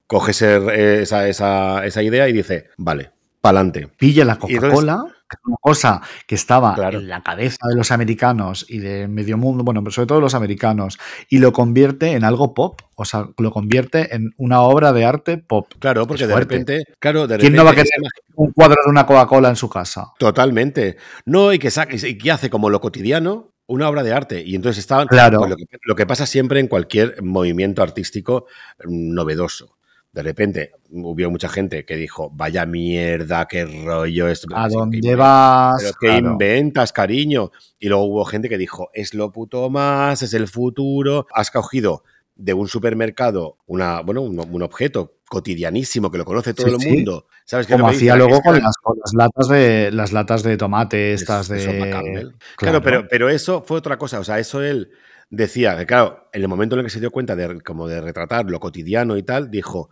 coge 0.07 0.31
ese- 0.33 1.01
esa, 1.03 1.29
esa, 1.29 1.85
esa 1.87 2.03
idea 2.03 2.29
y 2.29 2.33
dice, 2.33 2.69
vale, 2.77 3.11
pa'lante. 3.41 3.89
pilla 3.99 4.25
la 4.25 4.37
Coca-Cola, 4.39 5.05
una 5.47 5.57
cosa 5.61 6.01
que 6.27 6.35
estaba 6.35 6.75
Claro. 6.75 6.99
en 6.99 7.09
la 7.09 7.23
cabeza 7.23 7.67
de 7.69 7.77
los 7.77 7.91
americanos 7.91 8.67
y 8.69 8.79
de 8.79 9.09
medio 9.09 9.37
mundo, 9.37 9.65
bueno, 9.65 9.83
pero 9.83 9.93
sobre 9.93 10.07
todo 10.07 10.21
los 10.21 10.35
americanos, 10.35 10.99
y 11.29 11.39
lo 11.39 11.53
convierte 11.53 12.13
en 12.13 12.25
algo 12.25 12.55
pop, 12.55 12.81
o 12.97 13.05
sea, 13.05 13.29
lo 13.37 13.51
convierte 13.51 14.15
en 14.15 14.31
una 14.37 14.63
obra 14.63 14.93
de 14.93 15.05
arte 15.05 15.39
pop. 15.39 15.73
Claro, 15.79 16.07
porque 16.07 16.27
de 16.27 16.35
repente, 16.35 16.85
claro, 16.99 17.27
de 17.27 17.39
¿Quién 17.39 17.53
repente 17.53 17.57
no 17.59 17.65
va 17.65 17.71
a 17.71 17.75
querer 17.75 17.89
un 18.35 18.53
cuadro 18.53 18.77
de 18.85 18.91
una 18.91 19.07
Coca-Cola 19.07 19.49
en 19.49 19.57
su 19.57 19.69
casa? 19.69 20.13
Totalmente. 20.19 20.97
No, 21.25 21.53
y 21.53 21.59
que, 21.59 21.71
y 22.03 22.19
que 22.19 22.31
hace 22.31 22.51
como 22.51 22.71
lo 22.71 22.81
cotidiano 22.81 23.53
una 23.69 23.89
obra 23.89 24.03
de 24.03 24.13
arte. 24.13 24.43
Y 24.45 24.55
entonces 24.55 24.79
estaban. 24.81 25.07
Claro. 25.07 25.39
pues 25.39 25.51
lo, 25.51 25.57
que, 25.57 25.65
lo 25.85 25.95
que 25.95 26.07
pasa 26.07 26.27
siempre 26.27 26.59
en 26.59 26.69
cualquier 26.69 27.23
movimiento 27.23 27.83
artístico 27.83 28.47
mm, 28.85 29.15
novedoso. 29.15 29.78
De 30.19 30.25
repente 30.25 30.73
hubo 30.91 31.31
mucha 31.31 31.49
gente 31.49 31.85
que 31.85 31.95
dijo, 31.95 32.29
vaya 32.35 32.67
mierda, 32.67 33.47
qué 33.47 33.65
rollo 33.65 34.27
esto. 34.27 34.49
¿A 34.53 34.69
Sí, 34.69 34.75
¿qué 34.75 34.79
dónde 34.81 35.15
vas? 35.15 35.77
Pero 35.81 35.93
¿qué 36.01 36.07
Claro. 36.09 36.33
inventas, 36.33 36.93
cariño? 36.93 37.53
Y 37.79 37.87
luego 37.89 38.03
hubo 38.07 38.25
gente 38.25 38.49
que 38.49 38.59
dijo, 38.59 38.91
es 38.95 39.15
lo 39.15 39.31
puto 39.31 39.71
más, 39.71 40.23
es 40.23 40.35
el 40.35 40.49
futuro. 40.49 41.29
Has 41.33 41.53
cogido 41.53 42.03
de 42.35 42.53
un 42.53 42.67
supermercado 42.67 43.59
una, 43.67 44.01
bueno, 44.01 44.23
un, 44.23 44.41
un 44.41 44.63
objeto 44.63 45.19
cotidianísimo 45.29 46.11
que 46.11 46.19
lo 46.19 46.25
conoce 46.25 46.53
todo 46.53 46.67
Sí, 46.67 46.75
el 46.75 46.81
sí. 46.81 46.89
mundo. 46.97 47.27
¿Sabes 47.45 47.69
qué 47.69 47.75
Como 47.75 47.87
hacía 47.87 48.17
luego 48.17 48.41
con 48.43 48.61
las, 48.61 48.75
con 48.83 48.99
las 48.99 49.15
latas 49.15 49.47
de 49.49 49.91
las 49.93 50.13
latas 50.13 50.43
de 50.43 50.57
tomate, 50.57 51.13
estas 51.13 51.47
de. 51.49 51.91
Campbell. 51.93 52.31
Claro, 52.57 52.83
pero, 52.83 53.07
pero 53.09 53.29
eso 53.29 53.63
fue 53.63 53.79
otra 53.79 53.97
cosa. 53.99 54.19
O 54.19 54.25
sea, 54.25 54.41
eso 54.41 54.63
él 54.65 54.91
decía 55.31 55.77
que, 55.77 55.87
claro, 55.87 56.29
en 56.33 56.43
el 56.43 56.49
momento 56.49 56.75
en 56.75 56.81
el 56.81 56.87
que 56.87 56.91
se 56.91 57.01
dio 57.01 57.11
cuenta 57.11 57.37
de, 57.37 57.61
como 57.61 57.87
de 57.87 58.01
retratar 58.01 58.47
lo 58.51 58.59
cotidiano 58.61 59.17
y 59.19 59.23
tal, 59.23 59.51
dijo, 59.51 59.91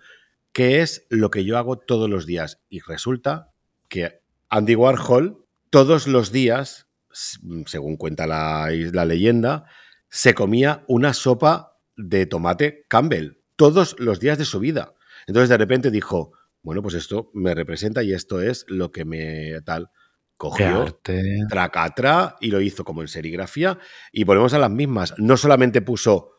¿qué 0.57 0.81
es 0.81 1.07
lo 1.11 1.31
que 1.31 1.45
yo 1.45 1.59
hago 1.59 1.77
todos 1.79 2.09
los 2.09 2.25
días? 2.25 2.63
Y 2.71 2.81
resulta 2.81 3.53
que 3.89 4.23
Andy 4.49 4.75
Warhol, 4.75 5.45
todos 5.69 6.07
los 6.07 6.33
días, 6.33 6.87
según 7.67 7.99
cuenta 7.99 8.27
la, 8.27 8.71
la 8.71 9.05
leyenda, 9.05 9.67
se 10.09 10.33
comía 10.33 10.83
una 10.89 11.13
sopa 11.13 11.77
de 11.95 12.25
tomate 12.25 12.87
Campbell 12.89 13.33
todos 13.57 13.97
los 13.99 14.19
días 14.19 14.39
de 14.39 14.47
su 14.47 14.59
vida. 14.59 14.95
Entonces 15.27 15.51
de 15.51 15.59
repente 15.59 15.91
dijo, 15.91 16.33
bueno, 16.63 16.81
pues 16.81 16.95
esto 16.95 17.31
me 17.35 17.55
representa 17.55 18.03
y 18.03 18.15
esto 18.15 18.41
es 18.41 18.65
lo 18.67 18.91
que 18.93 19.05
me 19.05 19.61
tal. 19.61 19.91
Cogió, 20.39 20.85
tracatra 21.51 22.37
y 22.41 22.51
lo 22.51 22.63
hizo 22.63 22.83
como 22.83 23.03
en 23.03 23.09
serigrafía 23.09 23.79
y 24.11 24.25
volvemos 24.25 24.55
a 24.55 24.59
las 24.59 24.71
mismas. 24.71 25.13
No 25.19 25.37
solamente 25.37 25.83
puso, 25.83 26.31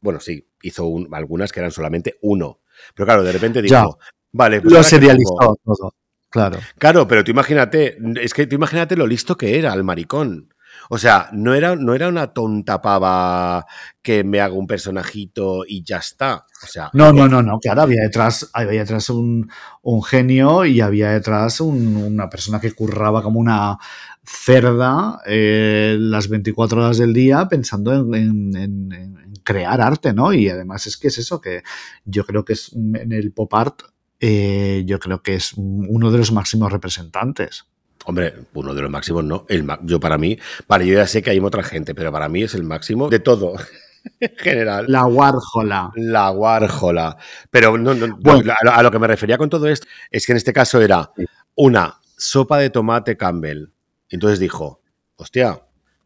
bueno, 0.00 0.18
sí, 0.18 0.48
hizo 0.62 0.86
un- 0.86 1.14
algunas 1.14 1.52
que 1.52 1.60
eran 1.60 1.70
solamente 1.70 2.18
uno, 2.20 2.60
pero 2.94 3.06
claro, 3.06 3.22
de 3.22 3.32
repente 3.32 3.60
Ya. 3.66 3.80
dijo, 3.82 3.98
vale, 4.32 4.60
pues 4.60 4.72
Lo 4.72 4.82
serializó 4.82 5.34
pongo- 5.38 5.56
todo. 5.64 5.94
Claro. 6.30 6.58
Claro, 6.78 7.08
pero 7.08 7.24
tú 7.24 7.32
imagínate, 7.32 7.98
es 8.22 8.32
que 8.34 8.46
tú 8.46 8.54
imagínate 8.54 8.94
lo 8.96 9.06
listo 9.06 9.36
que 9.36 9.58
era 9.58 9.74
el 9.74 9.82
maricón. 9.84 10.54
O 10.88 10.98
sea, 10.98 11.28
no 11.32 11.54
era, 11.54 11.74
no 11.76 11.94
era 11.94 12.08
una 12.08 12.32
tonta 12.32 12.80
pava 12.80 13.66
que 14.02 14.22
me 14.24 14.40
haga 14.40 14.54
un 14.54 14.66
personajito 14.68 15.64
y 15.66 15.82
ya 15.84 15.98
está. 15.98 16.46
O 16.62 16.66
sea, 16.66 16.90
No, 16.92 17.12
no, 17.12 17.28
no, 17.28 17.42
no, 17.42 17.58
claro, 17.58 17.82
había 17.82 18.02
detrás, 18.02 18.48
había 18.52 18.80
detrás 18.80 19.10
un, 19.10 19.50
un 19.82 20.02
genio 20.02 20.64
y 20.64 20.80
había 20.80 21.10
detrás 21.10 21.60
un- 21.60 21.96
una 21.96 22.28
persona 22.28 22.60
que 22.60 22.72
curraba 22.72 23.22
como 23.22 23.38
una 23.40 23.78
cerda 24.24 25.20
eh, 25.26 25.96
las 25.98 26.28
24 26.28 26.80
horas 26.84 26.98
del 26.98 27.12
día 27.12 27.48
pensando 27.48 27.92
en, 27.92 28.14
en- 28.14 28.56
en- 28.56 28.92
en 28.92 29.16
crear 29.42 29.80
arte, 29.80 30.12
¿no? 30.12 30.32
Y 30.32 30.48
además 30.48 30.86
es 30.86 30.96
que 30.96 31.08
es 31.08 31.18
eso, 31.18 31.40
que 31.40 31.62
yo 32.04 32.24
creo 32.24 32.44
que 32.44 32.54
es 32.54 32.72
en 32.72 33.12
el 33.12 33.32
pop 33.32 33.52
art, 33.54 33.82
eh, 34.20 34.82
yo 34.86 34.98
creo 34.98 35.22
que 35.22 35.34
es 35.34 35.54
uno 35.56 36.10
de 36.10 36.18
los 36.18 36.32
máximos 36.32 36.70
representantes. 36.70 37.64
Hombre, 38.04 38.34
uno 38.54 38.74
de 38.74 38.82
los 38.82 38.90
máximos 38.90 39.24
no. 39.24 39.44
El 39.48 39.66
yo 39.82 40.00
para 40.00 40.18
mí, 40.18 40.38
vale, 40.66 40.86
yo 40.86 40.94
ya 40.94 41.06
sé 41.06 41.22
que 41.22 41.30
hay 41.30 41.40
otra 41.40 41.62
gente, 41.62 41.94
pero 41.94 42.10
para 42.12 42.28
mí 42.28 42.42
es 42.42 42.54
el 42.54 42.62
máximo 42.62 43.08
de 43.08 43.20
todo 43.20 43.54
en 44.20 44.36
general. 44.36 44.86
La 44.88 45.06
Warhola. 45.06 45.90
La 45.96 46.30
Warhola. 46.30 47.16
Pero 47.50 47.76
no, 47.76 47.94
no, 47.94 48.16
Bueno. 48.18 48.52
a, 48.58 48.82
lo, 48.82 48.90
que 48.90 48.98
me 48.98 49.06
refería 49.06 49.38
con 49.38 49.50
todo 49.50 49.68
esto 49.68 49.86
es 50.10 50.26
que 50.26 50.32
en 50.32 50.38
este 50.38 50.52
caso 50.52 50.80
era 50.80 51.12
una 51.54 52.00
sopa 52.16 52.58
de 52.58 52.70
tomate 52.70 53.16
Campbell. 53.16 53.66
Entonces 54.08 54.38
dijo, 54.38 54.82
hostia, 55.16 55.60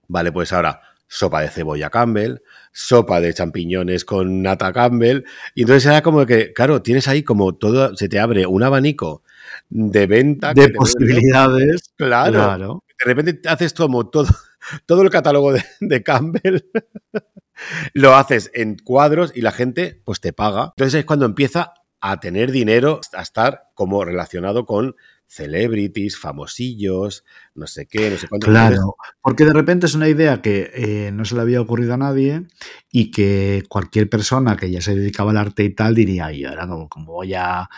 vale, 0.09 0.33
pues 0.33 0.53
ahora 0.53 0.81
sopa 1.07 1.43
de 1.43 1.49
cebolla 1.49 1.91
Campbell, 1.91 2.39
sopa 2.75 3.21
de 3.21 3.33
champiñones 3.33 4.05
con 4.05 4.43
nata 4.43 4.73
Campbell. 4.73 5.25
Y 5.55 5.63
entonces 5.63 5.87
era 5.87 6.03
como 6.03 6.27
que, 6.27 6.53
claro, 6.53 6.83
tienes 6.83 7.09
ahí 7.09 7.23
como 7.23 7.55
todo, 7.55 7.97
se 7.97 8.09
te 8.09 8.19
abre 8.19 8.47
un 8.47 8.63
abanico 8.63 9.23
de 9.71 10.07
venta. 10.07 10.53
De 10.53 10.69
posibilidades. 10.71 11.93
Claro. 11.97 12.33
Claro. 12.33 12.85
De 12.99 13.05
repente 13.05 13.49
haces 13.49 13.73
como 13.73 14.09
todo, 14.09 14.29
todo 14.87 15.03
el 15.03 15.11
catálogo 15.11 15.53
de, 15.53 15.65
de 15.81 16.03
Campbell, 16.03 16.65
lo 17.95 18.15
haces 18.17 18.51
en 18.55 18.77
cuadros 18.77 19.33
y 19.35 19.41
la 19.41 19.53
gente 19.53 20.03
pues 20.05 20.21
te 20.21 20.33
paga. 20.33 20.73
Entonces 20.77 21.01
es 21.01 21.05
cuando 21.05 21.27
empieza 21.27 21.75
a 22.01 22.21
tener 22.21 22.51
dinero, 22.51 23.01
a 23.15 23.23
estar 23.23 23.69
como 23.75 24.05
relacionado 24.05 24.67
con 24.67 24.97
celebrities, 25.27 26.19
famosillos, 26.19 27.25
no 27.55 27.67
sé 27.67 27.87
qué, 27.87 28.11
no 28.11 28.17
sé 28.17 28.29
cuánto. 28.29 28.47
Claro, 28.47 28.97
porque 29.21 29.45
de 29.45 29.53
repente 29.53 29.87
es 29.87 29.95
una 29.95 30.09
idea 30.09 30.41
que 30.43 30.71
eh, 30.75 31.11
no 31.13 31.25
se 31.25 31.35
le 31.35 31.41
había 31.41 31.61
ocurrido 31.61 31.95
a 31.95 31.99
nadie 31.99 32.47
y 32.91 33.11
que 33.11 33.65
cualquier 33.69 34.09
persona 34.09 34.57
que 34.57 34.71
ya 34.71 34.81
se 34.81 34.95
dedicaba 34.95 35.33
al 35.33 35.39
arte 35.39 35.65
y 35.65 35.71
tal 35.71 35.95
diría, 35.95 36.33
y 36.33 36.45
ahora 36.45 36.69
cómo, 36.69 36.89
cómo 36.89 37.13
voy 37.13 37.35
a 37.35 37.69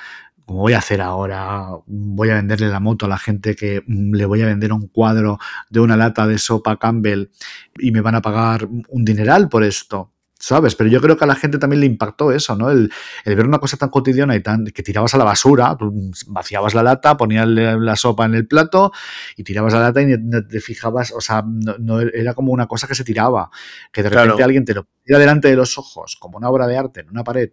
como 0.47 0.61
voy 0.61 0.75
a 0.75 0.79
hacer 0.79 1.01
ahora, 1.01 1.71
voy 1.87 2.31
a 2.31 2.35
venderle 2.35 2.69
la 2.69 2.79
moto 2.79 3.07
a 3.07 3.09
la 3.09 3.19
gente 3.19 3.57
que 3.57 3.83
mm, 3.85 4.15
le 4.15 4.27
voy 4.27 4.43
a 4.43 4.47
vender 4.47 4.73
un 4.73 4.87
cuadro 4.87 5.39
de 5.69 5.81
una 5.81 5.97
lata 5.97 6.27
de 6.27 6.39
sopa 6.39 6.79
Campbell 6.79 7.31
y 7.79 7.91
me 7.91 8.01
van 8.01 8.15
a 8.15 8.23
pagar 8.23 8.69
un 8.89 9.05
dineral 9.05 9.49
por 9.49 9.65
esto. 9.65 10.13
¿Sabes? 10.39 10.75
Pero 10.75 10.91
yo 10.91 11.01
creo 11.01 11.17
que 11.17 11.25
a 11.25 11.27
la 11.27 11.35
gente 11.35 11.59
también 11.59 11.81
le 11.81 11.87
impactó 11.87 12.33
eso, 12.33 12.57
¿no? 12.57 12.71
El, 12.71 12.91
ver 13.25 13.47
una 13.47 13.59
cosa 13.59 13.77
tan 13.77 13.89
cotidiana 13.89 14.37
y 14.37 14.43
tan 14.43 14.67
que 14.67 14.83
tirabas 14.83 15.15
a 15.15 15.19
la 15.19 15.25
basura, 15.25 15.77
tú 15.79 16.11
vaciabas 16.29 16.75
la 16.75 16.83
lata, 16.83 17.17
ponías 17.17 17.47
la 17.47 17.97
sopa 17.97 18.27
en 18.27 18.35
el 18.35 18.47
plato 18.47 18.93
y 19.37 19.45
tirabas 19.45 19.73
la 19.73 19.81
lata 19.81 20.03
y 20.03 20.17
no 20.19 20.47
te 20.47 20.61
fijabas, 20.61 21.13
o 21.13 21.21
sea, 21.21 21.43
no, 21.47 22.01
era 22.01 22.35
como 22.35 22.53
una 22.53 22.67
cosa 22.67 22.87
que 22.87 22.95
se 22.95 23.05
tiraba, 23.05 23.51
que 23.93 24.03
de 24.03 24.11
repente 24.11 24.43
alguien 24.43 24.65
te 24.65 24.75
lo 24.75 24.85
ponía 24.85 25.19
delante 25.19 25.49
de 25.49 25.57
los 25.57 25.79
ojos, 25.79 26.17
como 26.17 26.39
una 26.39 26.51
obra 26.51 26.67
de 26.67 26.77
arte 26.77 27.01
en 27.01 27.11
una 27.11 27.25
pared, 27.25 27.51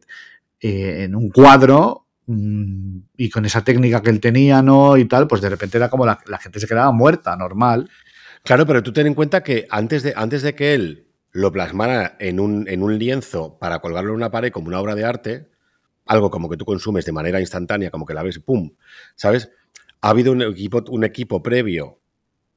eh, 0.60 1.04
en 1.04 1.16
un 1.16 1.30
cuadro, 1.30 2.08
mm, 2.28 2.98
y 3.18 3.30
con 3.30 3.46
esa 3.46 3.64
técnica 3.64 4.02
que 4.02 4.10
él 4.10 4.20
tenía, 4.20 4.62
¿no? 4.62 4.98
Y 4.98 5.06
tal, 5.06 5.28
pues 5.28 5.42
de 5.42 5.50
repente 5.50 5.78
era 5.78 5.90
como 5.90 6.06
la, 6.06 6.20
la 6.28 6.38
gente 6.38 6.60
se 6.60 6.68
quedaba 6.68 6.92
muerta, 6.92 7.36
normal. 7.36 7.90
Claro, 8.44 8.66
pero 8.66 8.84
tú 8.84 8.92
ten 8.92 9.08
en 9.08 9.14
cuenta 9.14 9.42
que 9.42 9.68
antes 9.70 10.04
de, 10.04 10.14
antes 10.16 10.42
de 10.42 10.54
que 10.54 10.74
él 10.74 11.03
lo 11.34 11.52
plasmara 11.52 12.16
en 12.20 12.40
un, 12.40 12.68
en 12.70 12.84
un 12.84 12.98
lienzo 12.98 13.58
para 13.60 13.80
colgarlo 13.80 14.12
en 14.12 14.18
una 14.18 14.32
pared 14.32 14.52
como 14.52 14.68
una 14.68 14.80
obra 14.80 14.96
de 14.96 15.04
arte, 15.04 15.50
algo 16.06 16.30
como 16.30 16.48
que 16.50 16.58
tú 16.58 16.64
consumes 16.64 17.06
de 17.06 17.12
manera 17.12 17.40
instantánea, 17.40 17.92
como 17.92 18.06
que 18.06 18.14
la 18.14 18.24
ves, 18.24 18.40
¡pum! 18.40 18.72
¿Sabes? 19.16 19.50
Ha 20.02 20.10
habido 20.10 20.32
un 20.32 20.44
equipo, 20.44 20.84
un 20.90 21.04
equipo 21.04 21.42
previo 21.42 22.00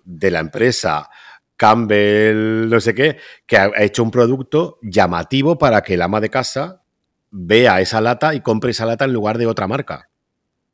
de 0.04 0.30
la 0.30 0.40
empresa 0.40 1.08
Campbell, 1.56 2.68
no 2.68 2.80
sé 2.80 2.94
qué, 2.94 3.16
que 3.46 3.56
ha 3.56 3.70
hecho 3.78 4.02
un 4.02 4.10
producto 4.10 4.78
llamativo 4.82 5.56
para 5.56 5.82
que 5.82 5.94
el 5.94 6.02
ama 6.02 6.20
de 6.20 6.28
casa 6.28 6.82
vea 7.30 7.80
esa 7.80 8.02
lata 8.02 8.34
y 8.34 8.40
compre 8.40 8.72
esa 8.72 8.84
lata 8.84 9.06
en 9.06 9.14
lugar 9.14 9.38
de 9.38 9.46
otra 9.46 9.66
marca. 9.66 10.10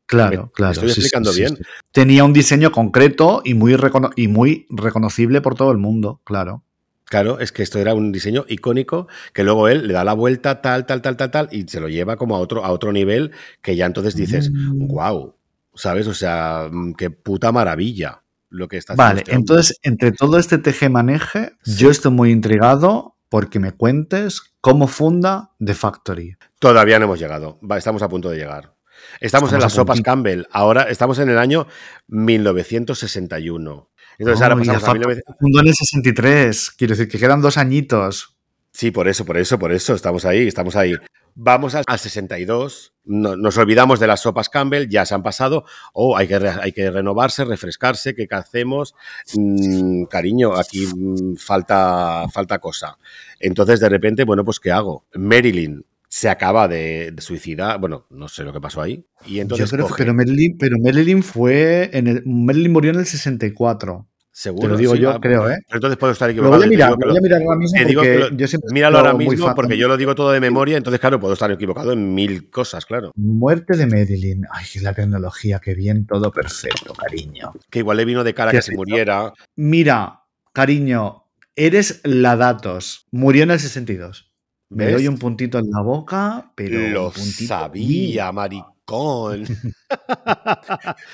Claro, 0.06 0.50
claro. 0.52 0.72
estoy 0.72 0.88
explicando 0.88 1.32
bien. 1.32 1.56
Tenía 1.92 2.24
un 2.24 2.32
diseño 2.32 2.72
concreto 2.72 3.42
y 3.44 3.54
muy, 3.54 3.78
y 4.16 4.28
muy 4.28 4.66
reconocible 4.70 5.40
por 5.40 5.54
todo 5.54 5.70
el 5.70 5.78
mundo, 5.78 6.20
claro. 6.24 6.64
Claro, 7.12 7.40
es 7.40 7.52
que 7.52 7.62
esto 7.62 7.78
era 7.78 7.93
un 7.93 8.10
diseño 8.10 8.47
icónico 8.48 9.06
que 9.34 9.44
luego 9.44 9.68
él 9.68 9.86
le 9.86 9.93
da 9.93 10.02
la 10.02 10.14
vuelta 10.14 10.62
tal, 10.62 10.86
tal, 10.86 11.02
tal, 11.02 11.14
tal, 11.18 11.30
tal 11.30 11.48
y 11.52 11.68
se 11.68 11.78
lo 11.78 11.90
lleva 11.90 12.16
como 12.16 12.34
a 12.36 12.39
otro, 12.39 12.64
a 12.64 12.72
otro 12.72 12.90
nivel 12.90 13.32
que 13.60 13.76
ya 13.76 13.84
entonces 13.84 14.16
dices, 14.16 14.51
wow, 14.72 15.26
mm. 15.26 15.76
¿sabes? 15.76 16.06
O 16.06 16.14
sea, 16.14 16.70
mm, 16.72 16.94
qué 16.94 17.10
puta 17.10 17.52
maravilla 17.52 18.22
lo 18.48 18.66
que 18.66 18.78
está 18.78 18.94
haciendo. 18.94 19.10
Vale, 19.10 19.20
este 19.20 19.34
entonces, 19.34 19.78
entre 19.82 20.12
todo 20.12 20.39
este 20.39 20.56
teje-maneje, 20.56 21.52
yo 21.66 21.90
estoy 21.90 22.12
muy 22.12 22.30
intrigado 22.30 23.14
porque 23.28 23.59
me 23.59 23.72
cuentes 23.72 24.40
cómo 24.62 24.86
funda 24.86 25.51
The 25.62 25.74
Factory. 25.74 26.39
Todavía 26.60 26.98
no 26.98 27.05
hemos 27.05 27.18
llegado, 27.18 27.59
estamos 27.76 28.01
a 28.01 28.09
punto 28.09 28.30
de 28.30 28.39
llegar. 28.39 28.72
Estamos, 29.20 29.52
en 29.52 29.60
las 29.60 29.74
sopas 29.74 30.01
Campbell. 30.01 30.44
Ahora 30.51 30.84
estamos 30.84 31.18
en 31.18 31.28
el 31.28 31.36
año 31.36 31.66
1961. 32.06 33.90
Entonces 34.18 34.43
ahora 34.43 34.56
pasamos 34.56 34.84
a 34.84 34.93
19... 34.94 35.22
en 35.40 35.68
el 35.68 35.74
63, 35.74 36.70
quiero 36.72 36.93
decir 36.94 37.09
que 37.09 37.18
quedan 37.18 37.40
dos 37.40 37.56
añitos. 37.56 38.36
Sí, 38.72 38.90
por 38.90 39.09
eso, 39.09 39.24
por 39.24 39.36
eso, 39.36 39.59
por 39.59 39.72
eso, 39.72 39.94
estamos 39.94 40.24
ahí, 40.24 40.48
estamos 40.48 40.76
ahí. 40.76 40.94
Vamos 41.34 41.74
al 41.74 41.98
62, 41.98 42.93
nos 43.05 43.56
olvidamos 43.56 43.98
de 44.01 44.06
las 44.06 44.20
sopas 44.20 44.51
Campbell, 44.51 44.89
ya 44.89 45.06
se 45.06 45.14
han 45.14 45.22
pasado, 45.22 45.64
o 45.94 46.16
hay, 46.16 46.28
que 46.28 46.34
hay 46.34 46.72
que 46.72 46.90
renovarse, 46.90 47.44
refrescarse, 47.44 48.14
¿qué 48.14 48.26
hacemos? 48.30 48.94
Mm, 49.34 50.05
cariño, 50.05 50.55
aquí 50.55 50.86
mm, 50.86 51.36
falta, 51.36 52.26
falta 52.30 52.59
cosa. 52.59 52.98
Entonces, 53.40 53.80
de 53.80 53.89
repente, 53.89 54.24
bueno, 54.24 54.44
pues 54.44 54.60
¿qué 54.60 54.72
hago? 54.72 55.06
Marilyn 55.14 55.84
se 56.12 56.28
acaba 56.28 56.68
de, 56.68 57.14
suicidar, 57.20 57.80
bueno, 57.80 58.06
no 58.10 58.28
sé 58.28 58.44
lo 58.44 58.52
que 58.52 58.60
pasó 58.60 58.82
ahí. 58.82 59.02
Y 59.24 59.40
entonces 59.40 59.70
Yo 59.70 59.76
creo 59.76 59.89
que, 59.89 59.94
pero 59.97 60.12
Marilyn, 60.12 60.59
pero 60.59 60.76
Marilyn 60.78 61.22
fue, 61.22 61.89
en 61.94 62.06
el, 62.06 62.22
Marilyn 62.26 62.70
murió 62.70 62.90
en 62.90 62.98
el 62.98 63.06
64. 63.06 64.06
Seguro. 64.30 64.60
Te 64.60 64.68
lo 64.68 64.76
digo 64.76 64.94
yo, 64.94 65.18
creo, 65.22 65.48
¿eh? 65.48 65.56
Pero 65.66 65.78
entonces 65.78 65.97
puedo 65.97 66.12
estar 66.12 66.28
equivocado. 66.28 66.52
Lo 66.52 66.59
voy 66.59 66.66
a 66.66 66.68
mirar, 66.68 66.97
voy 67.02 67.16
a 67.16 67.20
mirar 67.20 67.40
ahora 67.40 67.56
mismo. 67.56 67.78
Porque 67.82 68.30
yo 68.36 68.47
míralo 68.72 68.98
ahora 68.98 69.14
mismo 69.14 69.55
porque 69.55 69.78
yo 69.78 69.89
lo 69.89 69.97
digo 69.97 70.14
todo 70.14 70.32
de 70.32 70.40
memoria, 70.40 70.76
entonces, 70.76 71.01
claro, 71.01 71.18
puedo 71.18 71.32
estar 71.32 71.51
equivocado 71.51 71.93
en 71.93 72.12
mil 72.12 72.51
cosas, 72.51 72.84
claro. 72.84 73.12
Muerte 73.14 73.78
de 73.78 73.86
Marilyn. 73.86 74.44
Ay, 74.51 74.66
la 74.82 74.93
tecnología, 74.93 75.60
qué 75.60 75.74
bien, 75.74 76.05
todo 76.05 76.30
perfecto, 76.30 76.93
cariño. 76.93 77.55
Que 77.70 77.78
igual 77.78 77.97
le 77.97 78.05
vino 78.05 78.22
de 78.22 78.34
cara 78.34 78.51
que 78.51 78.60
se 78.60 78.76
muriera. 78.76 79.32
Mira, 79.56 80.24
cariño, 80.52 81.24
eres 81.56 82.02
la 82.05 82.36
datos. 82.36 83.06
Murió 83.10 83.44
en 83.44 83.52
el 83.52 83.60
62. 83.60 84.31
Me 84.74 84.90
doy 84.90 85.09
un 85.09 85.19
puntito 85.19 85.59
en 85.59 85.70
la 85.70 85.82
boca, 85.82 86.53
pero. 86.55 86.89
Lo 86.89 87.12
sabía, 87.12 88.32
maricón. 88.32 88.73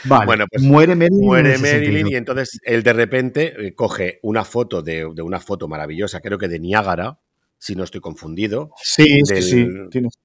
vale, 0.05 0.27
bueno, 0.27 0.47
pues 0.51 0.63
muere 0.63 0.95
Marilyn. 0.95 1.25
Muere 1.25 1.59
Marilyn 1.59 2.09
y 2.09 2.15
entonces 2.17 2.59
él 2.65 2.83
de 2.83 2.93
repente 2.93 3.55
eh, 3.67 3.75
coge 3.75 4.19
una 4.23 4.45
foto 4.45 4.83
de, 4.83 5.05
una 5.05 5.39
foto 5.41 5.69
maravillosa, 5.69 6.21
creo 6.21 6.39
que 6.39 6.49
de 6.49 6.59
Niágara, 6.59 7.19
si 7.59 7.75
no 7.75 7.85
estoy 7.85 8.01
confundido. 8.01 8.71
Sí, 8.83 9.21
sí, 9.25 9.43
sí. 9.43 9.69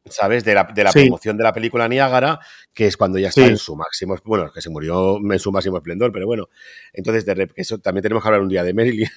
¿Sabes? 0.06 0.44
De 0.44 0.54
la, 0.54 0.68
promoción 0.68 1.38
de 1.38 1.44
la 1.44 1.54
película 1.54 1.88
Niágara, 1.88 2.40
que 2.74 2.88
es 2.88 2.98
cuando 2.98 3.20
ya 3.20 3.30
está 3.30 3.46
en 3.46 3.58
su 3.58 3.76
máximo. 3.76 4.16
Bueno, 4.24 4.52
que 4.54 4.62
se 4.62 4.70
murió 4.70 5.18
en 5.18 5.40
su 5.40 5.52
máximo 5.52 5.78
esplendor, 5.78 6.12
pero 6.12 6.26
bueno. 6.26 6.50
Entonces, 6.94 7.26
de, 7.26 7.50
eso 7.56 7.80
también 7.80 8.04
tenemos 8.04 8.24
que 8.24 8.30
hablar 8.30 8.42
un 8.42 8.50
día 8.50 8.64
de 8.64 8.74
Marilyn. 8.74 9.10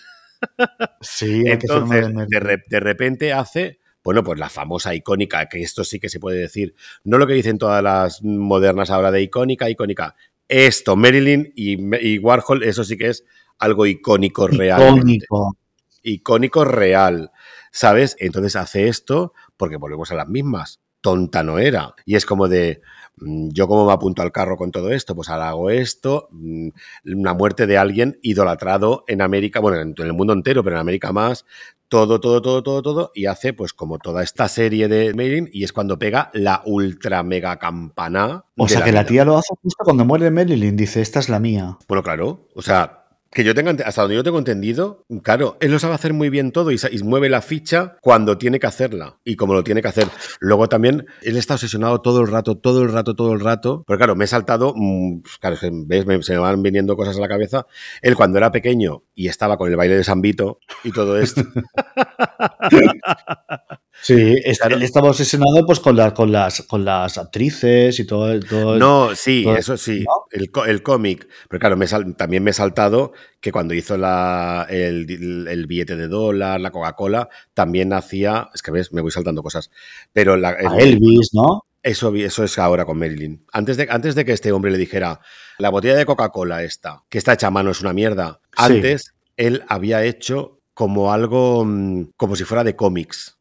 Sí, 1.00 1.44
entonces, 1.46 2.08
de 2.68 2.80
repente 2.80 3.32
hace 3.32 3.78
bueno, 4.06 4.22
pues 4.22 4.38
la 4.38 4.48
famosa 4.48 4.94
icónica, 4.94 5.48
que 5.48 5.62
esto 5.62 5.82
sí 5.82 5.98
que 5.98 6.08
se 6.08 6.20
puede 6.20 6.38
decir, 6.38 6.76
no 7.02 7.18
lo 7.18 7.26
que 7.26 7.32
dicen 7.32 7.58
todas 7.58 7.82
las 7.82 8.22
modernas 8.22 8.88
ahora 8.90 9.10
de 9.10 9.20
icónica, 9.20 9.68
icónica. 9.68 10.14
Esto, 10.46 10.94
Marilyn 10.94 11.52
y, 11.56 12.18
Warhol, 12.20 12.62
eso 12.62 12.84
sí 12.84 12.96
que 12.96 13.08
es 13.08 13.24
algo 13.58 13.84
icónico 13.84 14.46
real. 14.46 14.80
Icónico. 14.80 15.56
Icónico 16.04 16.64
real, 16.64 17.32
¿sabes? 17.72 18.14
Entonces 18.20 18.54
hace 18.54 18.86
esto 18.86 19.32
porque 19.56 19.76
volvemos 19.76 20.12
a 20.12 20.14
las 20.14 20.28
mismas. 20.28 20.78
Tonta 21.00 21.42
no 21.42 21.58
era. 21.58 21.92
Y 22.04 22.14
es 22.14 22.24
como 22.24 22.46
de, 22.46 22.82
mm, 23.16 23.48
yo 23.48 23.66
como 23.66 23.86
me 23.86 23.92
apunto 23.92 24.22
al 24.22 24.30
carro 24.30 24.56
con 24.56 24.70
todo 24.70 24.92
esto, 24.92 25.16
pues 25.16 25.28
ahora 25.30 25.48
hago 25.48 25.68
esto, 25.68 26.28
mm, 26.30 26.68
una 27.06 27.34
muerte 27.34 27.66
de 27.66 27.76
alguien 27.76 28.20
idolatrado 28.22 29.02
en 29.08 29.20
América, 29.20 29.58
bueno, 29.58 29.80
en 29.80 29.94
el 29.98 30.12
mundo 30.12 30.32
entero, 30.32 30.62
pero 30.62 30.76
en 30.76 30.80
América 30.80 31.12
más, 31.12 31.44
todo, 31.88 32.20
todo, 32.20 32.42
todo, 32.42 32.62
todo, 32.62 32.82
todo, 32.82 33.12
y 33.14 33.26
hace 33.26 33.52
pues 33.52 33.72
como 33.72 33.98
toda 33.98 34.22
esta 34.22 34.48
serie 34.48 34.88
de 34.88 35.14
Marilyn 35.14 35.48
y 35.52 35.64
es 35.64 35.72
cuando 35.72 35.98
pega 35.98 36.30
la 36.34 36.62
ultra 36.64 37.22
mega 37.22 37.58
campana. 37.58 38.44
O 38.56 38.68
sea 38.68 38.82
que 38.82 38.92
la 38.92 39.06
tía 39.06 39.24
lo 39.24 39.36
hace 39.38 39.54
justo 39.62 39.84
cuando 39.84 40.04
muere 40.04 40.30
Marilyn, 40.30 40.76
dice, 40.76 41.00
esta 41.00 41.20
es 41.20 41.28
la 41.28 41.40
mía. 41.40 41.78
Bueno, 41.88 42.02
claro, 42.02 42.48
o 42.54 42.62
sea, 42.62 43.05
que 43.30 43.44
yo 43.44 43.54
tenga, 43.54 43.72
hasta 43.84 44.02
donde 44.02 44.16
yo 44.16 44.24
tengo 44.24 44.38
entendido, 44.38 45.04
claro, 45.22 45.56
él 45.60 45.70
lo 45.70 45.78
sabe 45.78 45.94
hacer 45.94 46.12
muy 46.12 46.30
bien 46.30 46.52
todo 46.52 46.70
y, 46.70 46.78
mueve 47.02 47.28
la 47.28 47.42
ficha 47.42 47.96
cuando 48.00 48.38
tiene 48.38 48.58
que 48.58 48.66
hacerla 48.66 49.18
y 49.24 49.36
como 49.36 49.54
lo 49.54 49.62
tiene 49.62 49.82
que 49.82 49.88
hacer. 49.88 50.08
Luego 50.40 50.68
también, 50.68 51.06
él 51.22 51.36
está 51.36 51.54
obsesionado 51.54 52.00
todo 52.00 52.20
el 52.20 52.28
rato, 52.28 52.56
todo 52.56 52.82
el 52.82 52.92
rato, 52.92 53.14
todo 53.14 53.32
el 53.32 53.40
rato. 53.40 53.84
Pero 53.86 53.98
claro, 53.98 54.16
me 54.16 54.24
he 54.24 54.28
saltado, 54.28 54.72
mm, 54.74 55.20
claro, 55.40 55.56
¿ves? 55.86 56.26
se 56.26 56.32
me 56.32 56.38
van 56.38 56.62
viniendo 56.62 56.96
cosas 56.96 57.16
a 57.16 57.20
la 57.20 57.28
cabeza. 57.28 57.66
Él 58.02 58.16
cuando 58.16 58.38
era 58.38 58.50
pequeño 58.50 59.04
y 59.14 59.28
estaba 59.28 59.56
con 59.56 59.70
el 59.70 59.76
baile 59.76 59.96
de 59.96 60.04
San 60.04 60.20
Vito 60.20 60.58
y 60.82 60.92
todo 60.92 61.18
esto. 61.18 61.42
Sí, 64.02 64.14
él 64.14 64.82
estaba 64.82 65.10
obsesionado 65.10 65.64
pues 65.66 65.80
con, 65.80 65.96
con, 66.12 66.30
las, 66.30 66.62
con 66.62 66.84
las 66.84 67.18
actrices 67.18 67.98
y 67.98 68.06
todo. 68.06 68.38
todo 68.40 68.78
no, 68.78 69.14
sí, 69.14 69.44
eso 69.48 69.76
sí, 69.76 70.04
el, 70.30 70.50
el 70.66 70.82
cómic. 70.82 71.26
Pero 71.48 71.60
claro, 71.60 71.76
me 71.76 71.86
también 72.16 72.44
me 72.44 72.50
he 72.50 72.54
saltado 72.54 73.12
que 73.40 73.52
cuando 73.52 73.74
hizo 73.74 73.96
la, 73.96 74.66
el, 74.68 75.66
billete 75.66 75.96
de 75.96 76.08
dólar, 76.08 76.60
la 76.60 76.70
Coca-Cola, 76.70 77.28
también 77.54 77.92
hacía. 77.92 78.50
Es 78.54 78.62
que 78.62 78.70
ves, 78.70 78.92
me 78.92 79.00
voy 79.00 79.10
saltando 79.10 79.42
cosas. 79.42 79.70
Pero 80.12 80.36
la, 80.36 80.50
A 80.50 80.78
Elvis, 80.78 81.30
¿no? 81.32 81.66
Eso, 81.82 82.14
eso 82.14 82.44
es 82.44 82.58
ahora 82.58 82.84
con 82.84 82.98
Marilyn. 82.98 83.44
Antes 83.52 83.76
de, 83.76 83.86
antes 83.90 84.14
de 84.14 84.24
que 84.24 84.32
este 84.32 84.52
hombre 84.52 84.72
le 84.72 84.78
dijera, 84.78 85.20
la 85.58 85.70
botella 85.70 85.94
de 85.96 86.06
Coca-Cola 86.06 86.62
esta, 86.64 87.04
que 87.08 87.18
está 87.18 87.32
hecha 87.32 87.46
a 87.46 87.52
mano, 87.52 87.70
es 87.70 87.80
una 87.80 87.92
mierda. 87.92 88.40
Antes, 88.56 89.14
él 89.36 89.64
había 89.68 90.04
hecho 90.04 90.60
como 90.74 91.12
algo, 91.12 91.64
mm, 91.64 92.10
como 92.16 92.36
si 92.36 92.44
fuera 92.44 92.64
de 92.64 92.76
cómics 92.76 93.36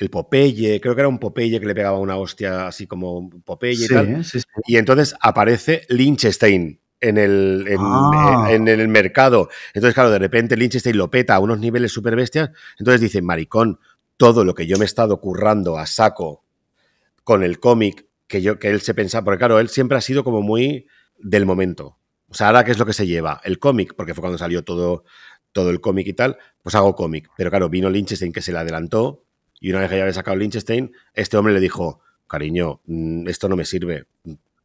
el 0.00 0.08
Popeye, 0.08 0.80
creo 0.80 0.94
que 0.94 1.02
era 1.02 1.08
un 1.08 1.18
Popeye 1.18 1.60
que 1.60 1.66
le 1.66 1.74
pegaba 1.74 1.98
una 1.98 2.16
hostia 2.16 2.66
así 2.68 2.86
como 2.86 3.28
Popeye 3.44 3.84
y 3.84 3.86
tal. 3.86 4.24
Y 4.66 4.76
entonces 4.76 5.14
aparece 5.20 5.82
Lynchstein 5.90 6.80
en 7.00 7.18
el, 7.18 7.66
ah. 7.78 8.48
en, 8.50 8.66
el 8.66 8.88
mercado. 8.88 9.50
Entonces, 9.74 9.94
claro, 9.94 10.10
de 10.10 10.18
repente 10.18 10.56
Lynchstein 10.56 10.96
lo 10.96 11.10
peta 11.10 11.34
a 11.34 11.40
unos 11.40 11.58
niveles 11.58 11.92
súper 11.92 12.16
bestias. 12.16 12.50
Entonces 12.78 13.02
dice, 13.02 13.20
maricón, 13.20 13.78
todo 14.16 14.42
lo 14.44 14.54
que 14.54 14.66
yo 14.66 14.78
me 14.78 14.84
he 14.84 14.86
estado 14.86 15.20
currando 15.20 15.76
a 15.76 15.86
saco 15.86 16.44
con 17.22 17.42
el 17.42 17.60
cómic, 17.60 18.06
que, 18.26 18.40
yo, 18.40 18.58
que 18.58 18.70
él 18.70 18.80
se 18.80 18.94
pensaba, 18.94 19.24
porque 19.26 19.38
claro, 19.38 19.60
él 19.60 19.68
siempre 19.68 19.98
ha 19.98 20.00
sido 20.00 20.24
como 20.24 20.40
muy 20.40 20.86
del 21.18 21.44
momento. 21.44 21.98
O 22.28 22.34
sea, 22.34 22.46
ahora 22.46 22.64
qué 22.64 22.70
es 22.70 22.78
lo 22.78 22.86
que 22.86 22.94
se 22.94 23.06
lleva? 23.06 23.38
El 23.44 23.58
cómic, 23.58 23.92
porque 23.94 24.14
fue 24.14 24.22
cuando 24.22 24.38
salió 24.38 24.64
todo, 24.64 25.04
todo 25.52 25.68
el 25.68 25.82
cómic 25.82 26.06
y 26.06 26.14
tal, 26.14 26.38
pues 26.62 26.74
hago 26.74 26.94
cómic. 26.94 27.28
Pero 27.36 27.50
claro, 27.50 27.68
vino 27.68 27.90
Lynchstein 27.90 28.32
que 28.32 28.40
se 28.40 28.52
le 28.52 28.60
adelantó 28.60 29.24
y 29.60 29.70
una 29.70 29.80
vez 29.80 29.90
que 29.90 29.96
ya 29.96 30.02
había 30.02 30.14
sacado 30.14 30.36
Lynchstein, 30.36 30.92
este 31.14 31.36
hombre 31.36 31.52
le 31.52 31.60
dijo, 31.60 32.00
cariño, 32.26 32.80
mm, 32.86 33.28
esto 33.28 33.48
no 33.48 33.56
me 33.56 33.64
sirve. 33.64 34.06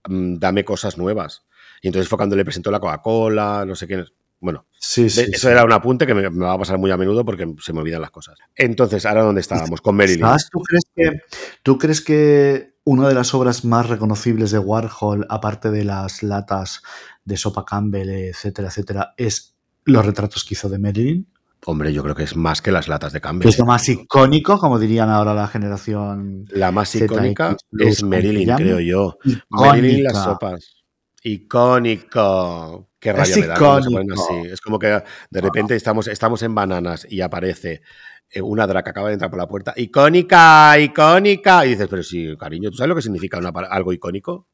mm, 0.08 0.38
dame 0.38 0.64
cosas 0.64 0.98
nuevas. 0.98 1.46
Y 1.82 1.88
entonces 1.88 2.08
fue 2.08 2.18
cuando 2.18 2.36
le 2.36 2.46
presentó 2.46 2.70
la 2.72 2.80
Coca-Cola, 2.80 3.66
no 3.66 3.76
sé 3.76 3.88
quién. 3.88 4.06
Bueno, 4.40 4.68
Sí, 4.80 5.10
sí. 5.10 5.22
eso 5.22 5.48
sí. 5.48 5.48
era 5.48 5.66
un 5.66 5.72
apunte 5.72 6.06
que 6.06 6.14
me, 6.14 6.30
me 6.30 6.46
va 6.46 6.54
a 6.54 6.58
pasar 6.60 6.78
muy 6.78 6.92
a 6.92 6.98
menudo 6.98 7.26
porque 7.26 7.52
se 7.62 7.74
me 7.74 7.80
olvidan 7.80 8.02
las 8.02 8.12
cosas. 8.12 8.38
Entonces, 8.56 9.06
ahora 9.06 9.24
dónde 9.24 9.42
estábamos, 9.42 9.82
con 9.82 9.96
Marilyn. 9.96 10.26
¿Tú 10.52 10.62
crees, 10.62 10.84
que, 10.96 11.22
¿Tú 11.64 11.78
crees 11.80 12.02
que 12.02 12.76
una 12.84 13.08
de 13.08 13.16
las 13.16 13.34
obras 13.34 13.66
más 13.66 13.90
reconocibles 13.90 14.52
de 14.52 14.60
Warhol, 14.60 15.26
aparte 15.30 15.72
de 15.72 15.84
las 15.86 16.22
latas 16.22 16.84
de 17.24 17.38
sopa 17.38 17.66
Campbell, 17.66 18.10
etcétera, 18.10 18.68
etcétera, 18.68 19.14
es 19.18 19.56
los 19.86 20.06
retratos 20.06 20.44
que 20.44 20.54
hizo 20.54 20.70
de 20.70 20.78
Marilyn? 20.78 21.28
Hombre, 21.68 21.92
yo 21.94 22.04
creo 22.04 22.14
que 22.16 22.24
es 22.24 22.36
más 22.36 22.62
que 22.62 22.72
las 22.72 22.88
latas 22.88 23.12
de 23.12 23.22
Campbell. 23.22 23.50
es 23.50 23.58
lo 23.58 23.66
más 23.66 23.90
icónico, 23.90 24.60
como 24.60 24.78
dirían 24.78 25.10
ahora 25.10 25.34
la 25.34 25.48
generación. 25.48 26.46
La 26.52 26.72
más 26.72 26.94
icónica 26.96 27.56
es 27.80 27.80
¿cómo 27.80 27.94
se 27.94 28.06
Marilyn, 28.06 28.56
creo 28.56 28.80
yo. 28.80 29.18
Marilyn 29.50 29.98
y 29.98 30.02
las 30.04 30.14
Icónica. 30.14 30.32
sopas. 30.32 30.76
Icónico. 31.24 32.90
Qué 33.00 33.10
Es 33.10 33.16
rabia 33.18 33.36
me 33.38 33.48
da 33.48 33.56
icónico. 33.56 34.14
así. 34.14 34.48
Es 34.52 34.62
como 34.62 34.78
que 34.80 34.88
de 35.30 35.42
repente 35.42 35.76
estamos, 35.76 36.08
estamos 36.08 36.42
en 36.44 36.54
bananas 36.54 37.08
y 37.10 37.22
aparece 37.22 37.82
eh, 38.30 38.42
una 38.42 38.68
drag 38.68 38.84
que 38.84 38.90
acaba 38.92 39.08
de 39.08 39.14
entrar 39.14 39.30
por 39.32 39.40
la 39.40 39.48
puerta. 39.48 39.74
¡Icónica! 39.76 40.78
¡Icónica! 40.80 41.66
Y 41.66 41.70
dices, 41.70 41.88
pero 41.90 42.04
sí, 42.04 42.36
cariño, 42.38 42.70
¿tú 42.70 42.78
sabes 42.78 42.90
lo 42.90 42.96
que 42.96 43.02
significa 43.02 43.38
una 43.40 43.50
algo 43.50 43.92
icónico? 43.92 44.48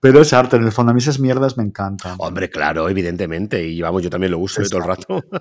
Pero 0.00 0.20
es 0.20 0.32
arte, 0.32 0.56
en 0.56 0.64
el 0.64 0.72
fondo 0.72 0.90
a 0.90 0.94
mí 0.94 0.98
esas 0.98 1.20
mierdas 1.20 1.56
me 1.56 1.62
encantan. 1.62 2.16
Hombre, 2.18 2.50
claro, 2.50 2.88
evidentemente. 2.88 3.64
Y 3.64 3.80
vamos, 3.80 4.02
yo 4.02 4.10
también 4.10 4.32
lo 4.32 4.38
uso 4.40 4.60
todo 4.64 4.78
el 4.80 4.84
rato. 4.86 5.24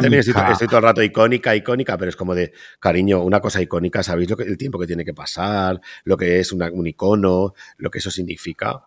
También 0.00 0.14
estoy, 0.14 0.32
to- 0.34 0.38
Icónica. 0.40 0.52
estoy 0.52 0.68
todo 0.68 0.78
el 0.78 0.82
rato 0.84 1.02
icónica, 1.02 1.54
icónica, 1.56 1.98
pero 1.98 2.08
es 2.08 2.16
como 2.16 2.34
de, 2.34 2.52
cariño, 2.80 3.22
una 3.22 3.40
cosa 3.40 3.60
icónica, 3.60 4.02
¿sabéis 4.02 4.30
lo 4.30 4.36
que, 4.36 4.44
el 4.44 4.56
tiempo 4.56 4.78
que 4.78 4.86
tiene 4.86 5.04
que 5.04 5.12
pasar? 5.14 5.80
Lo 6.04 6.16
que 6.16 6.40
es 6.40 6.52
una- 6.52 6.70
un 6.72 6.86
icono, 6.86 7.52
lo 7.76 7.90
que 7.90 7.98
eso 7.98 8.10
significa. 8.10 8.84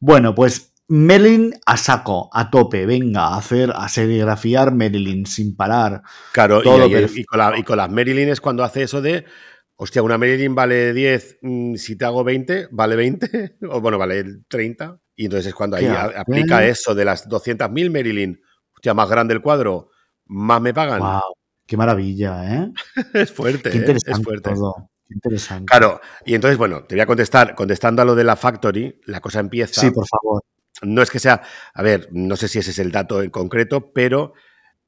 Bueno, 0.00 0.34
pues 0.34 0.72
Marilyn 0.88 1.54
a 1.66 1.76
saco, 1.76 2.30
a 2.32 2.50
tope, 2.50 2.86
venga, 2.86 3.26
a 3.28 3.36
hacer, 3.36 3.70
a 3.74 3.88
serigrafiar 3.88 4.74
Marilyn 4.74 5.26
sin 5.26 5.54
parar. 5.54 6.02
Claro, 6.32 6.60
y, 6.60 6.64
Todo 6.64 6.88
con 7.26 7.38
la- 7.38 7.58
y 7.58 7.62
con 7.64 7.76
las 7.76 7.90
Marilyn 7.90 8.30
es 8.30 8.40
cuando 8.40 8.64
hace 8.64 8.82
eso 8.84 9.00
de, 9.02 9.24
hostia, 9.80 10.02
una 10.02 10.18
Marilyn 10.18 10.54
vale 10.54 10.92
10, 10.92 11.38
mm, 11.40 11.74
si 11.76 11.96
te 11.96 12.04
hago 12.04 12.24
20, 12.24 12.68
vale 12.72 12.96
20, 12.96 13.56
o 13.70 13.80
bueno, 13.80 13.96
vale 13.96 14.24
30. 14.48 15.00
Y 15.14 15.24
entonces 15.24 15.46
es 15.46 15.54
cuando 15.54 15.76
ahí 15.76 15.86
aplica 15.86 16.64
eso 16.64 16.94
de 16.94 17.04
las 17.04 17.28
200.000 17.28 17.90
Marilyn, 17.90 18.40
hostia, 18.74 18.94
más 18.94 19.08
grande 19.08 19.34
el 19.34 19.40
cuadro, 19.40 19.90
más 20.26 20.60
me 20.60 20.74
pagan. 20.74 21.00
Wow, 21.00 21.20
qué 21.66 21.76
maravilla, 21.76 22.54
¿eh? 22.54 22.72
Es 23.14 23.32
fuerte, 23.32 23.70
Qué 23.70 23.78
¿eh? 23.78 23.80
interesante 23.80 24.20
es 24.20 24.24
fuerte. 24.24 24.50
todo. 24.50 24.90
Qué 25.08 25.14
interesante. 25.14 25.64
Claro, 25.66 26.00
y 26.24 26.34
entonces, 26.34 26.58
bueno, 26.58 26.84
te 26.84 26.94
voy 26.94 27.02
a 27.02 27.06
contestar, 27.06 27.54
contestando 27.54 28.02
a 28.02 28.04
lo 28.04 28.14
de 28.14 28.24
la 28.24 28.36
Factory, 28.36 29.00
la 29.06 29.20
cosa 29.20 29.40
empieza. 29.40 29.80
Sí, 29.80 29.90
por 29.90 30.06
favor. 30.06 30.42
No 30.82 31.02
es 31.02 31.10
que 31.10 31.18
sea, 31.18 31.42
a 31.74 31.82
ver, 31.82 32.08
no 32.12 32.36
sé 32.36 32.46
si 32.46 32.58
ese 32.58 32.70
es 32.70 32.78
el 32.78 32.92
dato 32.92 33.22
en 33.22 33.30
concreto, 33.30 33.92
pero 33.92 34.34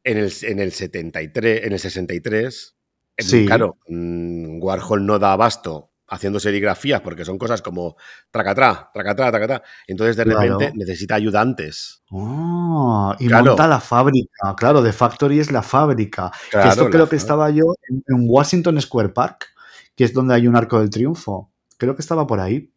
en 0.05 0.19
el, 0.19 0.33
en 0.43 0.61
el 0.61 0.73
73, 0.73 1.65
en 1.65 1.73
el 1.73 1.79
63, 1.81 2.77
eh, 2.77 2.80
Sí. 3.19 3.47
claro, 3.47 3.77
mm, 3.89 4.63
Warhol 4.63 5.05
no 5.05 5.19
da 5.19 5.33
abasto 5.33 5.91
haciendo 6.09 6.41
serigrafías 6.41 7.03
porque 7.03 7.25
son 7.25 7.39
cosas 7.39 7.63
como 7.63 7.97
tracatrá, 8.33 8.91
tracatrá, 8.93 9.31
tracatrá. 9.31 9.63
Entonces, 9.87 10.17
de 10.17 10.25
Claro. 10.25 10.41
repente, 10.41 10.73
necesita 10.77 11.15
ayudantes. 11.15 12.03
Ah, 12.13 13.15
y 13.21 13.29
Claro. 13.29 13.45
monta 13.47 13.69
la 13.69 13.79
fábrica. 13.81 14.55
Claro, 14.57 14.83
The 14.83 14.93
Factory 14.93 15.39
es 15.39 15.53
la 15.53 15.63
fábrica. 15.63 16.33
que 16.45 16.51
Claro, 16.51 16.71
esto 16.71 16.91
creo 16.91 17.09
que 17.09 17.17
estaba 17.17 17.51
yo 17.51 17.65
en, 17.89 18.03
en 18.09 18.25
Washington 18.29 18.81
Square 18.81 19.11
Park, 19.11 19.47
que 19.95 20.05
es 20.05 20.13
donde 20.13 20.35
hay 20.35 20.49
un 20.49 20.57
arco 20.57 20.81
del 20.81 20.91
triunfo. 20.91 21.53
Creo 21.77 21.95
que 21.95 22.03
estaba 22.03 22.27
por 22.27 22.41
ahí. 22.41 22.73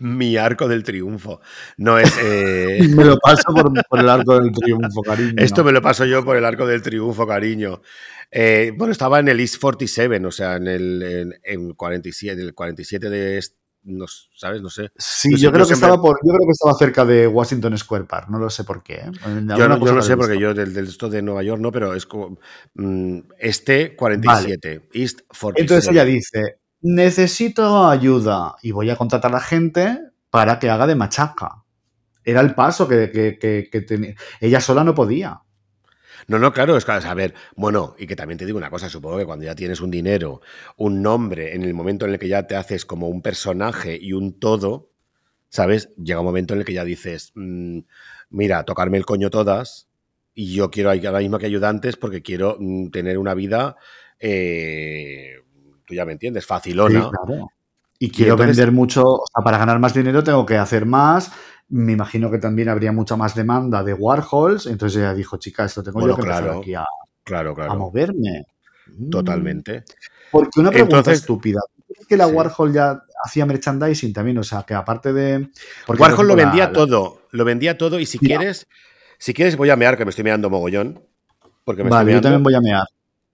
Mi 0.00 0.36
arco 0.36 0.68
del 0.68 0.82
triunfo. 0.84 1.40
No 1.76 1.98
es. 1.98 2.12
eh, 2.22 2.78
Me 2.94 3.04
lo 3.04 3.18
paso 3.18 3.42
por, 3.52 3.72
por 3.88 3.98
el 4.00 4.08
arco 4.08 4.38
del 4.40 4.52
triunfo, 4.52 5.02
cariño. 5.02 5.34
Esto 5.36 5.64
me 5.64 5.72
lo 5.72 5.82
paso 5.82 6.04
yo 6.04 6.24
por 6.24 6.36
el 6.36 6.44
arco 6.44 6.66
del 6.66 6.82
triunfo, 6.82 7.26
cariño. 7.26 7.80
Eh, 8.30 8.72
bueno, 8.76 8.92
estaba 8.92 9.20
en 9.20 9.28
el 9.28 9.40
East 9.40 9.58
47, 9.60 10.24
o 10.24 10.30
sea, 10.30 10.56
en 10.56 10.66
el, 10.68 11.02
en, 11.02 11.34
en 11.42 11.72
47, 11.74 12.40
el 12.40 12.54
47 12.54 13.08
de. 13.10 13.42
No, 13.84 14.04
¿Sabes? 14.34 14.60
No 14.60 14.68
sé. 14.68 14.90
Sí, 14.98 15.30
no 15.30 15.36
sé, 15.38 15.42
yo 15.44 15.50
creo 15.52 15.62
que 15.64 15.74
siempre- 15.74 15.86
estaba 15.88 16.02
por, 16.02 16.18
yo 16.22 16.34
creo 16.34 16.46
que 16.46 16.50
estaba 16.52 16.74
cerca 16.74 17.04
de 17.06 17.26
Washington 17.26 17.78
Square 17.78 18.04
Park, 18.04 18.28
no 18.28 18.38
lo 18.38 18.50
sé 18.50 18.64
por 18.64 18.82
qué. 18.82 18.94
¿eh? 18.96 19.10
Yo 19.56 19.68
no, 19.68 19.78
yo 19.84 19.94
lo 19.94 20.02
sé, 20.02 20.16
porque 20.16 20.32
visto. 20.32 20.42
yo 20.48 20.52
del, 20.54 20.74
del 20.74 20.88
esto 20.88 21.08
de 21.08 21.22
Nueva 21.22 21.42
York 21.42 21.60
no, 21.62 21.72
pero 21.72 21.94
es 21.94 22.04
como. 22.04 22.38
mm, 22.74 23.18
este 23.38 23.96
47, 23.96 24.88
East 24.92 25.20
47. 25.28 25.60
Entonces 25.62 25.88
ella 25.90 26.04
dice, 26.04 26.58
necesito 26.82 27.88
ayuda 27.88 28.56
y 28.62 28.72
voy 28.72 28.90
a 28.90 28.96
contratar 28.96 29.34
a 29.34 29.40
gente 29.40 29.98
para 30.30 30.58
que 30.58 30.70
haga 30.70 30.86
de 30.86 30.94
machaca. 30.94 31.64
Era 32.24 32.40
el 32.42 32.54
paso 32.54 32.88
que, 32.88 33.10
que- 33.10 33.38
que- 33.70 33.80
tenía. 33.82 34.14
Ella 34.40 34.60
sola 34.60 34.84
no 34.84 34.94
podía. 34.94 35.42
No, 36.26 36.38
no, 36.38 36.52
claro, 36.52 36.76
es 36.76 36.84
que, 36.84 36.92
a 36.92 37.14
ver, 37.14 37.34
bueno, 37.56 37.94
y 37.98 38.06
que 38.06 38.16
también 38.16 38.38
te 38.38 38.46
digo 38.46 38.58
una 38.58 38.70
cosa, 38.70 38.88
supongo 38.88 39.18
que 39.18 39.24
cuando 39.26 39.44
ya 39.44 39.54
tienes 39.54 39.80
un 39.80 39.90
dinero, 39.90 40.40
un 40.76 41.02
nombre, 41.02 41.54
en 41.54 41.62
el 41.62 41.74
momento 41.74 42.06
en 42.06 42.12
el 42.12 42.18
que 42.18 42.28
ya 42.28 42.46
te 42.46 42.56
haces 42.56 42.84
como 42.84 43.08
un 43.08 43.22
personaje 43.22 43.98
y 44.00 44.12
un 44.12 44.38
todo, 44.38 44.90
¿sabes? 45.50 45.90
Llega 45.96 46.20
un 46.20 46.26
momento 46.26 46.54
en 46.54 46.60
el 46.60 46.66
que 46.66 46.74
ya 46.74 46.84
dices, 46.84 47.32
mm, 47.34 47.80
mira, 48.30 48.64
tocarme 48.64 48.98
el 48.98 49.06
coño 49.06 49.30
todas 49.30 49.88
y 50.34 50.54
yo 50.54 50.70
quiero 50.70 50.90
ahora 50.90 51.18
mismo 51.20 51.38
que 51.38 51.46
ayudantes 51.46 51.96
porque 51.96 52.22
quiero 52.22 52.56
mm, 52.60 52.90
tener 52.90 53.18
una 53.18 53.34
vida, 53.34 53.76
eh, 54.20 55.36
tú 55.88 55.94
ya 55.94 56.04
me 56.04 56.12
entiendes, 56.12 56.46
facilona. 56.46 57.02
Sí, 57.04 57.08
claro. 57.10 57.48
Y 57.98 58.10
quiero 58.10 58.34
entonces- 58.34 58.56
vender 58.56 58.72
mucho, 58.72 59.02
o 59.04 59.24
sea, 59.34 59.42
para 59.42 59.58
ganar 59.58 59.78
más 59.80 59.94
dinero 59.94 60.22
tengo 60.22 60.46
que 60.46 60.56
hacer 60.56 60.86
más. 60.86 61.32
Me 61.70 61.92
imagino 61.92 62.30
que 62.30 62.38
también 62.38 62.68
habría 62.68 62.92
mucha 62.92 63.16
más 63.16 63.34
demanda 63.34 63.82
de 63.82 63.92
Warhols. 63.94 64.66
Entonces 64.66 64.98
ella 65.00 65.14
dijo, 65.14 65.36
chica, 65.38 65.64
esto 65.64 65.82
tengo 65.82 65.98
Bueno, 66.00 66.16
yo 66.16 66.22
que 66.22 66.28
empezar 66.30 66.56
aquí 66.56 66.74
a, 66.74 66.84
Claro, 67.24 67.50
a 67.50 67.54
claro, 67.54 67.74
moverme. 67.76 68.46
Mm. 68.96 69.10
totalmente. 69.10 69.84
Porque 70.30 70.60
una 70.60 70.70
pregunta 70.70 70.98
Entonces- 70.98 71.20
estúpida. 71.20 71.60
¿Tú 71.86 71.92
crees 71.94 72.06
que 72.06 72.16
la 72.16 72.26
Sí. 72.26 72.32
Warhol 72.32 72.72
ya 72.72 73.02
hacía 73.24 73.44
merchandising 73.46 74.12
también? 74.12 74.38
O 74.38 74.42
sea, 74.44 74.62
que 74.62 74.74
aparte 74.74 75.12
de... 75.12 75.48
porque, 75.86 76.00
Warhol 76.02 76.28
lo 76.28 76.36
vendía 76.36 76.66
la- 76.66 76.72
todo, 76.72 77.22
lo 77.32 77.44
vendía 77.44 77.76
todo 77.76 77.98
y 77.98 78.06
si 78.06 78.18
Mira. 78.20 78.38
quieres, 78.38 78.66
si 79.18 79.34
quieres 79.34 79.56
voy 79.56 79.68
a 79.70 79.76
mear, 79.76 79.96
que 79.98 80.04
me 80.04 80.10
estoy 80.10 80.24
meando 80.24 80.48
mogollón, 80.48 81.02
porque 81.64 81.84
me 81.84 81.90
Vale, 81.90 82.12
estoy 82.12 82.14
yo 82.14 82.22
también 82.22 82.42
voy 82.42 82.54
a 82.54 82.60
mear. 82.60 82.84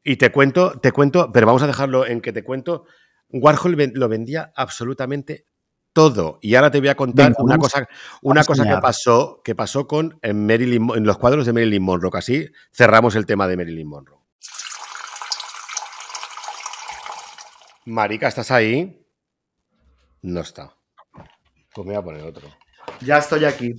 Y 0.05 0.17
te 0.17 0.31
cuento, 0.31 0.79
te 0.79 0.93
cuento, 0.93 1.33
pero 1.33 1.47
vamos 1.47 1.63
a 1.63 1.67
dejarlo 1.67 2.07
en 2.07 2.21
que 2.21 2.33
te 2.33 2.45
cuento. 2.45 2.85
Warhol 3.31 3.75
lo 3.95 4.09
vendía 4.09 4.53
absolutamente 4.55 5.47
todo. 5.95 6.39
Y 6.43 6.57
ahora 6.57 6.71
te 6.71 6.81
voy 6.81 6.89
a 6.89 6.95
contar 6.95 7.29
Venga, 7.29 7.43
una 7.43 7.57
cosa, 7.57 7.89
una 8.21 8.45
cosa 8.45 8.69
que 8.69 8.77
pasó, 8.83 9.41
que 9.43 9.55
pasó 9.55 9.87
con 9.87 10.19
en, 10.21 10.47
Marilyn, 10.47 10.91
en 10.95 11.05
los 11.05 11.17
cuadros 11.17 11.47
de 11.47 11.55
Marilyn 11.55 11.83
Monroe. 11.83 12.11
que 12.11 12.19
así 12.19 12.47
cerramos 12.71 13.15
el 13.15 13.25
tema 13.25 13.49
de 13.49 13.57
Marilyn 13.57 13.89
Monroe. 13.89 14.19
Marica, 17.87 18.29
¿estás 18.29 18.51
ahí? 18.51 19.07
No 20.23 20.41
está. 20.41 20.75
Pues 21.75 21.87
me 21.87 21.95
voy 21.95 21.97
a 21.97 22.03
poner 22.03 22.23
otro. 22.23 22.49
Ya 23.01 23.19
estoy 23.19 23.45
aquí. 23.45 23.75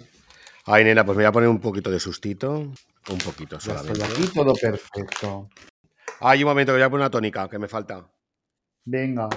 Ay, 0.66 0.84
nena, 0.84 1.06
pues 1.06 1.18
me 1.18 1.24
voy 1.24 1.30
a 1.30 1.32
poner 1.32 1.50
un 1.50 1.60
poquito 1.60 1.92
de 1.92 2.00
sustito. 2.00 2.52
Un 2.54 3.18
poquito 3.24 3.58
Ya 3.60 3.62
solamente. 3.62 4.02
estoy 4.04 4.24
aquí, 4.26 4.34
todo 4.34 4.54
perfecto. 4.54 5.50
Ay, 6.22 6.44
un 6.44 6.50
momento, 6.50 6.72
que 6.72 6.78
voy 6.78 6.84
a 6.84 6.90
poner 6.90 7.04
una 7.04 7.12
tónica, 7.12 7.50
que 7.50 7.60
me 7.60 7.68
falta. 7.68 8.10
Venga. 8.86 9.30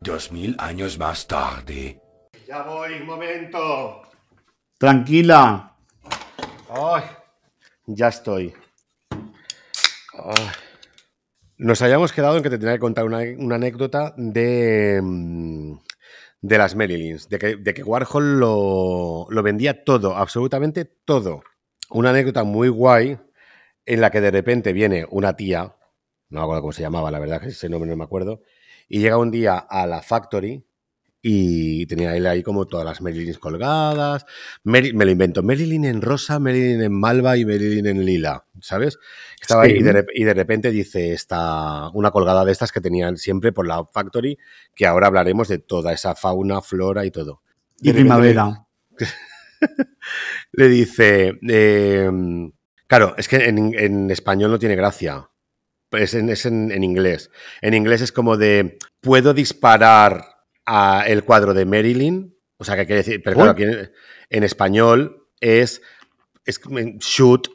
Dos 0.00 0.32
mil 0.32 0.56
años 0.58 0.98
más 0.98 1.26
tarde. 1.26 2.00
Ya 2.46 2.62
voy, 2.62 2.94
un 2.94 3.06
momento. 3.06 4.02
Tranquila. 4.78 5.76
Ay, 6.68 7.04
ya 7.86 8.08
estoy. 8.08 8.54
Ay. 9.10 10.48
Nos 11.56 11.80
habíamos 11.82 12.12
quedado 12.12 12.36
en 12.36 12.42
que 12.42 12.50
te 12.50 12.58
tenía 12.58 12.74
que 12.74 12.80
contar 12.80 13.04
una, 13.04 13.20
una 13.38 13.54
anécdota 13.54 14.12
de, 14.16 15.00
mm, 15.02 15.78
de 16.40 16.58
las 16.58 16.74
Marilyns, 16.74 17.28
de 17.28 17.38
que, 17.38 17.56
de 17.56 17.74
que 17.74 17.82
Warhol 17.82 18.40
lo, 18.40 19.26
lo 19.30 19.42
vendía 19.42 19.84
todo, 19.84 20.16
absolutamente 20.16 20.84
todo. 20.84 21.42
Una 21.90 22.10
anécdota 22.10 22.42
muy 22.42 22.68
guay 22.68 23.18
en 23.86 24.00
la 24.00 24.10
que 24.10 24.20
de 24.20 24.30
repente 24.30 24.72
viene 24.72 25.06
una 25.10 25.36
tía, 25.36 25.74
no 26.30 26.40
me 26.40 26.44
acuerdo 26.44 26.62
cómo 26.62 26.72
se 26.72 26.82
llamaba, 26.82 27.10
la 27.10 27.18
verdad 27.18 27.40
que 27.40 27.48
ese 27.48 27.68
nombre 27.68 27.90
no 27.90 27.96
me 27.96 28.04
acuerdo, 28.04 28.42
y 28.88 29.00
llega 29.00 29.18
un 29.18 29.30
día 29.30 29.56
a 29.58 29.86
la 29.86 30.02
factory 30.02 30.64
y 31.26 31.86
tenía 31.86 32.14
él 32.16 32.26
ahí 32.26 32.42
como 32.42 32.66
todas 32.66 32.84
las 32.84 33.00
Marilyns 33.00 33.38
colgadas, 33.38 34.26
Mary- 34.62 34.92
me 34.92 35.06
lo 35.06 35.10
invento, 35.10 35.42
Marilyn 35.42 35.86
en 35.86 36.02
rosa, 36.02 36.38
Marilyn 36.38 36.82
en 36.82 36.92
malva 36.92 37.38
y 37.38 37.46
Marilyn 37.46 37.86
en 37.86 38.04
lila, 38.04 38.44
¿sabes? 38.60 38.98
Estaba 39.40 39.64
Sí. 39.64 39.72
ahí 39.72 39.78
y 39.78 39.82
de, 39.82 39.92
rep- 39.94 40.10
y 40.14 40.24
de 40.24 40.34
repente 40.34 40.70
dice 40.70 41.14
esta, 41.14 41.88
una 41.94 42.10
colgada 42.10 42.44
de 42.44 42.52
estas 42.52 42.72
que 42.72 42.82
tenían 42.82 43.16
siempre 43.16 43.52
por 43.52 43.66
la 43.66 43.86
factory, 43.86 44.36
que 44.74 44.86
ahora 44.86 45.06
hablaremos 45.06 45.48
de 45.48 45.58
toda 45.58 45.94
esa 45.94 46.14
fauna, 46.14 46.60
flora 46.60 47.06
y 47.06 47.10
todo. 47.10 47.40
Y 47.80 47.88
De 47.88 47.94
primavera. 47.94 48.66
Le 50.52 50.68
dice, 50.68 51.32
eh, 51.48 52.10
claro, 52.86 53.14
es 53.18 53.28
que 53.28 53.36
en, 53.48 53.74
en 53.78 54.10
español 54.10 54.50
no 54.50 54.58
tiene 54.58 54.76
gracia, 54.76 55.28
es, 55.92 56.14
en, 56.14 56.28
es 56.30 56.46
en- 56.46 56.70
en 56.72 56.82
inglés. 56.84 57.30
En 57.60 57.74
inglés 57.74 58.00
es 58.00 58.12
como 58.12 58.36
de, 58.36 58.78
puedo 59.00 59.34
disparar 59.34 60.24
a 60.66 61.04
el 61.06 61.24
cuadro 61.24 61.54
de 61.54 61.64
Marilyn, 61.66 62.34
O 62.56 62.64
sea, 62.64 62.76
que 62.76 62.86
quiere 62.86 63.02
decir, 63.02 63.20
pero 63.22 63.36
claro, 63.36 63.50
aquí 63.50 63.64
en, 64.30 64.44
español 64.44 65.28
es, 65.40 65.82
es 66.44 66.60
shoot, 67.00 67.48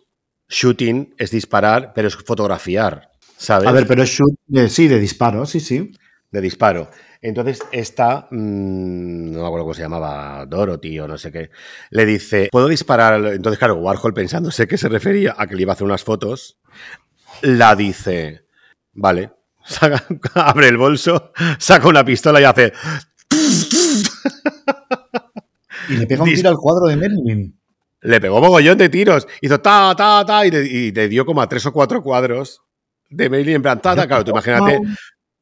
shooting 0.49 1.15
es 1.17 1.31
disparar, 1.31 1.93
pero 1.93 2.07
es 2.07 2.15
fotografiar, 2.15 3.09
¿sabes? 3.37 3.67
A 3.67 3.71
ver, 3.71 3.87
pero 3.87 4.03
es 4.03 4.09
shoot, 4.09 4.33
de- 4.45 4.69
sí, 4.69 4.87
de 4.87 4.99
disparo, 4.99 5.45
sí, 5.45 5.59
sí. 5.59 5.91
de 6.31 6.41
disparo. 6.41 6.89
Entonces, 7.21 7.59
esta, 7.73 8.27
mm, 8.31 9.31
no 9.31 9.39
me 9.41 9.45
acuerdo 9.45 9.65
cómo 9.65 9.73
se 9.73 9.81
llamaba, 9.81 10.45
Dorothy 10.45 10.99
o 10.99 11.07
no 11.07 11.17
sé 11.17 11.31
qué, 11.31 11.49
le 11.89 12.05
dice, 12.05 12.47
¿puedo 12.51 12.67
disparar? 12.69 13.23
Entonces, 13.33 13.59
claro, 13.59 13.75
Warhol 13.75 14.13
pensándose 14.13 14.67
que 14.67 14.77
se 14.77 14.87
refería 14.87 15.35
a 15.37 15.45
que 15.47 15.55
le 15.55 15.63
iba 15.63 15.71
a 15.71 15.75
hacer 15.75 15.85
unas 15.85 16.03
fotos, 16.03 16.57
la 17.41 17.75
dice, 17.75 18.45
vale, 18.93 19.31
saca- 19.65 20.05
abre 20.35 20.69
el 20.69 20.77
bolso, 20.77 21.33
saca 21.57 21.87
una 21.89 22.05
pistola 22.05 22.39
y 22.39 22.45
hace, 22.45 22.71
Y 25.89 25.97
le 25.97 26.07
pega 26.07 26.23
un 26.23 26.29
tiro 26.33 26.49
al 26.49 26.57
cuadro 26.57 26.87
de 26.87 26.95
Merlin. 26.97 27.59
le 28.01 28.21
pegó 28.21 28.39
mogollón 28.39 28.77
de 28.77 28.89
tiros, 28.89 29.27
hizo 29.41 29.59
ta, 29.59 29.93
ta, 29.97 30.23
ta, 30.25 30.45
y 30.45 30.51
le, 30.51 30.65
y 30.65 30.91
le 30.91 31.07
dio 31.09 31.25
como 31.25 31.41
a 31.41 31.49
tres 31.49 31.65
o 31.65 31.73
cuatro 31.73 32.01
cuadros 32.03 32.61
de 33.09 33.29
Marilyn 33.29 33.55
en 33.55 33.61
plan, 33.61 33.81
ta, 33.81 33.95
ta, 33.95 34.07
claro, 34.07 34.23
tú 34.23 34.31
imagínate, 34.31 34.79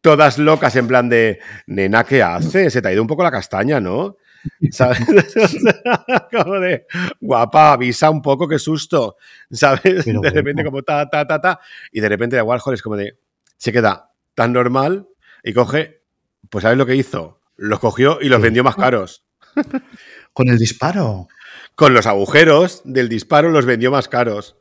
todas 0.01 0.37
locas 0.37 0.75
en 0.75 0.87
plan 0.87 1.09
de, 1.09 1.39
nena, 1.67 2.03
¿qué 2.03 2.23
haces? 2.23 2.73
Se 2.73 2.81
te 2.81 2.87
ha 2.87 2.93
ido 2.93 3.01
un 3.01 3.07
poco 3.07 3.23
la 3.23 3.31
castaña, 3.31 3.79
¿no? 3.79 4.17
¿Sabes? 4.71 4.99
Como 6.31 6.59
de, 6.59 6.85
guapa, 7.19 7.73
avisa 7.73 8.09
un 8.09 8.21
poco, 8.21 8.47
qué 8.47 8.59
susto, 8.59 9.17
¿sabes? 9.51 10.05
Pero 10.05 10.21
de 10.21 10.29
repente 10.29 10.63
bueno. 10.63 10.71
como 10.71 10.83
ta, 10.83 11.09
ta, 11.09 11.27
ta, 11.27 11.41
ta, 11.41 11.59
y 11.91 11.99
de 11.99 12.09
repente 12.09 12.35
de 12.35 12.41
Warhol 12.41 12.73
es 12.73 12.81
como 12.81 12.95
de, 12.95 13.17
se 13.57 13.71
queda 13.71 14.11
tan 14.35 14.53
normal 14.53 15.07
y 15.43 15.53
coge, 15.53 16.03
pues 16.49 16.63
¿sabes 16.63 16.77
lo 16.77 16.85
que 16.85 16.95
hizo? 16.95 17.41
Los 17.55 17.79
cogió 17.79 18.19
y 18.21 18.29
los 18.29 18.39
¿Qué 18.39 18.43
vendió 18.43 18.63
más 18.63 18.75
hizo? 18.75 18.81
caros. 18.81 19.25
Con 20.33 20.49
el 20.49 20.57
disparo. 20.57 21.27
Con 21.75 21.93
los 21.93 22.05
agujeros 22.05 22.81
del 22.85 23.09
disparo 23.09 23.49
los 23.49 23.65
vendió 23.65 23.91
más 23.91 24.07
caros. 24.07 24.57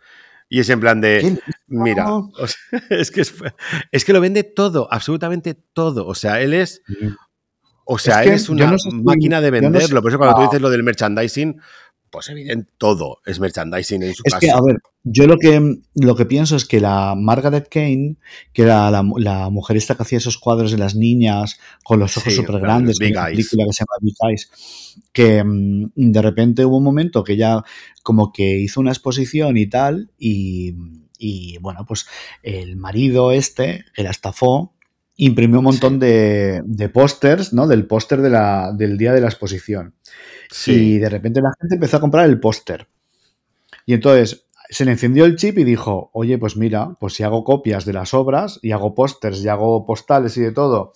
Y 0.48 0.60
es 0.60 0.68
en 0.70 0.80
plan 0.80 1.00
¿Qué 1.00 1.06
de, 1.22 1.40
mira, 1.66 2.12
o 2.14 2.30
sea, 2.46 2.58
es, 2.90 3.10
que 3.10 3.20
es, 3.22 3.34
es 3.90 4.04
que 4.04 4.12
lo 4.12 4.20
vende 4.20 4.44
todo, 4.44 4.88
absolutamente 4.92 5.54
todo. 5.54 6.06
O 6.06 6.14
sea, 6.14 6.40
él 6.40 6.54
es, 6.54 6.82
o 7.84 7.98
sea, 7.98 8.22
que 8.22 8.28
él 8.28 8.34
es 8.34 8.48
una 8.48 8.70
no 8.70 8.78
sé 8.78 8.90
si- 8.90 8.96
máquina 9.02 9.40
de 9.40 9.48
yo 9.48 9.50
no 9.52 9.56
sé- 9.58 9.62
venderlo. 9.72 10.02
Por 10.02 10.10
eso 10.10 10.18
cuando 10.18 10.36
tú 10.36 10.42
Ah. 10.42 10.44
dices 10.44 10.60
lo 10.60 10.70
del 10.70 10.82
merchandising, 10.84 11.60
pues 12.16 12.30
evidente, 12.30 12.70
todo 12.78 13.18
es 13.26 13.38
merchandising 13.40 14.02
en 14.02 14.14
su 14.14 14.22
Es 14.24 14.32
caso. 14.32 14.40
que, 14.40 14.50
a 14.50 14.60
ver, 14.62 14.76
yo 15.04 15.26
lo 15.26 15.36
que, 15.36 15.80
lo 15.94 16.16
que 16.16 16.24
pienso 16.24 16.56
es 16.56 16.64
que 16.64 16.80
la 16.80 17.14
Margaret 17.14 17.68
Kane, 17.70 18.16
que 18.54 18.62
era 18.62 18.90
la, 18.90 19.04
la 19.18 19.50
mujer 19.50 19.76
esta 19.76 19.94
que 19.96 20.02
hacía 20.02 20.18
esos 20.18 20.38
cuadros 20.38 20.70
de 20.72 20.78
las 20.78 20.94
niñas 20.94 21.58
con 21.84 22.00
los 22.00 22.16
ojos 22.16 22.32
Sí, 22.32 22.36
súper 22.36 22.52
claro, 22.52 22.64
grandes, 22.64 22.98
Big 22.98 23.12
una 23.12 23.26
Eyes. 23.28 23.36
película 23.36 23.64
que 23.66 23.72
se 23.74 23.80
llama 23.84 23.98
Big 24.00 24.14
Eyes, 24.28 24.50
que 25.12 25.44
mm, 25.44 25.90
de 25.94 26.22
repente 26.22 26.64
hubo 26.64 26.78
un 26.78 26.84
momento 26.84 27.22
que 27.22 27.34
ella 27.34 27.62
como 28.02 28.32
que 28.32 28.58
hizo 28.60 28.80
una 28.80 28.90
exposición 28.92 29.56
y 29.58 29.66
tal, 29.66 30.10
y, 30.18 30.74
y, 31.18 31.58
bueno, 31.58 31.84
pues 31.86 32.06
el 32.42 32.76
marido 32.76 33.30
este, 33.32 33.84
que 33.94 34.02
la 34.02 34.10
estafó, 34.10 34.72
imprimió 35.16 35.58
un 35.60 35.64
montón 35.64 35.94
Sí. 35.94 35.98
de, 36.00 36.62
de 36.64 36.88
pósters, 36.88 37.52
¿no? 37.52 37.66
Del 37.66 37.86
póster 37.86 38.20
de 38.22 38.30
la- 38.30 38.72
del 38.76 38.98
día 38.98 39.12
de 39.12 39.20
la 39.22 39.28
exposición. 39.28 39.94
Y 40.66 40.98
de 40.98 41.08
repente 41.08 41.40
la 41.40 41.52
gente 41.60 41.76
empezó 41.76 41.96
a 41.96 42.00
comprar 42.00 42.26
el 42.26 42.40
póster. 42.40 42.88
Y 43.84 43.94
entonces 43.94 44.46
se 44.68 44.84
le 44.84 44.92
encendió 44.92 45.24
el 45.24 45.36
chip 45.36 45.58
y 45.58 45.64
dijo, 45.64 46.10
oye, 46.12 46.38
pues 46.38 46.56
mira, 46.56 46.96
pues 46.98 47.14
si 47.14 47.22
hago 47.22 47.44
copias 47.44 47.84
de 47.84 47.92
las 47.92 48.14
obras 48.14 48.58
y 48.62 48.72
hago 48.72 48.94
pósters 48.94 49.42
y 49.44 49.48
hago 49.48 49.86
postales 49.86 50.36
y 50.36 50.40
de 50.40 50.52
todo, 50.52 50.92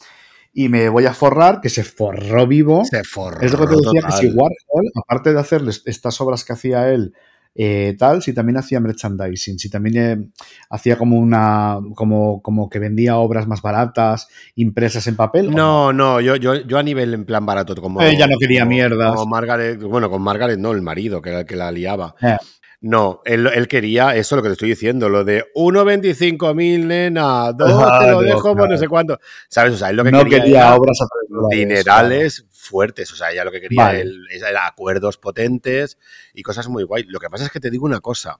y 0.52 0.68
me 0.68 0.88
voy 0.88 1.06
a 1.06 1.14
forrar, 1.14 1.60
que 1.60 1.68
se 1.68 1.84
forró 1.84 2.46
vivo. 2.46 2.84
se 2.84 3.04
forró 3.04 3.40
es 3.40 3.52
lo 3.52 3.58
que 3.58 3.66
te 3.66 3.76
decía, 3.76 4.02
que 4.06 4.12
si. 4.12 4.26
Warhol, 4.26 4.90
aparte 4.96 5.32
de 5.32 5.40
hacerles 5.40 5.82
estas 5.86 6.20
obras 6.20 6.44
que 6.44 6.52
hacía 6.52 6.88
él, 6.88 7.14
eh, 7.54 7.96
tal, 7.98 8.22
si 8.22 8.32
también 8.32 8.56
hacía 8.58 8.80
merchandising, 8.80 9.58
si 9.58 9.68
también 9.68 9.96
eh, 9.96 10.28
hacía 10.70 10.96
como 10.96 11.18
una, 11.18 11.78
como, 11.94 12.40
como 12.42 12.70
que 12.70 12.78
vendía 12.78 13.16
obras 13.16 13.46
más 13.46 13.60
baratas, 13.60 14.28
impresas 14.54 15.06
en 15.06 15.16
papel. 15.16 15.48
¿o 15.48 15.50
No, 15.50 15.92
no, 15.92 16.20
yo, 16.20 16.36
yo, 16.36 16.54
yo 16.54 16.78
a 16.78 16.82
nivel 16.82 17.12
en 17.14 17.24
plan 17.24 17.44
barato, 17.44 17.74
como. 17.76 18.00
Ella 18.02 18.26
no 18.26 18.38
quería 18.38 18.60
como- 18.60 18.70
mierdas. 18.70 19.14
Como 19.14 19.26
Margaret, 19.26 19.82
bueno, 19.82 20.08
con 20.10 20.22
Margaret 20.22 20.58
no, 20.58 20.72
el 20.72 20.82
marido, 20.82 21.20
que 21.20 21.30
era 21.30 21.40
el 21.40 21.46
que 21.46 21.56
la 21.56 21.70
liaba. 21.72 22.14
Eh. 22.22 22.36
No, 22.82 23.20
él, 23.26 23.46
él 23.54 23.68
quería 23.68 24.16
eso, 24.16 24.36
lo 24.36 24.42
que 24.42 24.48
te 24.48 24.52
estoy 24.54 24.70
diciendo, 24.70 25.10
lo 25.10 25.22
de 25.22 25.44
1.25.000, 25.54 26.86
nena, 26.86 27.52
dos, 27.52 27.68
te 28.00 28.10
lo 28.10 28.22
dejo 28.22 28.56
por 28.56 28.70
no 28.70 28.78
sé 28.78 28.88
cuánto. 28.88 29.18
¿Sabes? 29.48 29.74
O 29.74 29.76
sea, 29.76 29.90
él 29.90 29.96
lo 29.96 30.04
que 30.04 30.10
no 30.12 30.24
quería, 30.24 30.74
obras 30.74 30.98
a 31.02 31.54
dinerales 31.54 32.46
fuertes. 32.60 33.12
O 33.12 33.16
sea, 33.16 33.32
ella 33.32 33.44
lo 33.44 33.50
que 33.52 33.60
quería 33.60 33.84
Vale. 33.84 34.00
él 34.02 34.26
era 34.30 34.66
acuerdos 34.66 35.16
potentes 35.18 35.98
y 36.34 36.42
cosas 36.42 36.68
muy 36.68 36.84
guay. 36.84 37.04
Lo 37.04 37.18
que 37.18 37.30
pasa 37.30 37.44
es 37.44 37.50
que 37.50 37.60
te 37.60 37.70
digo 37.70 37.86
una 37.86 38.00
cosa. 38.00 38.38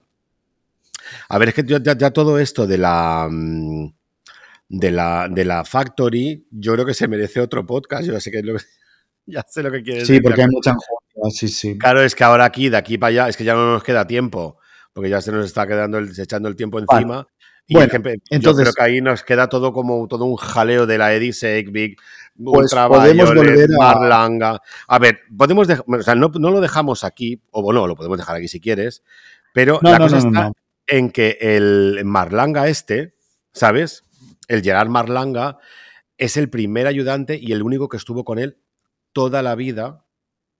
A 1.29 1.37
ver, 1.37 1.49
es 1.49 1.55
que 1.55 1.63
ya, 1.63 1.79
ya 1.79 2.11
todo 2.11 2.37
esto 2.39 2.67
de 2.67 2.77
la. 2.77 3.27
mm, 3.29 3.93
De 4.69 4.89
la, 4.91 5.27
de 5.29 5.43
la 5.43 5.65
Factory, 5.65 6.47
yo 6.49 6.73
creo 6.73 6.85
que 6.85 6.93
se 6.93 7.07
merece 7.09 7.41
otro 7.41 7.65
podcast. 7.65 8.05
Yo 8.05 8.17
sé 8.21 8.31
que 8.31 8.41
lo 8.41 8.57
que- 8.57 8.63
ya 9.25 9.43
sé 9.47 9.61
lo 9.63 9.69
que 9.71 9.83
quieres 9.83 10.07
Sí, 10.07 10.13
decir. 10.13 10.23
porque 10.23 10.41
hay 10.43 10.47
mucha 10.49 10.75
sí, 11.31 11.47
sí. 11.49 11.77
Claro, 11.77 12.01
es 12.01 12.15
que 12.15 12.23
ahora 12.23 12.45
aquí, 12.45 12.69
de 12.69 12.77
aquí 12.77 12.97
para 12.97 13.09
allá, 13.09 13.27
es 13.29 13.35
que 13.35 13.43
ya 13.43 13.53
no 13.53 13.73
nos 13.73 13.83
queda 13.83 14.07
tiempo, 14.07 14.59
porque 14.93 15.09
ya 15.09 15.19
se 15.21 15.31
nos 15.33 15.45
está 15.45 15.67
quedando 15.67 15.97
el, 15.97 16.11
echando 16.17 16.47
el 16.47 16.55
tiempo 16.55 16.79
Vale. 16.87 17.25
Y 17.71 17.75
Bueno, 17.75 17.89
que 17.89 17.97
empe- 18.01 18.15
yo 18.15 18.35
entonces- 18.35 18.63
creo 18.65 18.73
que 18.73 18.91
ahí 18.91 18.99
nos 18.99 19.23
queda 19.23 19.47
todo 19.47 19.71
como 19.71 20.05
todo 20.09 20.25
un 20.25 20.35
jaleo 20.35 20.85
de 20.85 20.97
la 20.97 21.13
Eddie 21.13 21.63
Big 21.71 21.97
Pues 22.43 22.73
podemos 22.73 23.33
volver 23.33 23.69
a- 23.79 23.93
Marlanga. 23.93 24.61
A 24.89 24.99
ver, 24.99 25.19
podemos 25.37 25.69
dej- 25.69 25.81
o 25.87 26.03
sea, 26.03 26.13
no, 26.15 26.29
no 26.37 26.51
lo 26.51 26.59
dejamos 26.59 27.05
aquí, 27.05 27.41
o 27.51 27.61
bueno, 27.61 27.87
lo 27.87 27.95
podemos 27.95 28.17
dejar 28.17 28.35
aquí 28.35 28.49
si 28.49 28.59
quieres, 28.59 29.03
pero 29.53 29.79
No, 29.81 29.89
la 29.89 29.99
no, 29.99 30.03
cosa 30.05 30.17
está 30.17 30.51
en 30.87 31.11
que 31.11 31.37
el 31.39 32.01
Marlanga 32.03 32.67
este, 32.67 33.15
¿sabes? 33.53 34.03
El 34.49 34.61
Gerard 34.63 34.89
Marlanga 34.89 35.57
es 36.17 36.35
el 36.35 36.49
primer 36.49 36.87
ayudante 36.87 37.39
y 37.41 37.53
el 37.53 37.63
único 37.63 37.87
que 37.87 37.95
estuvo 37.95 38.25
con 38.25 38.37
él 38.37 38.57
toda 39.13 39.41
la 39.41 39.55
vida, 39.55 40.03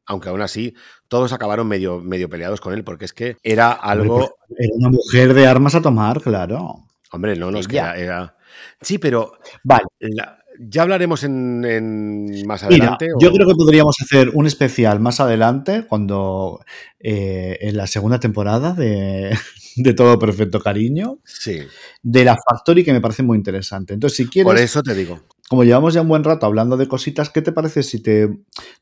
aunque 0.05 0.29
aún 0.29 0.41
así 0.41 0.75
todos 1.09 1.33
acabaron 1.33 1.67
medio, 1.67 1.99
medio 1.99 2.29
peleados 2.29 2.61
con 2.61 2.73
él, 2.73 2.85
porque 2.85 3.03
es 3.03 3.11
que 3.11 3.35
era 3.43 3.73
algo... 3.73 4.19
pues, 4.47 4.59
era 4.59 4.73
una 4.77 4.89
mujer 4.91 5.33
de 5.33 5.45
armas 5.45 5.75
a 5.75 5.81
tomar, 5.81 6.21
claro. 6.21 6.85
Hombre, 7.11 7.35
no, 7.35 7.51
no, 7.51 7.59
es 7.59 7.67
que 7.67 7.77
Ella. 7.77 7.93
era, 7.95 8.35
Sí, 8.81 8.97
pero 8.97 9.33
Vale, 9.63 9.83
la- 9.99 10.37
ya 10.59 10.83
hablaremos 10.83 11.23
en, 11.23 11.63
en- 11.65 12.45
más 12.47 12.63
mira, 12.63 12.85
adelante. 12.85 13.07
yo 13.19 13.31
creo 13.31 13.47
que 13.47 13.55
podríamos 13.55 13.95
hacer 14.01 14.29
un 14.33 14.45
especial 14.47 14.99
más 14.99 15.19
adelante, 15.19 15.85
cuando 15.87 16.59
eh, 16.99 17.57
en 17.61 17.77
la 17.77 17.87
segunda 17.87 18.19
temporada 18.19 18.73
de, 18.73 19.35
de 19.75 19.93
Todo 19.93 20.19
Perfecto 20.19 20.59
Cariño, 20.59 21.19
Sí, 21.23 21.59
de 22.03 22.25
la 22.25 22.35
Factory, 22.37 22.83
que 22.83 22.93
me 22.93 23.01
parece 23.01 23.23
muy 23.23 23.37
interesante. 23.37 23.93
Entonces, 23.93 24.17
si 24.17 24.27
quieres, 24.27 24.51
por 24.51 24.57
eso 24.59 24.83
te 24.83 24.93
digo. 24.93 25.19
como 25.49 25.63
llevamos 25.63 25.93
ya 25.93 26.01
un 26.01 26.07
buen 26.09 26.23
rato 26.23 26.45
hablando 26.45 26.77
de 26.77 26.87
cositas, 26.87 27.29
¿qué 27.29 27.41
te 27.41 27.51
parece 27.51 27.83
si 27.83 28.01
te, 28.01 28.29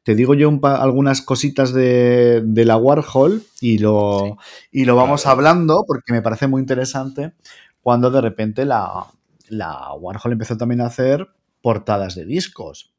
te 0.04 0.16
digo 0.16 0.34
yo 0.36 0.50
un 0.50 0.60
pa- 0.62 0.78
algunas 0.82 1.22
cositas 1.22 1.74
de, 1.74 2.42
de 2.46 2.66
la 2.66 2.78
Warhol 2.78 3.44
y 3.62 3.78
lo, 3.80 4.38
y 4.72 4.86
lo 4.86 4.96
vamos 4.96 5.26
hablando? 5.26 5.84
Porque 5.88 6.14
me 6.14 6.22
parece 6.22 6.48
muy 6.48 6.62
interesante 6.62 7.34
cuando 7.82 8.12
de 8.12 8.22
repente 8.22 8.66
la, 8.66 9.08
Warhol 10.00 10.32
empezó 10.32 10.58
también 10.58 10.82
a 10.82 10.88
hacer 10.88 11.28
portadas 11.62 12.16
de 12.16 12.26
discos. 12.26 12.94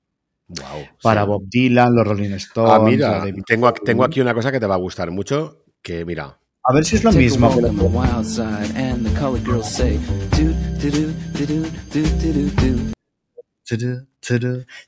Para. 1.02 1.24
Bob 1.24 1.44
Dylan, 1.48 1.94
los 1.94 2.06
Rolling 2.06 2.32
ah, 2.32 2.36
Stones. 2.36 2.72
Ah, 2.72 2.80
mira, 2.80 3.24
tengo, 3.46 4.04
aquí 4.04 4.20
una 4.20 4.34
cosa 4.34 4.50
que 4.50 4.58
te 4.58 4.66
va 4.66 4.74
a 4.74 4.78
gustar 4.78 5.10
mucho, 5.12 5.64
que 5.80 6.04
mira, 6.04 6.40
a 6.62 6.74
ver 6.74 6.84
si 6.84 6.96
es 6.96 7.04
lo 7.04 7.12
mismo. 7.12 7.48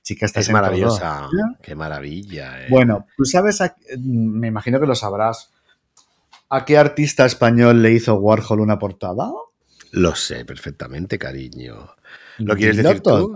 Chica, 0.02 0.26
estás 0.26 0.48
es 0.48 0.52
maravillosa. 0.52 1.28
Qué 1.62 1.74
maravilla. 1.74 2.62
Eh. 2.62 2.66
Bueno, 2.68 3.06
tú 3.16 3.24
sabes, 3.24 3.60
me 3.98 4.48
imagino 4.48 4.80
que 4.80 4.86
lo 4.86 4.94
sabrás. 4.94 5.50
¿A 6.50 6.64
qué 6.66 6.76
artista 6.76 7.24
español 7.24 7.82
le 7.82 7.92
hizo 7.92 8.14
Warhol 8.16 8.60
una 8.60 8.78
portada? 8.78 9.30
Lo 9.92 10.14
sé 10.14 10.44
perfectamente, 10.44 11.18
cariño. 11.18 11.94
¿Lo 12.38 12.56
quieres 12.56 12.76
decir 12.78 13.00
tú? 13.00 13.32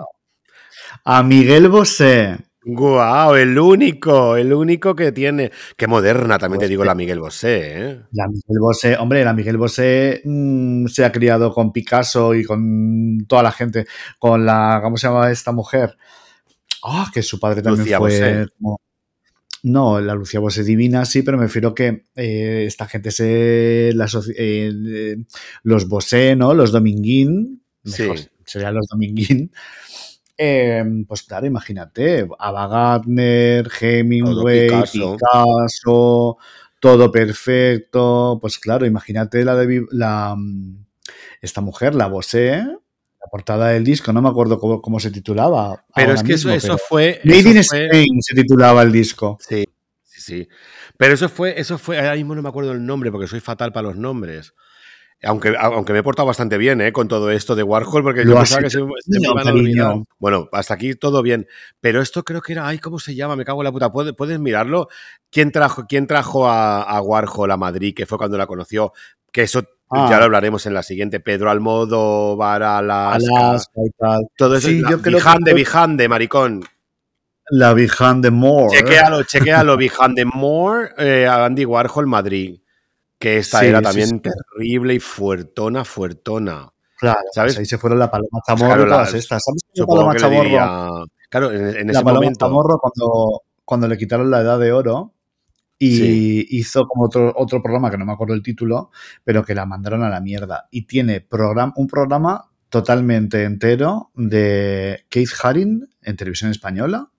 A 1.05 1.23
Miguel 1.23 1.69
Bosé. 1.69 2.37
Guau, 2.69 3.37
el 3.37 3.57
único, 3.57 4.37
el 4.37 4.53
único 4.53 4.97
que 4.97 5.13
tiene. 5.13 5.53
Qué 5.77 5.87
moderna 5.87 6.37
también 6.37 6.59
te 6.59 6.65
Pues 6.65 6.71
digo 6.71 6.85
la 6.85 6.97
Miguel 6.97 7.21
Bosé, 7.21 7.91
¿eh? 7.91 8.01
La 8.11 8.27
Miguel 8.27 8.59
Bosé, 8.61 8.97
hombre, 8.97 9.25
la 9.25 9.33
Miguel 9.33 9.57
Bosé 9.57 10.21
mm, 10.25 10.87
se 10.89 11.05
ha 11.05 11.13
criado 11.13 11.53
con 11.53 11.73
Picasso 11.73 12.35
y 12.35 12.43
con 12.43 13.25
toda 13.29 13.45
la 13.45 13.53
gente, 13.53 13.87
con 14.19 14.45
la, 14.45 14.81
¿cómo 14.83 14.97
se 14.97 15.07
llama 15.07 15.31
esta 15.31 15.53
mujer? 15.53 15.97
Ah, 16.83 17.09
que 17.15 17.23
su 17.23 17.39
padre 17.39 17.63
también 17.63 17.85
Lucía 17.85 17.99
fue 17.99 18.09
Bosé. 18.11 18.47
como- 18.59 18.81
No, 19.69 20.01
la 20.01 20.15
Lucía 20.15 20.39
Bosé 20.39 20.63
divina, 20.63 21.05
sí, 21.05 21.23
pero 21.23 21.37
me 21.39 21.43
refiero 21.47 21.75
que 21.75 22.05
eh, 22.15 22.65
esta 22.69 22.87
gente 22.87 23.11
se. 23.11 23.91
la 23.97 24.05
eh, 24.37 24.71
eh, 24.87 25.17
los 25.65 25.89
Bosé, 25.89 26.37
¿no? 26.37 26.55
Los 26.55 26.71
Dominguín, 26.71 27.65
mejor 27.83 28.19
Sí. 28.19 28.29
serían 28.45 28.75
los 28.75 28.87
Dominguín. 28.87 29.51
Eh, 30.39 30.85
pues 31.09 31.23
claro, 31.25 31.47
imagínate, 31.47 32.29
Ava 32.39 32.69
Gardner, 32.69 33.69
Hemingway, 33.81 34.69
Todo 34.69 34.83
Picasso. 34.83 35.17
Picasso. 35.17 36.37
todo 36.79 37.11
perfecto. 37.11 38.39
Pues 38.41 38.59
claro, 38.59 38.87
imagínate 38.87 39.45
la 39.45 39.57
de 39.57 39.85
la 39.91 40.37
mm, 40.37 40.85
esta 41.41 41.61
mujer, 41.61 41.97
la 41.97 42.07
Bosé, 42.07 42.65
portada 43.37 43.69
del 43.69 43.85
disco, 43.85 44.13
no 44.13 44.23
me 44.23 44.29
acuerdo 44.31 44.59
cómo, 44.59 44.81
cómo 44.81 44.99
se 44.99 45.11
titulaba. 45.11 45.85
Pero 45.95 46.13
es 46.13 46.23
que 46.23 46.33
eso, 46.35 46.49
mismo, 46.49 46.57
eso 46.73 46.79
fue. 46.79 47.21
Made 47.25 47.39
eso 47.39 47.49
in 47.51 47.65
fue- 47.65 47.85
Spain 47.87 48.23
se 48.23 48.35
titulaba 48.35 48.83
el 48.83 48.93
disco. 48.93 49.37
Sí, 49.47 49.65
sí, 50.03 50.21
sí. 50.23 50.49
Pero 50.97 51.13
eso 51.15 51.29
fue, 51.29 51.61
eso 51.61 51.77
fue, 51.77 51.99
ahora 51.99 52.15
mismo 52.15 52.35
no 52.35 52.41
me 52.43 52.49
acuerdo 52.49 52.73
el 52.73 52.85
nombre 52.85 53.11
porque 53.13 53.27
soy 53.27 53.41
fatal 53.41 53.73
para 53.73 53.89
los 53.89 53.97
nombres. 53.97 54.55
Aunque, 55.23 55.55
aunque 55.59 55.93
me 55.95 56.01
he 56.01 56.03
portado 56.03 56.27
bastante 56.27 56.59
bien 56.59 56.81
¿eh? 56.83 56.93
con 56.93 57.09
todo 57.09 57.31
esto 57.31 57.55
de 57.55 57.63
Warhol, 57.63 58.03
porque 58.03 58.23
Lo 58.25 58.33
yo 58.33 58.37
pensaba 58.39 58.63
que 58.63 58.71
se, 58.71 58.79
se 58.79 58.85
me 58.85 59.27
a 59.27 59.31
olvidar. 59.33 59.45
cariño. 59.45 60.05
Bueno, 60.19 60.49
hasta 60.53 60.75
aquí 60.75 60.95
todo 60.95 61.23
bien. 61.23 61.47
Pero 61.81 62.01
esto 62.03 62.23
creo 62.23 62.41
que 62.43 62.53
era, 62.53 62.67
ay, 62.69 62.79
¿cómo 62.79 62.99
se 62.99 63.15
llama? 63.15 63.35
Me 63.37 63.45
cago 63.45 63.61
en 63.63 63.65
la 63.65 63.73
puta. 63.73 63.91
¿Puedes, 63.93 64.13
puedes 64.15 64.39
mirarlo? 64.39 64.89
¿Quién 65.31 65.53
trajo, 65.53 65.87
quién 65.89 66.07
trajo 66.07 66.49
a, 66.49 66.83
a 66.83 67.01
Warhol 67.03 67.51
a 67.51 67.57
Madrid, 67.57 67.95
que 67.95 68.05
fue 68.07 68.19
cuando 68.19 68.37
la 68.39 68.47
conoció? 68.47 68.93
Que 69.33 69.43
eso 69.43 69.65
Ah. 69.91 70.09
ya 70.11 70.19
lo 70.19 70.25
hablaremos 70.25 70.67
en 70.67 70.75
la 70.75 70.83
siguiente. 70.83 71.21
Pedro 71.21 71.51
Almodóvar, 71.51 72.63
Alaska, 72.63 73.51
Alaska 73.51 73.81
y 73.85 73.91
tal. 73.91 74.27
todo 74.37 74.57
eso. 74.57 74.69
Sí, 74.69 74.81
yo 74.81 74.87
creo 74.87 75.03
que 75.03 75.11
Vijande, 75.11 75.51
fue- 75.53 75.59
Vijande, 75.61 76.09
maricón. 76.09 76.65
La 77.49 77.75
More. 78.33 78.77
Chequéalo, 78.77 79.23
chequéalo, 79.23 79.77
Behind 79.77 80.17
the 80.17 80.25
More, 80.25 80.91
eh, 80.99 81.27
a 81.29 81.45
Andy 81.45 81.65
Warhol 81.65 82.07
Madrid. 82.07 82.59
Que 83.19 83.39
esta 83.39 83.61
Sí, 83.61 83.67
era 83.67 83.81
también 83.81 84.09
sí. 84.09 84.21
terrible 84.21 84.95
y 84.95 84.99
fuertona, 85.01 85.85
fuertona. 85.85 86.69
Claro, 86.99 87.19
¿Sabes? 87.33 87.53
pues 87.55 87.61
ahí 87.61 87.67
se 87.67 87.79
fueron 87.79 87.99
la 87.99 88.11
Paloma 88.11 88.41
Chamorro 88.47 88.69
Claro, 88.75 88.87
y 88.87 88.91
todas 88.91 89.13
la- 89.13 89.19
estas. 89.19 89.43
¿Sabes 89.45 89.63
qué 89.73 89.85
Paloma 89.87 90.13
que 90.15 90.19
Chamorro? 90.19 90.43
diría. 90.43 90.89
Claro, 91.31 91.51
en, 91.53 91.57
en 91.69 91.87
la 91.87 91.93
ese 91.93 92.03
Paloma 92.03 92.13
momento. 92.15 92.47
Chamorro 92.47 92.79
cuando, 92.79 93.43
cuando 93.65 93.89
le 93.89 93.97
quitaron 93.99 94.31
la 94.31 94.41
edad 94.41 94.59
de 94.59 94.73
oro 94.73 95.13
y 95.79 95.97
Sí. 95.97 96.47
hizo 96.51 96.87
como 96.87 97.05
otro, 97.05 97.33
otro 97.37 97.63
programa 97.63 97.91
que 97.91 97.99
no 97.99 98.05
me 98.07 98.13
acuerdo 98.13 98.35
el 98.35 98.43
título, 98.43 98.91
pero 99.25 99.45
que 99.45 99.55
la 99.55 99.67
mandaron 99.67 100.03
a 100.03 100.09
la 100.09 100.21
mierda. 100.21 100.69
Y 100.71 100.83
tiene 100.83 101.21
program, 101.21 101.73
un 101.77 101.87
programa 101.87 102.51
totalmente 102.71 103.45
entero 103.45 104.11
de 104.15 105.05
Keith 105.09 105.31
Haring 105.43 105.87
en 106.03 106.17
televisión 106.17 106.51
española. 106.51 107.11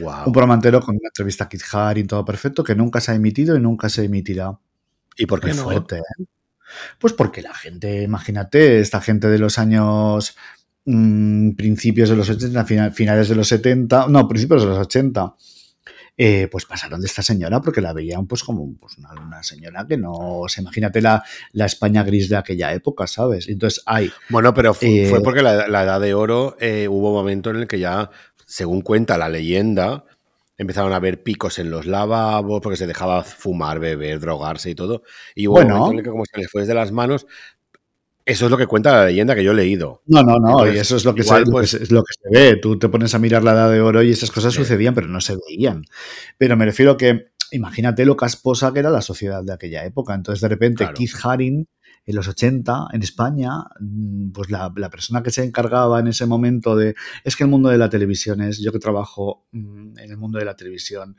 Wow. 0.00 0.26
Un 0.26 0.32
programa 0.32 0.54
entero 0.54 0.80
con 0.80 0.96
una 0.96 1.08
entrevista 1.08 1.44
a 1.44 1.48
Keith 1.48 1.62
Haring, 1.72 2.06
todo 2.06 2.24
perfecto, 2.24 2.62
que 2.64 2.74
nunca 2.74 3.00
se 3.00 3.12
ha 3.12 3.14
emitido 3.14 3.56
y 3.56 3.60
nunca 3.60 3.88
se 3.88 4.04
emitirá. 4.04 4.58
¿Y 5.16 5.26
por 5.26 5.40
qué 5.40 5.48
Qué 5.50 5.54
no? 5.56 5.64
fuerte, 5.64 5.96
¿eh? 5.98 6.24
Pues 6.98 7.14
porque 7.14 7.40
la 7.42 7.54
gente, 7.54 8.02
imagínate, 8.02 8.80
esta 8.80 9.00
gente 9.00 9.28
de 9.28 9.38
los 9.38 9.58
años 9.58 10.36
mm, 10.84 11.52
principios 11.52 12.10
de 12.10 12.16
los 12.16 12.28
80, 12.28 12.64
fina- 12.66 12.90
finales 12.90 13.28
de 13.28 13.34
los 13.34 13.48
70, 13.48 14.06
no, 14.08 14.28
principios 14.28 14.62
de 14.62 14.68
los 14.68 14.78
80, 14.78 15.34
eh, 16.20 16.48
pues 16.50 16.66
pasaron 16.66 17.00
de 17.00 17.06
esta 17.06 17.22
señora 17.22 17.60
porque 17.62 17.80
la 17.80 17.92
veían 17.92 18.26
pues 18.26 18.42
como 18.42 18.74
pues, 18.76 18.98
una, 18.98 19.12
una 19.12 19.42
señora 19.42 19.86
que 19.88 19.96
no, 19.96 20.12
o 20.12 20.48
sea, 20.48 20.62
imagínate 20.62 21.00
la, 21.00 21.22
la 21.52 21.66
España 21.66 22.02
gris 22.02 22.28
de 22.28 22.36
aquella 22.36 22.74
época, 22.74 23.06
¿sabes? 23.06 23.48
Entonces 23.48 23.82
hay, 23.86 24.10
Bueno, 24.28 24.52
pero 24.52 24.74
fu- 24.74 24.84
Eh, 24.84 25.06
fue 25.08 25.22
porque 25.22 25.42
la, 25.42 25.68
la 25.68 25.84
edad 25.84 26.00
de 26.00 26.14
oro 26.14 26.56
eh, 26.60 26.88
hubo 26.88 27.08
un 27.10 27.14
momento 27.14 27.50
en 27.50 27.56
el 27.56 27.66
que 27.68 27.78
ya, 27.78 28.10
según 28.44 28.82
cuenta 28.82 29.16
la 29.16 29.28
leyenda, 29.28 30.04
empezaron 30.56 30.92
a 30.92 30.96
haber 30.96 31.22
picos 31.22 31.60
en 31.60 31.70
los 31.70 31.86
lavabos 31.86 32.60
porque 32.60 32.76
se 32.76 32.88
dejaba 32.88 33.22
fumar, 33.22 33.78
beber, 33.78 34.18
drogarse 34.18 34.70
y 34.70 34.74
todo. 34.74 35.04
Y 35.36 35.46
hubo 35.46 35.54
Bueno. 35.54 35.74
un 35.74 35.80
momento 35.80 35.92
en 35.92 35.98
el 35.98 36.04
que 36.04 36.10
como 36.10 36.24
se 36.24 36.36
les 36.40 36.50
fue 36.50 36.66
de 36.66 36.74
las 36.74 36.90
manos. 36.90 37.26
Eso 38.28 38.44
es 38.44 38.50
lo 38.50 38.58
que 38.58 38.66
cuenta 38.66 38.92
la 38.92 39.06
leyenda 39.06 39.34
que 39.34 39.42
yo 39.42 39.52
he 39.52 39.54
leído. 39.54 40.02
No, 40.06 40.22
no, 40.22 40.38
no, 40.38 40.48
Entonces, 40.50 40.74
y 40.76 40.78
eso 40.80 40.96
es 40.96 41.04
lo 41.06 41.14
que, 41.14 41.22
igual, 41.22 41.46
se, 41.46 41.50
pues- 41.50 41.70
se- 41.70 41.82
es 41.82 41.90
lo 41.90 42.02
que 42.04 42.12
se 42.12 42.28
ve. 42.30 42.56
Tú 42.56 42.78
te 42.78 42.88
pones 42.90 43.14
a 43.14 43.18
mirar 43.18 43.42
la 43.42 43.52
edad 43.52 43.70
de 43.72 43.80
oro 43.80 44.02
y 44.02 44.10
esas 44.10 44.30
cosas 44.30 44.52
Sí. 44.52 44.60
sucedían, 44.60 44.94
pero 44.94 45.08
no 45.08 45.20
se 45.22 45.34
veían. 45.48 45.84
Pero 46.36 46.54
me 46.56 46.66
refiero 46.66 46.98
que, 46.98 47.28
imagínate 47.52 48.04
lo 48.04 48.16
casposa 48.16 48.70
que 48.74 48.80
era 48.80 48.90
la 48.90 49.00
sociedad 49.00 49.42
de 49.42 49.54
aquella 49.54 49.84
época. 49.86 50.14
Entonces, 50.14 50.42
de 50.42 50.48
repente, 50.48 50.84
Claro. 50.84 50.94
Keith 50.94 51.14
Haring, 51.22 51.66
en 52.04 52.16
los 52.16 52.28
80, 52.28 52.86
en 52.92 53.02
España, 53.02 53.50
mm, 53.80 54.30
pues 54.32 54.50
la, 54.50 54.70
la 54.76 54.90
persona 54.90 55.22
que 55.22 55.30
se 55.30 55.44
encargaba 55.44 55.98
en 56.00 56.08
ese 56.08 56.26
momento 56.26 56.76
de. 56.76 56.94
Es 57.24 57.34
que 57.34 57.44
el 57.44 57.50
mundo 57.50 57.70
de 57.70 57.78
la 57.78 57.88
televisión 57.88 58.40
es. 58.42 58.60
Yo 58.60 58.72
que 58.72 58.78
trabajo 58.78 59.46
mm, 59.52 59.98
en 59.98 60.10
el 60.10 60.16
mundo 60.18 60.38
de 60.38 60.44
la 60.44 60.54
televisión. 60.56 61.16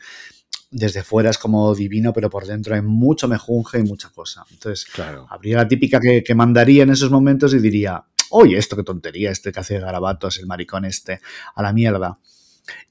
Desde 0.72 1.04
fuera 1.04 1.30
es 1.32 1.38
como 1.38 1.74
divino, 1.74 2.14
pero 2.14 2.30
por 2.30 2.46
dentro 2.46 2.76
hay 2.76 2.82
mucho 2.82 3.28
mejunje 3.28 3.80
y 3.80 3.84
mucha 3.84 4.10
cosa. 4.10 4.46
Entonces, 4.52 4.86
Claro. 4.86 5.26
Habría 5.30 5.58
la 5.58 5.68
típica 5.68 6.00
que, 6.00 6.24
que 6.24 6.36
mandaría 6.36 6.84
en 6.84 6.92
esos 6.92 7.10
momentos 7.10 7.54
y 7.54 7.60
diría, 7.60 8.04
oye, 8.30 8.58
esto 8.58 8.76
qué 8.76 8.84
tontería, 8.84 9.32
este 9.32 9.52
que 9.52 9.60
hace 9.60 9.80
garabatos, 9.80 10.38
el 10.40 10.46
maricón 10.46 10.86
este, 10.86 11.20
a 11.56 11.64
la 11.64 11.74
mierda. 11.74 12.20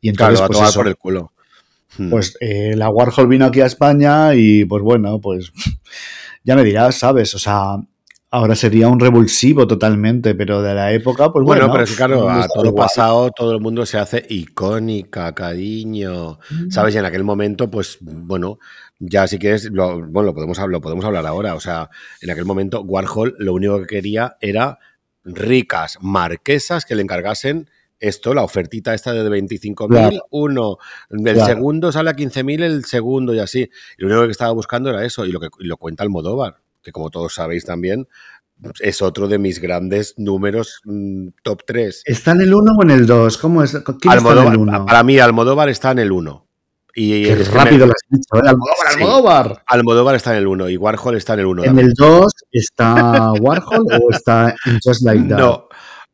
Y 0.01 0.13
Claro, 0.13 0.35
entonces, 0.35 0.41
a 0.41 0.47
pues, 0.47 0.57
tomar 0.57 0.71
eso, 0.71 0.79
por 0.81 0.89
el 0.89 0.97
culo. 0.97 1.33
Hmm. 1.97 2.11
pues 2.11 2.37
eh, 2.41 2.75
la 2.77 2.91
Warhol 2.91 3.29
vino 3.29 3.47
aquí 3.47 3.63
a 3.63 3.67
España 3.67 4.35
y 4.35 4.65
pues 4.67 4.83
bueno, 4.83 5.21
pues 5.21 5.53
ya 6.45 6.55
me 6.55 6.63
dirás, 6.65 6.97
¿sabes? 6.97 7.35
O 7.35 7.39
sea, 7.39 7.77
ahora 8.31 8.55
sería 8.55 8.89
un 8.89 9.01
revulsivo 9.01 9.67
totalmente, 9.67 10.35
pero 10.35 10.61
de 10.63 10.75
la 10.75 10.93
época, 10.93 11.33
pues 11.33 11.45
bueno, 11.45 11.63
bueno. 11.63 11.73
pero 11.73 11.85
es 11.85 11.97
claro, 11.97 12.29
a 12.29 12.47
todo 12.49 12.65
lo 12.65 12.75
pasado, 12.75 13.31
todo 13.31 13.53
el 13.53 13.61
mundo 13.61 13.87
se 13.87 13.99
hace 13.99 14.25
icónica, 14.29 15.35
cariño. 15.35 16.39
¿Sabes? 16.71 16.95
Y 16.95 16.99
en 16.99 17.05
aquel 17.07 17.25
momento, 17.25 17.71
pues, 17.71 17.99
bueno, 18.01 18.59
ya 18.99 19.27
si 19.27 19.39
quieres, 19.39 19.71
lo, 19.71 20.07
bueno, 20.07 20.27
lo 20.29 20.35
podemos, 20.35 20.59
lo 20.59 20.81
podemos 20.81 21.05
hablar 21.05 21.27
ahora. 21.27 21.55
O 21.55 21.61
sea, 21.61 21.89
en 22.21 22.31
aquel 22.31 22.45
momento, 22.45 22.83
Warhol 22.83 23.35
lo 23.39 23.55
único 23.55 23.81
que 23.81 23.87
quería 23.87 24.37
era 24.41 24.79
ricas 25.25 25.99
marquesas 26.01 26.85
que 26.85 26.95
le 26.95 27.03
encargasen 27.03 27.69
esto, 28.01 28.33
la 28.33 28.45
ofertita 28.45 28.95
esta 28.95 29.13
de 29.13 29.29
25.000, 29.29 29.89
Claro. 29.89 30.27
uno, 30.31 30.77
el 31.11 31.23
Claro. 31.23 31.47
segundo 31.47 31.91
sale 31.93 32.11
a 32.11 32.15
15.000, 32.15 32.63
el 32.63 32.85
segundo 32.85 33.35
y 33.35 33.41
así. 33.41 33.63
Y 33.99 34.03
lo 34.03 34.07
único 34.07 34.25
que 34.27 34.31
estaba 34.31 34.53
buscando 34.53 34.89
era 34.91 35.05
eso, 35.05 35.27
y 35.27 35.33
lo 35.33 35.41
que 35.41 35.49
y 35.59 35.67
lo 35.67 35.77
cuenta 35.79 36.05
Almodóvar, 36.05 36.59
que 36.83 36.93
como 36.93 37.11
todos 37.11 37.35
sabéis 37.35 37.65
también, 37.65 38.09
es 38.81 39.03
otro 39.03 39.29
de 39.29 39.39
mis 39.39 39.61
grandes 39.61 40.15
números 40.17 40.81
mm, 40.85 41.29
top 41.43 41.63
3. 41.67 42.03
¿Está 42.05 42.33
en 42.33 42.41
el 42.43 42.55
1 42.55 42.73
o 42.77 42.83
en 42.83 42.91
el 42.91 43.07
2? 43.07 43.39
¿Cómo 43.39 43.63
es? 43.63 43.71
¿Quién 43.71 43.97
está 43.97 44.13
en 44.13 44.19
Almodóvar, 44.19 44.53
el 44.53 44.59
1? 44.59 44.87
para 44.87 45.03
mí, 45.03 45.19
Almodóvar 45.19 45.69
está 45.69 45.93
en 45.93 46.01
el 46.01 46.13
1. 46.13 46.45
Y 46.95 47.23
Qué 47.25 47.33
es 47.33 47.53
rápido 47.53 47.87
lo 47.87 47.93
has 47.93 48.03
dicho, 48.09 48.37
¿eh? 48.37 48.49
Almodóvar, 48.49 48.89
Sí. 48.89 49.03
Almodóvar. 49.03 49.63
Almodóvar 49.67 50.15
está 50.17 50.33
en 50.33 50.39
el 50.39 50.47
1 50.49 50.69
y 50.71 50.77
Warhol 50.77 51.17
está 51.17 51.35
en 51.35 51.41
el 51.41 51.47
1. 51.47 51.65
¿En 51.65 51.79
el 51.79 51.93
2 51.95 52.33
está 52.51 53.33
Warhol 53.41 53.87
o 54.03 54.11
está 54.11 54.57
Just 54.83 55.03
Like 55.05 55.29
That? 55.29 55.39
No, 55.39 55.69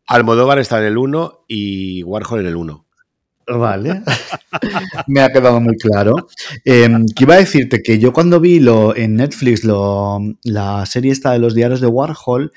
Almodóvar 0.07 0.59
está 0.59 0.79
en 0.81 0.85
el 0.85 0.99
1 0.99 1.45
y 1.49 2.03
Warhol 2.03 2.41
en 2.41 2.47
el 2.47 2.57
1. 2.57 2.87
Vale. 3.47 4.03
Me 5.07 5.21
ha 5.21 5.31
quedado 5.31 5.61
muy 5.61 5.77
claro. 5.77 6.29
Eh, 6.65 6.89
que 7.15 7.25
iba 7.25 7.35
a 7.35 7.39
decirte 7.39 7.83
que 7.83 7.99
yo 7.99 8.13
cuando 8.13 8.41
vi 8.41 8.61
lo, 8.61 8.97
en 8.97 9.17
Netflix 9.17 9.65
lo, 9.65 10.19
la 10.45 10.87
serie 10.87 11.13
esta 11.13 11.33
de 11.33 11.39
los 11.39 11.55
diarios 11.55 11.81
de 11.81 11.87
Warhol, 11.87 12.53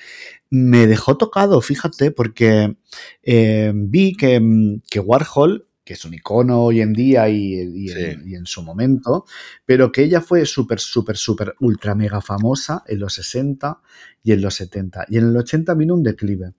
me 0.49 0.87
dejó 0.87 1.17
tocado, 1.17 1.59
fíjate, 1.61 2.11
porque 2.11 2.77
eh, 3.23 3.71
vi 3.75 4.15
que, 4.15 4.39
mm, 4.39 4.81
que 4.89 4.99
Warhol, 4.99 5.67
que 5.83 5.93
es 5.93 6.05
un 6.05 6.13
icono 6.13 6.63
hoy 6.63 6.81
en 6.81 6.93
día 6.93 7.29
y, 7.29 7.53
y 7.53 7.91
en, 7.91 8.27
y 8.27 8.35
en 8.35 8.45
su 8.45 8.61
momento, 8.61 9.25
pero 9.65 9.91
que 9.91 10.03
ella 10.03 10.21
fue 10.21 10.45
súper, 10.45 10.79
súper, 10.79 11.17
súper, 11.17 11.55
ultra 11.59 11.95
mega 11.95 12.21
famosa 12.21 12.83
en 12.87 12.99
los 12.99 13.13
60 13.13 13.79
y 14.23 14.33
en 14.33 14.41
los 14.41 14.55
70. 14.55 15.05
Y 15.09 15.17
en 15.17 15.29
el 15.29 15.37
80 15.37 15.73
vino 15.75 15.93
un 15.95 16.03
declive. 16.03 16.53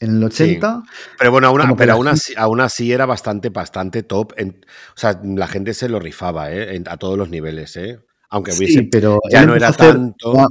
En 0.00 0.16
el 0.16 0.24
80 0.24 0.82
Pero 1.18 1.30
bueno, 1.30 1.46
aún, 1.48 1.74
pero 1.76 1.94
aún, 1.94 2.08
así, 2.08 2.34
aún 2.36 2.60
así 2.60 2.92
era 2.92 3.06
bastante, 3.06 3.48
bastante 3.48 4.02
top. 4.02 4.34
en- 4.36 4.64
o 4.94 4.98
sea, 4.98 5.18
la 5.24 5.46
gente 5.46 5.72
se 5.74 5.88
lo 5.88 5.98
rifaba 6.00 6.52
¿eh? 6.52 6.76
en- 6.76 6.84
a 6.88 6.96
todos 6.98 7.16
los 7.16 7.30
niveles. 7.30 7.76
¿eh? 7.76 7.98
Aunque 8.28 8.52
Sí, 8.52 8.58
hubiese, 8.64 8.88
pero 8.90 9.20
ya 9.30 9.46
no 9.46 9.54
era 9.56 9.68
hacer- 9.68 9.92
tanto. 9.94 10.34
ya, 10.34 10.46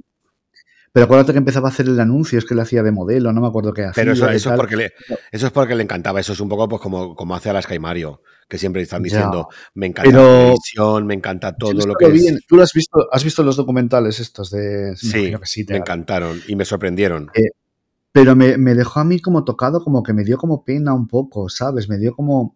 pero 0.92 1.04
acuérdate 1.06 1.34
que 1.34 1.38
empezaba 1.40 1.68
a 1.68 1.72
hacer 1.72 1.88
el 1.88 2.00
anuncio, 2.00 2.40
es 2.40 2.46
que 2.46 2.56
le 2.56 2.62
hacía 2.62 2.82
de 2.82 2.92
modelo, 2.92 3.34
no 3.34 3.42
me 3.42 3.48
acuerdo 3.48 3.74
qué 3.74 3.82
hacía. 3.84 4.02
Pero 4.02 4.14
eso, 4.14 4.30
es 4.30 4.48
porque 4.58 4.78
le, 4.78 4.94
eso 5.32 5.46
es 5.48 5.52
porque 5.52 5.76
le 5.76 5.84
encantaba. 5.84 6.22
Eso 6.22 6.32
es 6.34 6.40
un 6.40 6.48
poco 6.50 6.68
pues, 6.70 6.82
como, 6.82 7.16
como 7.16 7.36
hace 7.36 7.50
Alaska 7.50 7.76
y 7.76 7.80
Mario, 7.80 8.22
que 8.48 8.58
siempre 8.58 8.82
están 8.82 9.04
Ya. 9.04 9.04
diciendo, 9.04 9.50
me 9.74 9.88
encanta 9.88 10.10
Pero- 10.10 10.24
la 10.24 10.40
televisión, 10.40 11.06
me 11.06 11.14
encanta 11.14 11.56
todo 11.56 11.74
lo 11.74 11.94
que 11.96 12.08
vi 12.08 12.28
es. 12.30 12.46
¿Tú 12.48 12.56
lo 12.56 12.64
has 12.64 12.72
visto, 12.74 13.08
has 13.12 13.24
visto 13.26 13.44
los 13.44 13.58
documentales 13.58 14.20
estos 14.22 14.50
de... 14.50 14.92
me 14.92 14.96
Sí, 14.96 15.32
que 15.32 15.40
sí, 15.44 15.66
te 15.66 15.74
me 15.74 15.80
encantaron 15.80 16.42
y 16.48 16.56
me 16.56 16.64
sorprendieron. 16.66 17.30
Pero 18.16 18.34
me, 18.34 18.58
me 18.58 18.74
dejó 18.76 19.02
a 19.02 19.04
mí 19.04 19.20
como 19.20 19.44
tocado, 19.44 19.84
como 19.84 20.02
que 20.02 20.14
me 20.14 20.24
dio 20.24 20.38
como 20.38 20.64
pena 20.64 20.94
un 20.94 21.06
poco, 21.08 21.50
¿sabes? 21.50 21.90
Me 21.90 21.98
dio 21.98 22.16
como... 22.16 22.56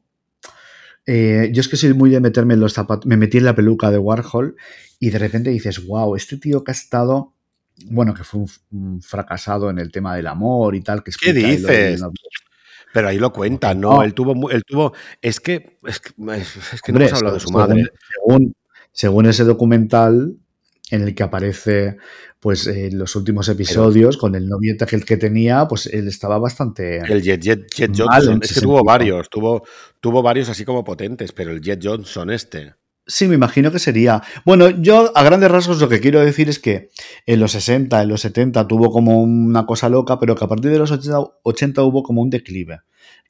eh, 1.05 1.49
yo 1.53 1.59
es 1.59 1.67
que 1.67 1.75
soy 1.75 1.93
muy 1.93 2.09
de 2.11 2.21
meterme 2.21 2.53
en 2.53 2.61
los 2.61 2.71
zapatos, 2.73 3.05
me 3.07 3.17
metí 3.17 3.39
en 3.39 3.43
la 3.45 3.55
peluca 3.55 3.91
de 3.91 3.97
Warhol 3.97 4.55
y 4.99 5.09
de 5.09 5.19
repente 5.19 5.49
dices, 5.49 5.85
wow, 5.85 6.15
este 6.15 6.37
tío 6.37 6.63
que 6.63 6.71
ha 6.71 6.73
estado, 6.73 7.33
bueno, 7.87 8.13
que 8.13 8.23
fue 8.23 8.39
un, 8.41 8.49
un 8.71 9.01
fracasado 9.01 9.69
en 9.69 9.79
el 9.79 9.91
tema 9.91 10.15
del 10.15 10.27
amor 10.27 10.75
y 10.75 10.81
tal, 10.81 11.03
que 11.03 11.11
¿Qué 11.19 11.33
lo 11.33 11.41
de- 11.41 11.47
dices? 11.57 12.01
Pero 12.93 13.09
ahí 13.09 13.19
lo 13.19 13.31
cuenta, 13.33 13.73
¿no? 13.75 13.95
No. 13.97 14.03
Él 14.03 14.13
tuvo, 14.13 14.49
él 14.49 14.63
tuvo, 14.65 14.93
es 15.21 15.39
que, 15.39 15.77
es 15.85 15.99
que, 15.99 16.09
es 16.73 16.81
que 16.81 16.91
no 16.91 16.95
Hombre, 16.97 17.07
hemos 17.07 17.19
hablado 17.19 17.35
de 17.35 17.39
su 17.41 17.51
madre. 17.51 17.85
Según, 18.15 18.55
según 18.93 19.25
ese 19.27 19.43
documental, 19.43 20.37
en 20.89 21.03
el 21.03 21.15
que 21.15 21.23
aparece 21.23 21.97
pues 22.39 22.67
en 22.67 22.97
los 22.97 23.15
últimos 23.15 23.49
episodios 23.49 24.17
con 24.17 24.33
el 24.35 24.47
noviete 24.47 24.85
que, 24.85 24.99
que 25.01 25.17
tenía, 25.17 25.67
pues 25.67 25.87
él 25.87 26.07
estaba 26.07 26.39
bastante... 26.39 26.99
El 26.99 27.21
Jet, 27.21 27.41
Jet, 27.41 27.67
Johnson, 27.95 28.39
es 28.41 28.53
que 28.53 28.61
tuvo 28.61 28.83
varios, 28.83 29.29
tuvo, 29.29 29.63
tuvo 29.99 30.21
varios 30.21 30.47
así 30.47 30.63
como 30.63 30.83
potentes, 30.85 31.33
pero 31.33 31.51
el 31.51 31.61
Jet 31.61 31.81
Johnson 31.83 32.29
este. 32.29 32.75
Sí, 33.09 33.27
me 33.27 33.33
imagino 33.33 33.71
que 33.71 33.79
sería. 33.79 34.21
Bueno, 34.45 34.69
yo 34.69 35.11
a 35.15 35.23
grandes 35.23 35.49
rasgos 35.49 35.81
lo 35.81 35.89
que 35.89 35.99
quiero 35.99 36.19
decir 36.19 36.47
es 36.47 36.59
que 36.59 36.91
en 37.25 37.39
los 37.39 37.53
60, 37.53 38.03
en 38.03 38.07
los 38.07 38.21
70 38.21 38.67
tuvo 38.67 38.91
como 38.91 39.23
una 39.23 39.65
cosa 39.65 39.89
loca, 39.89 40.19
pero 40.19 40.35
que 40.35 40.45
a 40.45 40.47
partir 40.47 40.69
de 40.69 40.77
los 40.77 40.91
80, 40.91 41.17
80 41.41 41.83
hubo 41.83 42.03
como 42.03 42.21
un 42.21 42.29
declive. 42.29 42.81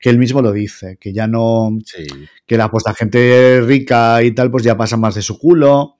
Que 0.01 0.09
él 0.09 0.17
mismo 0.17 0.41
lo 0.41 0.51
dice, 0.51 0.97
que 0.99 1.13
ya 1.13 1.27
no, 1.27 1.69
Sí. 1.85 2.05
que 2.45 2.57
la, 2.57 2.69
pues, 2.69 2.83
la 2.85 2.93
gente 2.93 3.61
rica 3.61 4.21
y 4.21 4.31
tal, 4.33 4.51
pues 4.51 4.63
ya 4.65 4.75
pasa 4.75 4.97
más 4.97 5.15
de 5.15 5.21
su 5.21 5.39
culo, 5.39 5.97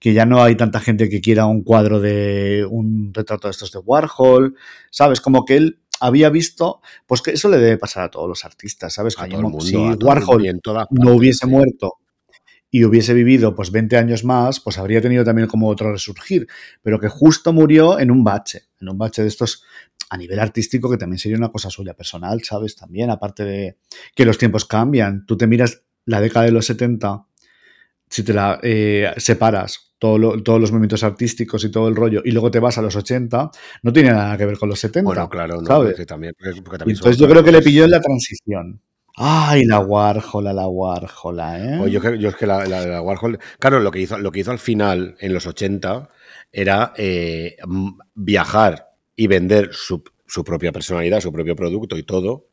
que 0.00 0.12
ya 0.14 0.26
no 0.26 0.42
hay 0.42 0.56
tanta 0.56 0.80
gente 0.80 1.08
que 1.08 1.20
quiera 1.20 1.46
un 1.46 1.62
cuadro 1.62 2.00
de 2.00 2.66
un 2.68 3.12
retrato 3.14 3.46
de 3.46 3.52
estos 3.52 3.70
de 3.70 3.78
Warhol, 3.78 4.56
¿sabes? 4.90 5.20
Como 5.20 5.44
que 5.44 5.56
él 5.58 5.80
había 6.00 6.30
visto, 6.30 6.80
pues 7.06 7.20
que 7.20 7.32
eso 7.32 7.48
le 7.50 7.58
debe 7.58 7.76
pasar 7.76 8.04
a 8.04 8.10
todos 8.10 8.26
los 8.26 8.44
artistas, 8.44 8.94
¿sabes? 8.94 9.14
A 9.18 9.26
todo 9.28 9.36
el 9.40 9.42
mundo. 9.44 9.60
si 9.60 9.76
a 9.76 9.96
todo 9.96 10.10
el- 10.12 10.18
Warhol 10.24 10.60
no 10.90 11.12
hubiese 11.12 11.44
sí. 11.44 11.46
muerto 11.46 11.98
y 12.70 12.84
hubiese 12.84 13.12
vivido 13.12 13.54
pues 13.54 13.70
20 13.70 13.98
años 13.98 14.24
más, 14.24 14.60
pues 14.60 14.78
habría 14.78 15.02
tenido 15.02 15.22
también 15.22 15.48
como 15.48 15.68
otro 15.68 15.92
resurgir, 15.92 16.46
pero 16.82 16.98
que 16.98 17.08
justo 17.08 17.52
murió 17.52 17.98
en 17.98 18.10
un 18.10 18.24
bache, 18.24 18.62
en 18.80 18.88
un 18.88 18.96
bache 18.96 19.22
de 19.22 19.28
estos 19.28 19.64
a 20.08 20.16
nivel 20.16 20.38
artístico 20.38 20.90
que 20.90 20.96
también 20.96 21.18
sería 21.18 21.36
una 21.36 21.52
cosa 21.52 21.68
suya 21.68 21.94
personal, 21.94 22.42
¿sabes? 22.42 22.74
También, 22.74 23.10
aparte 23.10 23.44
de 23.44 23.76
que 24.14 24.24
los 24.24 24.38
tiempos 24.38 24.64
cambian, 24.64 25.26
tú 25.26 25.36
te 25.36 25.46
miras 25.46 25.82
la 26.06 26.20
década 26.20 26.46
de 26.46 26.52
los 26.52 26.64
70, 26.66 27.26
si 28.08 28.22
te 28.24 28.32
la 28.32 28.58
eh, 28.62 29.12
separas 29.18 29.89
todo 30.00 30.18
lo- 30.18 30.42
todos 30.42 30.60
los 30.60 30.72
movimientos 30.72 31.04
artísticos 31.04 31.62
y 31.62 31.70
todo 31.70 31.86
el 31.86 31.94
rollo 31.94 32.22
y 32.24 32.32
luego 32.32 32.50
te 32.50 32.58
vas 32.58 32.76
a 32.78 32.82
los 32.82 32.96
80, 32.96 33.50
no 33.84 33.92
tiene 33.92 34.10
nada 34.10 34.36
que 34.36 34.46
ver 34.46 34.58
con 34.58 34.68
los 34.68 34.80
70. 34.80 35.04
Bueno, 35.06 35.28
claro, 35.28 35.60
no, 35.60 35.66
¿sabes? 35.66 35.90
porque 35.92 36.06
también, 36.06 36.34
porque- 36.38 36.60
también 36.78 36.96
entonces 36.96 37.16
yo 37.20 37.28
creo 37.28 37.44
que 37.44 37.52
le 37.52 37.62
pilló 37.62 37.84
en 37.84 37.90
la 37.92 38.00
transición. 38.00 38.80
Ay, 39.16 39.64
la 39.66 39.80
Warhola, 39.80 40.52
la 40.54 40.66
Warhola, 40.66 41.58
¿eh? 41.58 41.78
Oye, 41.80 41.92
yo, 42.00 42.14
yo 42.14 42.28
es 42.30 42.36
que 42.36 42.46
la, 42.46 42.64
la- 42.66 42.86
la 42.86 43.02
Warhol. 43.02 43.38
Claro, 43.58 43.78
lo 43.80 43.90
que 43.90 44.00
hizo, 44.00 44.16
lo 44.18 44.32
que 44.32 44.40
hizo 44.40 44.50
al 44.50 44.58
final, 44.58 45.16
en 45.20 45.34
los 45.34 45.46
80, 45.46 46.08
era 46.52 46.92
eh, 46.96 47.56
viajar 48.14 48.92
y 49.16 49.26
vender 49.26 49.70
su, 49.72 50.02
su 50.26 50.44
propia 50.44 50.72
personalidad, 50.72 51.20
su 51.20 51.32
propio 51.32 51.54
producto 51.56 51.98
y 51.98 52.02
todo, 52.02 52.46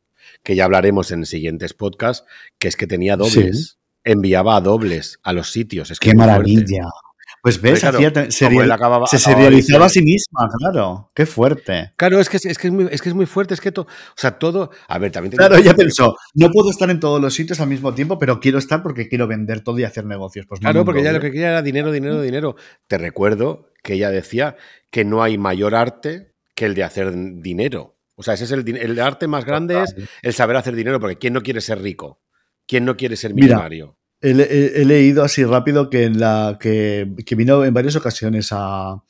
que 0.43 0.55
ya 0.55 0.65
hablaremos 0.65 1.11
en 1.11 1.25
siguientes 1.25 1.73
podcasts, 1.73 2.25
que 2.59 2.67
es 2.67 2.75
que 2.75 2.87
tenía 2.87 3.15
dobles. 3.17 3.79
Enviaba 4.03 4.55
a 4.57 4.61
dobles 4.61 5.19
a 5.23 5.33
los 5.33 5.51
sitios. 5.51 5.91
Es 5.91 5.99
que 5.99 6.11
Qué 6.11 6.15
maravilla. 6.15 6.65
fuerte. 6.65 7.06
Pues 7.47 7.61
ves, 7.61 7.79
Claro, 7.79 7.97
serial- 8.29 8.65
él 8.65 8.71
acababa- 8.73 9.07
se 9.07 9.17
serializaba 9.17 9.85
a 9.85 9.89
sí 9.89 10.01
misma, 10.01 10.49
claro. 10.59 11.11
Qué 11.15 11.25
fuerte. 11.25 11.93
Claro, 11.95 12.19
es 12.19 12.27
que, 12.27 12.35
es, 12.35 12.45
es 12.45 12.57
que 12.57 12.67
es 12.67 12.73
muy, 12.73 12.89
es 12.91 13.01
que 13.01 13.07
es 13.07 13.15
muy 13.15 13.25
fuerte, 13.25 13.53
es 13.53 13.61
que 13.61 13.71
todo, 13.71 13.85
o 13.85 14.13
sea, 14.17 14.37
todo, 14.37 14.69
a 14.85 14.97
ver, 14.99 15.13
también 15.13 15.31
Claro, 15.37 15.55
ella 15.55 15.73
pensó, 15.73 16.17
no 16.33 16.49
puedo 16.51 16.71
estar 16.71 16.89
en 16.89 16.99
todos 16.99 17.21
los 17.21 17.33
sitios 17.33 17.61
al 17.61 17.69
mismo 17.69 17.93
tiempo, 17.93 18.19
pero 18.19 18.41
quiero 18.41 18.57
estar 18.57 18.83
porque 18.83 19.07
quiero 19.07 19.27
vender 19.27 19.61
todo 19.61 19.79
y 19.79 19.85
hacer 19.85 20.03
negocios. 20.05 20.45
Pues 20.45 20.59
Claro, 20.59 20.83
porque 20.83 20.99
ella 20.99 21.13
lo 21.13 21.21
que 21.21 21.31
quería 21.31 21.51
era 21.51 21.61
dinero, 21.61 21.89
dinero, 21.93 22.21
dinero. 22.21 22.57
Te 22.87 22.97
recuerdo 22.97 23.71
que 23.81 23.93
ella 23.93 24.09
decía 24.09 24.57
que 24.91 25.05
no 25.05 25.23
hay 25.23 25.37
mayor 25.37 25.73
arte 25.73 26.33
que 26.53 26.65
el 26.65 26.75
de 26.75 26.83
hacer 26.83 27.13
dinero. 27.15 27.95
O 28.15 28.23
sea, 28.23 28.33
ese 28.33 28.43
es 28.43 28.51
el, 28.51 28.67
el 28.75 28.99
arte 28.99 29.27
más 29.29 29.45
grande 29.45 29.81
es 29.83 29.95
el 30.21 30.33
saber 30.33 30.57
hacer 30.57 30.75
dinero, 30.75 30.99
porque 30.99 31.17
¿quién 31.17 31.31
no 31.31 31.41
quiere 31.43 31.61
ser 31.61 31.81
rico? 31.81 32.19
¿Quién 32.67 32.83
no 32.83 32.97
quiere 32.97 33.15
ser 33.15 33.33
Mira, 33.33 33.55
millonario? 33.55 33.96
He, 34.22 34.31
he- 34.31 34.81
he 34.81 34.85
leído 34.85 35.23
así 35.23 35.44
rápido 35.45 35.89
que, 35.89 36.03
en 36.06 36.19
la, 36.19 36.57
que, 36.60 37.07
que 37.26 37.35
vino 37.35 37.64
en 37.64 37.73
varias 37.73 37.95
ocasiones 37.95 38.49
a, 38.52 39.02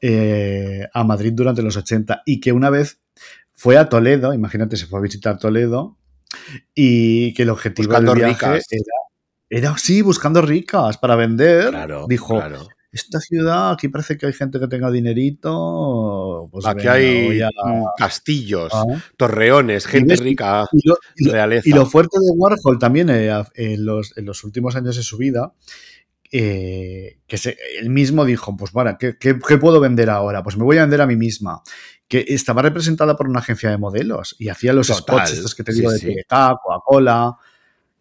eh, 0.00 0.86
a 0.92 1.04
Madrid 1.04 1.32
durante 1.34 1.62
los 1.62 1.76
80 1.76 2.22
y 2.24 2.40
que 2.40 2.52
una 2.52 2.70
vez 2.70 3.00
fue 3.54 3.76
a 3.78 3.88
Toledo, 3.88 4.32
imagínate, 4.34 4.76
se 4.76 4.86
fue 4.86 4.98
a 4.98 5.02
visitar 5.02 5.38
Toledo 5.38 5.98
y 6.74 7.32
que 7.34 7.42
el 7.44 7.50
objetivo 7.50 7.88
Buscando 7.88 8.12
del 8.12 8.24
viaje 8.24 8.46
ricas. 8.52 8.66
era, 8.70 8.82
era, 9.48 9.78
sí, 9.78 10.02
buscando 10.02 10.42
ricas 10.42 10.98
para 10.98 11.16
vender. 11.16 11.70
Claro, 11.70 12.06
Dijo, 12.08 12.36
claro. 12.36 12.68
Esta 12.96 13.20
ciudad, 13.20 13.70
aquí 13.72 13.88
parece 13.88 14.16
que 14.18 14.26
hay 14.26 14.32
gente 14.32 14.58
que 14.58 14.66
tenga 14.68 14.90
dinerito. 14.90 16.48
Pues 16.50 16.66
Aquí 16.66 16.78
venga, 16.78 16.92
hay 16.94 17.40
a- 17.42 17.48
mm, 17.48 17.84
castillos, 17.96 18.72
Ah. 18.74 18.84
torreones, 19.16 19.86
gente 19.86 20.14
ves? 20.14 20.20
rica, 20.20 20.66
Y 20.72 20.88
lo- 20.88 20.98
y 21.16 21.24
lo- 21.26 21.32
realeza. 21.32 21.68
y 21.68 21.72
lo 21.72 21.86
fuerte 21.86 22.18
de 22.20 22.30
Warhol 22.36 22.78
también 22.78 23.08
eh, 23.10 23.32
en, 23.54 23.84
los, 23.84 24.16
en 24.16 24.24
los 24.26 24.42
últimos 24.44 24.74
años 24.76 24.96
de 24.96 25.02
su 25.02 25.16
vida, 25.16 25.52
eh, 26.32 27.18
que 27.26 27.38
se- 27.38 27.56
él 27.80 27.90
mismo 27.90 28.24
dijo, 28.24 28.56
pues 28.56 28.72
bueno, 28.72 28.96
¿qué, 28.98 29.16
qué, 29.18 29.38
qué 29.38 29.58
puedo 29.58 29.80
vender 29.80 30.10
ahora? 30.10 30.42
Pues 30.42 30.56
me 30.56 30.64
voy 30.64 30.76
a 30.78 30.82
vender 30.82 31.00
a 31.00 31.06
mí 31.06 31.16
misma. 31.16 31.62
Que 32.08 32.24
estaba 32.28 32.62
representada 32.62 33.16
por 33.16 33.28
una 33.28 33.40
agencia 33.40 33.68
de 33.70 33.78
modelos 33.78 34.36
y 34.38 34.48
hacía 34.48 34.72
los 34.72 34.86
Total, 34.86 35.02
spots 35.26 35.32
estos 35.32 35.54
que 35.56 35.64
te 35.64 35.72
sí, 35.72 35.78
digo 35.80 35.90
de 35.90 35.98
sí. 35.98 36.14
Coca-Cola. 36.28 37.36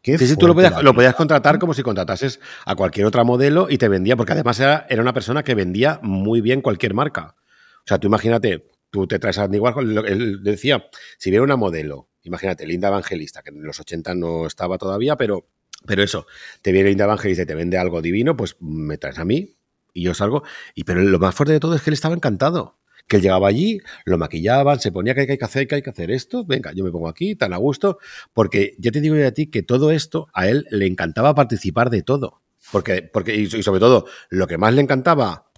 Qué 0.06 0.19
Sí, 0.19 0.27
sí, 0.27 0.36
tú 0.38 0.45
lo 0.45 0.53
podías, 0.53 0.84
lo 0.84 0.94
podías 0.94 1.15
contratar 1.15 1.57
como 1.57 1.73
si 1.73 1.82
contratases 1.82 2.40
a 2.64 2.76
cualquier 2.76 3.07
otra 3.07 3.23
modelo 3.23 3.65
y 3.72 3.80
te 3.80 3.88
vendía, 3.88 4.15
porque 4.15 4.34
además 4.34 4.60
era, 4.60 4.86
era 4.88 5.02
una 5.02 5.14
persona 5.14 5.41
que 5.41 5.56
vendía 5.56 5.99
muy 6.03 6.41
bien 6.41 6.61
cualquier 6.61 6.94
marca. 6.94 7.36
O 7.80 7.88
sea, 7.88 7.98
tú 7.98 8.06
imagínate, 8.06 8.68
tú 8.91 9.07
te 9.07 9.18
traes 9.18 9.40
a 9.40 9.45
Andy 9.45 9.57
Warhol, 9.57 10.06
él 10.06 10.44
decía, 10.44 10.86
si 11.18 11.32
viene 11.32 11.44
una 11.44 11.56
modelo, 11.56 12.10
imagínate, 12.22 12.68
Linda 12.68 12.90
Evangelista, 12.90 13.41
que 13.41 13.49
en 13.49 13.64
los 13.64 13.80
80 13.80 14.14
no 14.14 14.45
estaba 14.45 14.77
todavía, 14.77 15.15
pero, 15.15 15.48
pero 15.88 16.03
eso, 16.03 16.27
te 16.61 16.72
viene 16.72 16.90
Linda 16.90 17.06
Evangelista 17.06 17.41
y 17.41 17.48
te 17.48 17.56
vende 17.56 17.80
algo 17.80 17.99
divino, 18.03 18.38
pues 18.38 18.57
me 18.60 18.99
traes 18.99 19.18
a 19.18 19.26
mí 19.26 19.57
y 19.91 20.03
yo 20.03 20.14
salgo. 20.14 20.44
Y 20.76 20.84
pero 20.84 21.02
lo 21.02 21.18
más 21.18 21.34
fuerte 21.34 21.53
de 21.53 21.60
todo 21.60 21.73
es 21.73 21.82
que 21.82 21.90
él 21.90 21.95
estaba 21.95 22.14
encantado. 22.14 22.77
Que 23.07 23.18
él 23.18 23.22
llegaba 23.22 23.48
allí, 23.48 23.80
lo 24.06 24.18
maquillaban, 24.18 24.80
se 24.80 24.91
ponía 24.91 25.14
que 25.14 25.22
hay 25.22 25.38
que 25.38 25.45
hacer, 25.45 25.68
que 25.68 25.76
hay 25.76 25.82
que 25.82 25.91
hacer 25.91 26.10
esto, 26.10 26.44
venga, 26.44 26.72
yo 26.73 26.84
me 26.84 26.91
pongo 26.91 27.07
aquí, 27.07 27.36
tan 27.36 27.53
a 27.53 27.57
gusto, 27.57 27.99
porque 28.34 28.76
ya 28.80 28.91
te 28.91 28.99
digo 29.02 29.15
yo 29.15 29.27
a 29.27 29.32
ti 29.32 29.48
que 29.48 29.61
todo 29.64 29.91
esto 29.91 30.27
a 30.34 30.48
él 30.48 30.65
le 30.72 30.88
encantaba 30.88 31.36
participar 31.36 31.90
de 31.90 32.02
todo. 32.02 32.41
Porque, 32.72 33.03
porque, 33.03 33.36
y 33.36 33.45
so- 33.48 33.57
y 33.57 33.64
sobre 33.64 33.80
todo, 33.80 34.06
lo 34.30 34.48
que 34.48 34.57
más 34.57 34.73
le 34.73 34.82
encantaba, 34.82 35.52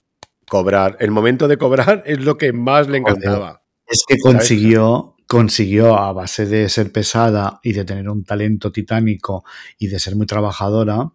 cobrar. 0.49 0.97
El 0.99 1.11
momento 1.11 1.47
de 1.47 1.57
cobrar 1.57 2.03
es 2.05 2.19
lo 2.19 2.37
que 2.37 2.51
más 2.53 2.87
le 2.89 2.97
encantaba. 2.97 3.63
Es 3.87 4.03
que 4.05 4.17
consiguió, 4.19 5.15
consiguió 5.27 5.97
a 5.97 6.11
base 6.11 6.45
de 6.45 6.67
ser 6.67 6.91
pesada 6.91 7.59
y 7.63 7.71
de 7.73 7.85
tener 7.85 8.09
un 8.09 8.25
talento 8.25 8.71
titánico 8.73 9.45
y 9.77 9.87
de 9.87 9.99
ser 9.99 10.15
muy 10.17 10.25
trabajadora, 10.25 11.11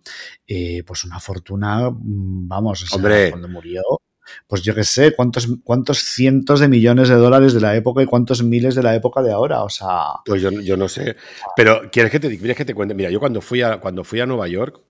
eh, 0.47 0.83
pues 0.87 1.05
una 1.05 1.21
fortuna, 1.21 1.91
mm, 1.91 2.49
vamos, 2.49 2.83
o 2.83 2.87
sea, 2.87 2.97
Hombre. 2.97 3.29
cuando 3.31 3.49
murió, 3.49 3.83
pues 4.47 4.63
yo 4.63 4.75
qué 4.75 4.85
sé, 4.85 5.15
cuántos, 5.15 5.49
cuántos 5.65 5.99
cientos 5.99 6.61
de 6.61 6.69
millones 6.69 7.09
de 7.09 7.17
dólares 7.17 7.53
de 7.55 7.61
la 7.61 7.75
época 7.77 8.03
y 8.03 8.07
cuántos 8.07 8.43
miles 8.43 8.75
de 8.75 8.83
la 8.83 8.95
época 8.95 9.23
de 9.23 9.33
ahora, 9.33 9.63
o 9.63 9.69
sea, 9.69 10.21
Pues 10.25 10.43
yo, 10.43 10.51
yo 10.51 10.77
no 10.77 10.89
sé. 10.89 11.17
Pero 11.57 11.91
¿quieres 11.91 12.11
que, 12.13 12.21
te, 12.21 12.39
¿quieres 12.39 12.57
que 12.57 12.65
te 12.65 12.75
cuente? 12.75 12.95
Mira, 12.95 13.11
yo 13.11 13.21
cuando 13.21 13.41
fui, 13.41 13.63
a, 13.63 13.79
cuando 13.81 14.05
fui 14.05 14.21
a 14.21 14.27
Nueva 14.27 14.49
York, 14.49 14.81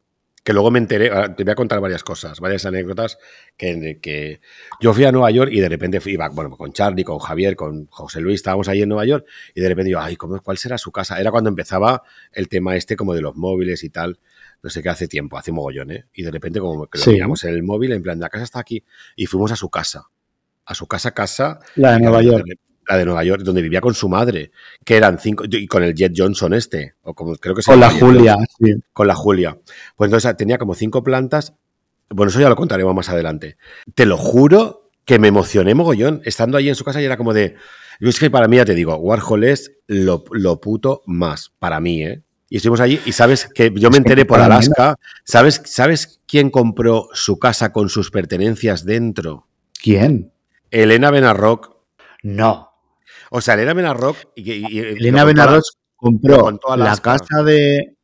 que 0.45 0.53
luego 0.53 0.71
me 0.71 0.79
enteré, 0.81 1.11
te 1.37 1.45
voy 1.45 1.53
a 1.53 1.55
contar 1.55 1.81
varias 1.81 2.03
cosas, 2.03 2.41
varias 2.41 2.67
anécdotas, 2.67 3.19
que, 3.57 4.01
que 4.03 4.41
yo 4.81 4.93
fui 4.93 5.05
a 5.05 5.13
Nueva 5.13 5.31
York 5.31 5.51
y 5.53 5.61
de 5.61 5.69
repente 5.69 6.01
fui, 6.01 6.13
iba, 6.15 6.29
bueno, 6.31 6.51
con 6.57 6.73
Charlie, 6.73 7.05
con 7.05 7.19
Javier, 7.19 7.55
con 7.55 7.87
José 7.87 8.21
Luis, 8.21 8.37
estábamos 8.37 8.69
ahí 8.69 8.83
en 8.83 8.89
Nueva 8.89 9.05
York 9.05 9.25
y 9.55 9.61
de 9.61 9.69
repente 9.69 9.93
yo, 9.93 10.01
ay, 10.01 10.17
¿cómo, 10.17 10.41
¿cuál 10.41 10.59
será 10.59 10.79
su 10.79 10.91
casa? 10.91 11.21
Era 11.21 11.31
cuando 11.31 11.49
empezaba 11.49 12.03
el 12.33 12.49
tema 12.49 12.75
este 12.75 12.97
como 12.97 13.15
de 13.15 13.21
los 13.21 13.37
móviles 13.37 13.85
y 13.85 13.91
tal, 13.91 14.19
no 14.63 14.71
sé 14.71 14.83
qué, 14.83 14.89
hace 14.89 15.09
tiempo, 15.09 15.37
hace 15.37 15.53
mogollón, 15.53 15.91
¿eh? 15.91 16.07
Y 16.15 16.23
de 16.23 16.31
repente 16.31 16.61
como 16.61 16.87
que 16.87 16.99
lo 16.99 17.05
Sí. 17.05 17.11
miramos 17.13 17.43
en 17.45 17.55
el 17.55 17.63
móvil, 17.63 17.93
en 17.93 18.03
plan, 18.03 18.21
la 18.21 18.29
casa 18.29 18.45
está 18.45 18.61
aquí, 18.61 18.85
y 19.17 19.27
fuimos 19.27 19.51
a 19.53 19.57
su 19.57 19.69
casa, 19.71 20.05
a 20.65 20.75
su 20.75 20.87
casa, 20.87 21.13
casa, 21.13 21.59
la 21.77 21.93
de 21.93 22.01
Nueva 22.01 22.23
York. 22.23 22.45
La 22.89 22.97
de 22.97 23.05
Nueva 23.05 23.23
York, 23.23 23.43
donde 23.43 23.63
vivía 23.63 23.81
con 23.81 23.95
su 23.95 24.09
madre, 24.09 24.51
que 24.85 24.97
eran 24.97 25.19
cinco, 25.19 25.45
y 25.49 25.69
con 25.69 25.85
el 25.85 25.95
Jet 25.95 26.13
Johnson 26.17 26.53
este, 26.53 26.95
o 27.03 27.15
como 27.15 27.37
creo 27.37 27.55
que 27.55 27.63
se 27.63 27.71
Con 27.71 27.79
la 27.79 27.91
Julia, 27.91 28.37
sí. 28.59 28.75
con 28.93 29.07
la 29.07 29.15
Julia. 29.15 29.57
Pues 29.97 30.09
entonces 30.09 30.37
tenía 30.37 30.59
como 30.59 30.75
cinco 30.75 31.03
plantas. 31.05 31.55
Bueno, 32.11 32.31
eso 32.31 32.41
ya 32.41 32.49
lo 32.49 32.57
contaremos 32.57 32.93
más 32.95 33.09
adelante. 33.09 33.57
Te 33.95 34.05
lo 34.05 34.17
juro 34.19 34.91
que 35.05 35.21
me 35.21 35.29
emocioné 35.29 35.75
mogollón 35.75 36.23
estando 36.25 36.59
ahí 36.59 36.69
en 36.69 36.75
su 36.75 36.85
casa 36.85 37.01
y 37.01 37.05
era 37.05 37.17
como 37.17 37.33
de. 37.33 37.55
Yo 38.01 38.09
es 38.09 38.19
que 38.19 38.31
para 38.31 38.49
mí, 38.49 38.57
ya 38.57 38.65
te 38.65 38.75
digo, 38.75 38.97
Warhol 38.97 39.45
es 39.45 39.73
lo, 39.87 40.25
lo 40.33 40.61
puto 40.61 41.03
más, 41.07 41.53
para 41.61 41.79
mí, 41.79 42.03
¿eh? 42.03 42.23
Y 42.53 42.57
estuvimos 42.57 42.81
allí 42.81 43.01
y 43.07 43.13
sabes 43.13 43.49
que 43.55 43.73
yo 43.75 43.89
me 43.91 43.97
enteré 43.97 44.27
por 44.27 44.39
Alaska. 44.39 44.97
¿Sabes, 45.25 45.63
¿Sabes 45.65 46.21
quién 46.27 46.51
compró 46.51 47.09
su 47.15 47.39
casa 47.39 47.73
con 47.73 47.89
sus 47.89 48.11
pertenencias 48.11 48.85
dentro? 48.85 49.49
¿Quién? 49.83 50.35
Elena 50.71 51.11
Benarrock. 51.11 51.75
No. 52.23 52.69
O 53.31 53.41
sea, 53.41 53.55
Elena 53.55 53.73
Benarrock. 53.73 54.19
Y, 54.37 54.53
y- 54.53 54.67
y- 54.69 54.79
Elena 54.81 55.25
compró 55.97 56.51
la 56.77 56.95
casa 56.99 57.43
de 57.43 57.97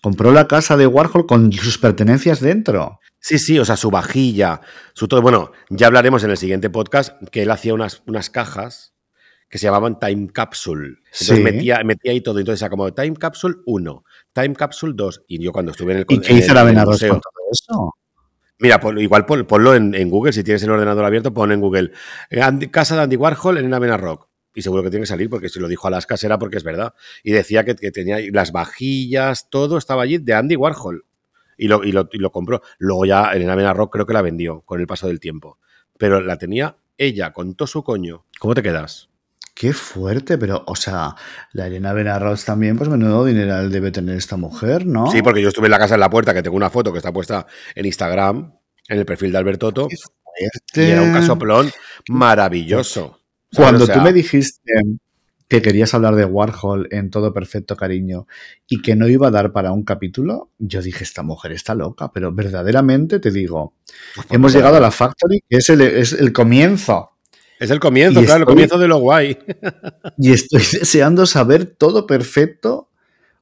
compró 0.00 0.30
la 0.30 0.46
casa 0.46 0.76
de 0.76 0.86
Warhol 0.86 1.26
con 1.26 1.52
sus 1.52 1.76
pertenencias 1.76 2.38
dentro. 2.38 3.00
Sí, 3.18 3.40
sí, 3.40 3.58
o 3.58 3.64
sea, 3.64 3.76
su 3.76 3.90
vajilla, 3.90 4.60
su 4.94 5.08
todo. 5.08 5.20
Bueno, 5.20 5.50
ya 5.68 5.88
hablaremos 5.88 6.22
en 6.22 6.30
el 6.30 6.36
siguiente 6.36 6.70
podcast 6.70 7.20
que 7.32 7.42
él 7.42 7.50
hacía 7.50 7.74
unas, 7.74 8.04
unas 8.06 8.30
cajas 8.30 8.94
que 9.48 9.58
se 9.58 9.66
llamaban 9.66 9.98
Time 9.98 10.28
Capsule. 10.32 10.98
Entonces 11.04 11.36
Sí. 11.36 11.40
metía, 11.42 11.82
metía 11.84 12.12
ahí 12.12 12.20
todo. 12.20 12.38
Entonces 12.38 12.60
era 12.62 12.70
como 12.70 12.92
Time 12.92 13.14
Capsule 13.16 13.56
1, 13.66 14.04
Time 14.32 14.54
Capsule 14.54 14.92
2. 14.96 15.22
Y 15.28 15.38
yo 15.42 15.52
cuando 15.52 15.72
estuve 15.72 15.92
en 15.92 15.98
el, 15.98 16.06
¿Y 16.08 16.20
qué 16.20 16.32
en 16.32 16.38
hizo 16.38 16.52
la 16.54 16.68
en 16.68 16.76
con 16.76 16.84
todo 17.20 17.30
eso? 17.52 17.94
Mira, 18.58 18.80
igual 18.98 19.26
pon- 19.26 19.44
ponlo 19.46 19.74
en, 19.74 19.94
en 19.94 20.08
Google, 20.08 20.32
si 20.32 20.42
tienes 20.42 20.62
el 20.62 20.70
ordenador 20.70 21.04
abierto, 21.04 21.32
pon 21.34 21.52
en 21.52 21.60
Google 21.60 21.92
Andy- 22.30 22.68
Casa 22.70 22.96
de 22.96 23.02
Andy 23.02 23.16
Warhol 23.16 23.58
en 23.58 23.66
Elena 23.72 23.96
Rock. 23.98 24.28
Y 24.54 24.62
seguro 24.62 24.82
que 24.82 24.88
tiene 24.88 25.02
que 25.02 25.08
salir, 25.08 25.28
porque 25.28 25.50
si 25.50 25.60
lo 25.60 25.68
dijo 25.68 25.86
Alaska 25.86 26.14
era 26.22 26.38
porque 26.38 26.56
es 26.56 26.64
verdad. 26.64 26.94
Y 27.22 27.32
decía 27.32 27.64
que, 27.64 27.74
que 27.76 27.90
tenía 27.90 28.16
las 28.32 28.52
vajillas, 28.52 29.50
todo 29.50 29.76
estaba 29.76 30.02
allí 30.02 30.16
de 30.16 30.32
Andy 30.32 30.56
Warhol. 30.56 31.04
Y 31.58 31.68
lo, 31.68 31.84
y 31.84 31.92
lo, 31.92 32.08
y 32.10 32.18
lo 32.18 32.32
compró. 32.32 32.62
Luego 32.78 33.04
ya 33.04 33.32
Elena 33.32 33.54
Mena 33.56 33.74
Rock 33.74 33.92
creo 33.92 34.06
que 34.06 34.14
la 34.14 34.22
vendió 34.22 34.62
con 34.62 34.80
el 34.80 34.86
paso 34.86 35.06
del 35.08 35.20
tiempo. 35.20 35.58
Pero 35.98 36.20
la 36.22 36.38
tenía 36.38 36.76
ella 36.96 37.34
con 37.34 37.54
todo 37.54 37.66
su 37.66 37.82
coño. 37.84 38.24
¿Cómo 38.38 38.54
te 38.54 38.62
quedas? 38.62 39.10
Qué 39.58 39.72
fuerte, 39.72 40.36
pero, 40.36 40.62
o 40.66 40.76
sea, 40.76 41.14
la 41.52 41.66
Elena 41.66 41.94
Benarroz 41.94 42.44
también, 42.44 42.76
pues 42.76 42.90
menudo 42.90 43.24
dineral 43.24 43.72
debe 43.72 43.90
tener 43.90 44.14
esta 44.14 44.36
mujer, 44.36 44.84
¿no? 44.84 45.10
Sí, 45.10 45.22
porque 45.22 45.40
yo 45.40 45.48
estuve 45.48 45.68
en 45.68 45.70
la 45.70 45.78
casa 45.78 45.94
en 45.94 46.00
la 46.00 46.10
puerta, 46.10 46.34
que 46.34 46.42
tengo 46.42 46.58
una 46.58 46.68
foto 46.68 46.92
que 46.92 46.98
está 46.98 47.10
puesta 47.10 47.46
en 47.74 47.86
Instagram, 47.86 48.52
en 48.86 48.98
el 48.98 49.06
perfil 49.06 49.32
de 49.32 49.38
Albertoto. 49.38 49.88
Qué 49.88 49.94
Y 49.94 49.98
fuerte. 49.98 50.90
era 50.92 51.00
un 51.00 51.14
casoplón 51.14 51.70
maravilloso. 52.10 53.22
Cuando 53.54 53.84
O 53.84 53.86
sea, 53.86 53.94
tú 53.94 54.02
me 54.02 54.12
dijiste 54.12 54.60
que 55.48 55.62
querías 55.62 55.94
hablar 55.94 56.16
de 56.16 56.26
Warhol 56.26 56.88
en 56.90 57.08
todo 57.08 57.32
perfecto 57.32 57.76
cariño 57.76 58.26
y 58.68 58.82
que 58.82 58.94
no 58.94 59.08
iba 59.08 59.28
a 59.28 59.30
dar 59.30 59.52
para 59.52 59.72
un 59.72 59.84
capítulo, 59.84 60.50
yo 60.58 60.82
dije, 60.82 61.02
esta 61.02 61.22
mujer 61.22 61.52
está 61.52 61.74
loca, 61.74 62.12
pero 62.12 62.30
verdaderamente 62.30 63.20
te 63.20 63.30
digo, 63.30 63.72
pues, 64.14 64.26
hemos 64.32 64.52
llegado 64.52 64.76
a 64.76 64.80
la 64.80 64.90
Factory, 64.90 65.42
que 65.48 65.56
es 65.56 65.70
el, 65.70 65.80
es 65.80 66.12
el 66.12 66.34
comienzo, 66.34 67.15
Es 67.58 67.70
el 67.70 67.80
comienzo, 67.80 68.20
Y 68.20 68.24
claro, 68.26 68.40
el 68.40 68.46
comienzo 68.46 68.78
de 68.78 68.88
lo 68.88 68.98
guay. 68.98 69.38
y 70.18 70.32
estoy 70.32 70.60
deseando 70.60 71.26
saber 71.26 71.66
todo 71.66 72.06
perfecto. 72.06 72.90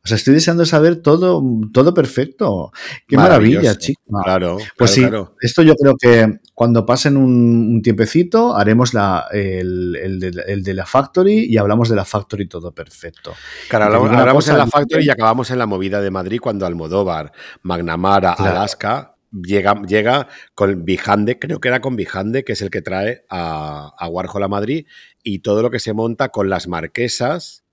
O 0.04 0.06
sea, 0.06 0.16
estoy 0.16 0.34
deseando 0.34 0.66
saber 0.66 0.96
todo, 0.96 1.42
todo 1.72 1.94
perfecto. 1.94 2.70
Qué 3.08 3.16
maravilla, 3.16 3.74
chica. 3.78 4.02
Claro, 4.22 4.58
Pues 4.76 4.90
sí, 4.90 5.00
claro, 5.00 5.34
esto 5.40 5.62
yo 5.62 5.74
creo 5.76 5.94
que 5.98 6.40
cuando 6.52 6.84
pasen 6.84 7.16
un, 7.16 7.70
un 7.72 7.80
tiempecito 7.80 8.54
haremos 8.54 8.92
la, 8.92 9.28
el, 9.32 9.96
el 9.96 10.20
de, 10.20 10.44
el 10.46 10.62
de 10.62 10.74
la 10.74 10.84
Factory 10.84 11.46
y 11.48 11.56
hablamos 11.56 11.88
de 11.88 11.96
la 11.96 12.04
Factory 12.04 12.46
todo 12.46 12.70
perfecto. 12.72 13.32
Claro, 13.70 13.86
hablamos, 13.86 14.10
hablamos 14.10 14.48
en 14.48 14.58
la 14.58 14.66
Factory 14.66 15.06
y 15.06 15.10
acabamos 15.10 15.50
en 15.50 15.58
la 15.58 15.64
movida 15.66 16.02
de 16.02 16.10
Madrid 16.10 16.38
cuando 16.38 16.66
Almodóvar, 16.66 17.32
Magnamara, 17.62 18.34
Claro. 18.36 18.50
Alaska, 18.58 19.13
llega, 19.42 19.82
llega 19.82 20.28
con 20.54 20.84
Vijande, 20.84 21.38
creo 21.38 21.60
que 21.60 21.68
era 21.68 21.80
con 21.80 21.96
Vijande, 21.96 22.44
que 22.44 22.52
es 22.52 22.62
el 22.62 22.70
que 22.70 22.82
trae 22.82 23.24
a, 23.28 23.92
a 23.98 24.08
Warhol 24.08 24.42
a 24.42 24.48
Madrid, 24.48 24.86
y 25.22 25.40
todo 25.40 25.62
lo 25.62 25.70
que 25.70 25.80
se 25.80 25.92
monta 25.92 26.28
con 26.28 26.48
las 26.48 26.68
marquesas 26.68 27.64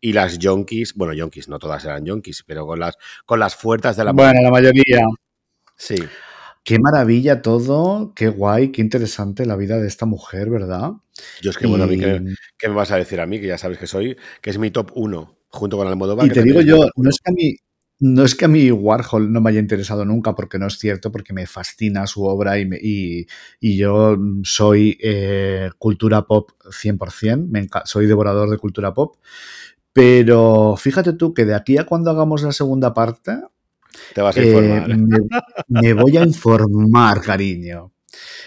y 0.00 0.12
las 0.12 0.38
yonkis, 0.38 0.94
bueno, 0.94 1.12
yonkis, 1.12 1.48
no 1.48 1.58
todas 1.58 1.84
eran 1.84 2.04
yonkis, 2.04 2.42
pero 2.46 2.66
con 2.66 2.80
las, 2.80 2.96
con 3.26 3.38
las 3.38 3.54
fuerzas 3.54 3.96
de 3.96 4.04
la 4.04 4.12
Bueno, 4.12 4.40
la 4.42 4.50
mayoría. 4.50 5.00
Sí. 5.76 5.96
Qué 6.62 6.78
maravilla 6.78 7.42
todo, 7.42 8.12
qué 8.14 8.28
guay, 8.28 8.70
qué 8.70 8.82
interesante 8.82 9.46
la 9.46 9.56
vida 9.56 9.78
de 9.78 9.88
esta 9.88 10.06
mujer, 10.06 10.50
¿verdad? 10.50 10.92
Yo 11.40 11.50
es 11.50 11.58
que, 11.58 11.66
bueno, 11.66 11.84
a 11.84 11.86
mí, 11.86 11.98
¿qué, 11.98 12.22
qué 12.58 12.68
me 12.68 12.74
vas 12.74 12.90
a 12.90 12.96
decir 12.96 13.20
a 13.20 13.26
mí? 13.26 13.40
Que 13.40 13.46
ya 13.46 13.58
sabes 13.58 13.78
que 13.78 13.86
soy, 13.86 14.16
que 14.42 14.50
es 14.50 14.58
mi 14.58 14.70
top 14.70 14.92
uno, 14.94 15.38
junto 15.48 15.76
con 15.78 15.86
Almodóvar. 15.86 16.26
Y 16.26 16.30
te 16.30 16.42
digo 16.42 16.60
yo, 16.60 16.88
no 16.96 17.10
es 17.10 17.18
que 17.22 17.30
a 17.30 17.34
mí, 17.34 17.56
no 18.00 18.24
es 18.24 18.34
que 18.34 18.46
a 18.46 18.48
mí 18.48 18.70
Warhol 18.70 19.32
no 19.32 19.40
me 19.40 19.50
haya 19.50 19.60
interesado 19.60 20.04
nunca, 20.04 20.34
porque 20.34 20.58
no 20.58 20.66
es 20.66 20.78
cierto, 20.78 21.12
porque 21.12 21.32
me 21.32 21.46
fascina 21.46 22.06
su 22.06 22.24
obra 22.24 22.58
y, 22.58 22.66
me- 22.66 22.78
y, 22.80 23.26
y 23.60 23.76
yo 23.76 24.16
soy 24.42 24.98
eh, 25.02 25.70
cultura 25.78 26.22
pop 26.26 26.50
100%, 26.70 27.48
me 27.50 27.68
soy 27.84 28.06
devorador 28.06 28.50
de 28.50 28.58
cultura 28.58 28.92
pop. 28.94 29.16
Pero 29.92 30.76
fíjate 30.78 31.14
tú 31.14 31.34
que 31.34 31.44
de 31.44 31.54
aquí 31.54 31.76
a 31.78 31.84
cuando 31.84 32.10
hagamos 32.10 32.42
la 32.42 32.52
segunda 32.52 32.94
parte, 32.94 33.38
Te 34.14 34.20
vas 34.22 34.36
a 34.36 34.40
eh, 34.40 34.46
informar. 34.46 34.98
me, 34.98 35.18
me 35.68 35.94
voy 35.94 36.16
a 36.16 36.22
informar, 36.22 37.20
cariño. 37.22 37.92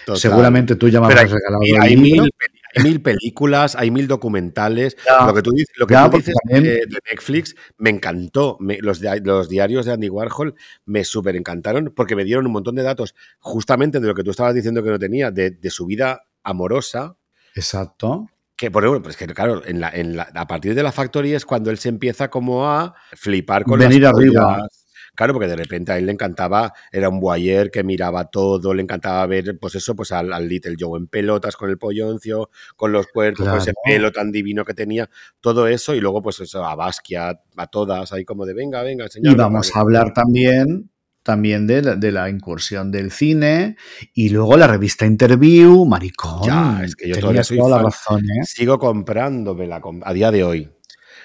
Total. 0.04 0.20
Seguramente 0.20 0.76
tú 0.76 0.88
ya 0.88 1.00
me 1.00 1.08
Pero 1.08 1.20
habrás 1.20 1.30
hay, 1.30 1.36
regalado 1.38 1.62
hay 1.80 1.96
libro. 1.96 2.24
mil, 2.24 2.30
hay 2.40 2.53
mil 2.82 3.00
películas, 3.02 3.76
hay 3.76 3.90
mil 3.90 4.08
documentales. 4.08 4.96
Ya, 5.06 5.26
lo 5.26 5.34
que 5.34 5.42
tú 5.42 5.50
dices, 5.52 5.74
lo 5.76 5.86
que 5.86 5.94
ya, 5.94 6.10
tú 6.10 6.16
dices 6.16 6.34
de, 6.44 6.60
de 6.60 6.98
Netflix 7.10 7.54
me 7.78 7.90
encantó. 7.90 8.56
Me- 8.60 8.78
los, 8.80 9.00
los 9.22 9.48
diarios 9.48 9.86
de 9.86 9.92
Andy 9.92 10.08
Warhol 10.08 10.54
me 10.86 11.04
súper 11.04 11.36
encantaron 11.36 11.92
porque 11.94 12.16
me 12.16 12.24
dieron 12.24 12.46
un 12.46 12.52
montón 12.52 12.74
de 12.74 12.82
datos 12.82 13.14
justamente 13.38 14.00
de 14.00 14.06
lo 14.08 14.14
que 14.14 14.24
tú 14.24 14.30
estabas 14.30 14.54
diciendo 14.54 14.82
que 14.82 14.90
no 14.90 14.98
tenía, 14.98 15.30
de, 15.30 15.50
de 15.50 15.70
su 15.70 15.86
vida 15.86 16.22
amorosa. 16.42 17.16
Exacto. 17.54 18.28
Que 18.56 18.70
por 18.70 18.84
ejemplo, 18.84 19.02
pues 19.02 19.16
que 19.16 19.26
claro, 19.26 19.62
en 19.66 19.80
la, 19.80 19.90
en 19.90 20.16
la- 20.16 20.28
a 20.34 20.46
partir 20.46 20.74
de 20.74 20.82
la 20.82 20.92
factoría 20.92 21.36
es 21.36 21.44
cuando 21.44 21.70
él 21.70 21.78
se 21.78 21.88
empieza 21.88 22.28
como 22.30 22.68
a 22.70 22.94
flipar 23.12 23.64
con 23.64 23.78
Venir 23.78 24.02
las 24.02 24.12
arriba. 24.14 24.66
Claro, 25.14 25.32
porque 25.32 25.48
de 25.48 25.56
repente 25.56 25.92
a 25.92 25.98
él 25.98 26.06
le 26.06 26.12
encantaba, 26.12 26.72
era 26.90 27.08
un 27.08 27.20
boyer 27.20 27.70
que 27.70 27.84
miraba 27.84 28.24
todo, 28.24 28.74
le 28.74 28.82
encantaba 28.82 29.24
ver, 29.26 29.58
pues 29.60 29.74
eso, 29.76 29.94
pues 29.94 30.10
al, 30.12 30.32
al 30.32 30.48
Little 30.48 30.74
Joe 30.78 30.98
en 30.98 31.06
pelotas, 31.06 31.56
con 31.56 31.70
el 31.70 31.78
polloncio, 31.78 32.50
con 32.76 32.90
los 32.92 33.06
cuerpos, 33.06 33.46
con 33.48 33.58
ese 33.60 33.72
pelo 33.84 34.10
tan 34.12 34.32
divino 34.32 34.64
que 34.64 34.74
tenía, 34.74 35.08
todo 35.40 35.68
eso, 35.68 35.94
y 35.94 36.00
luego 36.00 36.20
pues 36.20 36.40
eso, 36.40 36.64
a 36.64 36.74
Basquiat, 36.74 37.38
a 37.56 37.66
todas, 37.68 38.12
ahí 38.12 38.24
como 38.24 38.44
de 38.44 38.54
venga, 38.54 38.82
venga, 38.82 39.06
Y 39.06 39.08
señor. 39.10 39.36
vamos 39.36 39.74
a 39.76 39.80
hablar 39.80 40.12
también, 40.12 40.90
también 41.22 41.66
de, 41.66 41.80
la- 41.82 41.94
de 41.96 42.10
la 42.12 42.28
incursión 42.28 42.90
del 42.90 43.10
cine 43.10 43.76
y 44.12 44.30
luego 44.30 44.56
la 44.56 44.66
revista 44.66 45.06
Interview, 45.06 45.84
maricón. 45.86 46.42
Ya, 46.44 46.80
es 46.84 46.96
que 46.96 47.08
yo 47.08 47.14
todavía 47.20 47.44
soy 47.44 47.56
la 47.58 47.64
fan. 47.76 47.84
razón, 47.84 48.20
¿eh? 48.24 48.44
Sigo 48.44 48.78
comprándomela 48.78 49.80
com- 49.80 50.00
a 50.04 50.12
día 50.12 50.30
de 50.30 50.44
hoy. 50.44 50.70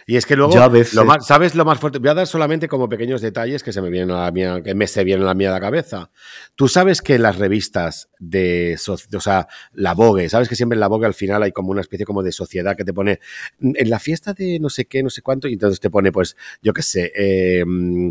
Y 0.10 0.18
es 0.18 0.26
que 0.26 0.36
luego, 0.36 0.52
Yo 0.52 0.64
a 0.64 0.70
veces- 0.70 0.96
lo 0.96 1.06
más, 1.06 1.28
¿sabes 1.28 1.54
lo 1.54 1.66
más 1.66 1.78
fuerte? 1.80 2.00
Voy 2.00 2.10
a 2.10 2.16
dar 2.16 2.26
solamente 2.26 2.68
como 2.68 2.90
pequeños 2.90 3.22
detalles 3.22 3.62
que 3.62 3.72
se 3.72 3.80
me 3.80 3.92
vienen 3.92 4.10
a 4.10 4.24
la 4.24 4.32
mía, 4.32 4.60
que 4.64 4.74
me 4.74 4.88
se 4.88 5.04
vienen 5.04 5.22
a 5.22 5.28
la 5.28 5.34
mía 5.36 5.50
a 5.50 5.54
la 5.54 5.60
cabeza. 5.60 6.10
Tú 6.56 6.68
sabes 6.68 7.04
que 7.04 7.14
en 7.14 7.22
las 7.22 7.38
revistas 7.38 8.10
de, 8.18 8.76
o 8.88 9.22
sea, 9.22 9.48
la 9.72 9.94
Vogue, 9.94 10.28
sabes 10.28 10.50
que 10.50 10.56
siempre 10.56 10.78
en 10.78 10.80
la 10.80 10.88
Vogue 10.88 11.06
al 11.06 11.14
final 11.14 11.44
hay 11.44 11.52
como 11.52 11.70
una 11.70 11.82
especie 11.82 12.08
como 12.08 12.24
de 12.24 12.32
sociedad 12.32 12.76
que 12.76 12.86
te 12.86 12.92
pone 12.92 13.20
en 13.62 13.88
la 13.88 14.00
fiesta 14.00 14.34
de 14.34 14.58
no 14.60 14.72
sé 14.72 14.86
qué, 14.86 15.04
no 15.04 15.12
sé 15.12 15.22
cuánto, 15.22 15.48
y 15.48 15.54
entonces 15.54 15.80
te 15.80 15.92
pone, 15.92 16.12
pues, 16.12 16.36
yo 16.64 16.74
qué 16.74 16.82
sé, 16.82 17.12
eh, 17.16 17.64
mm, 17.64 18.10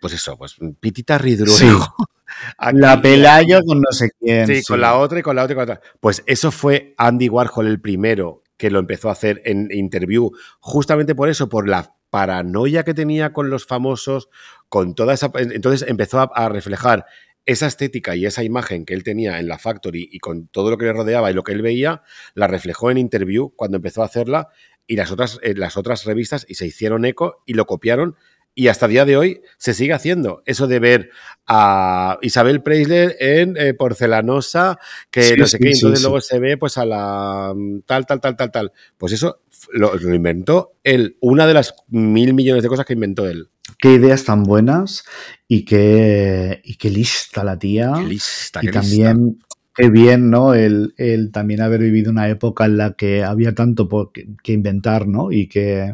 pues 0.00 0.12
eso, 0.12 0.36
pues 0.36 0.56
Pitita 0.80 1.18
Ridruejo. 1.18 1.54
Sí. 1.56 1.68
Aquí, 2.58 2.78
La 2.78 3.00
Pelayo 3.00 3.60
con 3.64 3.80
no 3.80 3.92
sé 3.92 4.10
quién. 4.18 4.48
Sí, 4.48 4.62
con 4.66 4.80
la 4.80 4.96
otra 4.98 5.20
y 5.20 5.22
con 5.22 5.36
la 5.36 5.44
otra 5.44 5.52
y 5.52 5.56
con 5.56 5.68
la 5.68 5.74
otra. 5.74 5.90
Pues 6.00 6.24
eso 6.26 6.50
fue 6.50 6.94
Andy 6.98 7.28
Warhol 7.28 7.68
el 7.68 7.80
primero 7.80 8.42
que 8.56 8.70
lo 8.70 8.78
empezó 8.78 9.08
a 9.08 9.12
hacer 9.12 9.42
en 9.44 9.68
interview, 9.70 10.30
justamente 10.60 11.14
por 11.14 11.28
eso, 11.28 11.48
por 11.48 11.68
la 11.68 11.94
paranoia 12.10 12.84
que 12.84 12.94
tenía 12.94 13.32
con 13.32 13.50
los 13.50 13.66
famosos, 13.66 14.28
con 14.68 14.94
toda 14.94 15.14
esa... 15.14 15.30
Entonces 15.34 15.88
empezó 15.88 16.20
a, 16.20 16.30
a 16.34 16.48
reflejar 16.48 17.06
esa 17.44 17.66
estética 17.66 18.16
y 18.16 18.26
esa 18.26 18.42
imagen 18.42 18.84
que 18.84 18.94
él 18.94 19.04
tenía 19.04 19.38
en 19.38 19.48
la 19.48 19.58
Factory 19.58 20.08
y 20.10 20.18
con 20.18 20.48
todo 20.48 20.70
lo 20.70 20.78
que 20.78 20.86
le 20.86 20.92
rodeaba 20.92 21.30
y 21.30 21.34
lo 21.34 21.44
que 21.44 21.52
él 21.52 21.62
veía, 21.62 22.02
la 22.34 22.48
reflejó 22.48 22.90
en 22.90 22.98
interview 22.98 23.52
cuando 23.54 23.76
empezó 23.76 24.02
a 24.02 24.06
hacerla 24.06 24.48
y 24.86 24.96
las 24.96 25.10
otras, 25.10 25.38
eh, 25.42 25.54
las 25.54 25.76
otras 25.76 26.04
revistas 26.04 26.44
y 26.48 26.54
se 26.54 26.66
hicieron 26.66 27.04
eco 27.04 27.42
y 27.46 27.54
lo 27.54 27.66
copiaron 27.66 28.16
y 28.56 28.68
hasta 28.68 28.86
el 28.86 28.92
día 28.92 29.04
de 29.04 29.16
hoy 29.18 29.42
se 29.58 29.74
sigue 29.74 29.94
haciendo. 29.94 30.42
Eso 30.46 30.66
de 30.66 30.80
ver 30.80 31.10
a 31.46 32.18
Isabel 32.22 32.62
Preisler 32.64 33.16
en 33.20 33.56
eh, 33.58 33.74
Porcelanosa, 33.74 34.78
que 35.12 35.34
Sí, 35.34 35.36
no 35.36 35.46
sé 35.46 35.58
sí, 35.58 35.64
qué, 35.64 35.74
sí, 35.74 35.74
entonces 35.74 36.02
luego 36.02 36.20
se 36.22 36.40
ve 36.40 36.56
pues 36.56 36.78
a 36.78 36.86
la 36.86 37.52
mm, 37.56 37.82
tal, 37.86 38.06
tal, 38.06 38.20
tal, 38.20 38.36
tal, 38.36 38.50
tal. 38.50 38.72
Pues 38.98 39.12
eso 39.12 39.42
lo, 39.72 39.94
lo 39.96 40.14
inventó 40.14 40.74
él, 40.82 41.18
una 41.20 41.46
de 41.46 41.54
las 41.54 41.74
mil 41.88 42.34
millones 42.34 42.64
de 42.64 42.68
cosas 42.68 42.86
que 42.86 42.94
inventó 42.94 43.28
él. 43.28 43.50
Qué 43.78 43.94
ideas 43.94 44.24
tan 44.24 44.42
buenas 44.44 45.04
y 45.48 45.64
qué, 45.64 46.60
y 46.64 46.76
qué 46.76 46.90
lista 46.90 47.44
la 47.44 47.58
tía. 47.58 47.92
Qué 47.92 48.04
lista, 48.04 48.60
Ah, 48.60 48.62
y 48.62 48.68
qué 48.68 48.72
lista. 48.72 48.80
también, 48.80 49.38
qué 49.74 49.90
bien, 49.90 50.30
¿no? 50.30 50.54
El, 50.54 50.94
el 50.96 51.32
también 51.32 51.60
haber 51.62 51.80
vivido 51.80 52.10
una 52.10 52.28
época 52.28 52.64
en 52.66 52.76
la 52.78 52.94
que 52.94 53.24
había 53.24 53.54
tanto 53.54 53.88
por- 53.88 54.12
que 54.12 54.52
inventar, 54.52 55.06
¿no? 55.08 55.32
Y 55.32 55.48
que. 55.48 55.92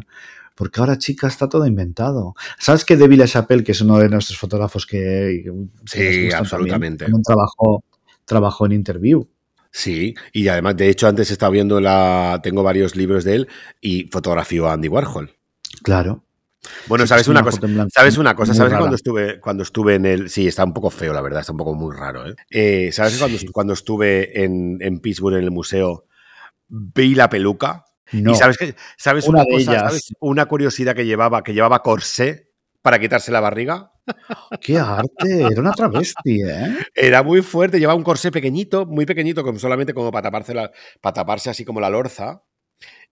Porque 0.55 0.79
ahora, 0.79 0.97
chica, 0.97 1.27
está 1.27 1.49
todo 1.49 1.65
inventado. 1.65 2.35
¿Sabes 2.59 2.85
que 2.85 2.95
David 2.95 3.19
LaChapelle, 3.19 3.63
que 3.63 3.71
es 3.71 3.81
uno 3.81 3.97
de 3.97 4.09
nuestros 4.09 4.37
fotógrafos 4.37 4.85
que, 4.85 5.51
Sí, 5.85 6.29
absolutamente. 6.31 7.05
también 7.05 7.23
trabajó, 7.23 7.83
trabajó 8.25 8.65
en 8.67 8.73
Interview? 8.73 9.27
Sí, 9.71 10.13
y 10.31 10.47
además, 10.47 10.77
de 10.77 10.89
hecho, 10.89 11.07
antes 11.07 11.31
estaba 11.31 11.49
viendo 11.51 11.81
la. 11.81 12.39
Tengo 12.43 12.61
varios 12.61 12.95
libros 12.95 13.23
de 13.23 13.35
él 13.35 13.47
y 13.81 14.03
fotografió 14.11 14.67
a 14.69 14.73
Andy 14.73 14.87
Warhol. 14.87 15.31
Claro. 15.81 16.23
Bueno, 16.87 17.05
Sí, 17.05 17.09
¿sabes 17.09 17.23
es 17.23 17.27
una 17.27 17.41
una 17.41 17.49
cosa? 17.49 17.65
blanco 17.67 17.89
¿Sabes 17.93 18.17
una 18.17 18.35
cosa? 18.35 18.53
¿Sabes 18.53 18.73
cuando 18.77 18.95
estuve, 18.95 19.39
cuando 19.39 19.63
estuve 19.63 19.95
en 19.95 20.05
el. 20.05 20.29
Sí, 20.29 20.47
está 20.47 20.63
un 20.63 20.73
poco 20.73 20.91
feo, 20.91 21.11
la 21.11 21.21
verdad, 21.21 21.41
está 21.41 21.51
un 21.51 21.57
poco 21.57 21.73
muy 21.73 21.93
raro, 21.95 22.27
¿eh? 22.29 22.35
Eh, 22.51 22.91
¿Sabes 22.91 23.17
cuando, 23.17 23.37
cuando 23.51 23.73
estuve 23.73 24.43
en, 24.43 24.77
en 24.79 24.99
Pittsburgh, 24.99 25.37
en 25.37 25.43
el 25.43 25.51
museo, 25.51 26.05
vi 26.69 27.15
la 27.15 27.27
peluca? 27.29 27.83
No. 28.13 28.31
Y 28.31 28.35
sabes 28.35 28.57
que 28.57 28.75
sabes 28.97 29.27
Una 29.27 29.39
una, 29.41 29.45
de 29.45 29.51
cosa, 29.51 29.71
ellas. 29.71 29.83
¿sabes? 29.83 30.13
Una 30.19 30.45
curiosidad 30.45 30.95
que 30.95 31.05
llevaba, 31.05 31.43
que 31.43 31.53
llevaba 31.53 31.81
corsé 31.81 32.49
para 32.81 32.99
quitarse 32.99 33.31
la 33.31 33.39
barriga. 33.39 33.91
¡Qué 34.61 34.77
arte! 34.77 35.41
Era 35.49 35.61
una 35.61 35.71
travesti, 35.71 36.41
¿eh? 36.43 36.75
Era 36.93 37.23
muy 37.23 37.41
fuerte, 37.41 37.79
llevaba 37.79 37.97
un 37.97 38.03
corsé 38.03 38.31
pequeñito, 38.31 38.85
muy 38.85 39.05
pequeñito, 39.05 39.43
como 39.43 39.57
solamente 39.59 39.93
como 39.93 40.11
para 40.11 40.23
taparse 40.23 40.53
la, 40.53 40.69
para 41.01 41.13
taparse 41.13 41.49
así 41.49 41.63
como 41.63 41.79
la 41.79 41.89
lorza. 41.89 42.43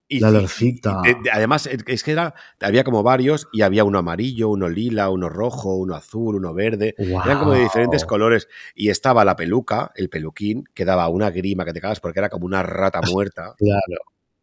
Y- 0.06 0.20
La 0.20 0.28
y- 0.30 0.34
olorcita. 0.36 1.00
y 1.04 1.22
de- 1.22 1.30
además, 1.30 1.66
es 1.86 2.02
que 2.04 2.10
era, 2.12 2.34
había 2.60 2.84
como 2.84 3.02
varios 3.02 3.48
y 3.52 3.62
había 3.62 3.84
uno 3.84 3.98
amarillo, 4.00 4.50
uno 4.50 4.68
lila, 4.68 5.08
uno 5.08 5.30
rojo, 5.30 5.74
uno 5.76 5.94
azul, 5.94 6.34
uno 6.34 6.52
verde. 6.52 6.94
Eran 6.98 7.38
como 7.38 7.52
de 7.52 7.60
diferentes 7.60 8.04
colores. 8.04 8.46
Y 8.74 8.90
estaba 8.90 9.24
la 9.24 9.36
peluca, 9.36 9.90
el 9.94 10.10
peluquín, 10.10 10.64
que 10.74 10.84
daba 10.84 11.08
una 11.08 11.30
grima 11.30 11.64
que 11.64 11.72
te 11.72 11.80
cagas 11.80 12.00
porque 12.00 12.18
era 12.18 12.28
como 12.28 12.44
una 12.44 12.62
rata 12.62 13.00
muerta. 13.10 13.54
Claro, 13.56 14.02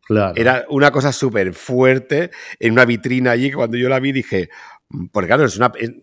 claro. 0.10 0.34
Era 0.36 0.66
una 0.70 0.92
cosa 0.92 1.14
súper 1.14 1.54
fuerte 1.54 2.32
en 2.60 2.74
una 2.74 2.84
vitrina 2.84 3.32
allí 3.32 3.50
que 3.50 3.56
cuando 3.56 3.78
yo 3.78 3.88
la 3.88 4.00
vi 4.02 4.12
dije, 4.12 4.50
"Mm", 4.90 5.06
porque 5.14 5.28
claro, 5.28 5.46
es 5.46 5.56
una, 5.56 5.72
es- 5.80 5.94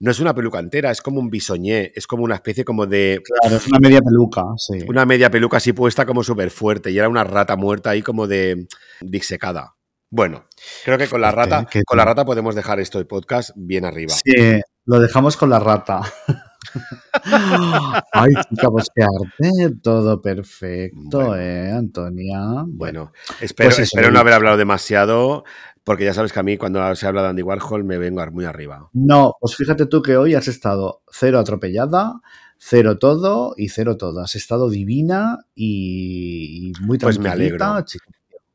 no 0.00 0.10
es 0.10 0.18
una 0.20 0.34
peluca 0.34 0.58
entera, 0.58 0.90
es 0.90 1.00
como 1.00 1.20
un 1.20 1.30
bisoñé, 1.30 1.92
es 1.94 2.06
como 2.08 2.24
una 2.24 2.34
especie 2.34 2.64
como 2.64 2.86
de 2.86 3.22
Claro, 3.40 3.56
es 3.56 3.66
una 3.68 3.78
media 3.78 4.00
peluca, 4.00 4.42
sí. 4.56 4.78
una 4.88 5.06
media 5.06 5.30
peluca 5.30 5.56
así 5.58 5.72
puesta 5.72 6.04
como 6.04 6.22
súper 6.24 6.50
fuerte 6.50 6.90
y 6.90 6.98
era 6.98 7.08
una 7.08 7.22
rata 7.24 7.54
muerta 7.56 7.90
ahí 7.90 8.02
como 8.02 8.26
de 8.26 8.66
disecada. 9.00 9.76
Bueno, 10.10 10.44
creo 10.84 10.98
que 10.98 11.08
con 11.08 11.20
la 11.22 11.30
rata, 11.30 11.66
con 11.86 11.96
la 11.96 12.04
rata 12.04 12.24
podemos 12.26 12.54
dejar 12.54 12.80
esto 12.80 12.98
de 12.98 13.04
podcast 13.06 13.50
bien 13.54 13.84
arriba. 13.86 14.12
Sí, 14.12 14.60
lo 14.84 15.00
dejamos 15.00 15.36
con 15.38 15.48
la 15.48 15.58
rata. 15.60 16.02
Ay, 18.12 18.32
chica, 18.48 18.70
pues 18.70 18.88
qué 18.94 19.02
arte, 19.02 19.76
todo 19.82 20.20
perfecto, 20.22 20.98
Bueno. 21.18 21.36
¿eh, 21.36 21.72
Antonia? 21.72 22.38
Bueno, 22.66 23.12
espero, 23.40 23.68
Pues 23.70 23.78
espero 23.80 24.10
no 24.10 24.18
haber 24.20 24.34
hablado 24.34 24.56
demasiado, 24.56 25.44
porque 25.84 26.04
ya 26.04 26.14
sabes 26.14 26.32
que 26.32 26.40
a 26.40 26.42
mí 26.42 26.56
cuando 26.56 26.94
se 26.94 27.06
habla 27.06 27.22
de 27.22 27.28
Andy 27.28 27.42
Warhol 27.42 27.84
me 27.84 27.98
vengo 27.98 28.24
muy 28.30 28.44
arriba. 28.44 28.88
no, 28.92 29.34
pues 29.40 29.56
fíjate 29.56 29.86
tú 29.86 30.02
que 30.02 30.16
hoy 30.16 30.34
has 30.34 30.48
estado 30.48 31.02
cero 31.10 31.38
atropellada, 31.38 32.20
cero 32.58 32.98
todo 32.98 33.54
y 33.56 33.68
cero 33.68 33.96
todo. 33.96 34.20
Has 34.20 34.36
estado 34.36 34.70
divina 34.70 35.38
y, 35.54 36.72
muy 36.80 36.98
Pues 36.98 37.18
me 37.18 37.28
alegro. 37.28 37.80
chica. 37.84 38.06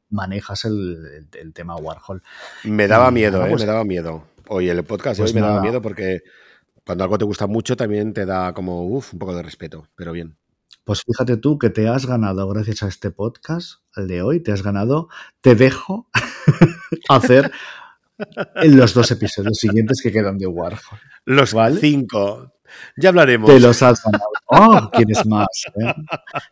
Manejas 0.10 0.64
el, 0.64 1.06
el- 1.34 1.40
el 1.42 1.54
tema 1.54 1.76
Warhol. 1.76 2.24
Me 2.64 2.88
daba 2.88 3.12
miedo, 3.12 3.46
¿eh? 3.46 3.50
pues- 3.50 3.62
me 3.62 3.68
daba 3.68 3.84
miedo. 3.84 4.24
Oye, 4.48 4.72
el 4.72 4.82
podcast 4.86 5.20
Pues 5.20 5.32
hoy 5.32 5.36
me 5.36 5.46
daba 5.46 5.62
miedo 5.62 5.82
porque 5.82 6.22
cuando 6.88 7.03
algo 7.03 7.18
te 7.18 7.26
gusta 7.26 7.47
mucho 7.47 7.76
también 7.76 8.14
te 8.14 8.26
da 8.26 8.53
como, 8.53 8.88
uff, 8.88 9.11
un 9.14 9.19
poco 9.19 9.35
de 9.35 9.43
respeto, 9.43 9.89
pero 9.95 10.14
bien. 10.14 10.38
Pues 10.85 11.03
fíjate 11.03 11.35
tú 11.35 11.59
que 11.59 11.69
te 11.69 11.89
has 11.89 12.05
ganado, 12.05 12.47
gracias 12.47 12.81
a 12.81 12.88
este 12.88 13.11
podcast, 13.11 13.81
el 13.97 14.07
de 14.07 14.22
hoy, 14.22 14.39
te 14.39 14.53
has 14.53 14.64
ganado, 14.64 15.09
te 15.41 15.53
dejo 15.53 16.07
hacer 17.09 17.51
en 18.55 18.77
los 18.77 18.93
dos 18.93 19.11
episodios 19.11 19.57
siguientes 19.57 20.01
que 20.01 20.14
quedan 20.14 20.38
de 20.38 20.47
Warhol. 20.47 20.80
Los 21.26 21.53
¿Vale? 21.53 21.81
cinco. 21.81 22.53
Ya 22.95 23.09
hablaremos. 23.09 23.49
Te 23.49 23.59
los 23.59 23.84
has 23.84 24.01
ganado. 24.01 24.30
¡Oh! 24.45 24.89
¿Quieres 24.91 25.26
más? 25.26 25.47
eh? 25.76 25.93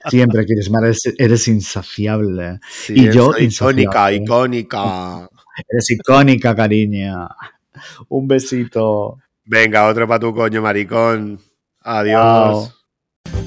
Siempre 0.09 0.45
quieres 0.45 0.69
más, 0.69 0.83
eres, 0.83 1.13
eres 1.17 1.47
insaciable. 1.47 2.59
Sí, 2.69 2.93
y 2.93 3.11
yo 3.11 3.31
icónica, 3.37 4.11
icónica. 4.11 5.29
Eres 5.69 5.91
icónica, 5.91 6.53
cariña. 6.53 7.29
Un 8.09 8.27
besito. 8.27 9.19
Venga, 9.45 9.85
otro 9.85 10.07
para 10.07 10.19
tu 10.19 10.33
coño, 10.33 10.61
maricón. 10.61 11.39
Adiós. 11.83 12.73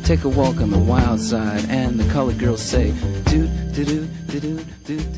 Take 0.05 0.25
a 0.25 0.29
walk 0.29 0.61
on 0.61 0.71
the 0.71 0.79
wild 0.79 1.21
side 1.21 1.69
and 1.69 1.99
the 1.99 2.11
colored 2.13 2.39
girls 2.39 2.63
say, 2.63 2.93
dude, 3.25 3.51
dude, 3.75 4.09
dude, 4.29 4.65
dude, 4.87 5.13
dude. 5.13 5.18